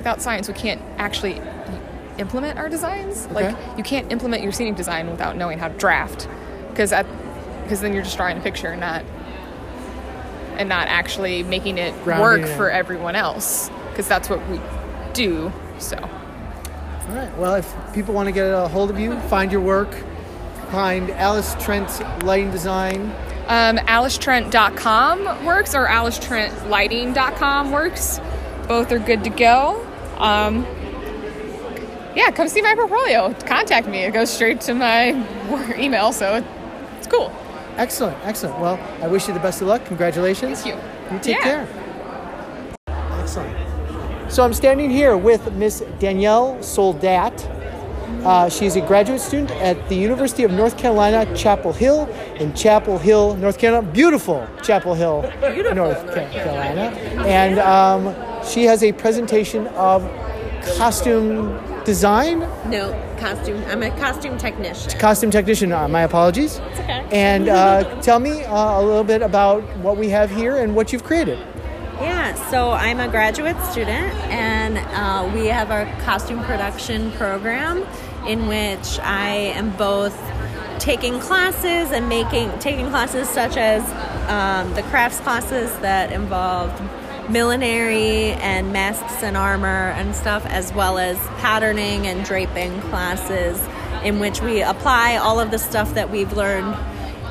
without 0.07 0.23
science, 0.23 0.47
we 0.47 0.55
can't 0.55 0.81
actually 0.99 1.41
implement 2.19 2.57
our 2.61 2.69
designs. 2.69 3.27
Like, 3.33 3.57
you 3.77 3.83
can't 3.83 4.13
implement 4.13 4.41
your 4.41 4.53
scenic 4.53 4.77
design 4.77 5.11
without 5.11 5.37
knowing 5.37 5.59
how 5.59 5.67
to 5.67 5.77
draft. 5.77 6.29
Because 6.71 6.93
because 7.65 7.81
then 7.81 7.93
you're 7.93 8.05
just 8.05 8.17
drawing 8.17 8.39
a 8.39 8.41
picture 8.41 8.69
and 8.69 8.81
not 8.81 9.05
and 10.59 10.69
not 10.69 10.87
actually 10.87 11.43
making 11.43 11.79
it 11.79 11.93
Grounding 12.05 12.23
work 12.23 12.41
it. 12.43 12.57
for 12.57 12.71
everyone 12.71 13.17
else. 13.17 13.69
Because 13.91 14.07
that's 14.07 14.31
what 14.31 14.49
we 14.49 14.61
do. 15.13 15.53
So. 15.81 15.97
All 15.99 17.15
right. 17.15 17.37
Well, 17.37 17.57
if 17.57 17.75
people 17.93 18.15
want 18.15 18.29
to 18.29 18.33
get 18.33 18.47
a 18.47 18.69
hold 18.69 18.91
of 18.91 19.01
you, 19.01 19.19
find 19.23 19.51
your 19.51 19.61
work, 19.61 19.93
find 20.71 21.11
Alice 21.11 21.57
Trent 21.59 22.23
Lighting 22.23 22.53
Design. 22.53 23.13
Um, 23.49 23.79
AliceTrent.com 23.79 25.45
works 25.45 25.75
or 25.75 25.89
AliceTrentLighting.com 25.89 27.73
works. 27.73 28.21
Both 28.69 28.93
are 28.93 28.99
good 29.01 29.25
to 29.25 29.31
go. 29.31 29.87
Um, 30.19 30.65
yeah, 32.15 32.31
come 32.31 32.49
see 32.49 32.63
my 32.63 32.75
portfolio. 32.75 33.35
Contact 33.47 33.87
me. 33.89 33.99
It 34.05 34.13
goes 34.15 34.31
straight 34.31 34.61
to 34.63 34.75
my 34.75 35.13
work 35.51 35.79
email, 35.79 36.13
so 36.13 36.43
it's 36.99 37.07
cool. 37.07 37.31
Excellent, 37.77 38.17
excellent. 38.25 38.59
Well, 38.59 38.79
I 39.03 39.07
wish 39.07 39.29
you 39.29 39.35
the 39.35 39.41
best 39.41 39.61
of 39.61 39.69
luck. 39.69 39.85
Congratulations. 39.85 40.63
Thank 40.63 40.77
you. 40.77 40.83
You 41.13 41.19
take 41.23 41.37
Yeah. 41.37 41.43
care. 41.43 41.69
Excellent. 43.21 43.55
So 44.33 44.43
I'm 44.45 44.55
standing 44.55 44.91
here 44.91 45.17
with 45.17 45.53
Miss 45.53 45.83
Danielle 46.01 46.61
Soldat. 46.63 47.47
Uh, 48.25 48.49
she's 48.49 48.75
a 48.77 48.81
graduate 48.81 49.21
student 49.21 49.51
at 49.53 49.89
the 49.89 49.95
University 49.95 50.43
of 50.43 50.51
North 50.51 50.77
Carolina, 50.79 51.27
Chapel 51.37 51.73
Hill, 51.73 52.09
in 52.41 52.53
Chapel 52.55 52.99
Hill, 52.99 53.35
North 53.37 53.59
Carolina. 53.59 53.87
Beautiful 53.93 54.47
Chapel 54.63 54.95
Hill, 54.95 55.23
North 55.75 56.07
Ca- 56.13 56.29
Carolina. 56.33 56.91
And 57.27 57.59
um, 57.61 58.15
she 58.47 58.65
has 58.65 58.83
a 58.83 58.93
presentation 58.93 59.67
of 59.69 60.03
costume 60.77 61.59
design, 61.85 62.41
No, 62.69 62.91
costume. 63.19 63.63
I'm 63.69 63.83
a 63.83 63.91
costume 63.99 64.37
technician. 64.39 64.99
costume 64.99 65.31
technician. 65.31 65.73
Uh, 65.73 65.87
my 65.89 66.03
apologies. 66.03 66.57
It's 66.57 66.81
okay. 66.81 67.07
And 67.13 67.49
uh, 67.49 68.01
tell 68.03 68.19
me 68.19 68.43
uh, 68.45 68.81
a 68.81 68.83
little 68.83 69.05
bit 69.05 69.23
about 69.23 69.63
what 69.79 69.97
we 69.97 70.09
have 70.11 70.31
here 70.31 70.57
and 70.57 70.75
what 70.75 70.93
you've 70.93 71.05
created. 71.05 71.39
Yeah, 72.01 72.35
so 72.51 72.73
I'm 72.73 73.01
a 73.01 73.09
graduate 73.09 73.57
student, 73.71 74.13
and 74.31 74.77
uh, 74.79 75.31
we 75.35 75.47
have 75.47 75.71
our 75.71 75.87
costume 76.03 76.43
production 76.45 77.11
program 77.13 77.87
in 78.27 78.49
which 78.49 78.99
I 79.03 79.29
am 79.55 79.71
both 79.77 80.15
taking 80.79 81.19
classes 81.21 81.93
and 81.93 82.07
making 82.09 82.51
taking 82.59 82.91
classes 82.91 83.29
such 83.31 83.57
as 83.57 83.83
um, 84.29 84.75
the 84.75 84.83
crafts 84.91 85.21
classes 85.21 85.71
that 85.79 86.13
involved 86.13 86.79
millinery 87.31 88.33
and 88.33 88.73
masks 88.73 89.23
and 89.23 89.37
armor 89.37 89.91
and 89.97 90.15
stuff, 90.15 90.45
as 90.47 90.73
well 90.73 90.99
as 90.99 91.19
patterning 91.39 92.07
and 92.07 92.25
draping 92.25 92.81
classes 92.83 93.61
in 94.05 94.21
which 94.21 94.41
we 94.41 94.63
apply 94.63 95.17
all 95.17 95.41
of 95.41 95.51
the 95.51 95.59
stuff 95.59 95.95
that 95.95 96.11
we've 96.11 96.33
learned 96.33 96.75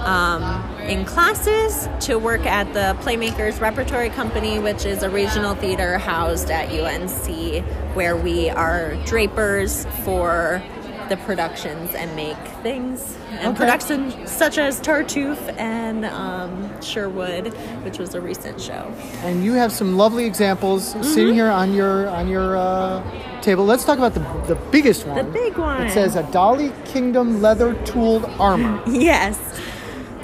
um, 0.05 0.43
in 0.81 1.05
classes 1.05 1.87
to 2.05 2.17
work 2.17 2.45
at 2.45 2.71
the 2.73 2.95
Playmakers 3.03 3.59
Repertory 3.59 4.09
Company, 4.09 4.59
which 4.59 4.85
is 4.85 5.01
a 5.01 5.09
regional 5.09 5.55
theater 5.55 5.97
housed 5.97 6.51
at 6.51 6.69
UNC, 6.69 7.65
where 7.95 8.15
we 8.15 8.49
are 8.49 8.95
drapers 9.05 9.85
for 10.03 10.61
the 11.09 11.17
productions 11.17 11.93
and 11.93 12.15
make 12.15 12.37
things. 12.63 13.15
And 13.31 13.47
Okay. 13.49 13.57
productions 13.57 14.31
such 14.31 14.57
as 14.57 14.79
Tartuffe 14.79 15.57
and 15.59 16.05
um, 16.05 16.81
Sherwood, 16.81 17.47
which 17.83 17.99
was 17.99 18.15
a 18.15 18.21
recent 18.21 18.59
show. 18.61 18.91
And 19.23 19.43
you 19.43 19.53
have 19.53 19.71
some 19.71 19.97
lovely 19.97 20.25
examples 20.25 20.91
sitting 21.01 21.33
here 21.33 21.49
on 21.49 21.73
your 21.73 22.07
on 22.09 22.27
your 22.27 22.55
uh, 22.57 23.01
table. 23.41 23.65
Let's 23.65 23.83
talk 23.85 23.97
about 23.97 24.13
the 24.13 24.21
the 24.47 24.59
biggest 24.71 25.05
one. 25.05 25.17
The 25.17 25.31
big 25.31 25.57
one. 25.57 25.85
It 25.87 25.91
says 25.91 26.15
a 26.15 26.23
Dali 26.23 26.71
Kingdom 26.85 27.41
leather 27.41 27.73
tooled 27.85 28.25
armor. 28.39 28.81
Yes. 28.87 29.39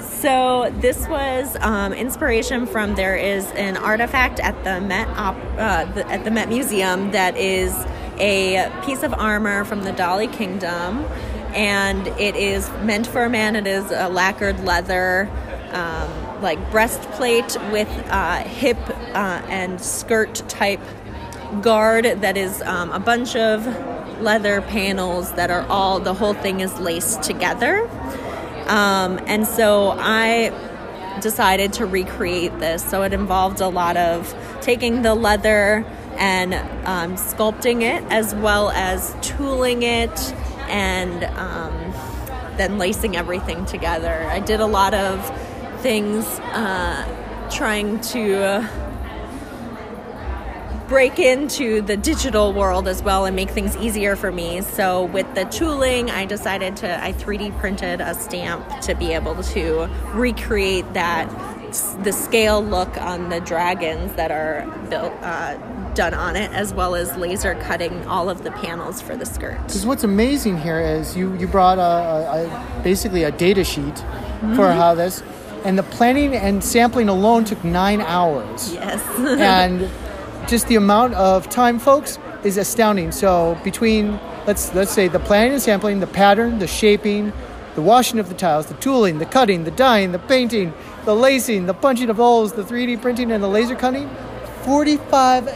So 0.00 0.72
this 0.80 1.08
was 1.08 1.56
um, 1.60 1.92
inspiration 1.92 2.66
from 2.66 2.94
there 2.94 3.16
is 3.16 3.44
an 3.52 3.76
artifact 3.76 4.38
at 4.38 4.54
the 4.62 4.80
Met 4.80 5.08
Op, 5.18 5.34
uh, 5.58 5.84
the, 5.94 6.08
at 6.08 6.22
the 6.24 6.30
Met 6.30 6.48
Museum 6.48 7.10
that 7.10 7.36
is 7.36 7.74
a 8.22 8.70
piece 8.86 9.02
of 9.02 9.12
armor 9.12 9.64
from 9.64 9.82
the 9.82 9.92
Dali 9.92 10.32
Kingdom, 10.32 11.04
and 11.54 12.06
it 12.06 12.36
is 12.36 12.70
meant 12.82 13.06
for 13.06 13.24
a 13.24 13.28
man. 13.28 13.56
It 13.56 13.66
is 13.66 13.90
a 13.90 14.08
lacquered 14.08 14.64
leather. 14.64 15.28
Um, 15.72 16.22
like 16.42 16.70
breastplate 16.70 17.56
with 17.70 17.88
uh, 18.08 18.42
hip 18.42 18.76
uh, 19.14 19.40
and 19.48 19.80
skirt 19.80 20.42
type 20.48 20.80
guard 21.62 22.04
that 22.04 22.36
is 22.36 22.60
um, 22.62 22.90
a 22.90 22.98
bunch 22.98 23.36
of 23.36 23.64
leather 24.20 24.60
panels 24.62 25.32
that 25.32 25.50
are 25.50 25.66
all 25.68 26.00
the 26.00 26.14
whole 26.14 26.34
thing 26.34 26.60
is 26.60 26.78
laced 26.78 27.22
together 27.22 27.88
um, 28.66 29.18
and 29.26 29.46
so 29.46 29.94
i 29.98 30.50
decided 31.20 31.72
to 31.72 31.84
recreate 31.84 32.58
this 32.58 32.82
so 32.82 33.02
it 33.02 33.12
involved 33.12 33.60
a 33.60 33.68
lot 33.68 33.96
of 33.96 34.34
taking 34.60 35.02
the 35.02 35.14
leather 35.14 35.84
and 36.22 36.54
um, 36.86 37.16
sculpting 37.16 37.82
it 37.82 38.04
as 38.12 38.32
well 38.36 38.70
as 38.70 39.14
tooling 39.22 39.82
it 39.82 40.32
and 40.68 41.24
um, 41.36 41.72
then 42.56 42.78
lacing 42.78 43.16
everything 43.16 43.66
together 43.66 44.26
i 44.30 44.38
did 44.38 44.60
a 44.60 44.66
lot 44.66 44.94
of 44.94 45.18
things 45.82 46.24
uh, 46.54 47.48
trying 47.50 48.00
to 48.00 48.66
break 50.92 51.18
into 51.18 51.80
the 51.80 51.96
digital 51.96 52.52
world 52.52 52.86
as 52.86 53.02
well 53.02 53.24
and 53.24 53.34
make 53.34 53.48
things 53.48 53.74
easier 53.78 54.14
for 54.14 54.30
me. 54.30 54.60
So 54.60 55.04
with 55.06 55.34
the 55.34 55.44
tooling, 55.44 56.10
I 56.10 56.26
decided 56.26 56.76
to 56.78 57.02
I 57.02 57.14
3D 57.14 57.58
printed 57.58 58.02
a 58.02 58.12
stamp 58.12 58.68
to 58.82 58.94
be 58.94 59.14
able 59.14 59.42
to 59.42 59.88
recreate 60.12 60.92
that 60.92 61.30
the 62.02 62.12
scale 62.12 62.62
look 62.64 62.96
on 63.00 63.28
the 63.28 63.40
dragons 63.40 64.12
that 64.14 64.30
are 64.30 64.66
built 64.90 65.12
uh, 65.22 65.54
done 65.94 66.14
on 66.14 66.36
it 66.36 66.50
as 66.52 66.72
well 66.72 66.94
as 66.94 67.14
laser 67.16 67.54
cutting 67.56 68.06
all 68.06 68.30
of 68.30 68.44
the 68.44 68.50
panels 68.52 69.00
for 69.02 69.16
the 69.16 69.26
skirt. 69.26 69.58
Because 69.66 69.84
what's 69.84 70.04
amazing 70.04 70.58
here 70.58 70.80
is 70.80 71.16
you 71.16 71.34
you 71.36 71.46
brought 71.46 71.78
a, 71.78 71.82
a, 71.82 72.44
a 72.46 72.82
basically 72.82 73.24
a 73.24 73.30
data 73.30 73.64
sheet 73.64 73.98
for 74.56 74.66
Mhm. 74.68 74.76
how 74.76 74.94
this, 74.94 75.22
and 75.64 75.78
the 75.78 75.82
planning 75.84 76.34
and 76.34 76.62
sampling 76.64 77.08
alone 77.08 77.44
took 77.44 77.62
nine 77.64 78.00
hours. 78.00 78.72
Yes. 78.72 79.00
and 79.18 79.88
just 80.48 80.66
the 80.68 80.76
amount 80.76 81.14
of 81.14 81.48
time, 81.48 81.78
folks, 81.78 82.18
is 82.42 82.56
astounding. 82.56 83.12
So 83.12 83.56
between 83.62 84.18
let's 84.46 84.74
let's 84.74 84.90
say 84.92 85.08
the 85.08 85.20
planning 85.20 85.52
and 85.52 85.62
sampling, 85.62 86.00
the 86.00 86.06
pattern, 86.08 86.58
the 86.58 86.66
shaping, 86.66 87.32
the 87.74 87.82
washing 87.82 88.18
of 88.18 88.28
the 88.28 88.34
tiles, 88.34 88.66
the 88.66 88.74
tooling, 88.74 89.18
the 89.18 89.26
cutting, 89.26 89.64
the 89.64 89.70
dyeing, 89.70 90.12
the 90.12 90.18
painting, 90.18 90.74
the 91.04 91.14
lacing, 91.14 91.66
the 91.66 91.74
punching 91.74 92.10
of 92.10 92.16
holes, 92.16 92.52
the 92.52 92.62
3D 92.62 93.00
printing, 93.00 93.32
and 93.32 93.42
the 93.42 93.48
laser 93.48 93.74
cutting, 93.74 94.08
45, 94.64 95.48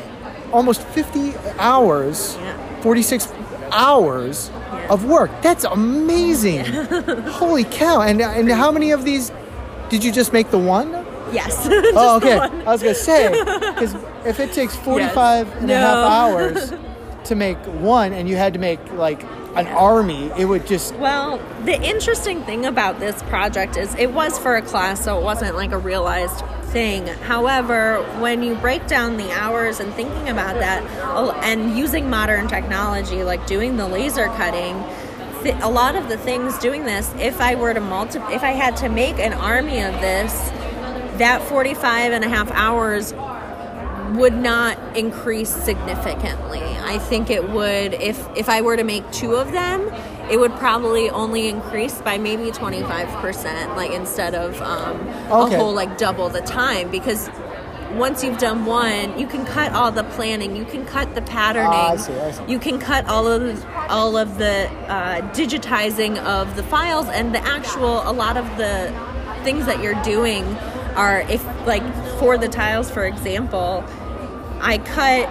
almost 0.52 0.82
50 0.82 1.34
hours, 1.58 2.36
46 2.80 3.32
hours 3.70 4.50
of 4.88 5.04
work. 5.04 5.30
That's 5.42 5.64
amazing. 5.64 6.64
Holy 6.64 7.64
cow. 7.64 8.00
And, 8.00 8.22
uh, 8.22 8.28
and 8.30 8.50
how 8.50 8.70
many 8.70 8.90
of 8.92 9.04
these 9.04 9.30
did 9.88 10.02
you 10.02 10.12
just 10.12 10.32
make 10.32 10.50
the 10.50 10.58
one? 10.58 10.90
Yes. 11.32 11.66
oh, 11.70 12.16
okay. 12.16 12.38
one. 12.38 12.62
I 12.62 12.72
was 12.72 12.82
going 12.82 12.94
to 12.94 13.00
say, 13.00 13.28
because 13.74 13.94
if 14.24 14.40
it 14.40 14.52
takes 14.52 14.76
45 14.76 15.56
and 15.56 15.70
a 15.70 15.76
half 15.76 15.96
hours 15.96 16.72
to 17.24 17.34
make 17.34 17.58
one 17.58 18.12
and 18.12 18.28
you 18.28 18.36
had 18.36 18.52
to 18.54 18.58
make 18.58 18.80
like 18.92 19.24
an 19.56 19.66
army, 19.68 20.30
it 20.36 20.44
would 20.44 20.66
just. 20.66 20.94
Well, 20.96 21.38
the 21.64 21.80
interesting 21.82 22.42
thing 22.44 22.66
about 22.66 23.00
this 23.00 23.22
project 23.24 23.76
is 23.76 23.94
it 23.94 24.12
was 24.12 24.38
for 24.38 24.56
a 24.56 24.62
class, 24.62 25.04
so 25.04 25.18
it 25.18 25.24
wasn't 25.24 25.56
like 25.56 25.72
a 25.72 25.78
realized 25.78 26.44
thing. 26.66 27.06
However, 27.06 28.02
when 28.20 28.42
you 28.42 28.54
break 28.56 28.86
down 28.86 29.16
the 29.16 29.30
hours 29.32 29.80
and 29.80 29.92
thinking 29.94 30.28
about 30.28 30.56
that 30.56 30.82
and 31.42 31.76
using 31.76 32.10
modern 32.10 32.48
technology 32.48 33.22
like 33.22 33.46
doing 33.46 33.76
the 33.76 33.88
laser 33.88 34.26
cutting, 34.26 34.76
a 35.62 35.70
lot 35.70 35.94
of 35.94 36.08
the 36.08 36.18
things 36.18 36.58
doing 36.58 36.84
this, 36.84 37.12
if 37.18 37.40
I 37.40 37.54
were 37.54 37.72
to 37.72 37.80
multi 37.80 38.18
if 38.34 38.42
I 38.42 38.50
had 38.50 38.76
to 38.78 38.88
make 38.88 39.18
an 39.18 39.32
army 39.32 39.80
of 39.80 39.94
this, 40.00 40.32
that 41.18 41.40
45 41.42 42.12
and 42.12 42.24
a 42.24 42.28
half 42.28 42.50
hours 42.50 43.14
would 44.14 44.34
not 44.34 44.78
increase 44.96 45.48
significantly. 45.50 46.60
I 46.62 46.98
think 46.98 47.30
it 47.30 47.48
would 47.50 47.94
if 47.94 48.26
if 48.36 48.48
I 48.48 48.60
were 48.60 48.76
to 48.76 48.84
make 48.84 49.10
two 49.12 49.34
of 49.34 49.52
them, 49.52 49.90
it 50.30 50.38
would 50.38 50.52
probably 50.56 51.10
only 51.10 51.48
increase 51.48 52.00
by 52.02 52.18
maybe 52.18 52.50
25% 52.50 53.76
like 53.76 53.90
instead 53.92 54.34
of 54.34 54.60
um, 54.62 55.00
Okay. 55.30 55.54
a 55.54 55.58
whole 55.58 55.72
like 55.74 55.98
double 55.98 56.28
the 56.28 56.40
time 56.42 56.90
because 56.90 57.28
once 57.94 58.22
you've 58.22 58.36
done 58.38 58.66
one, 58.66 59.18
you 59.18 59.26
can 59.26 59.44
cut 59.46 59.72
all 59.72 59.90
the 59.90 60.04
planning, 60.04 60.54
you 60.56 60.64
can 60.64 60.84
cut 60.84 61.14
the 61.14 61.22
patterning, 61.22 61.70
Ah, 61.72 61.92
I 61.92 61.96
see, 61.96 62.12
I 62.18 62.30
see. 62.32 62.42
you 62.46 62.58
can 62.58 62.78
cut 62.78 63.06
all 63.06 63.26
of 63.26 63.40
the, 63.42 63.68
all 63.88 64.16
of 64.16 64.36
the 64.38 64.68
uh, 64.88 65.22
digitizing 65.32 66.18
of 66.18 66.56
the 66.56 66.62
files 66.64 67.08
and 67.08 67.34
the 67.34 67.38
actual 67.46 68.02
a 68.08 68.12
lot 68.12 68.36
of 68.36 68.44
the 68.58 68.92
things 69.44 69.64
that 69.66 69.82
you're 69.82 70.00
doing 70.02 70.44
are 70.96 71.20
if 71.22 71.42
like 71.66 71.82
for 72.18 72.38
the 72.38 72.48
tiles 72.48 72.90
for 72.90 73.04
example 73.04 73.84
i 74.60 74.78
cut 74.78 75.28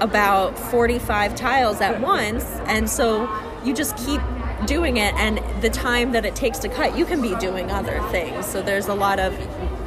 about 0.00 0.58
45 0.58 1.34
tiles 1.34 1.80
at 1.80 2.00
once 2.00 2.44
and 2.66 2.88
so 2.88 3.28
you 3.64 3.74
just 3.74 3.96
keep 3.96 4.20
doing 4.66 4.96
it 4.96 5.14
and 5.14 5.40
the 5.62 5.70
time 5.70 6.12
that 6.12 6.24
it 6.24 6.34
takes 6.34 6.58
to 6.58 6.68
cut 6.68 6.96
you 6.96 7.04
can 7.04 7.20
be 7.20 7.34
doing 7.36 7.70
other 7.70 8.00
things 8.10 8.46
so 8.46 8.62
there's 8.62 8.88
a 8.88 8.94
lot 8.94 9.18
of 9.18 9.32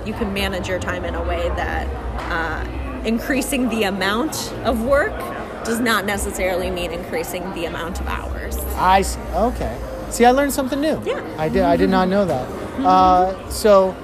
you 0.06 0.14
can 0.14 0.34
manage 0.34 0.68
your 0.68 0.80
time 0.80 1.06
in 1.06 1.16
a 1.16 1.24
way 1.24 1.48
that 1.50 1.88
uh, 2.32 3.04
increasing 3.06 3.70
the 3.70 3.84
amount 3.84 4.52
of 4.64 4.84
work 4.84 5.18
does 5.64 5.80
not 5.80 6.06
necessarily 6.06 6.72
mean 6.72 6.92
increasing 6.92 7.44
the 7.54 7.66
amount 7.66 8.00
of 8.00 8.08
hours 8.08 8.58
I 8.82 9.04
see. 9.04 9.20
Okay. 9.36 9.80
See, 10.10 10.26
I 10.26 10.32
learned 10.32 10.54
something 10.54 10.82
new. 10.82 11.02
Yeah. 11.06 11.24
I 11.38 11.50
did. 11.50 11.62
I 11.62 11.78
did 11.78 11.90
not 11.90 12.10
know 12.10 12.26
that. 12.26 12.48
Uh, 12.84 13.50
so, 13.50 13.96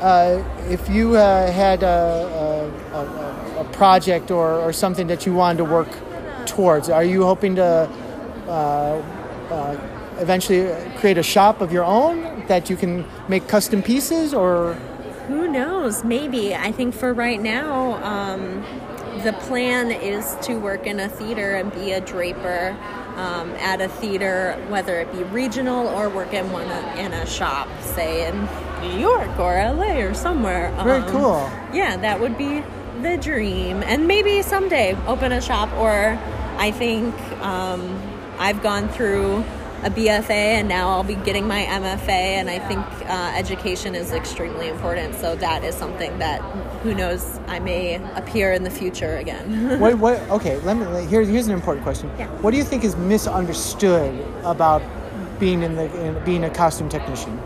uh, 0.00 0.42
if 0.68 0.88
you 0.88 1.16
uh, 1.16 1.50
had 1.52 1.82
a, 1.82 2.70
a, 2.92 3.60
a, 3.60 3.64
project 3.72 4.30
or, 4.30 4.58
or 4.58 4.72
something 4.72 5.06
that 5.06 5.26
you 5.26 5.34
wanted 5.34 5.58
to 5.58 5.64
work 5.64 5.88
towards, 6.46 6.88
are 6.88 7.04
you 7.04 7.24
hoping 7.24 7.54
to 7.56 7.88
uh, 8.48 8.50
uh, 9.50 9.76
eventually 10.18 10.70
create 10.98 11.18
a 11.18 11.22
shop 11.22 11.60
of 11.60 11.72
your 11.72 11.84
own 11.84 12.46
that 12.46 12.70
you 12.70 12.76
can 12.76 13.04
make 13.28 13.46
custom 13.48 13.82
pieces, 13.82 14.32
or 14.34 14.74
Who 15.28 15.48
knows? 15.48 16.04
Maybe. 16.04 16.54
I 16.54 16.72
think 16.72 16.94
for 16.94 17.12
right 17.12 17.40
now, 17.40 18.02
um, 18.02 18.64
the 19.22 19.32
plan 19.34 19.90
is 19.90 20.36
to 20.42 20.56
work 20.56 20.86
in 20.86 20.98
a 21.00 21.08
theater 21.08 21.56
and 21.56 21.72
be 21.72 21.92
a 21.92 22.00
draper 22.00 22.76
um, 23.16 23.50
at 23.52 23.80
a 23.80 23.88
theater, 23.88 24.56
whether 24.68 25.00
it 25.00 25.12
be 25.12 25.22
regional 25.24 25.88
or 25.88 26.08
work 26.08 26.32
in 26.32 26.50
one 26.52 26.66
in 26.98 27.12
a 27.12 27.26
shop, 27.26 27.68
say 27.82 28.26
in 28.28 28.48
New 28.82 28.98
York 28.98 29.38
or 29.38 29.54
LA 29.54 29.98
or 30.00 30.14
somewhere. 30.14 30.72
Very 30.84 31.00
Um, 31.02 31.08
cool. 31.10 31.50
Yeah, 31.72 31.96
that 31.98 32.20
would 32.20 32.36
be 32.38 32.62
the 33.02 33.16
dream, 33.16 33.82
and 33.82 34.06
maybe 34.06 34.42
someday 34.42 34.96
open 35.06 35.32
a 35.32 35.40
shop. 35.40 35.70
Or 35.78 36.18
I 36.58 36.70
think 36.70 37.14
um, 37.42 37.98
I've 38.38 38.62
gone 38.62 38.88
through 38.90 39.44
a 39.82 39.90
BFA 39.90 40.30
and 40.30 40.68
now 40.68 40.90
I'll 40.90 41.04
be 41.04 41.14
getting 41.14 41.46
my 41.48 41.64
MFA, 41.64 42.08
and 42.08 42.50
I 42.50 42.58
think 42.58 42.80
uh, 43.08 43.32
education 43.34 43.94
is 43.94 44.12
extremely 44.12 44.68
important. 44.68 45.14
So 45.14 45.34
that 45.36 45.64
is 45.64 45.74
something 45.74 46.18
that 46.18 46.40
who 46.82 46.94
knows 46.94 47.38
I 47.46 47.58
may 47.60 47.96
appear 48.14 48.52
in 48.52 48.62
the 48.62 48.70
future 48.70 49.16
again. 49.16 49.78
what? 49.80 49.98
What? 49.98 50.20
Okay. 50.30 50.58
Let 50.60 50.76
me. 50.76 51.06
Here, 51.06 51.22
here's 51.22 51.46
an 51.46 51.54
important 51.54 51.84
question. 51.84 52.10
Yeah. 52.18 52.28
What 52.42 52.50
do 52.50 52.58
you 52.58 52.64
think 52.64 52.84
is 52.84 52.96
misunderstood 52.96 54.22
about 54.44 54.82
being 55.38 55.62
in 55.62 55.76
the 55.76 55.84
in, 56.06 56.24
being 56.24 56.44
a 56.44 56.50
costume 56.50 56.88
technician? 56.88 57.40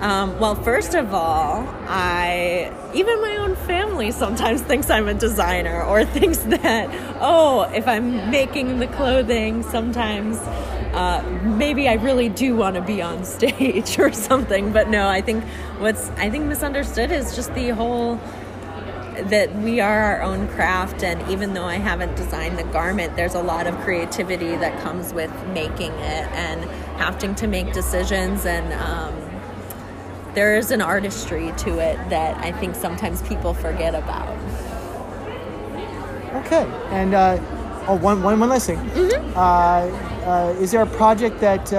Um, 0.00 0.38
well, 0.38 0.54
first 0.54 0.94
of 0.94 1.14
all, 1.14 1.66
I 1.88 2.70
even 2.94 3.20
my 3.22 3.36
own 3.38 3.56
family 3.56 4.10
sometimes 4.10 4.60
thinks 4.60 4.90
I'm 4.90 5.08
a 5.08 5.14
designer 5.14 5.82
or 5.82 6.04
thinks 6.18 6.38
that 6.38 6.90
oh, 7.20 7.62
if 7.74 7.88
I'm 7.88 8.30
making 8.30 8.78
the 8.78 8.88
clothing, 8.88 9.62
sometimes 9.62 10.36
uh, 10.96 11.22
maybe 11.42 11.88
I 11.88 11.94
really 11.94 12.28
do 12.28 12.56
want 12.56 12.76
to 12.76 12.82
be 12.82 13.00
on 13.00 13.24
stage 13.36 13.98
or 13.98 14.12
something. 14.12 14.72
But 14.72 14.90
no, 14.90 15.08
I 15.08 15.22
think 15.22 15.44
what's 15.78 16.10
I 16.10 16.28
think 16.28 16.44
misunderstood 16.44 17.10
is 17.10 17.34
just 17.34 17.54
the 17.54 17.70
whole 17.70 18.20
that 19.16 19.54
we 19.56 19.80
are 19.80 19.98
our 19.98 20.22
own 20.22 20.46
craft 20.48 21.02
and 21.02 21.30
even 21.30 21.54
though 21.54 21.64
I 21.64 21.76
haven't 21.76 22.16
designed 22.16 22.58
the 22.58 22.64
garment 22.64 23.16
there's 23.16 23.34
a 23.34 23.42
lot 23.42 23.66
of 23.66 23.74
creativity 23.78 24.56
that 24.56 24.78
comes 24.82 25.14
with 25.14 25.32
making 25.48 25.92
it 25.92 26.28
and 26.32 26.62
having 26.98 27.34
to 27.36 27.46
make 27.46 27.72
decisions 27.72 28.44
and 28.44 28.74
um, 28.74 29.25
there 30.36 30.54
is 30.54 30.70
an 30.70 30.82
artistry 30.82 31.52
to 31.56 31.78
it 31.78 31.96
that 32.10 32.36
I 32.44 32.52
think 32.52 32.74
sometimes 32.76 33.22
people 33.22 33.54
forget 33.54 33.94
about. 33.94 34.28
Okay, 36.44 36.64
and 36.90 37.14
uh, 37.14 37.38
oh, 37.88 37.96
one, 37.96 38.22
one, 38.22 38.38
one 38.38 38.50
last 38.50 38.66
thing. 38.66 38.78
Mm-hmm. 38.78 39.32
Uh, 39.34 39.40
uh, 40.30 40.54
is 40.60 40.70
there 40.70 40.82
a 40.82 40.86
project 40.86 41.40
that 41.40 41.72
uh, 41.72 41.78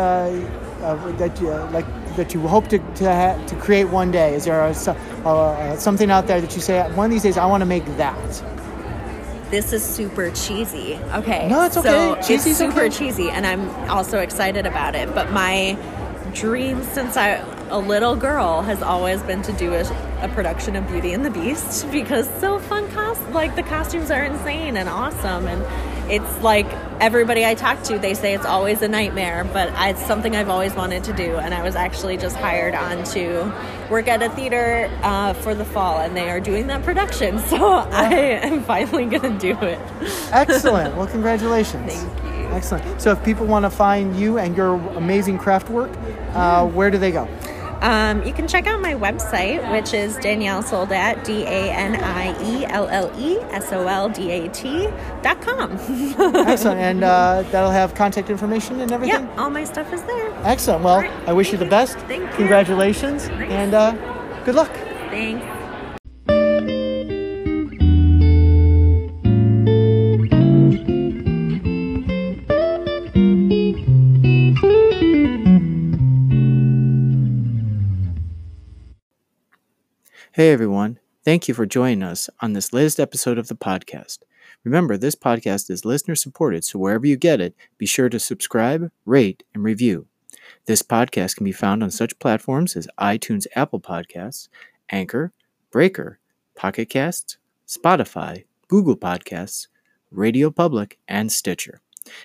uh, 0.81 1.11
that 1.17 1.39
you, 1.39 1.49
like 1.71 1.85
that 2.15 2.33
you 2.33 2.41
hope 2.41 2.67
to 2.69 2.79
to, 2.95 3.05
ha- 3.05 3.37
to 3.45 3.55
create 3.57 3.85
one 3.85 4.09
day? 4.11 4.33
Is 4.33 4.45
there 4.45 4.65
a, 4.65 4.73
so- 4.73 4.93
uh, 5.23 5.77
something 5.77 6.09
out 6.09 6.25
there 6.25 6.41
that 6.41 6.55
you 6.55 6.61
say 6.61 6.81
one 6.93 7.05
of 7.05 7.11
these 7.11 7.23
days 7.23 7.37
I 7.37 7.45
want 7.45 7.61
to 7.61 7.65
make 7.67 7.85
that? 7.97 8.43
This 9.51 9.71
is 9.71 9.83
super 9.83 10.31
cheesy. 10.31 10.95
Okay. 11.13 11.47
No, 11.47 11.63
it's 11.63 11.75
So 11.75 11.81
okay. 11.81 12.21
Cheesy's 12.21 12.47
it's 12.47 12.57
super 12.57 12.81
okay. 12.85 12.89
cheesy, 12.89 13.29
and 13.29 13.45
I'm 13.45 13.69
also 13.89 14.19
excited 14.19 14.65
about 14.65 14.95
it. 14.95 15.13
But 15.13 15.31
my 15.31 15.77
dream 16.33 16.83
since 16.83 17.15
I 17.15 17.37
a 17.69 17.79
little 17.79 18.15
girl 18.15 18.61
has 18.61 18.81
always 18.81 19.21
been 19.23 19.41
to 19.43 19.53
do 19.53 19.73
a, 19.73 19.81
a 20.21 20.29
production 20.29 20.75
of 20.75 20.87
Beauty 20.87 21.13
and 21.13 21.25
the 21.25 21.29
Beast 21.29 21.89
because 21.91 22.29
so 22.39 22.59
fun 22.59 22.89
cost 22.91 23.21
like 23.29 23.55
the 23.55 23.63
costumes 23.63 24.09
are 24.11 24.23
insane 24.23 24.77
and 24.77 24.87
awesome 24.87 25.47
and 25.47 26.11
it's 26.11 26.41
like 26.41 26.65
everybody 27.01 27.45
I 27.45 27.53
talk 27.55 27.83
to 27.83 27.99
they 27.99 28.13
say 28.13 28.33
it's 28.33 28.45
always 28.45 28.81
a 28.81 28.87
nightmare 28.87 29.43
but 29.43 29.69
I, 29.71 29.89
it's 29.89 30.05
something 30.05 30.35
I've 30.35 30.49
always 30.49 30.73
wanted 30.75 31.03
to 31.05 31.13
do 31.13 31.37
and 31.37 31.53
I 31.53 31.61
was 31.63 31.75
actually 31.75 32.17
just 32.17 32.37
hired 32.37 32.73
on 32.73 33.03
to 33.05 33.53
work 33.89 34.07
at 34.07 34.23
a 34.23 34.29
theater 34.29 34.89
uh, 35.03 35.33
for 35.33 35.53
the 35.53 35.65
fall 35.65 35.99
and 35.99 36.15
they 36.15 36.29
are 36.29 36.39
doing 36.39 36.67
that 36.67 36.83
production 36.83 37.39
so 37.47 37.73
I 37.73 38.13
am 38.13 38.63
finally 38.63 39.05
gonna 39.05 39.37
do 39.37 39.57
it 39.61 39.79
Excellent. 40.31 40.95
well, 40.97 41.07
congratulations. 41.07 41.93
Thank 41.93 42.23
you. 42.23 42.47
Excellent. 42.53 43.01
So, 43.01 43.11
if 43.11 43.23
people 43.23 43.45
want 43.45 43.65
to 43.65 43.69
find 43.69 44.15
you 44.15 44.37
and 44.37 44.55
your 44.55 44.75
amazing 44.95 45.37
craft 45.37 45.69
work, 45.69 45.91
uh, 46.33 46.65
where 46.67 46.89
do 46.89 46.97
they 46.97 47.11
go? 47.11 47.27
Um, 47.81 48.23
you 48.23 48.33
can 48.33 48.47
check 48.47 48.65
out 48.67 48.81
my 48.81 48.93
website, 48.93 49.71
which 49.71 49.93
is 49.93 50.17
Danielle 50.17 50.61
Soldat, 50.63 51.23
D 51.23 51.43
A 51.43 51.71
N 51.71 51.95
I 51.95 52.41
E 52.43 52.65
L 52.65 52.87
L 52.87 53.11
E 53.17 53.37
S 53.51 53.71
O 53.71 53.87
L 53.87 54.09
D 54.09 54.31
A 54.31 54.49
T 54.49 54.87
dot 55.21 55.41
com. 55.41 55.71
Excellent. 56.47 56.79
And 56.79 57.03
uh, 57.03 57.43
that'll 57.51 57.71
have 57.71 57.93
contact 57.95 58.29
information 58.29 58.79
and 58.79 58.91
everything? 58.91 59.27
Yep, 59.27 59.37
all 59.37 59.49
my 59.49 59.63
stuff 59.63 59.91
is 59.93 60.01
there. 60.03 60.31
Excellent. 60.43 60.83
Well, 60.83 61.09
I 61.27 61.33
wish 61.33 61.51
you 61.51 61.57
the 61.57 61.65
best. 61.65 61.97
Thank 61.99 62.23
you. 62.23 62.37
Congratulations. 62.37 63.27
And 63.27 63.73
uh, 63.73 63.91
good 64.43 64.55
luck. 64.55 64.71
Thanks. 65.09 65.56
Hey 80.37 80.51
everyone, 80.51 80.99
thank 81.25 81.47
you 81.47 81.55
for 81.55 81.65
joining 81.65 82.03
us 82.03 82.29
on 82.41 82.53
this 82.53 82.71
latest 82.71 82.99
episode 82.99 83.39
of 83.39 83.47
the 83.47 83.55
podcast. 83.55 84.19
Remember, 84.63 84.95
this 84.95 85.15
podcast 85.15 85.71
is 85.71 85.83
listener 85.83 86.13
supported, 86.13 86.63
so 86.63 86.77
wherever 86.77 87.07
you 87.07 87.17
get 87.17 87.41
it, 87.41 87.55
be 87.79 87.87
sure 87.87 88.07
to 88.07 88.19
subscribe, 88.19 88.91
rate, 89.03 89.41
and 89.55 89.63
review. 89.63 90.05
This 90.67 90.83
podcast 90.83 91.37
can 91.37 91.43
be 91.43 91.51
found 91.51 91.81
on 91.81 91.89
such 91.89 92.19
platforms 92.19 92.75
as 92.75 92.87
iTunes, 92.99 93.47
Apple 93.55 93.79
Podcasts, 93.79 94.47
Anchor, 94.91 95.31
Breaker, 95.71 96.19
Pocket 96.55 96.87
Casts, 96.87 97.37
Spotify, 97.67 98.43
Google 98.67 98.95
Podcasts, 98.95 99.65
Radio 100.11 100.51
Public, 100.51 100.99
and 101.07 101.31
Stitcher. 101.31 101.81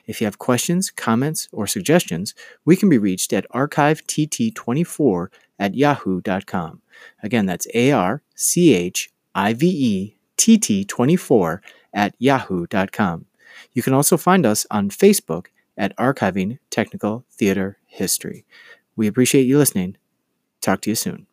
If 0.06 0.20
you 0.20 0.26
have 0.26 0.38
questions, 0.38 0.90
comments, 0.90 1.48
or 1.50 1.66
suggestions, 1.66 2.34
we 2.66 2.76
can 2.76 2.90
be 2.90 2.98
reached 2.98 3.32
at 3.32 3.48
archivett24 3.52 5.28
at 5.58 5.74
yahoo.com. 5.74 6.82
Again, 7.22 7.46
that's 7.46 7.66
A 7.74 7.92
R 7.92 8.22
C 8.34 8.74
H 8.74 9.10
I 9.34 9.52
V 9.54 9.66
E 9.68 10.16
T 10.36 10.58
T 10.58 10.84
24 10.84 11.62
at 11.94 12.14
yahoo.com. 12.18 13.26
You 13.72 13.82
can 13.82 13.92
also 13.92 14.16
find 14.16 14.44
us 14.46 14.66
on 14.70 14.90
Facebook 14.90 15.46
at 15.76 15.96
Archiving 15.96 16.58
Technical 16.70 17.24
Theater 17.30 17.78
History. 17.86 18.44
We 18.96 19.06
appreciate 19.06 19.46
you 19.46 19.58
listening. 19.58 19.96
Talk 20.60 20.80
to 20.82 20.90
you 20.90 20.96
soon. 20.96 21.26